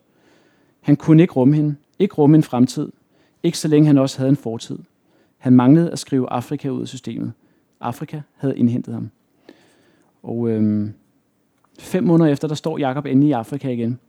Han 0.82 0.95
kunne 0.95 1.22
ikke 1.22 1.34
rumme 1.34 1.56
hende. 1.56 1.76
Ikke 1.99 2.15
rumme 2.15 2.36
en 2.38 2.44
fremtid. 2.44 2.91
Ikke 3.44 3.57
så 3.57 3.68
længe 3.68 3.88
han 3.88 3.98
også 3.98 4.18
havde 4.18 4.30
en 4.30 4.36
fortid. 4.36 4.80
Han 5.38 5.53
manglede 5.53 5.91
at 5.91 5.99
skrive 5.99 6.30
Afrika 6.30 6.69
ud 6.69 6.82
af 6.82 6.88
systemet. 6.88 7.34
Afrika 7.80 8.22
havde 8.36 8.57
indhentet 8.57 8.94
ham. 8.94 9.10
Og 10.23 10.49
øhm, 10.49 10.94
fem 11.81 12.03
måneder 12.03 12.31
efter, 12.31 12.47
der 12.47 12.55
står 12.55 12.77
Jakob 12.77 13.05
endelig 13.05 13.29
i 13.29 13.31
Afrika 13.31 13.69
igen. 13.69 13.99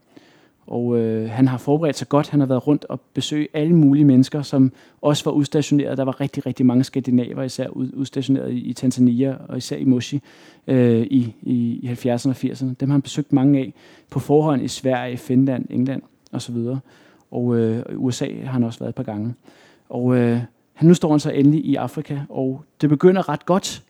Og 0.67 0.97
øh, 0.97 1.29
han 1.29 1.47
har 1.47 1.57
forberedt 1.57 1.97
sig 1.97 2.09
godt. 2.09 2.29
Han 2.29 2.39
har 2.39 2.47
været 2.47 2.67
rundt 2.67 2.85
og 2.89 3.01
besøgt 3.13 3.47
alle 3.53 3.75
mulige 3.75 4.05
mennesker, 4.05 4.41
som 4.41 4.71
også 5.01 5.23
var 5.25 5.31
udstationeret. 5.31 5.97
Der 5.97 6.03
var 6.03 6.21
rigtig, 6.21 6.45
rigtig 6.45 6.65
mange 6.65 6.83
skandinaver, 6.83 7.43
især 7.43 7.67
udstationeret 7.69 8.51
i, 8.51 8.57
i 8.57 8.73
Tanzania 8.73 9.35
og 9.47 9.57
især 9.57 9.77
i 9.77 9.83
Moshi 9.83 10.21
øh, 10.67 11.01
i, 11.01 11.35
i, 11.41 11.55
i 11.83 11.91
70'erne 11.91 12.29
og 12.29 12.35
80'erne. 12.35 12.73
Dem 12.79 12.89
har 12.89 12.93
han 12.93 13.01
besøgt 13.01 13.33
mange 13.33 13.59
af 13.59 13.73
på 14.09 14.19
forhånd 14.19 14.61
i 14.61 14.67
Sverige, 14.67 15.17
Finland, 15.17 15.65
England 15.69 16.01
osv. 16.31 16.55
Og 17.31 17.57
øh, 17.57 17.83
USA 17.95 18.27
har 18.43 18.51
han 18.51 18.63
også 18.63 18.79
været 18.79 18.89
et 18.89 18.95
par 18.95 19.03
gange. 19.03 19.33
Og 19.89 20.17
øh, 20.17 20.39
han, 20.73 20.87
nu 20.87 20.93
står 20.93 21.09
han 21.09 21.19
så 21.19 21.31
endelig 21.31 21.65
i 21.65 21.75
Afrika, 21.75 22.19
og 22.29 22.63
det 22.81 22.89
begynder 22.89 23.29
ret 23.29 23.45
godt. 23.45 23.83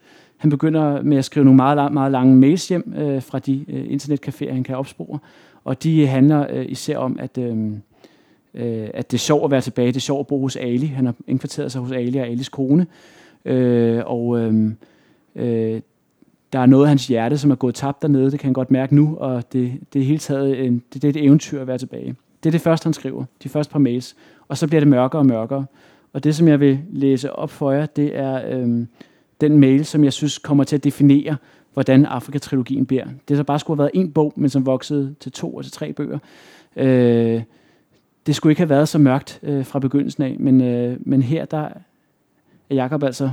Han 0.44 0.50
begynder 0.50 1.02
med 1.02 1.18
at 1.18 1.26
skrive 1.26 1.46
nogle 1.46 1.56
meget, 1.56 1.94
meget 1.94 2.12
lange 2.12 2.36
mails 2.36 2.68
hjem 2.68 2.94
øh, 2.98 3.22
fra 3.22 3.40
de 3.40 3.66
øh, 3.68 3.86
internetcaféer, 3.86 4.52
han 4.52 4.64
kan 4.64 4.76
opspore. 4.76 5.20
Og 5.64 5.84
de 5.84 6.02
øh, 6.02 6.10
handler 6.10 6.48
øh, 6.50 6.66
især 6.70 6.98
om, 6.98 7.18
at, 7.20 7.38
øh, 7.38 7.72
øh, 8.54 8.88
at 8.94 9.12
det 9.12 9.18
er 9.18 9.20
sjovt 9.20 9.46
at 9.46 9.52
være 9.52 9.62
tilbage. 9.62 9.88
Det 9.88 9.96
er 9.96 10.00
sjovt 10.00 10.20
at 10.20 10.28
bo 10.28 10.42
hos 10.42 10.56
Ali. 10.56 10.86
Han 10.86 11.06
har 11.06 11.16
indkvarteret 11.28 11.72
sig 11.72 11.82
hos 11.82 11.92
Ali 11.92 12.18
og 12.18 12.28
Alis 12.28 12.50
kone. 12.50 12.88
Øh, 13.46 14.02
og 14.06 14.40
øh, 14.40 14.72
øh, 15.36 15.82
der 16.54 16.60
er 16.60 16.66
noget 16.66 16.84
af 16.84 16.90
hans 16.90 17.08
hjerte, 17.08 17.38
som 17.38 17.52
er 17.52 17.56
gået 17.56 17.76
tabt 17.76 18.02
dernede. 18.02 18.32
Det 18.32 18.40
kan 18.40 18.48
han 18.48 18.54
godt 18.54 18.72
mærke 18.72 18.96
nu, 18.96 19.18
og 19.20 19.54
det, 19.54 19.72
det 19.94 20.02
er 20.02 20.06
hele 20.06 20.20
taget 20.20 20.66
en, 20.66 20.84
det, 20.94 21.02
det 21.02 21.04
er 21.04 21.10
et 21.10 21.26
eventyr 21.26 21.62
at 21.62 21.68
være 21.68 21.78
tilbage. 21.78 22.16
Det 22.44 22.50
er 22.50 22.52
det 22.52 22.62
første, 22.62 22.86
han 22.86 22.94
skriver. 22.94 23.26
De 23.44 23.50
første 23.50 23.72
par 23.72 23.80
mails. 23.80 24.16
Og 24.48 24.58
så 24.58 24.68
bliver 24.68 24.80
det 24.80 24.88
mørkere 24.88 25.22
og 25.22 25.26
mørkere. 25.26 25.66
Og 26.14 26.24
det, 26.24 26.36
som 26.36 26.48
jeg 26.48 26.60
vil 26.60 26.80
læse 26.92 27.34
op 27.34 27.50
for 27.50 27.72
jer, 27.72 27.86
det 27.86 28.18
er 28.18 28.58
øh, 28.58 28.86
den 29.42 29.58
mail, 29.58 29.86
som 29.86 30.04
jeg 30.04 30.14
synes 30.14 30.38
kommer 30.38 30.64
til 30.64 30.76
at 30.76 30.84
definere, 30.84 31.38
hvordan 31.74 32.06
Afrika-trilogien 32.06 32.86
bliver. 32.86 33.06
Det 33.28 33.38
så 33.38 33.44
bare 33.44 33.60
skulle 33.60 33.78
have 33.78 33.84
været 33.84 33.92
en 33.94 34.12
bog, 34.12 34.34
men 34.36 34.50
som 34.50 34.66
voksede 34.66 35.16
til 35.20 35.32
to 35.32 35.56
og 35.56 35.64
til 35.64 35.74
tre 35.74 35.94
bøger. 35.94 36.20
Øh, 36.76 37.42
det 38.26 38.36
skulle 38.36 38.52
ikke 38.52 38.60
have 38.60 38.70
været 38.70 38.90
så 38.90 38.98
mørkt 38.98 39.40
øh, 39.44 39.66
fra 39.66 39.80
begyndelsen 39.80 40.24
af, 40.24 40.36
men, 40.40 40.62
øh, 40.62 40.98
men 41.00 41.22
her 41.22 41.46
der 41.46 41.70
er 42.70 42.76
Jakob 42.76 43.04
altså 43.04 43.32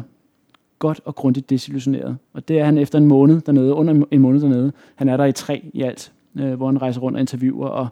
godt 0.79 1.01
og 1.05 1.15
grundigt 1.15 1.51
desillusioneret. 1.51 2.17
Og 2.33 2.49
det 2.49 2.59
er 2.59 2.65
han 2.65 2.79
efter 2.79 2.99
en 2.99 3.07
måned 3.07 3.41
dernede, 3.41 3.75
under 3.75 4.05
en 4.11 4.21
måned 4.21 4.41
dernede. 4.41 4.73
Han 4.95 5.09
er 5.09 5.17
der 5.17 5.25
i 5.25 5.33
tre 5.33 5.71
i 5.73 5.83
alt, 5.83 6.13
øh, 6.39 6.55
hvor 6.55 6.67
han 6.67 6.83
rejser 6.83 7.01
rundt 7.01 7.17
og 7.17 7.21
interviewer 7.21 7.69
og 7.69 7.89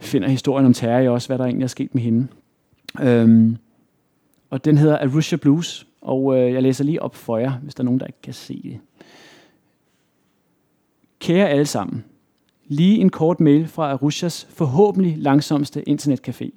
finder 0.00 0.28
historien 0.28 0.66
om 0.66 0.72
Terje 0.72 1.10
også, 1.10 1.28
hvad 1.28 1.38
der 1.38 1.44
egentlig 1.44 1.64
er 1.64 1.68
sket 1.68 1.94
med 1.94 2.02
hende. 2.02 2.26
Øhm, 3.02 3.56
og 4.50 4.64
den 4.64 4.78
hedder 4.78 4.98
Arusha 4.98 5.36
Blues, 5.36 5.86
og 6.04 6.36
øh, 6.36 6.52
jeg 6.52 6.62
læser 6.62 6.84
lige 6.84 7.02
op 7.02 7.14
for 7.14 7.38
jer, 7.38 7.52
hvis 7.52 7.74
der 7.74 7.82
er 7.82 7.84
nogen, 7.84 8.00
der 8.00 8.06
ikke 8.06 8.22
kan 8.22 8.34
se 8.34 8.60
det. 8.64 8.78
Kære 11.18 11.48
alle 11.48 11.66
sammen, 11.66 12.04
lige 12.66 12.98
en 12.98 13.10
kort 13.10 13.40
mail 13.40 13.68
fra 13.68 13.90
Arushas 13.90 14.46
forhåbentlig 14.50 15.14
langsomste 15.18 15.88
internetcafé. 15.88 16.50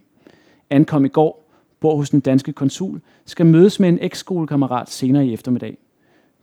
Ankom 0.69 1.05
i 1.05 1.07
går, 1.07 1.51
bor 1.79 1.95
hos 1.95 2.09
den 2.09 2.19
danske 2.19 2.53
konsul, 2.53 3.01
skal 3.25 3.45
mødes 3.45 3.79
med 3.79 3.89
en 3.89 3.99
eks-skolekammerat 4.01 4.89
senere 4.89 5.27
i 5.27 5.33
eftermiddag. 5.33 5.77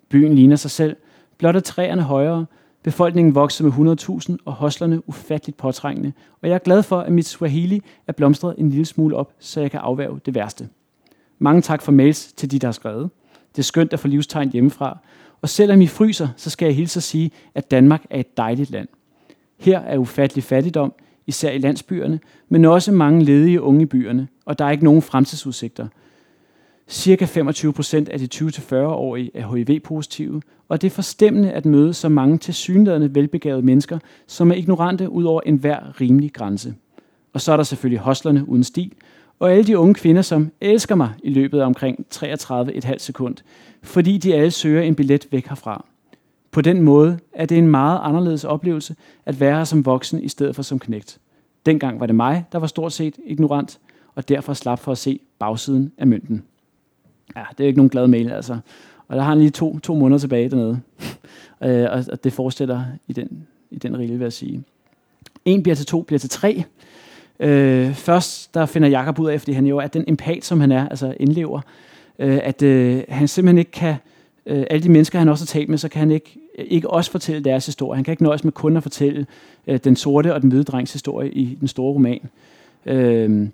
Byen 0.09 0.35
ligner 0.35 0.57
sig 0.57 0.71
selv, 0.71 0.97
blot 1.39 1.57
er 1.57 1.61
træerne 1.61 2.03
højere, 2.03 2.47
befolkningen 2.83 3.35
vokser 3.35 3.65
med 3.65 3.97
100.000 4.33 4.37
og 4.45 4.53
hoslerne 4.53 5.09
ufatteligt 5.09 5.59
påtrængende, 5.59 6.13
og 6.43 6.49
jeg 6.49 6.55
er 6.55 6.59
glad 6.59 6.83
for, 6.83 7.01
at 7.01 7.13
mit 7.13 7.27
Swahili 7.27 7.83
er 8.07 8.13
blomstret 8.13 8.55
en 8.59 8.71
lille 8.71 8.85
smule 8.85 9.17
op, 9.17 9.33
så 9.39 9.61
jeg 9.61 9.71
kan 9.71 9.81
afværge 9.81 10.21
det 10.27 10.35
værste. 10.35 10.69
Mange 11.39 11.63
tak 11.63 11.83
for 11.83 11.93
mails 11.93 12.33
til 12.33 12.51
de, 12.51 12.59
der 12.59 12.67
har 12.67 12.73
skrevet. 12.73 13.11
Det 13.53 13.59
er 13.59 13.63
skønt 13.63 13.93
at 13.93 14.01
få 14.01 14.09
livstegn 14.09 14.51
hjemmefra, 14.51 14.99
og 15.43 15.49
selvom 15.49 15.81
I 15.81 15.87
fryser, 15.87 16.29
så 16.37 16.51
skal 16.51 16.67
jeg 16.67 16.75
hilse 16.75 16.99
at 16.99 17.03
sige, 17.03 17.31
at 17.55 17.71
Danmark 17.71 18.05
er 18.11 18.21
et 18.21 18.37
dejligt 18.37 18.71
land. 18.71 18.89
Her 19.59 19.81
er 19.81 19.99
ufattelig 19.99 20.45
fattigdom, 20.45 20.93
især 21.27 21.51
i 21.51 21.59
landsbyerne, 21.59 22.21
men 22.49 22.65
også 22.65 22.93
mange 22.93 23.25
ledige 23.25 23.63
unge 23.63 23.83
i 23.83 23.87
byerne, 23.87 24.29
og 24.45 24.59
der 24.59 24.65
er 24.65 24.71
ikke 24.71 24.85
nogen 24.85 25.03
fremtidsudsigter. 25.03 25.87
Cirka 26.89 27.25
25 27.25 27.73
procent 27.73 28.09
af 28.09 28.19
de 28.19 28.29
20-40-årige 28.35 29.31
er 29.35 29.55
HIV-positive, 29.55 30.43
og 30.69 30.83
det 30.83 30.87
er 30.87 30.95
forstemmende 30.95 31.53
at 31.53 31.67
møde 31.67 31.95
så 31.95 32.09
mange 32.09 32.39
tilsyneladende 32.39 33.15
velbegavede 33.15 33.63
mennesker, 33.63 33.99
som 34.27 34.51
er 34.51 34.55
ignorante 34.55 35.11
ud 35.11 35.25
over 35.25 35.41
enhver 35.47 36.01
rimelig 36.01 36.33
grænse. 36.33 36.75
Og 37.33 37.41
så 37.41 37.53
er 37.53 37.57
der 37.57 37.65
selvfølgelig 37.65 38.01
hoslerne 38.01 38.49
uden 38.49 38.65
stil, 38.65 38.93
og 39.39 39.53
alle 39.53 39.65
de 39.65 39.79
unge 39.79 39.95
kvinder, 39.95 40.23
som 40.23 40.51
elsker 40.61 40.95
mig 40.95 41.13
i 41.23 41.31
løbet 41.31 41.61
af 41.61 41.67
omkring 41.67 42.07
33,5 42.15 42.99
sekund, 42.99 43.37
fordi 43.83 44.19
de 44.19 44.35
alle 44.35 44.51
søger 44.51 44.83
en 44.83 44.95
billet 44.95 45.29
væk 45.31 45.47
herfra. 45.47 45.85
På 46.51 46.61
den 46.61 46.83
måde 46.83 47.19
er 47.33 47.47
det 47.47 47.59
en 47.59 47.69
meget 47.69 48.01
anderledes 48.03 48.45
oplevelse 48.45 48.97
at 49.27 49.41
være 49.41 49.57
her 49.57 49.65
som 49.65 49.87
voksen 49.87 50.23
i 50.23 50.29
stedet 50.29 50.57
for 50.57 50.63
som 50.63 50.79
knægt. 50.79 51.19
Dengang 51.67 52.01
var 52.01 52.07
det 52.07 52.15
mig, 52.15 52.45
der 52.53 52.59
var 52.59 52.67
stort 52.67 52.93
set 52.93 53.17
ignorant, 53.27 53.79
og 54.15 54.29
derfor 54.29 54.55
slap 54.55 54.79
for 54.79 54.93
at 54.93 54.99
se 54.99 55.21
bagsiden 55.39 55.93
af 55.99 56.07
mønten. 56.07 56.45
Ja, 57.37 57.45
det 57.59 57.65
er 57.65 57.69
ikke 57.69 57.79
nogen 57.79 57.91
glad 57.91 58.07
mail, 58.07 58.31
altså. 58.31 58.59
Og 59.09 59.17
der 59.17 59.23
har 59.23 59.29
han 59.29 59.39
lige 59.39 59.51
to, 59.51 59.79
to 59.79 59.95
måneder 59.95 60.19
tilbage 60.19 60.51
dernede. 60.51 60.81
Øh, 61.63 61.87
og, 61.91 62.05
og 62.13 62.25
det 62.25 62.33
forestiller 62.33 62.85
i 63.09 63.13
den, 63.13 63.47
i 63.71 63.79
den 63.79 63.99
rille, 63.99 64.15
vil 64.15 64.25
jeg 64.25 64.33
sige. 64.33 64.65
En 65.45 65.63
bliver 65.63 65.77
til 65.77 65.87
to, 65.87 66.03
bliver 66.03 66.19
til 66.19 66.31
tre. 66.31 66.65
Øh, 67.41 67.95
først 67.95 68.55
der 68.55 68.67
finder 68.67 68.89
Jakob 68.89 69.19
ud 69.19 69.29
af, 69.29 69.41
fordi 69.41 69.53
han 69.53 69.67
jo 69.67 69.79
er 69.79 69.87
den 69.87 70.05
empat, 70.09 70.45
som 70.45 70.61
han 70.61 70.73
er, 70.73 70.89
altså 70.89 71.15
indlever, 71.21 71.61
øh, 72.19 72.41
at 72.43 72.63
øh, 72.63 73.03
han 73.09 73.29
simpelthen 73.29 73.59
ikke 73.59 73.71
kan, 73.71 73.95
øh, 74.47 74.65
alle 74.71 74.83
de 74.83 74.89
mennesker, 74.89 75.19
han 75.19 75.29
også 75.29 75.45
har 75.45 75.47
talt 75.61 75.69
med, 75.69 75.79
så 75.79 75.89
kan 75.89 75.99
han 75.99 76.11
ikke, 76.11 76.39
ikke 76.59 76.91
også 76.91 77.11
fortælle 77.11 77.45
deres 77.45 77.67
historie. 77.67 77.97
Han 77.97 78.05
kan 78.05 78.13
ikke 78.13 78.23
nøjes 78.23 78.45
med 78.45 78.53
kun 78.53 78.77
at 78.77 78.83
fortælle 78.83 79.27
øh, 79.67 79.79
den 79.85 79.97
sorte 79.97 80.35
og 80.35 80.43
den 80.43 80.49
hvide 80.49 80.65
drengs 80.65 80.93
historie 80.93 81.31
i 81.31 81.57
den 81.61 81.69
store 81.69 81.95
roman. 81.95 82.21
Øh, 82.87 83.49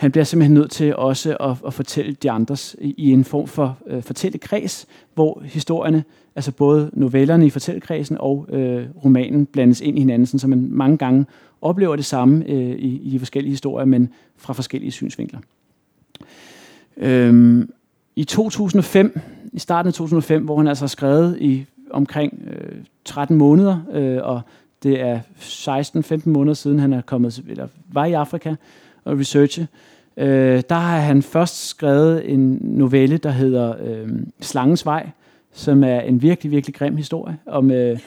han 0.00 0.12
bliver 0.12 0.24
simpelthen 0.24 0.54
nødt 0.54 0.70
til 0.70 0.96
også 0.96 1.36
at, 1.40 1.56
at 1.66 1.74
fortælle 1.74 2.12
de 2.12 2.30
andres 2.30 2.76
i, 2.80 2.94
i 2.96 3.12
en 3.12 3.24
form 3.24 3.46
for 3.46 3.78
øh, 3.86 4.02
fortællekreds, 4.02 4.86
hvor 5.14 5.42
historierne, 5.44 6.04
altså 6.36 6.52
både 6.52 6.90
novellerne 6.92 7.46
i 7.46 7.50
fortællekredsen 7.50 8.16
og 8.20 8.46
øh, 8.52 8.86
romanen 9.04 9.46
blandes 9.46 9.80
ind 9.80 9.98
i 9.98 10.00
hinanden, 10.00 10.38
så 10.38 10.48
man 10.48 10.68
mange 10.70 10.98
gange 10.98 11.26
oplever 11.62 11.96
det 11.96 12.04
samme 12.04 12.44
øh, 12.48 12.78
i, 12.78 13.00
i 13.02 13.10
de 13.10 13.18
forskellige 13.18 13.50
historier, 13.50 13.86
men 13.86 14.08
fra 14.36 14.52
forskellige 14.52 14.90
synsvinkler. 14.90 15.38
Øhm, 16.96 17.70
I 18.16 18.24
2005, 18.24 19.20
i 19.52 19.58
starten 19.58 19.88
af 19.88 19.94
2005, 19.94 20.44
hvor 20.44 20.56
han 20.56 20.68
altså 20.68 20.82
har 20.82 20.88
skrevet 20.88 21.38
i 21.40 21.66
omkring 21.90 22.42
øh, 22.46 22.76
13 23.04 23.36
måneder, 23.36 23.78
øh, 23.92 24.18
og 24.22 24.40
det 24.82 25.00
er 25.00 25.20
16-15 25.40 26.28
måneder 26.28 26.54
siden, 26.54 26.78
han 26.78 26.92
er 26.92 27.00
kommet, 27.00 27.42
eller 27.48 27.68
var 27.92 28.04
i 28.04 28.12
Afrika 28.12 28.54
og 29.04 29.18
researche, 29.18 29.68
øh, 30.16 30.62
der 30.68 30.74
har 30.74 30.98
han 30.98 31.22
først 31.22 31.68
skrevet 31.68 32.32
en 32.32 32.58
novelle, 32.62 33.16
der 33.16 33.30
hedder 33.30 33.74
øh, 33.84 34.08
Slangens 34.40 34.86
Vej, 34.86 35.10
som 35.52 35.84
er 35.84 36.00
en 36.00 36.22
virkelig, 36.22 36.52
virkelig 36.52 36.74
grim 36.74 36.96
historie 36.96 37.38
om, 37.46 37.70
øh, 37.70 37.98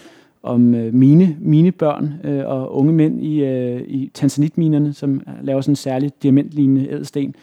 om 0.44 0.76
øh, 0.76 0.94
mine, 0.94 1.38
mine 1.40 1.72
børn 1.72 2.14
øh, 2.24 2.46
og 2.46 2.76
unge 2.76 2.94
mænd 2.94 3.24
i, 3.24 3.44
øh, 3.44 3.82
i 3.82 4.12
tanzanitminerne, 4.14 4.94
som 4.94 5.22
laver 5.42 5.62
sådan 5.62 5.72
en 5.72 5.76
særlig 5.76 6.12
diamantlignende 6.24 6.90
ædelsten. 6.90 7.36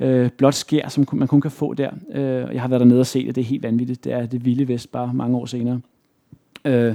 Øh, 0.00 0.30
blot 0.30 0.54
skær, 0.54 0.88
som 0.88 1.06
man 1.12 1.28
kun 1.28 1.40
kan 1.40 1.50
få 1.50 1.74
der. 1.74 1.90
Øh, 2.14 2.54
jeg 2.54 2.60
har 2.60 2.68
været 2.68 2.80
dernede 2.80 3.00
og 3.00 3.06
set 3.06 3.26
det, 3.26 3.34
det 3.34 3.40
er 3.40 3.46
helt 3.46 3.62
vanvittigt. 3.62 4.04
Det 4.04 4.12
er 4.12 4.26
det 4.26 4.44
vilde 4.44 4.68
vest, 4.68 4.92
bare 4.92 5.14
mange 5.14 5.36
år 5.36 5.46
senere. 5.46 5.80
Øh, 6.64 6.86
øh 6.86 6.94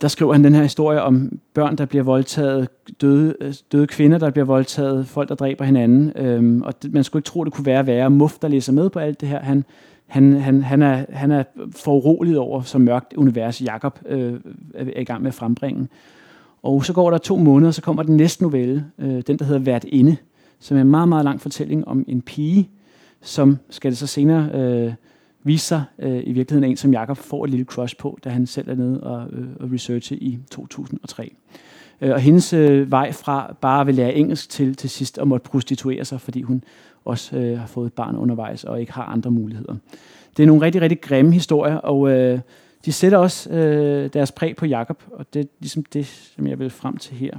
der 0.00 0.08
skriver 0.08 0.32
han 0.32 0.44
den 0.44 0.54
her 0.54 0.62
historie 0.62 1.02
om 1.02 1.38
børn, 1.54 1.76
der 1.76 1.84
bliver 1.84 2.02
voldtaget, 2.04 2.68
døde, 3.00 3.34
øh, 3.40 3.54
døde 3.72 3.86
kvinder, 3.86 4.18
der 4.18 4.30
bliver 4.30 4.46
voldtaget, 4.46 5.06
folk, 5.06 5.28
der 5.28 5.34
dræber 5.34 5.64
hinanden. 5.64 6.12
Øhm, 6.16 6.62
og 6.62 6.82
det, 6.82 6.92
man 6.92 7.04
skulle 7.04 7.20
ikke 7.20 7.26
tro, 7.26 7.44
det 7.44 7.52
kunne 7.52 7.66
være 7.66 7.86
værre. 7.86 8.10
Muff, 8.10 8.34
der 8.42 8.48
læser 8.48 8.72
med 8.72 8.90
på 8.90 8.98
alt 8.98 9.20
det 9.20 9.28
her, 9.28 9.40
han, 9.40 9.64
han, 10.08 10.32
han, 10.32 10.62
han, 10.62 10.82
er, 10.82 11.04
han 11.12 11.30
er 11.30 11.44
foruroliget 11.76 12.38
over, 12.38 12.62
så 12.62 12.78
mørkt 12.78 13.12
univers 13.12 13.62
Jakob 13.62 13.98
øh, 14.06 14.40
er 14.74 15.00
i 15.00 15.04
gang 15.04 15.22
med 15.22 15.28
at 15.28 15.34
frembringe. 15.34 15.88
Og 16.62 16.84
så 16.84 16.92
går 16.92 17.10
der 17.10 17.18
to 17.18 17.36
måneder, 17.36 17.70
så 17.70 17.82
kommer 17.82 18.02
den 18.02 18.16
næste 18.16 18.42
novelle, 18.42 18.84
øh, 18.98 19.22
den 19.26 19.38
der 19.38 19.44
hedder 19.44 19.60
Vært 19.60 19.84
Inde, 19.84 20.16
som 20.58 20.76
er 20.76 20.80
en 20.80 20.90
meget, 20.90 21.08
meget 21.08 21.24
lang 21.24 21.40
fortælling 21.40 21.88
om 21.88 22.04
en 22.08 22.22
pige, 22.22 22.70
som 23.20 23.58
skal 23.70 23.90
det 23.90 23.98
så 23.98 24.06
senere 24.06 24.50
øh, 24.54 24.92
vise 25.42 25.66
sig 25.66 25.84
øh, 25.98 26.22
i 26.24 26.32
virkeligheden 26.32 26.70
en, 26.70 26.76
som 26.76 26.92
Jakob 26.92 27.16
får 27.16 27.44
et 27.44 27.50
lille 27.50 27.64
crush 27.64 27.96
på, 27.96 28.18
da 28.24 28.30
han 28.30 28.46
selv 28.46 28.70
er 28.70 28.74
nede 28.74 29.00
og, 29.00 29.26
øh, 29.32 29.46
og 29.60 29.72
researche 29.72 30.16
i 30.16 30.38
2003. 30.50 31.34
Øh, 32.00 32.10
og 32.10 32.20
hendes 32.20 32.52
øh, 32.52 32.90
vej 32.90 33.12
fra 33.12 33.54
bare 33.60 33.80
at 33.80 33.86
vil 33.86 33.94
lære 33.94 34.14
engelsk 34.14 34.50
til 34.50 34.74
til 34.74 34.90
sidst 34.90 35.18
at 35.18 35.28
måtte 35.28 35.50
prostituere 35.50 36.04
sig, 36.04 36.20
fordi 36.20 36.42
hun 36.42 36.64
også 37.08 37.36
øh, 37.36 37.58
har 37.58 37.66
fået 37.66 37.86
et 37.86 37.92
barn 37.92 38.16
undervejs 38.16 38.64
og 38.64 38.80
ikke 38.80 38.92
har 38.92 39.04
andre 39.04 39.30
muligheder. 39.30 39.76
Det 40.36 40.42
er 40.42 40.46
nogle 40.46 40.62
rigtig, 40.62 40.80
rigtig 40.80 41.00
grimme 41.00 41.32
historier, 41.32 41.76
og 41.76 42.10
øh, 42.10 42.40
de 42.84 42.92
sætter 42.92 43.18
også 43.18 43.50
øh, 43.50 44.12
deres 44.12 44.32
præg 44.32 44.56
på 44.56 44.66
Jakob, 44.66 45.02
og 45.12 45.34
det 45.34 45.40
er 45.40 45.44
ligesom 45.60 45.84
det, 45.84 46.06
som 46.06 46.46
jeg 46.46 46.58
vil 46.58 46.70
frem 46.70 46.96
til 46.96 47.16
her. 47.16 47.36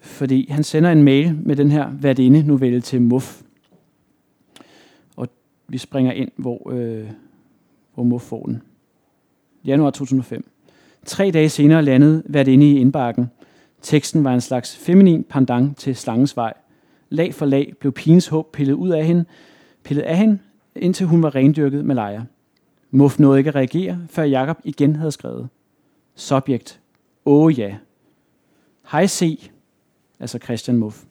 Fordi 0.00 0.46
han 0.50 0.64
sender 0.64 0.92
en 0.92 1.02
mail 1.02 1.38
med 1.42 1.56
den 1.56 1.70
her 1.70 1.90
værtinde 1.92 2.42
novelle 2.46 2.80
til 2.80 3.02
Muff. 3.02 3.42
Og 5.16 5.28
vi 5.68 5.78
springer 5.78 6.12
ind, 6.12 6.30
hvor, 6.36 6.70
øh, 6.72 7.06
hvor 7.94 8.02
Muff 8.02 8.24
får 8.24 8.46
den. 8.46 8.62
Januar 9.64 9.90
2005. 9.90 10.50
Tre 11.06 11.30
dage 11.30 11.48
senere 11.48 11.82
landede 11.82 12.22
værtinde 12.26 12.70
i 12.70 12.78
indbakken. 12.78 13.30
Teksten 13.82 14.24
var 14.24 14.34
en 14.34 14.40
slags 14.40 14.76
feminin 14.76 15.24
pendant 15.24 15.76
til 15.76 15.96
Slangens 15.96 16.36
Vej. 16.36 16.52
Lag 17.12 17.34
for 17.34 17.46
lag 17.46 17.74
blev 17.80 17.92
pigens 17.92 18.28
håb 18.28 18.52
pillet 18.52 18.74
ud 18.74 18.90
af 18.90 19.06
hende, 19.06 19.24
pillet 19.84 20.02
af 20.02 20.16
hende, 20.16 20.38
indtil 20.76 21.06
hun 21.06 21.22
var 21.22 21.34
rendyrket 21.34 21.84
med 21.84 21.94
lejer. 21.94 22.22
Muff 22.90 23.18
nåede 23.18 23.38
ikke 23.38 23.48
at 23.48 23.54
reagere, 23.54 23.98
før 24.10 24.22
Jakob 24.22 24.58
igen 24.64 24.96
havde 24.96 25.12
skrevet. 25.12 25.48
Subjekt. 26.14 26.80
Åh 27.24 27.44
oh, 27.44 27.58
ja. 27.58 27.76
Hej 28.90 29.06
C. 29.06 29.50
Altså 30.20 30.38
Christian 30.38 30.76
Muff. 30.76 31.02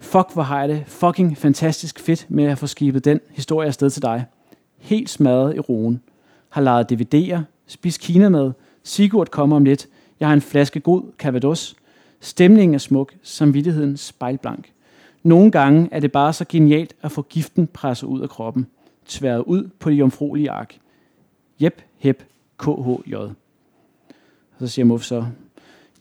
Fuck, 0.00 0.32
hvor 0.32 0.42
har 0.42 0.60
jeg 0.60 0.68
det 0.68 0.84
fucking 0.86 1.36
fantastisk 1.36 2.00
fedt 2.00 2.26
med 2.28 2.44
at 2.44 2.58
få 2.58 2.66
skibet 2.66 3.04
den 3.04 3.20
historie 3.30 3.66
afsted 3.66 3.90
til 3.90 4.02
dig. 4.02 4.24
Helt 4.78 5.10
smadret 5.10 5.56
i 5.56 5.60
roen. 5.60 6.02
Har 6.48 6.60
lejet 6.60 6.92
DVD'er, 6.92 7.38
spist 7.66 8.00
kinamad, 8.00 8.52
Sigurd 8.82 9.28
kommer 9.28 9.56
om 9.56 9.64
lidt. 9.64 9.88
Jeg 10.20 10.28
har 10.28 10.34
en 10.34 10.40
flaske 10.40 10.80
god 10.80 11.02
Cavados. 11.18 11.76
Stemningen 12.20 12.74
er 12.74 12.78
smuk, 12.78 13.14
samvittigheden 13.22 13.96
spejlblank. 13.96 14.72
Nogle 15.22 15.50
gange 15.50 15.88
er 15.92 16.00
det 16.00 16.12
bare 16.12 16.32
så 16.32 16.44
genialt 16.48 16.94
at 17.02 17.12
få 17.12 17.22
giften 17.22 17.66
presset 17.66 18.06
ud 18.06 18.20
af 18.20 18.28
kroppen. 18.28 18.66
Tværet 19.06 19.42
ud 19.46 19.68
på 19.78 19.90
det 19.90 19.96
jomfruelige 19.96 20.50
ark. 20.50 20.78
Jep, 21.62 21.82
hep, 21.98 22.24
KHJ. 22.58 23.14
Og 23.14 23.34
så 24.58 24.66
siger 24.66 24.84
Muff 24.84 25.04
så, 25.04 25.24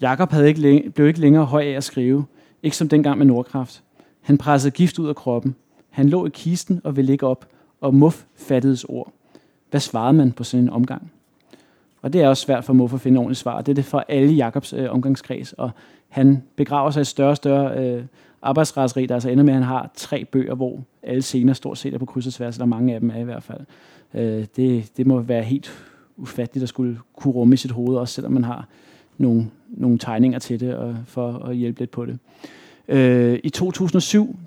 Jakob 0.02 0.32
havde 0.32 0.48
ikke 0.48 0.60
længe, 0.60 0.90
blev 0.90 1.08
ikke 1.08 1.20
længere 1.20 1.46
høj 1.46 1.64
af 1.64 1.72
at 1.72 1.84
skrive. 1.84 2.26
Ikke 2.64 2.78
som 2.78 2.90
dengang 2.90 3.18
med 3.18 3.26
Nordkraft. 3.26 3.84
Han 4.22 4.38
pressede 4.38 4.72
gift 4.72 5.00
ud 5.00 5.10
af 5.10 5.16
kroppen. 5.16 5.56
Han 5.90 6.10
lå 6.10 6.26
i 6.26 6.30
kisten 6.34 6.82
og 6.84 6.96
ville 6.96 7.12
ligge 7.12 7.28
op, 7.28 7.48
og 7.82 7.96
Muff 7.96 8.24
fattedes 8.36 8.84
ord. 8.84 9.14
Hvad 9.70 9.80
svarede 9.80 10.14
man 10.14 10.32
på 10.32 10.44
sådan 10.44 10.64
en 10.64 10.70
omgang? 10.70 11.12
Og 12.02 12.14
det 12.14 12.22
er 12.22 12.28
også 12.28 12.44
svært 12.44 12.66
for 12.66 12.74
Muff 12.74 12.94
at 12.94 13.02
finde 13.02 13.18
ordentligt 13.18 13.40
svar. 13.40 13.62
Det 13.62 13.72
er 13.72 13.76
det 13.76 13.86
for 13.86 14.06
alle 14.08 14.34
Jakobs 14.34 14.74
øh, 14.74 14.92
omgangskreds, 14.92 15.54
og 15.54 15.72
han 16.10 16.44
begraver 16.56 16.92
sig 16.92 17.02
i 17.02 17.06
større 17.06 17.30
og 17.30 17.38
større 17.38 17.78
øh, 17.78 18.04
arbejdsraseri, 18.42 19.06
der 19.06 19.14
altså 19.14 19.30
ender 19.30 19.44
med, 19.44 19.54
at 19.54 19.60
han 19.60 19.68
har 19.68 19.92
tre 19.96 20.26
bøger, 20.26 20.56
hvor 20.56 20.80
alle 21.04 21.22
scener 21.22 21.54
stort 21.54 21.78
set 21.78 21.94
er 21.94 21.98
på 21.98 22.06
kryds 22.06 22.28
og 22.28 22.34
tværs, 22.34 22.56
eller 22.56 22.66
mange 22.66 22.94
af 22.94 23.00
dem 23.00 23.10
er 23.10 23.18
i 23.18 23.24
hvert 23.24 23.44
fald. 23.44 23.62
Øh, 24.14 24.46
det, 24.56 24.98
det 24.98 25.08
må 25.08 25.20
være 25.20 25.44
helt 25.44 25.86
ufatteligt 26.18 26.64
at 26.64 26.70
skulle 26.70 27.00
kunne 27.16 27.34
rumme 27.34 27.54
i 27.54 27.58
sit 27.58 27.72
hoved, 27.72 27.98
også 27.98 28.14
selvom 28.14 28.32
man 28.32 28.44
har 28.44 28.68
nogle, 29.18 29.50
nogle 29.70 29.98
tegninger 29.98 30.40
til 30.40 30.60
det, 30.60 30.76
og 30.76 30.96
for 31.06 31.32
at 31.32 31.56
hjælpe 31.56 31.80
lidt 31.80 31.92
på 31.92 32.06
det. 32.06 32.20
Øh, 32.88 33.40
I 33.44 33.50
2007, 33.50 34.40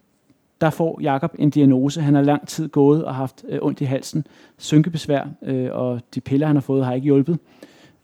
der 0.60 0.70
får 0.70 1.00
Jakob 1.02 1.34
en 1.38 1.50
diagnose. 1.50 2.00
Han 2.00 2.14
har 2.14 2.22
lang 2.22 2.48
tid 2.48 2.68
gået 2.68 3.04
og 3.04 3.14
haft 3.14 3.44
øh, 3.48 3.58
ondt 3.62 3.80
i 3.80 3.84
halsen, 3.84 4.26
synkebesvær, 4.58 5.28
øh, 5.42 5.68
og 5.72 6.00
de 6.14 6.20
piller, 6.20 6.46
han 6.46 6.56
har 6.56 6.60
fået, 6.60 6.84
har 6.84 6.92
ikke 6.92 7.04
hjulpet. 7.04 7.38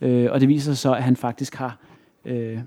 Øh, 0.00 0.28
og 0.32 0.40
det 0.40 0.48
viser 0.48 0.72
sig 0.72 0.78
så, 0.78 0.94
at 0.94 1.02
han 1.02 1.16
faktisk 1.16 1.54
har 1.54 1.78
øh, 2.24 2.58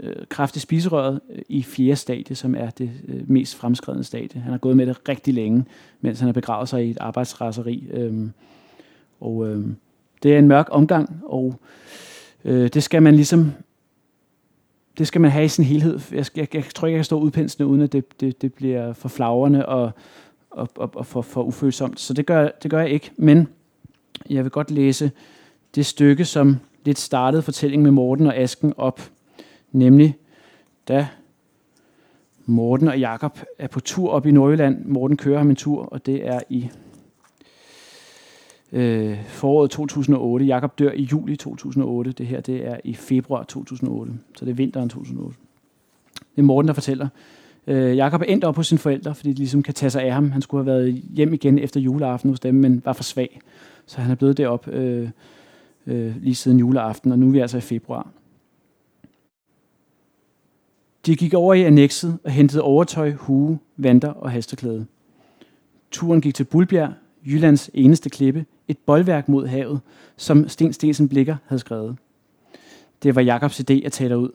øh, 0.00 0.46
i 0.56 0.58
spiserøret 0.58 1.20
øh, 1.30 1.42
i 1.48 1.62
fjerde 1.62 1.96
stadie, 1.96 2.36
som 2.36 2.54
er 2.54 2.70
det 2.70 2.90
øh, 3.08 3.30
mest 3.30 3.54
fremskredende 3.54 4.04
stadie. 4.04 4.40
Han 4.40 4.50
har 4.50 4.58
gået 4.58 4.76
med 4.76 4.86
det 4.86 5.08
rigtig 5.08 5.34
længe, 5.34 5.64
mens 6.00 6.20
han 6.20 6.26
har 6.26 6.32
begravet 6.32 6.68
sig 6.68 6.86
i 6.86 6.90
et 6.90 6.98
arbejdsraseri. 7.00 7.88
Øh, 7.90 8.28
og 9.20 9.48
øh, 9.48 9.66
det 10.22 10.34
er 10.34 10.38
en 10.38 10.48
mørk 10.48 10.68
omgang, 10.70 11.22
og 11.24 11.54
øh, 12.44 12.68
det 12.68 12.82
skal 12.82 13.02
man 13.02 13.14
ligesom 13.14 13.52
det 14.98 15.06
skal 15.06 15.20
man 15.20 15.30
have 15.30 15.44
i 15.44 15.48
sin 15.48 15.64
helhed. 15.64 16.00
Jeg, 16.12 16.26
jeg, 16.36 16.54
jeg 16.54 16.64
tror 16.74 16.86
ikke, 16.86 16.94
jeg 16.94 16.98
kan 16.98 17.04
stå 17.04 17.18
udpensende, 17.18 17.66
uden 17.66 17.80
at 17.80 17.92
det, 17.92 18.20
det, 18.20 18.42
det 18.42 18.54
bliver 18.54 18.92
for 18.92 19.08
flagrende 19.08 19.66
og, 19.66 19.90
og, 20.50 20.68
og, 20.74 20.90
og 20.94 21.06
for, 21.06 21.22
for 21.22 21.42
ufølsomt. 21.42 22.00
Så 22.00 22.14
det 22.14 22.26
gør, 22.26 22.48
det 22.62 22.70
gør 22.70 22.80
jeg 22.80 22.90
ikke. 22.90 23.10
Men 23.16 23.48
jeg 24.30 24.44
vil 24.44 24.50
godt 24.50 24.70
læse 24.70 25.10
det 25.74 25.86
stykke, 25.86 26.24
som 26.24 26.56
lidt 26.84 26.98
startede 26.98 27.42
fortællingen 27.42 27.82
med 27.82 27.90
Morten 27.90 28.26
og 28.26 28.36
Asken 28.36 28.74
op. 28.76 29.00
Nemlig, 29.76 30.16
da 30.88 31.08
Morten 32.46 32.88
og 32.88 32.98
Jakob 32.98 33.38
er 33.58 33.66
på 33.66 33.80
tur 33.80 34.10
op 34.10 34.26
i 34.26 34.30
Nordjylland. 34.30 34.84
Morten 34.84 35.16
kører 35.16 35.38
ham 35.38 35.50
en 35.50 35.56
tur, 35.56 35.82
og 35.82 36.06
det 36.06 36.26
er 36.26 36.40
i 36.50 36.68
øh, 38.72 39.24
foråret 39.26 39.70
2008. 39.70 40.46
Jakob 40.46 40.78
dør 40.78 40.92
i 40.92 41.02
juli 41.02 41.36
2008. 41.36 42.12
Det 42.12 42.26
her 42.26 42.40
det 42.40 42.66
er 42.66 42.76
i 42.84 42.94
februar 42.94 43.42
2008, 43.42 44.12
så 44.36 44.44
det 44.44 44.50
er 44.50 44.54
vinteren 44.54 44.88
2008. 44.88 45.38
Det 46.14 46.38
er 46.38 46.42
Morten, 46.42 46.68
der 46.68 46.74
fortæller. 46.74 47.08
Øh, 47.66 47.96
Jakob 47.96 48.20
er 48.20 48.24
endt 48.24 48.44
op 48.44 48.56
hos 48.56 48.66
sine 48.66 48.78
forældre, 48.78 49.14
fordi 49.14 49.32
de 49.32 49.38
ligesom 49.38 49.62
kan 49.62 49.74
tage 49.74 49.90
sig 49.90 50.02
af 50.02 50.12
ham. 50.12 50.30
Han 50.30 50.42
skulle 50.42 50.64
have 50.64 50.74
været 50.74 51.02
hjem 51.14 51.34
igen 51.34 51.58
efter 51.58 51.80
juleaften 51.80 52.30
hos 52.30 52.40
dem, 52.40 52.54
men 52.54 52.82
var 52.84 52.92
for 52.92 53.02
svag. 53.02 53.40
Så 53.86 54.00
han 54.00 54.10
er 54.10 54.14
blevet 54.14 54.36
derop 54.36 54.68
øh, 54.68 55.08
øh, 55.86 56.22
lige 56.22 56.34
siden 56.34 56.58
juleaften, 56.58 57.12
og 57.12 57.18
nu 57.18 57.26
er 57.26 57.32
vi 57.32 57.38
altså 57.38 57.58
i 57.58 57.60
februar. 57.60 58.10
De 61.06 61.16
gik 61.16 61.34
over 61.34 61.54
i 61.54 61.62
annexet 61.62 62.18
og 62.24 62.30
hentede 62.30 62.62
overtøj, 62.62 63.12
hue, 63.12 63.58
vanter 63.76 64.08
og 64.08 64.30
hasteklæde. 64.30 64.86
Turen 65.90 66.20
gik 66.20 66.34
til 66.34 66.44
Bulbjerg, 66.44 66.92
Jyllands 67.26 67.70
eneste 67.74 68.10
klippe, 68.10 68.46
et 68.68 68.78
boldværk 68.78 69.28
mod 69.28 69.46
havet, 69.46 69.80
som 70.16 70.48
Sten 70.48 70.72
Stensen 70.72 71.08
Blikker 71.08 71.36
havde 71.46 71.60
skrevet. 71.60 71.96
Det 73.02 73.14
var 73.14 73.22
Jakobs 73.22 73.60
idé 73.60 73.84
at 73.84 73.92
tage 73.92 74.18
ud. 74.18 74.30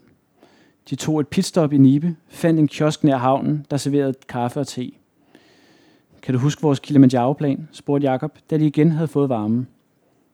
De 0.90 0.96
tog 0.96 1.20
et 1.20 1.28
pitstop 1.28 1.74
i 1.74 1.78
Nibe, 1.78 2.16
fandt 2.30 2.60
en 2.60 2.68
kiosk 2.68 3.04
nær 3.04 3.18
havnen, 3.18 3.66
der 3.72 3.78
serverede 3.78 4.14
kaffe 4.28 4.60
og 4.60 4.68
te. 4.68 4.92
Kan 6.22 6.34
du 6.34 6.40
huske 6.40 6.62
vores 6.62 6.80
Kilimanjaro-plan? 6.80 7.68
spurgte 7.72 8.08
Jakob, 8.08 8.38
da 8.50 8.58
de 8.58 8.68
igen 8.68 8.92
havde 8.92 9.08
fået 9.08 9.30
varme. 9.30 9.66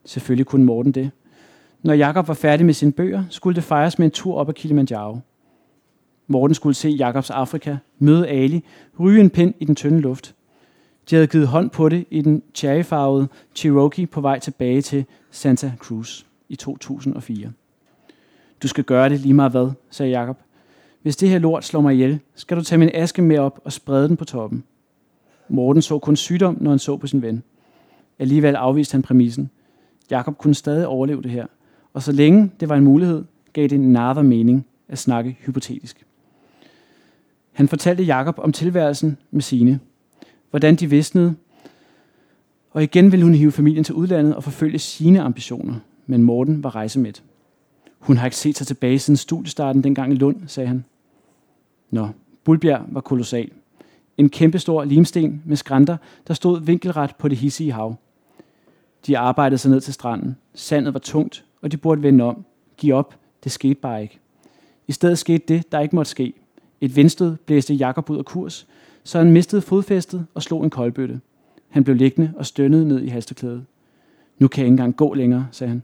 Selvfølgelig 0.06 0.46
kunne 0.46 0.66
Morten 0.66 0.92
det. 0.92 1.12
Når 1.84 1.94
Jakob 1.94 2.28
var 2.28 2.34
færdig 2.34 2.66
med 2.66 2.74
sine 2.74 2.92
bøger, 2.92 3.24
skulle 3.30 3.56
det 3.56 3.64
fejres 3.64 4.00
med 4.00 4.06
en 4.06 4.12
tur 4.12 4.36
op 4.36 4.50
ad 4.50 4.54
Kilimanjaro. 4.54 5.20
Morten 6.28 6.56
skulle 6.56 6.74
se 6.74 6.90
Jakobs 6.90 7.30
Afrika, 7.30 7.78
møde 8.00 8.28
Ali, 8.28 8.64
ryge 9.00 9.22
en 9.22 9.30
pind 9.30 9.54
i 9.60 9.66
den 9.66 9.76
tynde 9.76 10.00
luft. 10.00 10.36
De 11.10 11.16
havde 11.16 11.28
givet 11.28 11.48
hånd 11.48 11.70
på 11.70 11.90
det 11.90 12.06
i 12.12 12.22
den 12.22 12.44
cherryfarvede 12.56 13.28
Cherokee 13.56 14.08
på 14.08 14.22
vej 14.22 14.40
tilbage 14.40 14.82
til 14.82 15.06
Santa 15.32 15.72
Cruz 15.78 16.26
i 16.50 16.56
2004. 16.56 17.52
Du 18.64 18.68
skal 18.68 18.84
gøre 18.84 19.10
det 19.10 19.20
lige 19.20 19.34
meget 19.34 19.52
hvad, 19.52 19.70
sagde 19.90 20.12
Jakob. 20.12 20.38
Hvis 21.02 21.16
det 21.16 21.30
her 21.30 21.40
lort 21.40 21.66
slår 21.66 21.82
mig 21.82 21.94
ihjel, 21.94 22.20
skal 22.36 22.58
du 22.58 22.64
tage 22.64 22.80
min 22.80 22.90
aske 22.94 23.22
med 23.22 23.38
op 23.38 23.60
og 23.64 23.72
sprede 23.72 24.08
den 24.08 24.18
på 24.18 24.26
toppen. 24.26 24.64
Morten 25.50 25.82
så 25.82 26.00
kun 26.00 26.16
sygdom, 26.16 26.58
når 26.62 26.70
han 26.70 26.80
så 26.80 26.98
på 26.98 27.08
sin 27.08 27.22
ven. 27.22 27.44
Alligevel 28.20 28.56
afviste 28.56 28.94
han 28.94 29.02
præmissen. 29.02 29.50
Jakob 30.10 30.38
kunne 30.38 30.54
stadig 30.56 30.88
overleve 30.88 31.22
det 31.22 31.32
her, 31.32 31.46
og 31.94 32.04
så 32.04 32.12
længe 32.12 32.52
det 32.60 32.70
var 32.70 32.76
en 32.76 32.84
mulighed, 32.84 33.24
gav 33.54 33.68
det 33.68 33.80
narver 33.80 34.22
mening 34.22 34.66
at 34.88 34.98
snakke 34.98 35.38
hypotetisk. 35.46 36.07
Han 37.58 37.68
fortalte 37.68 38.04
Jakob 38.04 38.40
om 38.40 38.52
tilværelsen 38.52 39.18
med 39.32 39.42
sine, 39.42 39.80
hvordan 40.50 40.76
de 40.76 40.90
visnede, 40.90 41.36
og 42.72 42.84
igen 42.84 43.12
ville 43.12 43.24
hun 43.24 43.36
hive 43.36 43.52
familien 43.52 43.84
til 43.84 43.96
udlandet 43.96 44.36
og 44.36 44.44
forfølge 44.44 44.80
sine 44.80 45.22
ambitioner, 45.22 45.76
men 46.06 46.24
Morten 46.24 46.64
var 46.64 46.76
rejsemæt. 46.76 47.24
Hun 48.00 48.18
har 48.18 48.26
ikke 48.26 48.38
set 48.38 48.58
sig 48.58 48.68
tilbage 48.68 49.00
siden 49.00 49.18
studiestarten 49.18 49.84
dengang 49.84 50.14
i 50.14 50.16
Lund, 50.16 50.36
sagde 50.48 50.68
han. 50.68 50.86
Nå, 51.92 52.08
Bulbjerg 52.44 52.86
var 52.88 53.02
kolossal. 53.02 53.52
En 54.18 54.30
kæmpestor 54.30 54.84
limsten 54.84 55.42
med 55.46 55.58
skrænter, 55.58 55.98
der 56.28 56.34
stod 56.34 56.62
vinkelret 56.62 57.16
på 57.16 57.28
det 57.28 57.38
hissige 57.38 57.72
hav. 57.72 57.96
De 59.08 59.18
arbejdede 59.18 59.58
sig 59.58 59.72
ned 59.72 59.82
til 59.82 59.94
stranden. 59.94 60.38
Sandet 60.54 60.94
var 60.94 61.00
tungt, 61.00 61.46
og 61.62 61.72
de 61.72 61.78
burde 61.78 62.04
vende 62.04 62.24
om. 62.24 62.46
Giv 62.78 62.94
op. 62.94 63.16
Det 63.44 63.52
skete 63.52 63.76
bare 63.76 64.02
ikke. 64.02 64.20
I 64.88 64.92
stedet 64.92 65.18
skete 65.18 65.44
det, 65.48 65.72
der 65.72 65.80
ikke 65.80 65.96
måtte 65.96 66.12
ske. 66.12 66.34
Et 66.82 66.96
vindstød 66.96 67.36
blæste 67.46 67.74
Jakob 67.74 68.10
ud 68.10 68.18
af 68.18 68.26
kurs, 68.26 68.68
så 69.04 69.18
han 69.18 69.32
mistede 69.32 69.62
fodfæstet 69.62 70.26
og 70.34 70.44
slog 70.44 70.64
en 70.64 70.70
koldbøtte. 70.70 71.20
Han 71.70 71.84
blev 71.84 71.96
liggende 71.96 72.34
og 72.36 72.46
stønnede 72.46 72.88
ned 72.88 73.02
i 73.02 73.08
hasteklædet. 73.08 73.66
Nu 74.40 74.48
kan 74.48 74.62
jeg 74.62 74.66
ikke 74.66 74.74
engang 74.74 74.96
gå 74.96 75.14
længere, 75.14 75.48
sagde 75.52 75.70
han. 75.70 75.84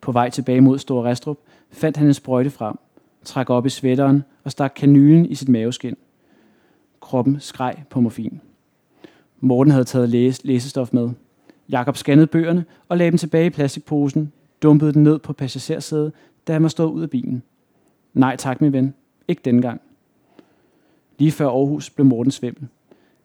På 0.00 0.12
vej 0.12 0.30
tilbage 0.30 0.60
mod 0.60 0.78
Store 0.78 1.10
Restrup 1.10 1.38
fandt 1.70 1.96
han 1.96 2.06
en 2.06 2.14
sprøjte 2.14 2.50
frem, 2.50 2.76
trak 3.24 3.50
op 3.50 3.66
i 3.66 3.70
svætteren 3.70 4.24
og 4.44 4.50
stak 4.50 4.72
kanylen 4.76 5.26
i 5.26 5.34
sit 5.34 5.48
maveskin. 5.48 5.96
Kroppen 7.00 7.40
skreg 7.40 7.74
på 7.90 8.00
morfin. 8.00 8.40
Morten 9.40 9.70
havde 9.70 9.84
taget 9.84 10.08
læse, 10.08 10.46
læsestof 10.46 10.92
med. 10.92 11.10
Jakob 11.68 11.96
scannede 11.96 12.26
bøgerne 12.26 12.64
og 12.88 12.96
lagde 12.96 13.10
dem 13.10 13.18
tilbage 13.18 13.46
i 13.46 13.50
plastikposen, 13.50 14.32
dumpede 14.62 14.92
den 14.92 15.02
ned 15.02 15.18
på 15.18 15.32
passagersædet, 15.32 16.12
da 16.46 16.52
han 16.52 16.62
var 16.62 16.68
stået 16.68 16.90
ud 16.92 17.02
af 17.02 17.10
bilen. 17.10 17.42
Nej 18.14 18.36
tak, 18.36 18.60
min 18.60 18.72
ven. 18.72 18.94
Ikke 19.28 19.42
dengang. 19.44 19.62
gang. 19.62 19.80
Lige 21.18 21.32
før 21.32 21.48
Aarhus 21.48 21.90
blev 21.90 22.06
Morten 22.06 22.30
svimmel. 22.30 22.68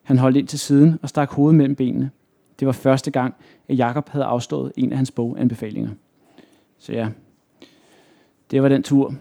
Han 0.02 0.18
holdt 0.18 0.36
ind 0.36 0.48
til 0.48 0.58
siden 0.58 0.98
og 1.02 1.08
stak 1.08 1.30
hovedet 1.30 1.56
mellem 1.56 1.76
benene. 1.76 2.10
Det 2.60 2.66
var 2.66 2.72
første 2.72 3.10
gang, 3.10 3.34
at 3.68 3.78
Jakob 3.78 4.08
havde 4.08 4.24
afstået 4.24 4.72
en 4.76 4.90
af 4.90 4.96
hans 4.96 5.10
boganbefalinger. 5.10 5.90
Så 6.78 6.92
ja, 6.92 7.08
det 8.50 8.62
var 8.62 8.68
den 8.68 8.82
tur. 8.82 9.14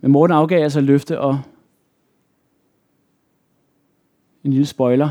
Men 0.00 0.10
Morten 0.10 0.36
afgav 0.36 0.62
altså 0.62 0.80
løfte 0.80 1.20
og 1.20 1.40
en 4.44 4.50
lille 4.52 4.66
spoiler. 4.66 5.10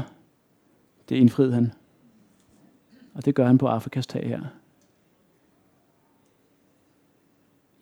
Det 1.09 1.15
indfriede 1.15 1.53
han. 1.53 1.71
Og 3.13 3.25
det 3.25 3.35
gør 3.35 3.47
han 3.47 3.57
på 3.57 3.67
Afrikas 3.67 4.07
tag 4.07 4.27
her. 4.27 4.41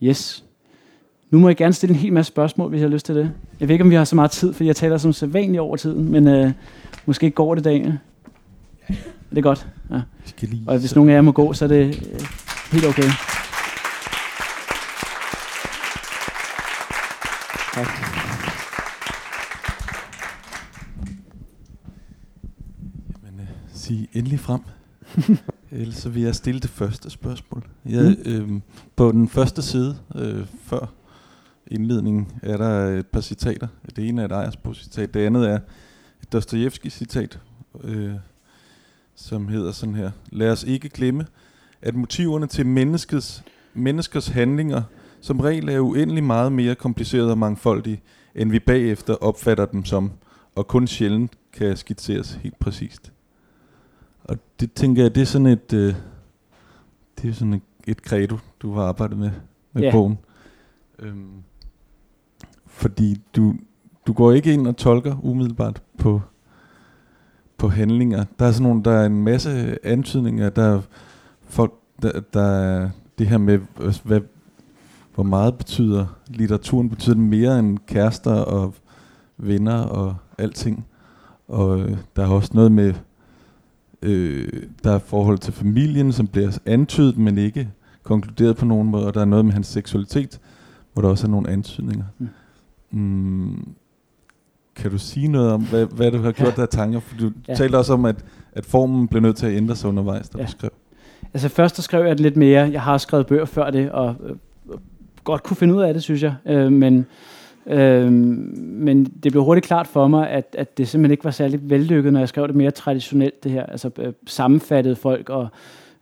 Yes. 0.04 0.49
Nu 1.30 1.40
må 1.40 1.50
jeg 1.50 1.58
gerne 1.58 1.74
stille 1.74 1.94
en 1.94 2.00
hel 2.00 2.14
masse 2.14 2.28
spørgsmål, 2.28 2.70
hvis 2.70 2.80
jeg 2.82 2.88
har 2.88 2.94
lyst 2.94 3.06
til 3.06 3.16
det. 3.16 3.32
Jeg 3.60 3.68
ved 3.68 3.74
ikke, 3.74 3.84
om 3.84 3.90
vi 3.90 3.96
har 3.96 4.04
så 4.04 4.16
meget 4.16 4.32
tid, 4.32 4.54
for 4.54 4.64
jeg 4.64 4.76
taler 4.76 4.98
som 4.98 5.14
sædvanligt 5.14 5.60
over 5.60 5.76
tiden, 5.76 6.12
men 6.12 6.28
øh, 6.28 6.52
måske 7.06 7.32
går 7.32 7.56
det 7.56 7.64
dagen. 7.64 8.00
Er 8.90 9.36
det 9.36 9.44
godt? 9.44 9.68
Ja. 9.92 10.02
Og 10.68 10.80
hvis 10.80 10.96
nogen 10.96 11.10
af 11.10 11.14
jer 11.14 11.22
må 11.22 11.32
gå, 11.32 11.54
så 11.54 11.66
er 11.66 11.70
det 11.70 12.10
øh, 12.14 12.22
helt 12.72 12.86
okay. 12.86 13.10
Tak. 17.74 17.88
Jamen, 23.26 23.40
øh, 23.40 23.48
sig 23.74 24.08
endelig 24.14 24.40
frem. 24.40 24.62
Ellers 25.72 25.96
så 25.96 26.10
vil 26.10 26.24
jeg 26.24 26.36
stille 26.36 26.60
det 26.60 26.70
første 26.70 27.10
spørgsmål. 27.10 27.64
Jeg, 27.86 28.18
mm. 28.26 28.32
øh, 28.32 28.62
på 28.96 29.12
den 29.12 29.28
første 29.28 29.62
side, 29.62 29.98
øh, 30.16 30.46
før 30.64 30.90
indledningen, 31.70 32.32
er 32.44 32.58
der 32.58 32.86
et 32.86 33.08
par 33.08 33.22
citater. 33.22 33.68
Det 33.96 34.10
ene 34.10 34.22
er 34.22 34.26
et 34.26 34.32
Ejersbo-citat, 34.32 35.14
det 35.14 35.20
andet 35.20 35.50
er 35.50 35.60
et 36.24 36.34
Dostojevski-citat, 36.34 37.40
øh, 37.84 38.14
som 39.16 39.48
hedder 39.48 39.72
sådan 39.72 39.96
her. 39.96 40.12
Lad 40.32 40.52
os 40.52 40.64
ikke 40.64 40.90
glemme, 40.90 41.26
at 41.82 41.96
motiverne 41.96 42.48
til 42.48 42.66
menneskets, 42.66 43.44
menneskers 43.74 44.28
handlinger 44.28 44.82
som 45.22 45.40
regel 45.40 45.70
er 45.70 45.80
uendelig 45.80 46.24
meget 46.24 46.52
mere 46.52 46.76
komplicerede 46.76 47.32
og 47.32 47.38
mangfoldige, 47.38 48.02
end 48.36 48.52
vi 48.52 48.60
bagefter 48.60 49.14
opfatter 49.14 49.66
dem 49.66 49.86
som, 49.86 50.12
og 50.56 50.68
kun 50.68 50.88
sjældent 50.88 51.32
kan 51.54 51.78
skitseres 51.78 52.34
helt 52.34 52.60
præcist. 52.60 53.14
Og 54.24 54.38
det 54.60 54.74
tænker 54.74 55.02
jeg, 55.02 55.16
det 55.16 55.22
er 55.22 55.26
sådan 55.26 55.48
et, 55.48 55.74
øh, 55.74 55.94
det 57.22 57.30
er 57.30 57.34
sådan 57.34 57.54
et, 57.54 57.62
et 57.88 57.98
credo, 57.98 58.38
du 58.62 58.74
har 58.74 58.84
arbejdet 58.84 59.18
med, 59.18 59.32
med 59.74 59.84
yeah. 59.84 59.94
bogen. 59.94 60.18
Øhm, 61.00 61.44
fordi 62.70 63.22
du, 63.36 63.56
du 64.08 64.14
går 64.14 64.32
ikke 64.32 64.54
ind 64.54 64.68
og 64.68 64.78
tolker 64.78 65.26
umiddelbart 65.26 65.82
på, 65.98 66.22
på 67.58 67.70
handlinger. 67.70 68.26
Der 68.40 68.46
er 68.46 68.52
sådan 68.52 68.68
nogle, 68.68 68.84
der 68.84 68.92
er 68.92 69.06
en 69.06 69.24
masse 69.24 69.78
antydninger, 69.86 70.50
der 70.50 70.64
er 70.64 70.82
folk, 71.44 71.74
der, 72.02 72.22
der 72.34 72.44
er 72.44 72.90
det 73.18 73.28
her 73.28 73.38
med, 73.38 73.60
hvad, 74.04 74.22
hvor 75.16 75.24
meget 75.24 75.58
betyder 75.58 76.06
litteraturen, 76.28 76.90
betyder 76.90 77.16
det 77.16 77.24
mere 77.24 77.60
end 77.60 77.78
kærester 77.88 78.34
og 78.34 78.74
venner 79.38 79.82
og 79.82 80.16
alting. 80.38 80.86
Og 81.48 81.80
øh, 81.80 81.98
der 82.16 82.24
er 82.24 82.28
også 82.28 82.52
noget 82.54 82.72
med, 82.72 82.94
øh, 84.02 84.64
der 84.84 84.92
er 84.92 85.00
forhold 85.00 85.38
til 85.38 85.54
familien, 85.54 86.12
som 86.12 86.28
bliver 86.28 86.58
antydet, 86.66 87.18
men 87.18 87.38
ikke 87.38 87.70
konkluderet 88.04 88.58
på 88.58 88.66
nogen 88.66 88.88
måde, 88.88 89.08
og 89.08 89.14
der 89.14 89.22
er 89.22 89.26
noget 89.26 89.46
med 89.46 89.54
hans 89.54 89.68
seksualitet, 89.68 90.40
hvor 90.94 91.02
der 91.02 91.10
også 91.10 91.28
er 91.28 91.32
nogle 91.32 91.50
antydninger. 91.50 92.06
Mm. 92.18 92.28
Mm, 92.92 93.68
kan 94.76 94.92
du 94.92 94.98
sige 94.98 95.28
noget 95.28 95.52
om, 95.52 95.66
hvad, 95.66 95.86
hvad 95.86 96.12
du 96.12 96.18
har 96.18 96.32
gjort 96.32 96.58
ja. 96.58 96.62
der 96.62 96.66
tanker? 96.66 97.00
For 97.00 97.18
du 97.18 97.32
ja. 97.48 97.56
talte 97.56 97.78
også 97.78 97.94
om, 97.94 98.06
at, 98.06 98.26
at 98.54 98.66
formen 98.66 99.08
blev 99.08 99.22
nødt 99.22 99.38
til 99.38 99.46
at 99.46 99.58
ændre 99.58 99.76
sig 99.76 99.90
undervejs, 99.90 100.30
da 100.30 100.38
ja. 100.38 100.46
du 100.46 100.52
skrev. 100.52 100.72
Altså 101.34 101.50
først 101.50 101.76
så 101.76 101.82
skrev 101.82 102.06
jeg 102.06 102.12
det 102.12 102.20
lidt 102.20 102.38
mere. 102.38 102.70
Jeg 102.72 102.82
har 102.82 102.98
skrevet 102.98 103.28
bøger 103.28 103.46
før 103.46 103.70
det, 103.70 103.92
og 103.92 104.16
øh, 104.26 104.36
godt 105.24 105.44
kunne 105.44 105.58
finde 105.58 105.76
ud 105.76 105.82
af 105.82 105.94
det, 105.94 106.04
synes 106.04 106.24
jeg. 106.24 106.36
Øh, 106.46 106.72
men, 106.72 107.06
øh, 107.68 108.12
men 108.12 109.06
det 109.06 109.32
blev 109.32 109.44
hurtigt 109.44 109.66
klart 109.66 109.88
for 109.88 110.08
mig, 110.08 110.30
at, 110.30 110.56
at 110.58 110.78
det 110.78 110.88
simpelthen 110.88 111.12
ikke 111.12 111.24
var 111.24 111.32
særlig 111.32 111.70
vellykket, 111.70 112.14
når 112.14 112.20
jeg 112.20 112.30
skrev 112.30 112.48
det 112.48 112.56
mere 112.56 112.72
traditionelt, 112.72 113.44
det 113.44 113.52
her. 113.52 113.66
Altså 113.66 113.90
øh, 114.00 114.14
sammenfattede 114.28 114.96
folk 114.96 115.30
og 115.30 115.48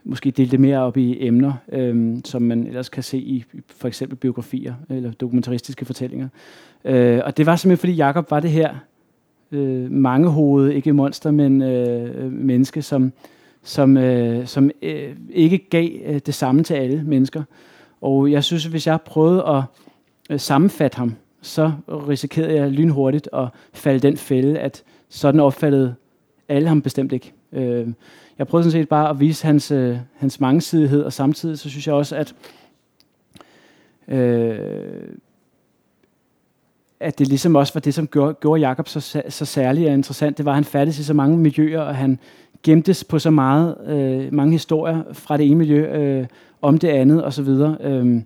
måske 0.08 0.32
dele 0.32 0.52
det 0.52 0.60
mere 0.60 0.80
op 0.80 0.98
i 0.98 1.28
emner, 1.28 1.54
øh, 1.72 2.18
som 2.26 2.42
man 2.42 2.68
ellers 2.68 2.90
kan 2.90 3.04
se 3.04 3.18
i 3.18 3.44
for 3.68 3.88
eksempel 3.88 4.18
biografier 4.18 4.74
eller 4.90 5.12
dokumentaristiske 5.12 5.86
fortællinger. 5.86 6.28
Øh, 6.86 7.22
og 7.26 7.38
det 7.38 7.46
var 7.46 7.56
simpelthen, 7.56 7.80
fordi 7.80 7.94
Jakob 7.94 8.32
var 8.32 8.40
det 8.40 8.52
her 8.52 8.76
øh, 9.52 9.92
mangehovede, 9.92 10.76
ikke 10.76 10.94
monster, 10.94 11.32
men 11.32 11.62
øh, 11.62 12.32
menneske, 12.32 12.82
som, 12.82 13.12
som, 13.64 13.98
øh, 13.98 14.48
som 14.48 14.72
øh, 14.82 15.16
ikke 15.30 15.70
gav 15.70 15.90
øh, 16.06 16.20
det 16.26 16.34
samme 16.34 16.64
til 16.64 16.74
alle 16.74 17.04
mennesker. 17.04 17.44
Og 18.02 18.32
jeg 18.32 18.44
synes, 18.44 18.66
at 18.66 18.72
hvis 18.72 18.88
jeg 18.88 19.02
prøvede 19.02 19.44
at 19.48 19.64
øh, 20.30 20.40
sammenfatte 20.40 20.98
ham, 20.98 21.16
så 21.42 21.72
risikerede 21.90 22.56
jeg 22.56 22.72
lynhurtigt 22.72 23.30
at 23.34 23.48
falde 23.74 24.00
den 24.00 24.18
fælde, 24.18 24.60
at 24.60 24.84
sådan 25.10 25.40
opfattede 25.40 25.96
alle 26.50 26.68
ham 26.68 26.82
bestemt 26.82 27.12
ikke. 27.12 27.34
Øh, 27.52 27.88
jeg 28.40 28.48
prøvede 28.48 28.72
sådan 28.72 28.82
set 28.82 28.90
bare 28.90 29.10
at 29.10 29.20
vise 29.20 29.46
hans, 29.46 29.72
øh, 29.72 29.98
hans 30.16 30.40
mangesidighed, 30.40 31.04
og 31.04 31.14
samtidig 31.14 31.60
så 31.60 31.70
synes 31.70 31.88
jeg 31.88 31.96
også, 31.96 32.16
at 32.16 32.36
øh, 34.08 34.60
at 37.00 37.20
det 37.20 37.28
ligesom 37.28 37.56
også 37.56 37.74
var 37.74 37.82
det, 37.82 37.94
som 37.94 38.08
gjorde, 38.08 38.34
gjorde 38.34 38.62
Jakob 38.62 38.88
så, 38.88 39.22
så 39.30 39.46
særlig 39.46 39.88
og 39.88 39.94
interessant. 39.94 40.38
Det 40.38 40.46
var, 40.46 40.52
at 40.52 40.56
han 40.56 40.64
færdes 40.64 41.00
i 41.00 41.04
så 41.04 41.14
mange 41.14 41.38
miljøer, 41.38 41.82
og 41.82 41.96
han 41.96 42.20
gemtes 42.64 43.04
på 43.04 43.20
så 43.20 43.30
meget, 43.30 43.76
øh, 43.88 44.34
mange 44.34 44.52
historier 44.52 45.04
fra 45.14 45.38
det 45.38 45.46
ene 45.46 45.56
miljø 45.56 45.98
øh, 45.98 46.28
om 46.62 46.78
det 46.78 46.88
andet 46.88 47.26
osv., 47.26 47.48
øh, 47.82 48.22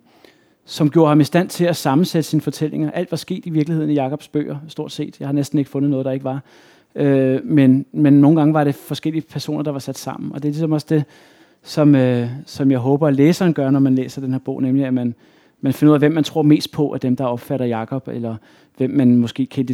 som 0.64 0.90
gjorde 0.90 1.08
ham 1.08 1.20
i 1.20 1.24
stand 1.24 1.48
til 1.48 1.64
at 1.64 1.76
sammensætte 1.76 2.28
sine 2.28 2.42
fortællinger. 2.42 2.90
Alt 2.90 3.10
var 3.10 3.16
sket 3.16 3.46
i 3.46 3.50
virkeligheden 3.50 3.90
i 3.90 3.94
Jakobs 3.94 4.28
bøger, 4.28 4.56
stort 4.68 4.92
set. 4.92 5.20
Jeg 5.20 5.28
har 5.28 5.32
næsten 5.32 5.58
ikke 5.58 5.70
fundet 5.70 5.90
noget, 5.90 6.06
der 6.06 6.12
ikke 6.12 6.24
var. 6.24 6.42
Øh, 6.94 7.44
men, 7.44 7.86
men 7.92 8.12
nogle 8.12 8.36
gange 8.36 8.54
var 8.54 8.64
det 8.64 8.74
forskellige 8.74 9.22
personer, 9.22 9.62
der 9.62 9.70
var 9.70 9.78
sat 9.78 9.98
sammen. 9.98 10.32
Og 10.32 10.42
det 10.42 10.48
er 10.48 10.52
ligesom 10.52 10.72
også 10.72 10.86
det, 10.90 11.04
som, 11.62 11.94
øh, 11.94 12.28
som 12.46 12.70
jeg 12.70 12.78
håber, 12.78 13.08
at 13.08 13.16
læseren 13.16 13.54
gør, 13.54 13.70
når 13.70 13.80
man 13.80 13.94
læser 13.94 14.20
den 14.20 14.32
her 14.32 14.38
bog, 14.38 14.62
nemlig 14.62 14.86
at 14.86 14.94
man, 14.94 15.14
man 15.60 15.72
finder 15.72 15.90
ud 15.92 15.94
af, 15.94 16.00
hvem 16.00 16.12
man 16.12 16.24
tror 16.24 16.42
mest 16.42 16.72
på 16.72 16.92
af 16.94 17.00
dem, 17.00 17.16
der 17.16 17.24
opfatter 17.24 17.66
Jakob, 17.66 18.08
eller 18.08 18.36
hvem 18.76 18.90
man 18.90 19.16
måske 19.16 19.46
kan 19.46 19.68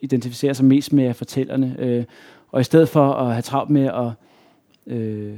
identificere 0.00 0.54
sig 0.54 0.64
mest 0.64 0.92
med 0.92 1.04
af 1.04 1.16
fortællerne. 1.16 1.76
Øh, 1.78 2.04
og 2.48 2.60
i 2.60 2.64
stedet 2.64 2.88
for 2.88 3.12
at 3.12 3.32
have 3.32 3.42
travlt 3.42 3.70
med 3.70 3.84
at, 3.84 4.10
øh, 4.94 5.32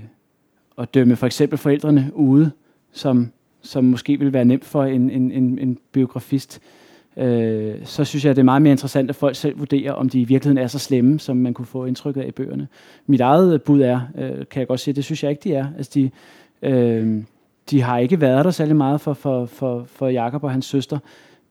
at 0.79 0.95
dømme 0.95 1.17
for 1.17 1.27
eksempel 1.27 1.59
forældrene 1.59 2.11
ude, 2.15 2.51
som, 2.93 3.33
som 3.63 3.85
måske 3.85 4.19
vil 4.19 4.33
være 4.33 4.45
nemt 4.45 4.65
for 4.65 4.85
en, 4.85 5.11
en, 5.11 5.33
en, 5.33 5.59
en 5.59 5.79
biografist, 5.93 6.61
øh, 6.63 6.86
øh, 7.17 7.75
så 7.85 8.05
synes 8.05 8.25
jeg, 8.25 8.37
det 8.37 8.43
er 8.43 8.45
meget 8.45 8.63
mere 8.63 8.71
interessant, 8.71 9.11
at 9.11 9.17
folk 9.17 9.37
selv 9.37 9.59
vurderer, 9.59 9.93
om 9.93 10.09
de 10.09 10.21
i 10.21 10.25
virkeligheden 10.25 10.65
er 10.65 10.67
så 10.67 10.79
slemme, 10.79 11.21
som 11.21 11.37
man 11.37 11.55
kunne 11.55 11.67
få 11.67 11.85
indtryk 11.85 12.17
af 12.17 12.25
i 12.29 12.31
bøgerne. 12.31 12.69
Mit 13.07 13.21
eget 13.21 13.55
øh, 13.55 13.61
bud 13.61 13.81
er, 13.81 14.01
øh, 14.19 14.47
kan 14.51 14.61
jeg 14.61 14.67
godt 14.67 14.81
sige, 14.81 14.95
det 14.95 15.05
synes 15.05 15.23
jeg 15.23 15.31
ikke, 15.31 15.45
de 15.45 15.55
er. 15.55 15.67
Altså, 15.77 15.93
de, 15.95 16.11
øh, 16.63 17.23
de 17.71 17.83
har 17.83 17.99
ikke 17.99 18.21
været 18.21 18.45
der 18.45 18.51
særlig 18.51 18.77
meget 18.77 19.01
for, 19.01 19.13
for, 19.13 19.47
for, 19.47 19.85
for 19.87 20.09
Jakob 20.09 20.45
og 20.45 20.51
hans 20.51 20.67
søster, 20.67 20.99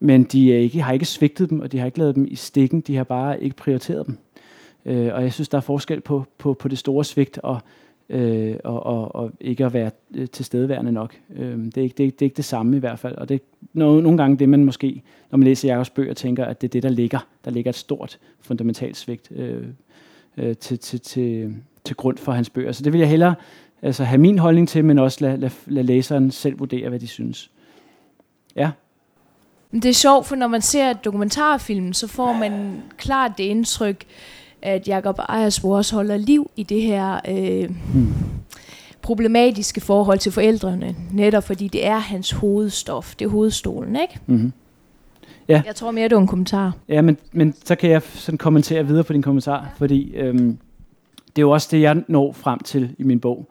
men 0.00 0.24
de 0.24 0.54
er 0.54 0.58
ikke, 0.58 0.82
har 0.82 0.92
ikke 0.92 1.04
svigtet 1.04 1.50
dem, 1.50 1.60
og 1.60 1.72
de 1.72 1.78
har 1.78 1.86
ikke 1.86 1.98
lavet 1.98 2.14
dem 2.14 2.26
i 2.30 2.34
stikken, 2.34 2.80
de 2.80 2.96
har 2.96 3.04
bare 3.04 3.42
ikke 3.42 3.56
prioriteret 3.56 4.06
dem. 4.06 4.18
Øh, 4.86 5.14
og 5.14 5.22
jeg 5.22 5.32
synes, 5.32 5.48
der 5.48 5.58
er 5.58 5.62
forskel 5.62 6.00
på, 6.00 6.24
på, 6.38 6.54
på 6.54 6.68
det 6.68 6.78
store 6.78 7.04
svigt 7.04 7.38
og, 7.42 7.60
øh, 8.08 8.56
og, 8.64 8.86
og, 8.86 9.14
og 9.14 9.32
ikke 9.40 9.66
at 9.66 9.72
være 9.72 9.90
øh, 10.14 10.28
tilstedeværende 10.28 10.92
nok. 10.92 11.16
Øh, 11.36 11.58
det, 11.58 11.78
er 11.78 11.82
ikke, 11.82 11.94
det, 11.98 12.06
er, 12.06 12.10
det 12.10 12.22
er 12.22 12.26
ikke 12.26 12.36
det 12.36 12.44
samme 12.44 12.76
i 12.76 12.80
hvert 12.80 12.98
fald. 12.98 13.14
Og 13.14 13.28
det 13.28 13.34
er 13.34 13.38
nogle, 13.72 14.16
gange 14.16 14.36
det, 14.36 14.48
man 14.48 14.64
måske, 14.64 15.02
når 15.30 15.36
man 15.36 15.44
læser 15.44 15.68
Jakobs 15.68 15.90
bøger, 15.90 16.14
tænker, 16.14 16.44
at 16.44 16.60
det 16.60 16.68
er 16.68 16.70
det, 16.70 16.82
der 16.82 16.88
ligger. 16.88 17.26
Der 17.44 17.50
ligger 17.50 17.68
et 17.68 17.76
stort 17.76 18.18
fundamentalt 18.40 18.96
svigt 18.96 19.32
øh, 19.32 19.64
øh, 20.36 20.56
til, 20.56 20.78
til, 20.78 21.00
til, 21.00 21.54
til 21.84 21.96
grund 21.96 22.18
for 22.18 22.32
hans 22.32 22.50
bøger. 22.50 22.72
Så 22.72 22.82
det 22.82 22.92
vil 22.92 22.98
jeg 22.98 23.08
hellere 23.08 23.34
altså, 23.82 24.04
have 24.04 24.18
min 24.18 24.38
holdning 24.38 24.68
til, 24.68 24.84
men 24.84 24.98
også 24.98 25.18
lade 25.20 25.36
lad, 25.36 25.50
lad 25.66 25.84
læseren 25.84 26.30
selv 26.30 26.58
vurdere, 26.58 26.88
hvad 26.88 26.98
de 26.98 27.06
synes. 27.06 27.50
Ja. 28.56 28.70
Det 29.72 29.84
er 29.84 29.92
sjovt, 29.92 30.26
for 30.26 30.36
når 30.36 30.48
man 30.48 30.62
ser 30.62 30.92
dokumentarfilmen, 30.92 31.94
så 31.94 32.06
får 32.06 32.32
man 32.32 32.82
klart 32.96 33.32
det 33.38 33.44
indtryk, 33.44 34.04
at 34.62 34.88
Jacob 34.88 35.18
Ejersbo 35.18 35.70
også 35.70 35.94
holder 35.94 36.16
liv 36.16 36.50
i 36.56 36.62
det 36.62 36.82
her 36.82 37.20
øh, 37.28 37.70
hmm. 37.92 38.14
problematiske 39.02 39.80
forhold 39.80 40.18
til 40.18 40.32
forældrene, 40.32 40.96
netop 41.12 41.44
fordi 41.44 41.68
det 41.68 41.86
er 41.86 41.98
hans 41.98 42.30
hovedstof, 42.30 43.14
det 43.14 43.24
er 43.24 43.28
hovedstolen, 43.28 43.96
ikke? 43.96 44.18
Mm-hmm. 44.26 44.52
Ja. 45.48 45.62
Jeg 45.66 45.74
tror 45.74 45.90
mere, 45.90 46.04
det 46.04 46.12
er 46.12 46.20
en 46.20 46.26
kommentar. 46.26 46.72
Ja, 46.88 47.02
men, 47.02 47.16
men 47.32 47.54
så 47.64 47.74
kan 47.74 47.90
jeg 47.90 48.02
sådan 48.02 48.38
kommentere 48.38 48.86
videre 48.86 49.04
på 49.04 49.12
din 49.12 49.22
kommentar, 49.22 49.62
ja. 49.62 49.68
fordi 49.76 50.14
øhm, 50.14 50.58
det 51.26 51.38
er 51.38 51.42
jo 51.42 51.50
også 51.50 51.68
det, 51.70 51.80
jeg 51.80 52.02
når 52.08 52.32
frem 52.32 52.58
til 52.58 52.94
i 52.98 53.02
min 53.02 53.20
bog. 53.20 53.48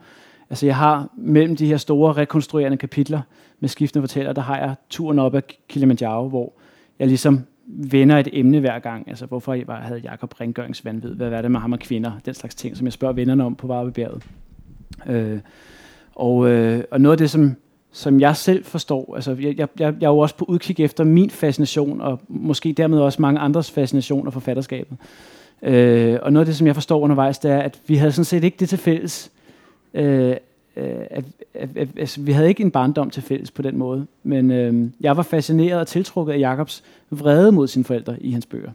Altså 0.50 0.66
jeg 0.66 0.76
har 0.76 1.10
mellem 1.18 1.56
de 1.56 1.68
her 1.68 1.78
store 1.78 2.14
rekonstruerende 2.14 2.78
kapitler 2.78 3.22
med 3.60 3.70
skiftende 3.70 4.04
fortæller, 4.04 4.34
der 4.34 4.42
har 4.42 4.58
jeg 4.58 4.76
turen 4.90 5.20
op 5.20 5.36
ad 5.36 5.42
Kilimanjaro, 5.70 6.28
hvor 6.28 6.54
jeg 7.00 7.08
ligesom 7.08 7.46
vender 7.68 8.18
et 8.18 8.28
emne 8.34 8.60
hver 8.60 8.80
gang. 8.80 9.10
Altså, 9.10 9.26
hvorfor 9.26 9.54
jeg 9.54 9.66
havde 9.68 10.00
Jakob 10.00 10.42
rengøringsvandvid? 10.42 11.16
Hvad 11.16 11.32
er 11.32 11.42
det 11.42 11.52
med 11.52 11.60
ham 11.60 11.74
og 11.74 11.80
kvinder? 11.80 12.12
Den 12.26 12.34
slags 12.34 12.56
ting, 12.56 12.78
som 12.78 12.86
jeg 12.86 12.94
spørger 12.94 13.14
vennerne 13.14 13.44
om 13.44 13.56
på 13.56 13.68
Varebjerget. 13.68 14.24
Øh, 15.08 15.40
og, 16.16 16.50
øh, 16.50 16.84
og 16.92 17.02
noget 17.02 17.14
af 17.14 17.18
det, 17.18 17.30
som, 17.30 17.56
som 17.92 18.20
jeg 18.20 18.36
selv 18.36 18.64
forstår, 18.66 19.16
altså 19.16 19.36
jeg, 19.40 19.60
jeg, 19.60 19.68
jeg 19.80 19.94
er 20.02 20.10
jo 20.10 20.18
også 20.18 20.36
på 20.36 20.46
udkig 20.46 20.80
efter 20.80 21.04
min 21.04 21.30
fascination, 21.30 22.02
og 22.02 22.20
måske 22.28 22.74
dermed 22.74 23.00
også 23.00 23.22
mange 23.22 23.40
andres 23.40 23.72
fascination 23.72 24.28
af 24.28 24.34
forfatterskabet. 24.34 24.98
Øh, 25.62 26.20
og 26.22 26.34
noget 26.34 26.42
af 26.42 26.46
det, 26.46 26.56
som 26.56 26.68
jeg 26.68 26.76
forstår 26.76 27.00
undervejs, 27.00 27.40
det 27.40 27.52
er, 27.52 27.60
at 27.60 27.82
vi 27.88 27.96
havde 27.96 28.12
sådan 28.12 28.26
set 28.26 28.44
ikke 28.44 28.58
det 28.60 28.70
til 28.70 28.78
fælles, 28.78 29.32
øh, 29.94 30.36
Øh, 30.78 30.96
at, 31.10 31.26
at, 31.54 31.70
at, 31.76 31.88
altså, 31.98 32.22
vi 32.22 32.32
havde 32.32 32.48
ikke 32.48 32.64
en 32.64 32.72
barndom 32.72 33.10
til 33.10 33.24
fælles 33.24 33.52
på 33.52 33.62
den 33.62 33.78
måde, 33.78 34.08
men 34.24 34.52
øh, 34.52 34.90
jeg 35.02 35.18
var 35.18 35.24
fascineret 35.24 35.80
og 35.80 35.88
tiltrukket 35.88 36.34
af 36.34 36.40
Jakobs 36.40 36.84
vrede 37.10 37.52
mod 37.52 37.68
sine 37.68 37.86
forældre 37.86 38.24
i 38.24 38.32
hans 38.32 38.46
bøger. 38.46 38.72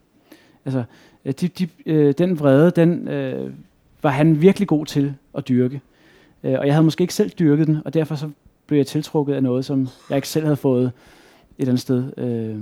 Altså, 0.65 0.85
øh, 1.25 1.33
de, 1.41 1.49
de, 1.49 1.69
øh, 1.87 2.15
den 2.19 2.39
vrede, 2.39 2.71
den 2.71 3.09
øh, 3.09 3.53
var 4.03 4.11
han 4.11 4.43
virkelig 4.43 4.69
god 4.69 4.87
til 4.87 5.15
at 5.35 5.49
dyrke. 5.49 5.81
Øh, 6.45 6.59
og 6.59 6.67
jeg 6.67 6.75
havde 6.75 6.85
måske 6.85 7.03
ikke 7.03 7.15
selv 7.15 7.31
dyrket 7.31 7.67
den, 7.67 7.79
og 7.85 7.95
derfor 7.95 8.15
så 8.15 8.31
blev 8.67 8.79
jeg 8.79 8.87
tiltrukket 8.87 9.35
af 9.35 9.43
noget, 9.43 9.65
som 9.65 9.89
jeg 10.11 10.17
ikke 10.17 10.29
selv 10.29 10.45
havde 10.45 10.57
fået 10.57 10.85
et 10.85 10.93
eller 11.59 11.71
andet 11.71 11.81
sted 11.81 12.13
øh, 12.17 12.57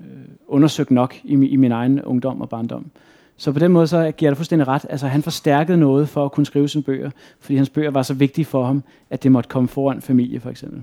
øh, 0.00 0.24
undersøgt 0.48 0.90
nok 0.90 1.16
i, 1.24 1.32
i 1.32 1.56
min 1.56 1.72
egen 1.72 2.02
ungdom 2.02 2.40
og 2.40 2.48
barndom. 2.48 2.90
Så 3.36 3.52
på 3.52 3.58
den 3.58 3.72
måde 3.72 3.86
så 3.86 4.12
giver 4.16 4.30
det 4.30 4.38
fuldstændig 4.38 4.68
ret. 4.68 4.86
Altså 4.90 5.06
han 5.06 5.22
forstærkede 5.22 5.78
noget 5.78 6.08
for 6.08 6.24
at 6.24 6.32
kunne 6.32 6.46
skrive 6.46 6.68
sine 6.68 6.84
bøger, 6.84 7.10
fordi 7.40 7.56
hans 7.56 7.70
bøger 7.70 7.90
var 7.90 8.02
så 8.02 8.14
vigtige 8.14 8.44
for 8.44 8.64
ham, 8.64 8.82
at 9.10 9.22
det 9.22 9.32
måtte 9.32 9.48
komme 9.48 9.68
foran 9.68 10.02
familie 10.02 10.40
for 10.40 10.50
eksempel. 10.50 10.82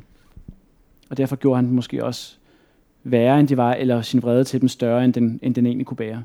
Og 1.10 1.18
derfor 1.18 1.36
gjorde 1.36 1.56
han 1.56 1.72
måske 1.72 2.06
også 2.06 2.36
værre, 3.04 3.40
end 3.40 3.48
de 3.48 3.58
var, 3.58 3.74
eller 3.74 4.02
sin 4.02 4.22
vrede 4.22 4.44
til 4.44 4.62
dem 4.62 4.70
større, 4.70 5.06
end 5.06 5.14
den, 5.14 5.40
end 5.42 5.56
den 5.56 5.66
egentlig 5.66 5.86
kunne 5.88 5.98
bære. 5.98 6.24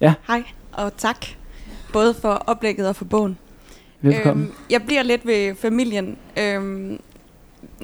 Ja. 0.00 0.14
Hej, 0.26 0.42
og 0.72 0.96
tak. 0.96 1.26
Både 1.92 2.14
for 2.14 2.28
oplægget 2.28 2.88
og 2.88 2.96
for 2.96 3.04
bogen. 3.04 3.38
Velkommen. 4.00 4.46
Øhm, 4.46 4.54
jeg 4.70 4.82
bliver 4.82 5.02
lidt 5.02 5.26
ved 5.26 5.54
familien. 5.54 6.18
Øhm, 6.38 7.00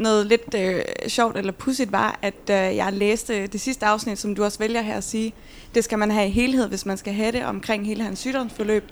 noget 0.01 0.27
lidt 0.27 0.55
øh, 0.55 0.83
sjovt 1.09 1.37
eller 1.37 1.53
pudsigt 1.53 1.93
var, 1.93 2.19
at 2.23 2.35
øh, 2.51 2.57
jeg 2.57 2.93
læste 2.93 3.47
det 3.47 3.61
sidste 3.61 3.87
afsnit, 3.87 4.19
som 4.19 4.35
du 4.35 4.45
også 4.45 4.59
vælger 4.59 4.83
her 4.83 4.97
at 4.97 5.05
sige, 5.05 5.35
det 5.75 5.85
skal 5.85 5.99
man 5.99 6.11
have 6.11 6.27
i 6.27 6.31
helhed, 6.31 6.69
hvis 6.69 6.87
man 6.87 6.97
skal 6.97 7.13
have 7.13 7.33
det 7.33 7.45
omkring 7.45 7.87
hele 7.87 8.03
hans 8.03 8.19
sygdomsforløb. 8.19 8.85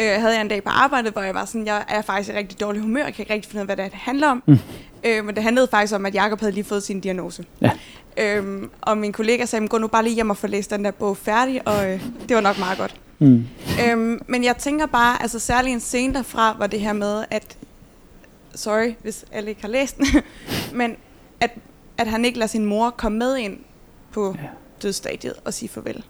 Øh, 0.00 0.06
havde 0.06 0.34
jeg 0.34 0.40
en 0.40 0.48
dag 0.48 0.64
på 0.64 0.70
arbejdet, 0.70 1.12
hvor 1.12 1.22
jeg 1.22 1.34
var 1.34 1.44
sådan, 1.44 1.66
jeg 1.66 1.84
er 1.88 2.02
faktisk 2.02 2.30
i 2.30 2.38
rigtig 2.38 2.60
dårlig 2.60 2.82
humør, 2.82 3.04
jeg 3.04 3.14
kan 3.14 3.22
ikke 3.22 3.34
rigtig 3.34 3.50
finde 3.50 3.64
ud 3.64 3.68
af, 3.70 3.76
hvad 3.76 3.84
det 3.84 3.94
handler 3.94 4.28
om. 4.28 4.42
Mm. 4.46 4.58
Øh, 5.04 5.24
men 5.24 5.34
det 5.34 5.42
handlede 5.42 5.68
faktisk 5.70 5.94
om, 5.94 6.06
at 6.06 6.14
Jacob 6.14 6.40
havde 6.40 6.52
lige 6.52 6.64
fået 6.64 6.82
sin 6.82 7.00
diagnose. 7.00 7.44
Ja. 7.60 7.70
Øhm, 8.16 8.70
og 8.80 8.98
min 8.98 9.12
kollega 9.12 9.44
sagde, 9.44 9.68
gå 9.68 9.78
nu 9.78 9.86
bare 9.86 10.02
lige 10.02 10.14
hjem 10.14 10.30
og 10.30 10.36
få 10.36 10.46
læst 10.46 10.70
den 10.70 10.84
der 10.84 10.90
bog 10.90 11.16
færdig, 11.16 11.68
og 11.68 11.90
øh, 11.90 12.02
det 12.28 12.36
var 12.36 12.40
nok 12.40 12.58
meget 12.58 12.78
godt. 12.78 12.94
Mm. 13.18 13.46
Øhm, 13.88 14.20
men 14.26 14.44
jeg 14.44 14.56
tænker 14.56 14.86
bare, 14.86 15.22
altså 15.22 15.38
særlig 15.38 15.72
en 15.72 15.80
scene 15.80 16.14
derfra, 16.14 16.56
var 16.58 16.66
det 16.66 16.80
her 16.80 16.92
med, 16.92 17.24
at 17.30 17.56
sorry, 18.54 18.94
hvis 19.02 19.24
alle 19.32 19.50
ikke 19.50 19.62
har 19.62 19.68
læst 19.68 19.98
den, 19.98 20.06
men 20.78 20.96
at, 21.40 21.50
at 21.98 22.06
han 22.06 22.24
ikke 22.24 22.38
lader 22.38 22.48
sin 22.48 22.64
mor 22.64 22.90
komme 22.90 23.18
med 23.18 23.36
ind 23.36 23.58
på 24.12 24.34
ja. 24.38 24.48
dødsstadiet 24.82 25.34
og 25.44 25.54
sige 25.54 25.68
farvel. 25.68 26.04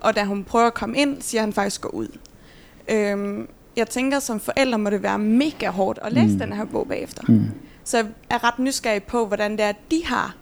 Og 0.00 0.16
da 0.16 0.24
hun 0.24 0.44
prøver 0.44 0.66
at 0.66 0.74
komme 0.74 0.98
ind, 0.98 1.22
siger 1.22 1.40
han 1.40 1.52
faktisk 1.52 1.80
gå 1.80 1.88
ud. 1.88 2.08
Øhm, 2.88 3.48
jeg 3.76 3.88
tænker, 3.88 4.18
som 4.18 4.40
forældre 4.40 4.78
må 4.78 4.90
det 4.90 5.02
være 5.02 5.18
mega 5.18 5.70
hårdt 5.70 5.98
at 6.02 6.12
læse 6.12 6.32
mm. 6.32 6.38
den 6.38 6.52
her 6.52 6.64
bog 6.64 6.88
bagefter. 6.88 7.22
Mm. 7.28 7.44
Så 7.84 7.96
jeg 7.96 8.06
er 8.30 8.44
ret 8.44 8.58
nysgerrig 8.58 9.02
på, 9.02 9.26
hvordan 9.26 9.52
det 9.52 9.60
er, 9.60 9.68
at 9.68 9.76
de 9.90 10.02
har 10.04 10.36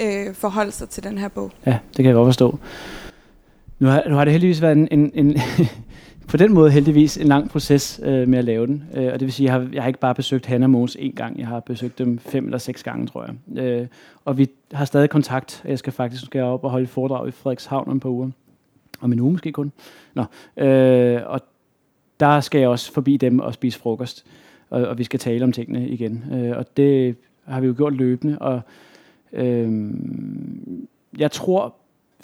øh, 0.00 0.34
forholdt 0.34 0.74
sig 0.74 0.88
til 0.88 1.04
den 1.04 1.18
her 1.18 1.28
bog. 1.28 1.50
Ja, 1.66 1.78
det 1.88 1.96
kan 1.96 2.04
jeg 2.04 2.14
godt 2.14 2.26
forstå. 2.26 2.58
Nu 3.78 3.88
har, 3.88 4.04
nu 4.08 4.14
har 4.14 4.24
det 4.24 4.32
heldigvis 4.32 4.62
været 4.62 4.76
en, 4.76 4.88
en, 4.90 5.10
en 5.14 5.40
på 6.30 6.36
den 6.36 6.52
måde 6.52 6.70
heldigvis 6.70 7.16
en 7.16 7.26
lang 7.26 7.50
proces 7.50 8.00
øh, 8.04 8.28
med 8.28 8.38
at 8.38 8.44
lave 8.44 8.66
den. 8.66 8.84
Øh, 8.94 9.06
og 9.12 9.20
det 9.20 9.20
vil 9.20 9.32
sige, 9.32 9.44
jeg 9.44 9.52
har, 9.52 9.68
jeg 9.72 9.82
har 9.82 9.88
ikke 9.88 10.00
bare 10.00 10.14
besøgt 10.14 10.46
Hanna 10.46 10.78
og 10.78 10.88
en 10.98 11.12
gang, 11.12 11.38
jeg 11.38 11.46
har 11.46 11.60
besøgt 11.60 11.98
dem 11.98 12.18
fem 12.18 12.44
eller 12.44 12.58
seks 12.58 12.82
gange, 12.82 13.06
tror 13.06 13.26
jeg. 13.26 13.64
Øh, 13.64 13.86
og 14.24 14.38
vi 14.38 14.48
har 14.72 14.84
stadig 14.84 15.10
kontakt. 15.10 15.62
Jeg 15.64 15.78
skal 15.78 15.92
faktisk 15.92 16.26
skal 16.26 16.42
op 16.42 16.64
og 16.64 16.70
holde 16.70 16.86
foredrag 16.86 17.28
i 17.28 17.30
Frederikshavn 17.30 17.88
om 17.90 17.96
et 17.96 18.02
par 18.02 18.08
uger. 18.08 18.30
Om 19.00 19.12
en 19.12 19.20
uge 19.20 19.32
måske 19.32 19.52
kun. 19.52 19.72
Nå, 20.14 20.24
øh, 20.56 21.20
og 21.26 21.40
der 22.20 22.40
skal 22.40 22.58
jeg 22.58 22.68
også 22.68 22.92
forbi 22.92 23.16
dem 23.16 23.38
og 23.38 23.54
spise 23.54 23.78
frokost, 23.78 24.26
og, 24.70 24.82
og 24.86 24.98
vi 24.98 25.04
skal 25.04 25.20
tale 25.20 25.44
om 25.44 25.52
tingene 25.52 25.88
igen. 25.88 26.24
Øh, 26.32 26.56
og 26.56 26.76
det 26.76 27.16
har 27.44 27.60
vi 27.60 27.66
jo 27.66 27.74
gjort 27.76 27.92
løbende, 27.92 28.38
og 28.38 28.60
øh, 29.32 29.90
jeg 31.18 31.30
tror, 31.30 31.74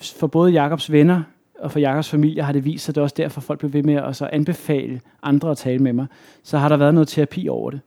for 0.01 0.27
både 0.27 0.53
Jakobs 0.53 0.93
venner 0.93 1.23
og 1.59 1.73
for 1.73 1.79
Jakobs 1.79 2.11
familie 2.11 2.43
har 2.43 2.53
det 2.53 2.65
vist 2.65 2.85
sig, 2.85 2.95
det 2.95 3.01
er 3.01 3.03
også 3.03 3.15
derfor, 3.19 3.41
folk 3.41 3.59
blev 3.59 3.73
ved 3.73 3.83
med 3.83 3.95
at 3.95 4.17
så 4.17 4.29
anbefale 4.33 5.01
andre 5.23 5.51
at 5.51 5.57
tale 5.57 5.79
med 5.79 5.93
mig, 5.93 6.07
så 6.43 6.59
har 6.59 6.69
der 6.69 6.77
været 6.77 6.95
noget 6.95 7.09
terapi 7.09 7.49
over 7.49 7.71
det. 7.71 7.81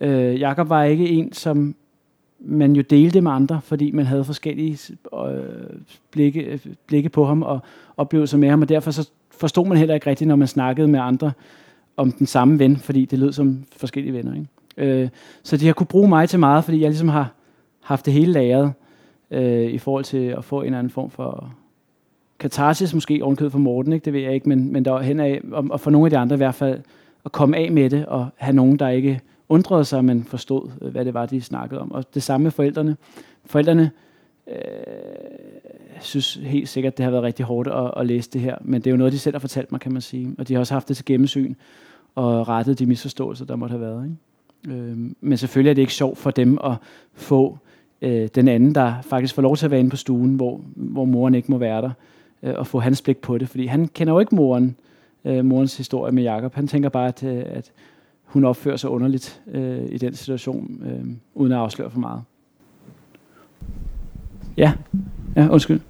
Øh, 0.00 0.40
Jakob 0.40 0.68
var 0.68 0.82
ikke 0.82 1.08
en, 1.08 1.32
som 1.32 1.74
man 2.38 2.76
jo 2.76 2.82
delte 2.82 3.20
med 3.20 3.32
andre, 3.32 3.60
fordi 3.64 3.90
man 3.90 4.06
havde 4.06 4.24
forskellige 4.24 4.78
øh, 5.14 5.42
blikke, 6.10 6.60
blikke 6.86 7.08
på 7.08 7.24
ham 7.24 7.42
og 7.42 7.60
oplevelser 7.96 8.38
med 8.38 8.50
ham, 8.50 8.62
og 8.62 8.68
derfor 8.68 8.90
så 8.90 9.08
forstod 9.30 9.66
man 9.66 9.78
heller 9.78 9.94
ikke 9.94 10.10
rigtigt, 10.10 10.28
når 10.28 10.36
man 10.36 10.48
snakkede 10.48 10.88
med 10.88 11.00
andre 11.00 11.32
om 11.96 12.12
den 12.12 12.26
samme 12.26 12.58
ven, 12.58 12.76
fordi 12.76 13.04
det 13.04 13.18
lød 13.18 13.32
som 13.32 13.64
forskellige 13.76 14.12
venner. 14.12 14.34
Ikke? 14.34 15.02
Øh, 15.02 15.08
så 15.42 15.56
de 15.56 15.66
har 15.66 15.72
kunne 15.72 15.86
bruge 15.86 16.08
mig 16.08 16.28
til 16.28 16.38
meget, 16.38 16.64
fordi 16.64 16.80
jeg 16.80 16.88
ligesom 16.88 17.08
har 17.08 17.32
haft 17.82 18.06
det 18.06 18.12
hele 18.12 18.32
lagret 18.32 18.72
øh, 19.30 19.70
i 19.70 19.78
forhold 19.78 20.04
til 20.04 20.26
at 20.26 20.44
få 20.44 20.60
en 20.60 20.66
eller 20.66 20.78
anden 20.78 20.90
form 20.90 21.10
for 21.10 21.54
katarsis, 22.38 22.94
måske 22.94 23.20
ovenkød 23.22 23.50
for 23.50 23.58
Morten, 23.58 23.92
ikke? 23.92 24.04
det 24.04 24.12
ved 24.12 24.20
jeg 24.20 24.34
ikke, 24.34 24.48
men, 24.48 24.72
men 24.72 24.84
der 24.84 24.98
hen 24.98 25.20
af, 25.20 25.40
og, 25.52 25.66
og 25.70 25.80
for 25.80 25.90
nogle 25.90 26.06
af 26.06 26.10
de 26.10 26.18
andre 26.18 26.34
i 26.34 26.36
hvert 26.36 26.54
fald, 26.54 26.80
at 27.24 27.32
komme 27.32 27.56
af 27.56 27.72
med 27.72 27.90
det, 27.90 28.06
og 28.06 28.28
have 28.36 28.56
nogen, 28.56 28.78
der 28.78 28.88
ikke 28.88 29.20
undrede 29.48 29.84
sig, 29.84 30.04
men 30.04 30.24
forstod, 30.24 30.70
øh, 30.82 30.90
hvad 30.90 31.04
det 31.04 31.14
var, 31.14 31.26
de 31.26 31.40
snakkede 31.40 31.80
om. 31.80 31.92
Og 31.92 32.14
det 32.14 32.22
samme 32.22 32.42
med 32.42 32.50
forældrene. 32.50 32.96
Forældrene 33.46 33.90
øh, 34.48 34.56
synes 36.00 36.34
helt 36.34 36.68
sikkert, 36.68 36.98
det 36.98 37.04
har 37.04 37.10
været 37.10 37.22
rigtig 37.22 37.46
hårdt 37.46 37.68
at, 37.68 37.90
at 37.96 38.06
læse 38.06 38.30
det 38.30 38.40
her, 38.40 38.56
men 38.60 38.80
det 38.80 38.86
er 38.86 38.90
jo 38.90 38.96
noget, 38.96 39.12
de 39.12 39.18
selv 39.18 39.34
har 39.34 39.40
fortalt 39.40 39.72
mig, 39.72 39.80
kan 39.80 39.92
man 39.92 40.02
sige. 40.02 40.34
Og 40.38 40.48
de 40.48 40.54
har 40.54 40.60
også 40.60 40.74
haft 40.74 40.88
det 40.88 40.96
til 40.96 41.04
gennemsyn 41.04 41.54
og 42.14 42.48
rettet 42.48 42.78
de 42.78 42.86
misforståelser, 42.86 43.44
der 43.44 43.56
måtte 43.56 43.72
have 43.72 43.80
været. 43.80 44.04
Ikke? 44.04 44.78
Øh, 44.78 44.96
men 45.20 45.38
selvfølgelig 45.38 45.70
er 45.70 45.74
det 45.74 45.82
ikke 45.82 45.94
sjovt 45.94 46.18
for 46.18 46.30
dem 46.30 46.58
at 46.64 46.74
få 47.12 47.58
øh, 48.02 48.28
den 48.34 48.48
anden, 48.48 48.74
der 48.74 48.94
faktisk 49.02 49.34
får 49.34 49.42
lov 49.42 49.56
til 49.56 49.64
at 49.64 49.70
være 49.70 49.80
inde 49.80 49.90
på 49.90 49.96
stuen, 49.96 50.34
hvor, 50.34 50.60
hvor 50.74 51.04
moren 51.04 51.34
ikke 51.34 51.50
må 51.50 51.58
være 51.58 51.82
der, 51.82 51.90
øh, 52.44 52.54
og 52.56 52.66
få 52.66 52.80
hans 52.80 53.02
blik 53.02 53.18
på 53.18 53.38
det. 53.38 53.48
Fordi 53.48 53.66
han 53.66 53.88
kender 53.88 54.12
jo 54.12 54.20
ikke 54.20 54.34
moren, 54.34 54.76
øh, 55.24 55.44
morens 55.44 55.76
historie 55.76 56.12
med 56.12 56.22
Jakob. 56.22 56.54
Han 56.54 56.66
tænker 56.66 56.88
bare, 56.88 57.08
at, 57.08 57.22
øh, 57.22 57.42
at 57.46 57.72
hun 58.24 58.44
opfører 58.44 58.76
sig 58.76 58.90
underligt 58.90 59.42
øh, 59.46 59.84
i 59.88 59.98
den 59.98 60.14
situation, 60.14 60.82
øh, 60.86 61.06
uden 61.34 61.52
at 61.52 61.58
afsløre 61.58 61.90
for 61.90 61.98
meget. 61.98 62.22
Ja, 64.56 64.72
ja 65.36 65.48
undskyld. 65.48 65.80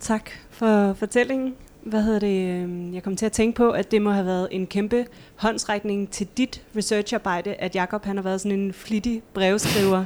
Tak 0.00 0.30
for 0.50 0.92
fortællingen. 0.92 1.54
Hvad 1.82 2.02
hedder 2.02 2.18
det? 2.18 2.64
Øh, 2.64 2.94
jeg 2.94 3.02
kom 3.02 3.16
til 3.16 3.26
at 3.26 3.32
tænke 3.32 3.56
på, 3.56 3.70
at 3.70 3.90
det 3.90 4.02
må 4.02 4.10
have 4.10 4.26
været 4.26 4.48
en 4.50 4.66
kæmpe 4.66 5.06
håndsrækning 5.36 6.10
til 6.10 6.26
dit 6.36 6.62
researcharbejde, 6.76 7.54
at 7.54 7.74
Jakob 7.74 8.04
han 8.04 8.16
har 8.16 8.22
været 8.22 8.40
sådan 8.40 8.58
en 8.58 8.72
flittig 8.72 9.22
brevskriver. 9.34 10.04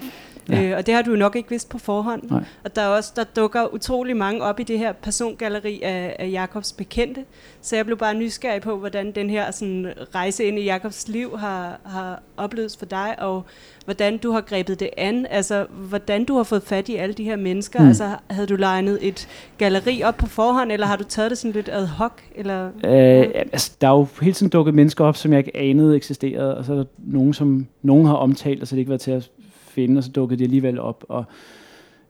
Ja. 0.49 0.63
Øh, 0.63 0.77
og 0.77 0.87
det 0.87 0.95
har 0.95 1.03
du 1.03 1.11
nok 1.11 1.37
ikke 1.37 1.51
vidst 1.51 1.69
på 1.69 1.79
forhånd. 1.79 2.23
Nej. 2.31 2.45
Og 2.65 2.77
der 2.77 2.83
er 2.83 2.87
også 2.87 3.13
der 3.17 3.25
dukker 3.25 3.75
utrolig 3.75 4.17
mange 4.17 4.43
op 4.43 4.61
i 4.61 4.63
det 4.63 4.79
her 4.79 4.93
persongalleri 4.93 5.81
af, 5.83 6.17
af 6.19 6.31
Jakobs 6.31 6.73
bekendte. 6.73 7.25
Så 7.61 7.77
jeg 7.77 7.85
blev 7.85 7.99
bare 7.99 8.15
nysgerrig 8.15 8.63
på, 8.63 8.77
hvordan 8.77 9.13
den 9.13 9.31
her 9.31 9.51
sådan, 9.51 9.87
rejse 10.15 10.45
ind 10.45 10.59
i 10.59 10.65
Jakobs 10.65 11.09
liv 11.09 11.39
har, 11.39 11.81
har 11.85 12.23
oplevet 12.37 12.77
for 12.79 12.87
dig, 12.87 13.15
og 13.19 13.45
hvordan 13.85 14.19
du 14.19 14.33
har 14.33 14.41
grebet 14.41 14.81
det 14.81 14.91
an. 14.97 15.27
Altså, 15.31 15.67
hvordan 15.89 16.25
du 16.25 16.37
har 16.37 16.43
fået 16.43 16.63
fat 16.63 16.89
i 16.89 16.97
alle 16.97 17.15
de 17.15 17.25
her 17.25 17.37
mennesker. 17.37 17.81
Mm. 17.81 17.89
Altså, 17.89 18.17
havde 18.31 18.47
du 18.47 18.57
legnet 18.57 18.99
et 19.03 19.29
galleri 19.59 20.03
op 20.03 20.17
på 20.17 20.27
forhånd, 20.27 20.73
eller 20.73 20.87
har 20.87 20.97
du 20.97 21.05
taget 21.05 21.31
det 21.31 21.39
sådan 21.39 21.53
lidt 21.53 21.69
ad 21.69 21.87
hoc? 21.87 22.13
Eller? 22.35 22.67
Øh, 22.67 23.27
altså, 23.35 23.73
der 23.81 23.89
er 23.89 23.93
jo 23.93 24.07
hele 24.23 24.35
tiden 24.35 24.51
dukket 24.51 24.75
mennesker 24.75 25.05
op, 25.05 25.17
som 25.17 25.33
jeg 25.33 25.39
ikke 25.39 25.57
anede 25.57 25.97
eksisterede, 25.97 26.57
og 26.57 26.65
så 26.65 26.73
er 26.73 26.77
der 26.77 26.85
nogen, 26.99 27.35
som 27.35 27.67
nogen 27.83 28.07
har 28.07 28.15
omtalt, 28.15 28.63
og 28.63 28.69
så 28.69 28.75
det 28.75 28.81
ikke 28.81 28.89
været 28.89 29.01
til 29.01 29.11
at 29.11 29.31
finde, 29.71 29.99
og 29.99 30.05
så 30.05 30.11
dukkede 30.11 30.39
de 30.39 30.45
alligevel 30.45 30.81
op. 30.81 31.05
Og, 31.09 31.25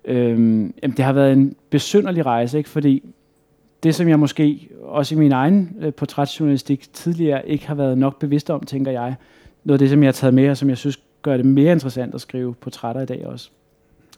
øhm, 0.05 0.75
jamen, 0.83 0.97
det 0.97 1.05
har 1.05 1.13
været 1.13 1.33
en 1.33 1.57
besynderlig 1.71 2.27
rejse, 2.27 2.59
ikke? 2.59 2.71
fordi 2.71 3.03
det, 3.83 3.95
som 3.95 4.09
jeg 4.09 4.19
måske 4.19 4.69
også 4.83 5.15
i 5.15 5.19
min 5.19 5.33
egen 5.33 5.77
øh, 5.81 5.95
portrætjournalistik 5.95 6.93
tidligere 6.93 7.49
ikke 7.49 7.67
har 7.67 7.75
været 7.75 7.99
nok 7.99 8.19
bevidst 8.19 8.51
om, 8.51 8.61
tænker 8.61 8.91
jeg, 8.91 9.15
noget 9.65 9.75
af 9.75 9.79
det, 9.79 9.91
som 9.91 10.03
jeg 10.03 10.07
har 10.07 10.13
taget 10.13 10.35
med, 10.35 10.51
og 10.51 10.57
som 10.57 10.69
jeg 10.69 10.79
synes 10.79 11.01
gør 11.23 11.37
det 11.37 11.47
mere 11.47 11.73
interessant 11.73 12.15
at 12.15 12.21
skrive 12.21 12.55
portrætter 12.55 13.03
i 13.03 13.07
dag 13.07 13.27
også, 13.27 13.51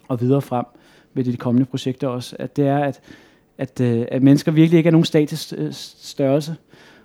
og 0.09 0.20
videre 0.20 0.43
frem 0.43 0.64
med 1.14 1.24
de 1.24 1.36
kommende 1.36 1.66
projekter 1.66 2.09
også, 2.09 2.36
at 2.39 2.56
det 2.56 2.66
er, 2.66 2.78
at, 2.78 3.01
at, 3.59 3.81
øh, 3.81 4.05
at 4.09 4.23
mennesker 4.23 4.52
virkelig 4.52 4.78
ikke 4.78 4.89
er 4.89 4.93
nogen 4.93 5.05
statisk 5.05 5.52
øh, 5.56 5.73
størrelse. 5.73 6.56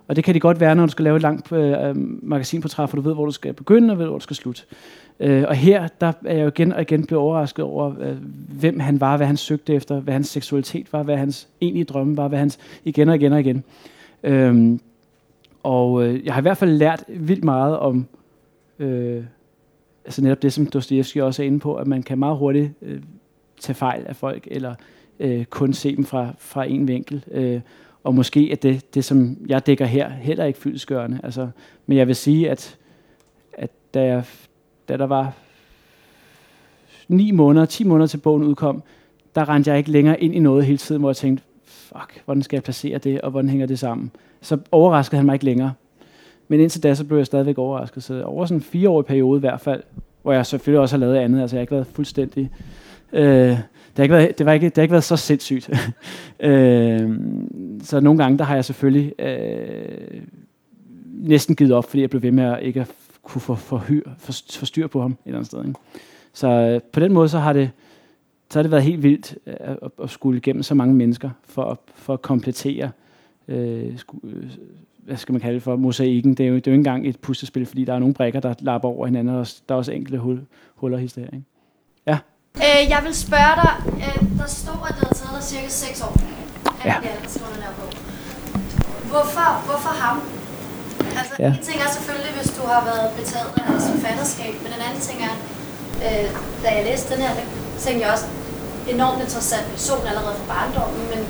Og 0.07 0.15
det 0.15 0.23
kan 0.23 0.33
det 0.33 0.41
godt 0.41 0.59
være, 0.59 0.75
når 0.75 0.85
du 0.85 0.91
skal 0.91 1.03
lave 1.03 1.15
et 1.15 1.21
langt 1.21 1.51
øh, 1.51 1.95
magasinportræt, 2.23 2.89
for 2.89 2.97
du 2.97 3.01
ved, 3.01 3.13
hvor 3.13 3.25
du 3.25 3.31
skal 3.31 3.53
begynde, 3.53 3.91
og 3.91 3.99
ved, 3.99 4.05
hvor 4.05 4.17
du 4.17 4.23
skal 4.23 4.35
slutte. 4.35 4.63
Øh, 5.19 5.43
og 5.47 5.55
her, 5.55 5.87
der 5.87 6.11
er 6.25 6.35
jeg 6.35 6.43
jo 6.43 6.47
igen 6.47 6.73
og 6.73 6.81
igen 6.81 7.05
blevet 7.05 7.23
overrasket 7.23 7.65
over, 7.65 7.95
øh, 7.99 8.17
hvem 8.59 8.79
han 8.79 9.01
var, 9.01 9.17
hvad 9.17 9.27
han 9.27 9.37
søgte 9.37 9.73
efter, 9.73 9.99
hvad 9.99 10.13
hans 10.13 10.27
seksualitet 10.27 10.93
var, 10.93 11.03
hvad 11.03 11.17
hans 11.17 11.47
egentlige 11.61 11.85
drømme 11.85 12.17
var, 12.17 12.27
hvad 12.27 12.39
hans 12.39 12.59
igen 12.83 13.09
og 13.09 13.15
igen 13.15 13.33
og 13.33 13.39
igen. 13.39 13.63
Øh, 14.23 14.79
og 15.63 16.03
øh, 16.03 16.25
jeg 16.25 16.33
har 16.33 16.41
i 16.41 16.47
hvert 16.47 16.57
fald 16.57 16.71
lært 16.71 17.03
vildt 17.07 17.43
meget 17.43 17.79
om, 17.79 18.05
øh, 18.79 19.23
altså 20.05 20.21
netop 20.21 20.41
det, 20.41 20.53
som 20.53 20.65
Dostoyevsky 20.65 21.21
også 21.21 21.43
er 21.43 21.47
inde 21.47 21.59
på, 21.59 21.75
at 21.75 21.87
man 21.87 22.03
kan 22.03 22.17
meget 22.17 22.37
hurtigt 22.37 22.71
øh, 22.81 23.01
tage 23.59 23.75
fejl 23.75 24.05
af 24.07 24.15
folk, 24.15 24.47
eller 24.51 24.75
øh, 25.19 25.45
kun 25.45 25.73
se 25.73 25.95
dem 25.95 26.05
fra, 26.05 26.29
fra 26.39 26.65
en 26.65 26.87
vinkel. 26.87 27.23
Øh, 27.31 27.61
og 28.03 28.15
måske 28.15 28.51
er 28.51 28.55
det, 28.55 28.93
det, 28.95 29.05
som 29.05 29.37
jeg 29.47 29.67
dækker 29.67 29.85
her, 29.85 30.09
heller 30.09 30.45
ikke 30.45 30.59
fyldesgørende. 30.59 31.19
Altså, 31.23 31.49
men 31.85 31.97
jeg 31.97 32.07
vil 32.07 32.15
sige, 32.15 32.49
at, 32.49 32.77
at 33.53 33.69
da 33.93 34.03
jeg 34.03 34.25
da 34.89 34.97
der 34.97 35.05
var 35.05 35.33
9 37.07 37.31
måneder, 37.31 37.65
10 37.65 37.83
måneder 37.83 38.07
til 38.07 38.17
bogen 38.17 38.43
udkom, 38.43 38.83
der 39.35 39.49
rendte 39.49 39.69
jeg 39.69 39.77
ikke 39.77 39.91
længere 39.91 40.21
ind 40.21 40.35
i 40.35 40.39
noget 40.39 40.65
hele 40.65 40.77
tiden, 40.77 41.01
hvor 41.01 41.09
jeg 41.09 41.15
tænkte, 41.15 41.43
fuck, 41.65 42.21
hvordan 42.25 42.43
skal 42.43 42.57
jeg 42.57 42.63
placere 42.63 42.97
det, 42.97 43.21
og 43.21 43.31
hvordan 43.31 43.49
hænger 43.49 43.65
det 43.65 43.79
sammen? 43.79 44.11
Så 44.41 44.57
overraskede 44.71 45.17
han 45.17 45.25
mig 45.25 45.33
ikke 45.33 45.45
længere. 45.45 45.73
Men 46.47 46.59
indtil 46.59 46.83
da, 46.83 46.95
så 46.95 47.03
blev 47.03 47.17
jeg 47.17 47.25
stadigvæk 47.25 47.57
overrasket. 47.57 48.03
Så 48.03 48.23
over 48.23 48.45
sådan 48.45 48.57
en 48.57 48.61
fireårig 48.61 49.05
periode 49.05 49.37
i 49.37 49.39
hvert 49.39 49.61
fald, 49.61 49.83
hvor 50.21 50.33
jeg 50.33 50.45
selvfølgelig 50.45 50.79
også 50.79 50.95
har 50.95 50.99
lavet 50.99 51.15
andet, 51.15 51.41
altså 51.41 51.55
jeg 51.55 51.59
har 51.59 51.61
ikke 51.61 51.75
været 51.75 51.87
fuldstændig... 51.87 52.51
Øh, 53.13 53.57
det, 53.97 53.97
har 53.97 54.03
ikke 54.03 54.15
været, 54.15 54.37
det, 54.37 54.45
var 54.45 54.53
ikke, 54.53 54.65
det 54.65 54.75
har 54.75 54.81
ikke 54.81 54.91
været 54.91 55.03
så 55.03 55.17
sindssygt. 55.17 55.69
øh, 56.39 57.19
så 57.83 57.99
nogle 57.99 58.23
gange, 58.23 58.37
der 58.37 58.43
har 58.43 58.55
jeg 58.55 58.65
selvfølgelig 58.65 59.21
øh, 59.21 60.21
næsten 61.13 61.55
givet 61.55 61.71
op, 61.71 61.89
fordi 61.89 62.01
jeg 62.01 62.09
blev 62.09 62.21
ved 62.21 62.31
med 62.31 62.43
at 62.43 62.59
ikke 62.61 62.81
at 62.81 62.87
kunne 63.27 63.41
få 63.41 63.55
for, 63.55 63.85
for, 64.17 64.31
for 64.51 64.65
styr 64.65 64.87
på 64.87 65.01
ham 65.01 65.11
et 65.11 65.17
eller 65.25 65.37
andet 65.37 65.47
sted. 65.47 65.65
Ikke? 65.65 65.79
Så 66.33 66.47
øh, 66.47 66.81
på 66.81 66.99
den 66.99 67.13
måde 67.13 67.29
så 67.29 67.39
har 67.39 67.53
det 67.53 67.71
så 68.49 68.59
har 68.59 68.63
det 68.63 68.71
været 68.71 68.83
helt 68.83 69.03
vildt 69.03 69.37
øh, 69.47 69.55
at, 69.59 69.77
at 70.03 70.09
skulle 70.09 70.37
igennem 70.37 70.63
så 70.63 70.75
mange 70.75 70.95
mennesker 70.95 71.29
for 71.45 71.63
at, 71.63 71.77
for 71.95 72.13
at 72.13 72.21
komplettere 72.21 72.91
øh, 73.47 73.97
sku, 73.97 74.17
øh, 74.23 74.49
hvad 74.97 75.17
skal 75.17 75.33
man 75.33 75.41
kalde 75.41 75.55
det 75.55 75.63
for, 75.63 75.75
mosaikken. 75.75 76.33
Det 76.33 76.43
er, 76.43 76.47
jo, 76.47 76.55
det 76.55 76.67
er 76.67 76.71
jo 76.71 76.73
ikke 76.73 76.89
engang 76.89 77.07
et 77.07 77.19
puslespil, 77.19 77.65
fordi 77.65 77.85
der 77.85 77.93
er 77.93 77.99
nogle 77.99 78.13
brækker, 78.13 78.39
der 78.39 78.53
lapper 78.59 78.89
over 78.89 79.05
hinanden, 79.05 79.35
og 79.35 79.47
der 79.69 79.75
er 79.75 79.77
også 79.77 79.91
enkelte 79.91 80.17
hul, 80.17 80.41
huller 80.75 80.97
det 80.97 81.13
her. 81.15 81.23
Ikke? 81.23 81.43
Ja? 82.07 82.17
Øh, 82.55 82.89
jeg 82.89 83.01
vil 83.05 83.15
spørge 83.15 83.55
dig, 83.63 83.73
øh, 84.05 84.37
der 84.39 84.47
står, 84.47 84.85
at 84.89 84.95
det 84.99 85.07
har 85.07 85.13
taget 85.13 85.35
dig 85.35 85.43
cirka 85.43 85.69
6 85.69 86.01
år, 86.01 86.13
ja. 86.85 86.95
bog. 87.79 87.91
Hvorfor, 89.11 89.65
hvorfor 89.65 89.93
ham? 90.03 90.36
Altså, 91.19 91.35
ja. 91.39 91.49
en 91.59 91.63
ting 91.69 91.77
er 91.85 91.89
selvfølgelig, 91.97 92.33
hvis 92.39 92.51
du 92.57 92.63
har 92.71 92.81
været 92.89 93.07
betaget 93.19 93.49
af 93.59 93.63
hans 93.71 93.83
forfatterskab, 93.93 94.53
men 94.63 94.69
en 94.77 94.81
anden 94.87 95.01
ting 95.09 95.17
er, 95.29 95.35
øh, 96.05 96.27
da 96.63 96.67
jeg 96.77 96.83
læste 96.89 97.07
den 97.13 97.21
her, 97.25 97.33
der 97.37 97.45
tænkte 97.83 98.01
jeg 98.05 98.13
også, 98.15 98.27
enormt 98.95 99.19
interessant 99.25 99.65
person 99.75 100.01
allerede 100.11 100.35
fra 100.39 100.47
barndommen, 100.53 101.03
men 101.13 101.21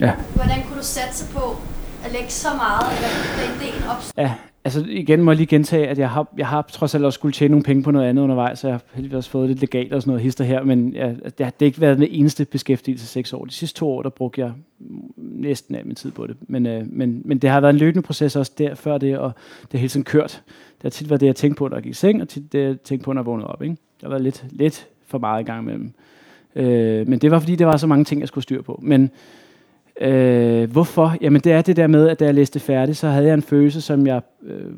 ja. 0.00 0.12
hvordan 0.34 0.58
kunne 0.64 0.78
du 0.82 0.84
sætte 0.84 1.14
sig 1.20 1.28
på 1.38 1.56
at 2.04 2.12
lægge 2.12 2.30
så 2.30 2.50
meget, 2.54 2.86
at 2.92 2.98
den 3.38 3.48
ideen 3.56 3.82
opstod? 3.92 4.12
Ja, 4.24 4.32
altså 4.64 4.84
igen 4.88 5.22
må 5.22 5.30
jeg 5.30 5.36
lige 5.36 5.46
gentage, 5.46 5.88
at 5.88 5.98
jeg 5.98 6.10
har, 6.10 6.28
jeg 6.36 6.46
har 6.46 6.62
trods 6.62 6.94
alt 6.94 7.04
også 7.04 7.16
skulle 7.16 7.32
tjene 7.32 7.50
nogle 7.50 7.64
penge 7.64 7.82
på 7.82 7.90
noget 7.90 8.08
andet 8.08 8.22
undervejs, 8.22 8.58
så 8.58 8.68
jeg 8.68 8.74
har 8.74 8.82
heldigvis 8.94 9.16
også 9.16 9.30
fået 9.30 9.48
lidt 9.48 9.60
legalt 9.60 9.92
og 9.92 10.02
sådan 10.02 10.10
noget 10.10 10.22
hister 10.22 10.44
her, 10.44 10.62
men 10.62 10.94
jeg, 10.94 11.16
det, 11.38 11.46
har, 11.46 11.52
ikke 11.60 11.80
været 11.80 11.98
den 11.98 12.08
eneste 12.10 12.44
beskæftigelse 12.44 13.06
seks 13.06 13.32
år. 13.32 13.44
De 13.44 13.50
sidste 13.50 13.78
to 13.78 13.88
år, 13.90 14.02
der 14.02 14.10
brugte 14.10 14.40
jeg 14.40 14.52
næsten 15.16 15.74
al 15.74 15.86
min 15.86 15.96
tid 15.96 16.10
på 16.10 16.26
det. 16.26 16.36
Men, 16.40 16.66
øh, 16.66 16.86
men, 16.86 17.22
men 17.24 17.38
det 17.38 17.50
har 17.50 17.60
været 17.60 17.72
en 17.72 17.78
løbende 17.78 18.02
proces 18.02 18.36
også 18.36 18.52
der, 18.58 18.74
før 18.74 18.98
det, 18.98 19.18
og 19.18 19.32
det 19.62 19.72
har 19.72 19.78
hele 19.78 19.88
tiden 19.88 20.04
kørt. 20.04 20.42
Det 20.76 20.82
har 20.82 20.90
tit 20.90 21.10
været 21.10 21.20
det, 21.20 21.26
jeg 21.26 21.36
tænkte 21.36 21.58
på, 21.58 21.68
når 21.68 21.76
jeg 21.76 21.82
gik 21.82 21.90
i 21.90 21.94
seng, 21.94 22.22
og 22.22 22.28
tit 22.28 22.52
det, 22.52 22.64
jeg 22.64 22.80
tænkte 22.80 23.04
på, 23.04 23.12
når 23.12 23.20
jeg 23.20 23.26
vågnede 23.26 23.46
op. 23.46 23.62
Ikke? 23.62 23.76
Der 24.00 24.06
har 24.06 24.08
været 24.08 24.22
lidt, 24.22 24.44
lidt 24.50 24.88
for 25.06 25.18
meget 25.18 25.42
i 25.42 25.44
gang 25.44 25.62
imellem. 25.62 25.92
Øh, 26.56 27.08
men 27.08 27.18
det 27.18 27.30
var, 27.30 27.38
fordi 27.38 27.56
det 27.56 27.66
var 27.66 27.76
så 27.76 27.86
mange 27.86 28.04
ting, 28.04 28.20
jeg 28.20 28.28
skulle 28.28 28.42
styre 28.42 28.62
på. 28.62 28.80
Men 28.82 29.10
Øh, 30.00 30.70
hvorfor? 30.70 31.16
Jamen 31.20 31.40
det 31.40 31.52
er 31.52 31.62
det 31.62 31.76
der 31.76 31.86
med, 31.86 32.08
at 32.08 32.20
da 32.20 32.24
jeg 32.24 32.34
læste 32.34 32.60
færdigt, 32.60 32.98
så 32.98 33.08
havde 33.08 33.26
jeg 33.26 33.34
en 33.34 33.42
følelse, 33.42 33.80
som 33.80 34.06
jeg 34.06 34.22
øh, 34.42 34.72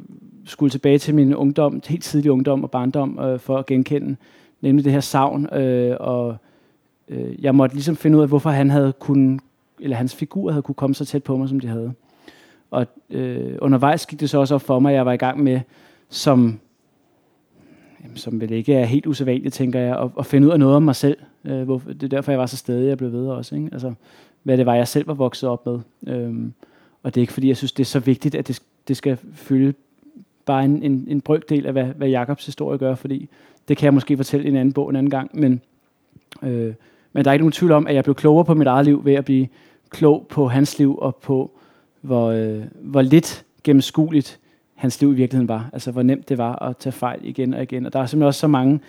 skulle 0.45 0.71
tilbage 0.71 0.99
til 0.99 1.15
min 1.15 1.35
ungdom, 1.35 1.81
helt 1.87 2.05
tidlig 2.05 2.31
ungdom 2.31 2.65
og 2.65 2.71
barndom, 2.71 3.19
øh, 3.19 3.39
for 3.39 3.59
at 3.59 3.67
genkende. 3.67 4.17
Nemlig 4.61 4.85
det 4.85 4.93
her 4.93 5.01
savn. 5.01 5.55
Øh, 5.55 5.97
og 6.01 6.37
øh, 7.09 7.45
jeg 7.45 7.55
måtte 7.55 7.75
ligesom 7.75 7.97
finde 7.97 8.19
ud 8.19 8.23
af, 8.23 8.29
hvorfor 8.29 8.51
han 8.51 8.71
havde 8.71 8.93
kun, 8.99 9.41
eller 9.81 9.97
hans 9.97 10.15
figur 10.15 10.51
havde 10.51 10.63
kunne 10.63 10.75
komme 10.75 10.95
så 10.95 11.05
tæt 11.05 11.23
på 11.23 11.37
mig, 11.37 11.49
som 11.49 11.61
de 11.61 11.69
havde. 11.69 11.93
og 12.71 12.87
øh, 13.11 13.59
undervejs 13.61 14.07
gik 14.07 14.21
det 14.21 14.31
så 14.31 14.39
også 14.39 14.55
op 14.55 14.63
for 14.63 14.79
mig, 14.79 14.91
at 14.91 14.97
jeg 14.97 15.07
var 15.07 15.13
i 15.13 15.17
gang 15.17 15.43
med, 15.43 15.61
som, 16.09 16.59
jamen, 18.05 18.17
som 18.17 18.41
vel 18.41 18.51
ikke 18.51 18.75
er 18.75 18.85
helt 18.85 19.07
usædvanligt, 19.07 19.55
tænker 19.55 19.81
jeg, 19.81 19.99
at, 19.99 20.11
at 20.19 20.27
finde 20.27 20.47
ud 20.47 20.53
af 20.53 20.59
noget 20.59 20.77
om 20.77 20.83
mig 20.83 20.97
selv. 20.97 21.19
Øh, 21.45 21.63
hvor, 21.63 21.83
det 21.87 22.03
er 22.03 22.09
derfor, 22.09 22.33
jeg 22.33 22.39
var 22.39 22.47
så 22.47 22.57
stedig, 22.57 22.89
jeg 22.89 22.99
blev 22.99 23.13
ved 23.13 23.27
også. 23.27 23.55
Ikke? 23.55 23.69
Altså, 23.73 23.93
hvad 24.47 24.57
det 24.57 24.67
var, 24.67 24.75
jeg 24.75 24.89
selv 24.89 25.07
var 25.07 25.15
vokset 25.15 25.49
op 25.49 25.67
med. 25.67 25.79
Øhm, 26.07 26.53
og 27.03 27.15
det 27.15 27.21
er 27.21 27.23
ikke, 27.23 27.33
fordi 27.33 27.49
jeg 27.49 27.57
synes, 27.57 27.73
det 27.73 27.83
er 27.83 27.87
så 27.87 28.01
vigtigt, 28.01 28.35
at 28.35 28.49
det, 28.49 28.63
det 28.89 28.97
skal 28.97 29.19
fylde 29.33 29.75
bare 30.45 30.65
en, 30.65 30.83
en, 30.83 31.07
en 31.09 31.21
brøkdel 31.21 31.67
af, 31.67 31.73
hvad, 31.73 31.85
hvad 31.85 32.09
Jakobs 32.09 32.47
historie 32.47 32.79
gør, 32.79 32.95
fordi 32.95 33.29
det 33.69 33.77
kan 33.77 33.85
jeg 33.85 33.95
måske 33.95 34.17
fortælle 34.17 34.47
i 34.47 34.49
en 34.49 34.57
anden 34.57 34.73
bog 34.73 34.91
en 34.91 34.97
anden 34.97 35.11
gang, 35.11 35.31
men, 35.35 35.61
øh, 36.43 36.75
men 37.13 37.25
der 37.25 37.31
er 37.31 37.33
ikke 37.33 37.43
nogen 37.43 37.53
tvivl 37.53 37.73
om, 37.73 37.87
at 37.87 37.95
jeg 37.95 38.05
blev 38.05 38.15
klogere 38.15 38.45
på 38.45 38.55
mit 38.55 38.67
eget 38.67 38.85
liv 38.85 39.05
ved 39.05 39.15
at 39.15 39.25
blive 39.25 39.49
klog 39.91 40.27
på 40.29 40.49
hans 40.49 40.79
liv 40.79 40.99
og 40.99 41.17
på, 41.17 41.51
hvor, 42.01 42.31
øh, 42.31 42.63
hvor 42.81 43.03
lidt 43.03 43.45
gennemskueligt 43.65 44.41
hans 44.75 45.01
liv 45.01 45.13
i 45.13 45.15
virkeligheden 45.15 45.49
var. 45.49 45.71
Altså, 45.73 45.91
hvor 45.91 46.03
nemt 46.03 46.29
det 46.29 46.39
var 46.39 46.63
at 46.63 46.77
tage 46.77 46.93
fejl 46.93 47.21
igen 47.23 47.55
og 47.55 47.63
igen. 47.63 47.87
Og 47.87 47.93
der 47.93 48.01
er 48.01 48.07
simpelthen 48.07 48.27
også 48.27 48.41
så 48.41 48.49
mange 48.49 48.81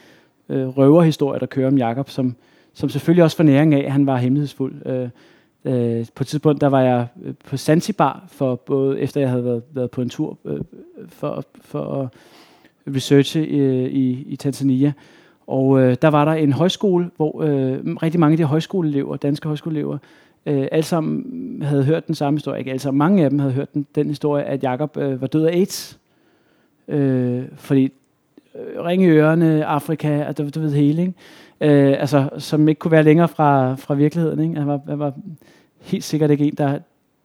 øh, 0.50 0.68
røverhistorier, 0.68 1.40
der 1.40 1.46
kører 1.46 1.68
om 1.68 1.78
Jakob, 1.78 2.10
som, 2.10 2.36
som 2.74 2.90
selvfølgelig 2.90 3.24
også 3.24 3.38
får 3.38 3.44
næring 3.44 3.74
af, 3.74 3.86
at 3.86 3.92
han 3.92 4.06
var 4.06 4.18
hemmelighedsfuld. 4.18 4.86
Øh, 4.86 5.10
øh, 5.66 6.06
på 6.16 6.24
et 6.24 6.28
tidspunkt, 6.28 6.62
der 6.62 6.68
var 6.68 6.82
jeg 6.82 7.08
øh, 7.24 7.34
på 7.46 7.58
Zanzibar, 7.58 8.26
for 8.28 8.56
både 8.56 9.00
efter 9.00 9.22
jeg 9.22 9.30
havde 9.30 9.46
været, 9.46 9.64
været 9.72 9.92
på 9.92 10.02
en 10.02 10.10
tur 10.10 10.38
øh, 10.46 10.62
for, 11.08 11.44
for 11.62 12.02
at 12.02 12.10
researche 12.96 13.48
i, 13.48 13.86
i, 13.86 14.24
i 14.28 14.36
Tanzania. 14.36 14.94
Og 15.48 15.80
øh, 15.82 15.98
der 16.02 16.08
var 16.08 16.26
der 16.26 16.32
en 16.32 16.54
højskole, 16.54 17.10
hvor 17.16 17.44
øh, 17.44 17.80
rigtig 18.04 18.20
mange 18.20 18.34
af 18.34 18.38
de 18.38 18.44
højskoleelever, 18.44 19.18
danske 19.18 19.48
højskoleelever, 19.48 19.98
øh, 20.46 20.68
alle 20.72 20.84
sammen 20.84 21.62
havde 21.62 21.84
hørt 21.84 22.08
den 22.08 22.16
samme 22.16 22.38
historie. 22.38 22.60
Ikke 22.60 22.72
alle 22.72 22.82
sammen, 22.82 22.98
mange 22.98 23.24
af 23.24 23.30
dem 23.30 23.40
havde 23.40 23.54
hørt 23.54 23.74
den, 23.74 23.88
den 23.96 24.08
historie, 24.08 24.44
at 24.44 24.64
Jakob 24.64 24.98
øh, 24.98 25.22
var 25.22 25.28
død 25.28 25.46
af 25.46 25.52
AIDS. 25.52 26.00
Øh, 26.88 27.44
fordi 27.56 27.92
øh, 28.56 28.84
ringe 28.86 29.06
i 29.06 29.10
ørerne, 29.10 29.66
Afrika, 29.66 30.26
og 30.28 30.38
du, 30.38 30.50
du 30.50 30.60
ved 30.60 30.74
hele, 30.74 31.02
ikke? 31.02 31.14
Øh, 31.62 31.96
altså, 32.00 32.30
som 32.38 32.68
ikke 32.68 32.80
kunne 32.80 32.92
være 32.92 33.04
længere 33.04 33.28
fra, 33.28 33.76
fra 33.76 33.94
virkeligheden. 33.94 34.40
Ikke? 34.40 34.56
Han, 34.56 34.68
var, 34.68 34.80
han 34.88 35.00
var 35.00 35.14
helt 35.82 36.04
sikkert 36.04 36.32
ikke 36.32 36.46
en, 36.46 36.54
der, 36.54 36.80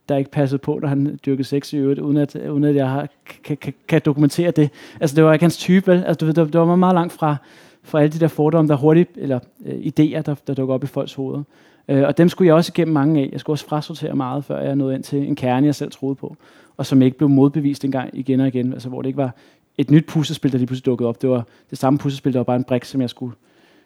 der 0.08 0.16
ikke 0.16 0.30
passede 0.30 0.58
på, 0.58 0.78
når 0.82 0.88
han 0.88 1.18
dyrkede 1.26 1.44
sex 1.44 1.72
i 1.72 1.76
øvrigt, 1.76 2.00
uden 2.00 2.16
at, 2.16 2.36
uden 2.36 2.64
at 2.64 2.74
jeg 2.74 2.90
har, 2.90 3.08
kan, 3.44 3.56
kan, 3.56 3.74
kan 3.88 4.00
dokumentere 4.04 4.50
det. 4.50 4.70
Altså, 5.00 5.16
det 5.16 5.24
var 5.24 5.32
ikke 5.32 5.42
hans 5.42 5.56
type, 5.56 5.92
vel? 5.92 6.04
Altså, 6.04 6.18
du 6.18 6.24
ved, 6.24 6.34
det, 6.34 6.52
det 6.52 6.60
var 6.60 6.76
meget 6.76 6.94
langt 6.94 7.12
fra, 7.12 7.36
fra 7.82 8.00
alle 8.00 8.12
de 8.12 8.20
der 8.20 8.28
fordomme, 8.28 8.68
der 8.68 8.76
hurtigt, 8.76 9.10
eller 9.16 9.38
øh, 9.66 9.74
idéer, 9.74 10.22
der, 10.22 10.34
der 10.46 10.54
dukker 10.54 10.74
op 10.74 10.84
i 10.84 10.86
folks 10.86 11.14
hoveder. 11.14 11.42
Øh, 11.88 12.02
og 12.02 12.18
dem 12.18 12.28
skulle 12.28 12.46
jeg 12.46 12.54
også 12.54 12.72
igennem 12.74 12.94
mange 12.94 13.22
af. 13.22 13.28
Jeg 13.32 13.40
skulle 13.40 13.54
også 13.54 13.66
frasortere 13.66 14.14
meget, 14.16 14.44
før 14.44 14.60
jeg 14.60 14.76
nåede 14.76 14.94
ind 14.94 15.02
til 15.02 15.28
en 15.28 15.36
kerne, 15.36 15.66
jeg 15.66 15.74
selv 15.74 15.90
troede 15.90 16.14
på, 16.14 16.36
og 16.76 16.86
som 16.86 17.02
ikke 17.02 17.18
blev 17.18 17.28
modbevist 17.28 17.84
engang 17.84 18.10
igen 18.12 18.40
og 18.40 18.48
igen. 18.48 18.72
Altså, 18.72 18.88
hvor 18.88 19.02
det 19.02 19.08
ikke 19.08 19.16
var 19.16 19.34
et 19.78 19.90
nyt 19.90 20.06
puslespil, 20.06 20.52
der 20.52 20.58
lige 20.58 20.66
pludselig 20.66 20.86
dukkede 20.86 21.08
op. 21.08 21.22
Det 21.22 21.30
var 21.30 21.46
det 21.70 21.78
samme 21.78 21.98
puslespil, 21.98 22.32
der 22.32 22.38
var 22.38 22.44
bare 22.44 22.56
en 22.56 22.64
brik, 22.64 22.84
som 22.84 23.00
jeg 23.00 23.10
skulle 23.10 23.34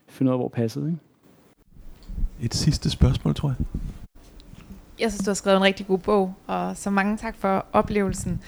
finde 0.09 0.31
ud 0.31 0.33
af, 0.33 0.39
hvor 0.39 0.49
passede. 0.49 0.87
Ikke? 0.87 1.01
Et 2.41 2.55
sidste 2.55 2.91
spørgsmål, 2.91 3.35
tror 3.35 3.49
jeg. 3.49 3.66
Jeg 4.99 5.11
synes, 5.11 5.24
du 5.24 5.31
har 5.31 5.35
skrevet 5.35 5.57
en 5.57 5.62
rigtig 5.62 5.87
god 5.87 5.99
bog, 5.99 6.35
og 6.47 6.77
så 6.77 6.91
mange 6.91 7.16
tak 7.16 7.37
for 7.39 7.66
oplevelsen. 7.73 8.41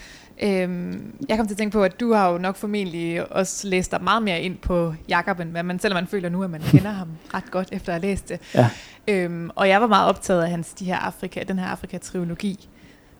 Øhm, 0.43 1.15
jeg 1.29 1.37
kom 1.37 1.47
til 1.47 1.53
at 1.53 1.57
tænke 1.57 1.73
på, 1.73 1.83
at 1.83 1.99
du 1.99 2.13
har 2.13 2.29
jo 2.29 2.37
nok 2.37 2.55
formentlig 2.55 3.31
også 3.31 3.67
læst 3.67 3.91
dig 3.91 4.03
meget 4.03 4.23
mere 4.23 4.41
ind 4.41 4.57
på 4.57 4.93
Jakob, 5.09 5.39
end 5.39 5.49
hvad 5.49 5.63
man, 5.63 5.79
selvom 5.79 5.95
man 5.95 6.07
føler 6.07 6.29
nu, 6.29 6.43
at 6.43 6.49
man 6.49 6.61
kender 6.71 6.91
ham 6.91 7.07
ret 7.33 7.51
godt, 7.51 7.69
efter 7.71 7.93
at 7.93 8.01
have 8.01 8.11
læst 8.11 8.29
det. 8.29 8.39
Ja. 8.55 8.69
Øhm, 9.07 9.49
og 9.55 9.69
jeg 9.69 9.81
var 9.81 9.87
meget 9.87 10.09
optaget 10.09 10.43
af 10.43 10.49
hans, 10.49 10.73
de 10.73 10.85
her 10.85 10.97
Afrika, 10.97 11.43
den 11.47 11.59
her 11.59 11.65
Afrika-trilogi, 11.65 12.69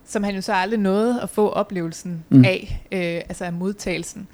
som 0.05 0.23
han 0.23 0.35
jo 0.35 0.41
så 0.41 0.53
aldrig 0.53 0.79
nåede 0.79 1.21
at 1.21 1.29
få 1.29 1.49
oplevelsen 1.49 2.23
mm. 2.29 2.45
af, 2.45 2.85
øh, 2.91 3.21
altså 3.29 3.45
af 3.45 3.53
modtagelsen. 3.53 4.27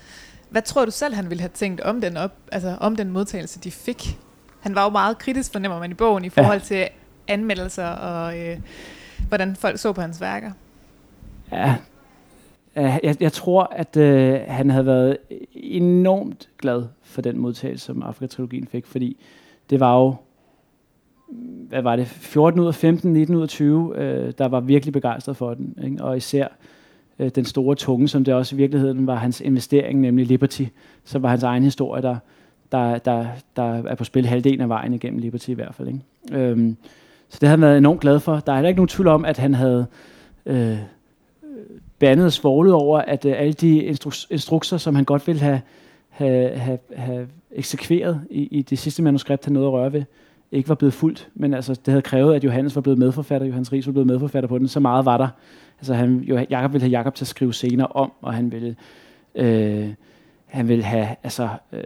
Hvad 0.55 0.61
tror 0.61 0.85
du 0.85 0.91
selv, 0.91 1.13
han 1.13 1.29
ville 1.29 1.41
have 1.41 1.49
tænkt 1.53 1.81
om 1.81 2.01
den, 2.01 2.17
op, 2.17 2.31
altså 2.51 2.77
om 2.79 2.95
den 2.95 3.11
modtagelse, 3.11 3.59
de 3.59 3.71
fik? 3.71 4.19
Han 4.59 4.75
var 4.75 4.83
jo 4.83 4.89
meget 4.89 5.17
kritisk, 5.17 5.51
fornemmer 5.51 5.79
man 5.79 5.91
i 5.91 5.93
bogen, 5.93 6.25
i 6.25 6.29
forhold 6.29 6.59
ja. 6.59 6.65
til 6.65 6.87
anmeldelser 7.27 7.87
og 7.87 8.39
øh, 8.39 8.57
hvordan 9.27 9.55
folk 9.55 9.79
så 9.79 9.93
på 9.93 10.01
hans 10.01 10.21
værker. 10.21 10.51
Ja, 11.51 11.75
jeg, 12.75 13.15
jeg 13.19 13.33
tror, 13.33 13.63
at 13.71 13.97
øh, 13.97 14.39
han 14.47 14.69
havde 14.69 14.85
været 14.85 15.17
enormt 15.53 16.49
glad 16.57 16.83
for 17.03 17.21
den 17.21 17.37
modtagelse, 17.37 17.85
som 17.85 18.03
Afrika-trilogien 18.03 18.67
fik, 18.67 18.85
fordi 18.85 19.17
det 19.69 19.79
var 19.79 19.97
jo, 19.97 20.15
hvad 21.69 21.81
var 21.81 21.95
det, 21.95 22.07
14 22.07 22.59
ud 22.59 22.67
af 22.67 22.75
15, 22.75 23.13
19 23.13 23.35
ud 23.35 23.41
af 23.41 23.49
20, 23.49 23.97
øh, 23.97 24.33
der 24.37 24.47
var 24.47 24.59
virkelig 24.59 24.93
begejstret 24.93 25.37
for 25.37 25.53
den. 25.53 25.77
Ikke? 25.83 26.03
Og 26.03 26.17
især 26.17 26.43
øh, 26.45 26.74
Øh, 27.19 27.29
den 27.35 27.45
store 27.45 27.75
tunge, 27.75 28.07
som 28.07 28.23
det 28.23 28.33
også 28.33 28.55
i 28.55 28.57
virkeligheden 28.57 29.07
var 29.07 29.15
hans 29.15 29.41
investering, 29.41 30.01
nemlig 30.01 30.25
Liberty, 30.25 30.63
så 31.03 31.19
var 31.19 31.29
hans 31.29 31.43
egen 31.43 31.63
historie, 31.63 32.01
der, 32.01 32.15
der, 32.71 32.97
der, 32.97 33.25
der 33.55 33.63
er 33.63 33.95
på 33.95 34.03
spil 34.03 34.25
halvdelen 34.25 34.61
af 34.61 34.69
vejen 34.69 34.93
igennem 34.93 35.19
Liberty 35.19 35.49
i 35.49 35.53
hvert 35.53 35.75
fald. 35.75 35.87
Ikke? 35.87 35.99
Øhm, 36.31 36.77
så 37.29 37.37
det 37.41 37.47
havde 37.49 37.57
han 37.57 37.61
været 37.61 37.77
enormt 37.77 38.01
glad 38.01 38.19
for. 38.19 38.39
Der 38.39 38.51
er 38.51 38.55
heller 38.55 38.69
ikke 38.69 38.79
nogen 38.79 38.87
tvivl 38.87 39.07
om, 39.07 39.25
at 39.25 39.37
han 39.37 39.53
havde 39.53 39.85
øh, 40.45 40.77
bandet 41.99 42.25
og 42.25 42.31
svoglet 42.31 42.73
over, 42.73 42.99
at 42.99 43.25
øh, 43.25 43.33
alle 43.37 43.53
de 43.53 43.89
instru- 43.89 44.27
instrukser, 44.29 44.77
som 44.77 44.95
han 44.95 45.05
godt 45.05 45.27
ville 45.27 45.41
have, 45.41 45.61
have, 46.09 46.49
have, 46.49 46.79
have 46.95 47.27
eksekveret 47.51 48.21
i, 48.29 48.47
i 48.51 48.61
det 48.61 48.79
sidste 48.79 49.03
manuskript, 49.03 49.45
han 49.45 49.53
nåede 49.53 49.67
at 49.67 49.73
røre 49.73 49.93
ved, 49.93 50.03
ikke 50.51 50.69
var 50.69 50.75
blevet 50.75 50.93
fuldt. 50.93 51.27
Men 51.35 51.53
altså, 51.53 51.73
det 51.73 51.87
havde 51.87 52.01
krævet, 52.01 52.35
at 52.35 52.43
Johannes 52.43 52.75
var 52.75 52.81
blevet 52.81 52.99
medforfatter, 52.99 53.47
Johannes 53.47 53.73
Ries 53.73 53.85
var 53.85 53.91
blevet 53.91 54.07
medforfatter 54.07 54.47
på 54.47 54.57
den. 54.57 54.67
Så 54.67 54.79
meget 54.79 55.05
var 55.05 55.17
der. 55.17 55.27
Altså, 55.79 55.93
han, 55.93 56.17
jo, 56.17 56.45
Jacob 56.49 56.73
ville 56.73 56.83
have 56.83 56.97
Jacob 56.97 57.15
til 57.15 57.23
at 57.23 57.27
skrive 57.27 57.53
scener 57.53 57.85
om, 57.85 58.11
og 58.21 58.33
han 58.33 58.51
ville... 58.51 58.75
Øh, 59.35 59.89
han 60.45 60.67
ville 60.67 60.83
have, 60.83 61.07
altså, 61.23 61.49
øh, 61.73 61.79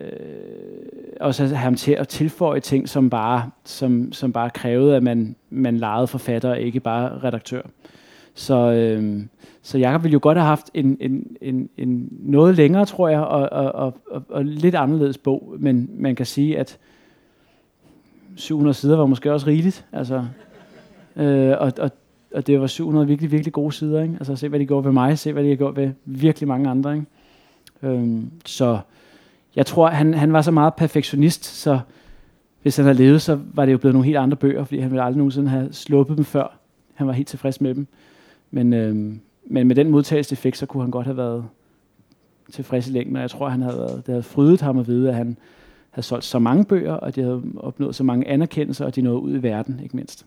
også 1.19 1.43
have 1.45 1.57
ham 1.57 1.75
til 1.75 1.91
at 1.91 2.07
tilføje 2.07 2.59
ting, 2.59 2.89
som 2.89 3.09
bare, 3.09 3.49
som, 3.63 4.13
som 4.13 4.33
bare 4.33 4.49
krævede, 4.49 4.95
at 4.95 5.03
man, 5.03 5.35
man 5.49 5.77
legede 5.77 6.07
forfatter, 6.07 6.49
og 6.49 6.59
ikke 6.59 6.79
bare 6.79 7.19
redaktør. 7.23 7.61
Så, 8.33 8.71
øh, 8.71 9.23
så 9.61 9.77
Jacob 9.77 10.03
ville 10.03 10.13
jo 10.13 10.19
godt 10.21 10.37
have 10.37 10.47
haft 10.47 10.71
en, 10.73 10.97
en, 10.99 11.37
en, 11.41 11.69
en 11.77 12.07
noget 12.11 12.55
længere, 12.55 12.85
tror 12.85 13.09
jeg, 13.09 13.19
og, 13.19 13.49
og, 13.51 13.71
og, 13.71 13.97
og, 14.11 14.23
og 14.29 14.45
lidt 14.45 14.75
anderledes 14.75 15.17
bog, 15.17 15.55
men 15.59 15.89
man 15.93 16.15
kan 16.15 16.25
sige, 16.25 16.59
at 16.59 16.77
700 18.35 18.73
sider 18.73 18.97
var 18.97 19.05
måske 19.05 19.33
også 19.33 19.47
rigeligt. 19.47 19.85
Altså, 19.91 20.25
øh, 21.15 21.55
og, 21.59 21.73
og, 21.79 21.91
og 22.33 22.47
det 22.47 22.61
var 22.61 22.67
700 22.67 23.07
virkelig, 23.07 23.31
virkelig 23.31 23.53
gode 23.53 23.71
sider. 23.71 24.01
Ikke? 24.01 24.15
Altså 24.19 24.35
se, 24.35 24.49
hvad 24.49 24.59
de 24.59 24.65
gjorde 24.65 24.85
ved 24.85 24.91
mig, 24.91 25.19
se, 25.19 25.33
hvad 25.33 25.43
de 25.43 25.49
har 25.49 25.55
gjort 25.55 25.75
ved 25.75 25.91
virkelig 26.05 26.47
mange 26.47 26.69
andre. 26.69 26.93
Ikke? 26.93 27.05
Øhm, 27.83 28.31
så 28.45 28.79
jeg 29.55 29.65
tror, 29.65 29.89
han, 29.89 30.13
han 30.13 30.33
var 30.33 30.41
så 30.41 30.51
meget 30.51 30.73
perfektionist, 30.73 31.45
så 31.45 31.79
hvis 32.61 32.75
han 32.75 32.85
havde 32.85 32.97
levet, 32.97 33.21
så 33.21 33.39
var 33.53 33.65
det 33.65 33.71
jo 33.71 33.77
blevet 33.77 33.93
nogle 33.93 34.05
helt 34.05 34.17
andre 34.17 34.37
bøger, 34.37 34.63
fordi 34.63 34.79
han 34.79 34.91
ville 34.91 35.03
aldrig 35.03 35.17
nogensinde 35.17 35.49
have 35.49 35.73
sluppet 35.73 36.17
dem 36.17 36.25
før. 36.25 36.57
Han 36.93 37.07
var 37.07 37.13
helt 37.13 37.27
tilfreds 37.27 37.61
med 37.61 37.75
dem. 37.75 37.87
Men, 38.51 38.73
øhm, 38.73 39.19
men 39.45 39.67
med 39.67 39.75
den 39.75 39.89
modtagelse, 39.89 40.29
det 40.29 40.37
fik, 40.37 40.55
så 40.55 40.65
kunne 40.65 40.83
han 40.83 40.91
godt 40.91 41.05
have 41.05 41.17
været 41.17 41.45
tilfreds 42.51 42.87
i 42.87 42.91
længden, 42.91 43.15
og 43.15 43.21
jeg 43.21 43.29
tror, 43.29 43.49
han 43.49 43.61
havde 43.61 43.77
været, 43.77 43.95
det 44.05 44.07
havde 44.07 44.23
frydet 44.23 44.61
ham 44.61 44.79
at 44.79 44.87
vide, 44.87 45.09
at 45.09 45.15
han 45.15 45.37
havde 45.89 46.05
solgt 46.05 46.25
så 46.25 46.39
mange 46.39 46.65
bøger, 46.65 46.93
og 46.93 47.15
de 47.15 47.21
havde 47.21 47.43
opnået 47.57 47.95
så 47.95 48.03
mange 48.03 48.27
anerkendelser, 48.27 48.85
og 48.85 48.95
de 48.95 49.01
nåede 49.01 49.19
ud 49.19 49.35
i 49.35 49.43
verden, 49.43 49.79
ikke 49.83 49.95
mindst. 49.95 50.25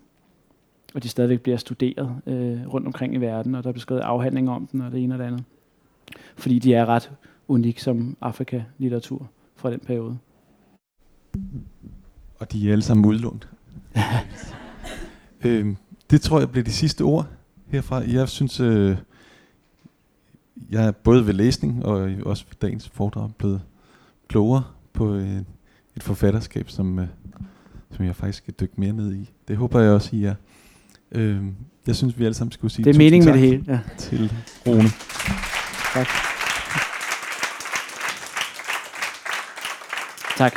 Og 0.94 1.02
de 1.02 1.08
stadigvæk 1.08 1.40
bliver 1.40 1.56
studeret 1.56 2.16
øh, 2.26 2.66
rundt 2.66 2.86
omkring 2.86 3.14
i 3.14 3.16
verden, 3.16 3.54
og 3.54 3.64
der 3.64 3.72
bliver 3.72 3.80
skrevet 3.80 4.00
afhandlinger 4.00 4.52
om 4.52 4.66
den, 4.66 4.80
og 4.80 4.92
det 4.92 5.02
ene 5.02 5.14
og 5.14 5.18
det 5.18 5.24
andet. 5.24 5.44
Fordi 6.36 6.58
de 6.58 6.74
er 6.74 6.86
ret 6.86 7.10
unik 7.48 7.78
som 7.78 8.16
Afrika-litteratur 8.20 9.30
fra 9.56 9.70
den 9.70 9.80
periode. 9.80 10.18
Og 12.38 12.52
de 12.52 12.68
er 12.68 12.72
alle 12.72 12.82
sammen 12.82 13.06
udlånt. 13.06 13.48
øhm, 15.44 15.76
det 16.10 16.20
tror 16.20 16.38
jeg 16.38 16.50
bliver 16.50 16.64
de 16.64 16.72
sidste 16.72 17.02
ord 17.02 17.26
herfra. 17.66 17.96
Jeg 17.96 18.28
synes, 18.28 18.60
øh, 18.60 18.96
jeg 20.70 20.86
er 20.86 20.90
både 20.90 21.26
ved 21.26 21.34
læsning 21.34 21.84
og 21.84 22.10
også 22.26 22.44
ved 22.44 22.54
dagens 22.62 22.88
foredrag 22.88 23.30
blevet 23.38 23.62
klogere 24.28 24.64
på 24.92 25.14
øh, 25.14 25.38
et 25.96 26.02
forfatterskab, 26.02 26.70
som, 26.70 26.98
øh, 26.98 27.06
som 27.90 28.04
jeg 28.04 28.16
faktisk 28.16 28.38
skal 28.38 28.54
dykke 28.60 28.74
mere 28.76 28.92
ned 28.92 29.14
i. 29.14 29.30
Det 29.48 29.56
håber 29.56 29.80
jeg 29.80 29.92
også, 29.92 30.16
I 30.16 30.24
er. 30.24 30.34
Øh, 31.14 31.36
jeg 31.86 31.96
synes, 31.96 32.18
vi 32.18 32.24
alle 32.24 32.34
sammen 32.34 32.52
skulle 32.52 32.72
sige 32.72 32.84
Det 32.84 32.94
er 32.94 32.98
meningen 32.98 33.24
med 33.26 33.32
det 33.32 33.40
hele. 33.40 33.64
Ja. 33.68 33.78
Til 33.98 34.32
Rune. 34.66 34.88
Tak. 35.94 36.08
Tak. 40.36 40.52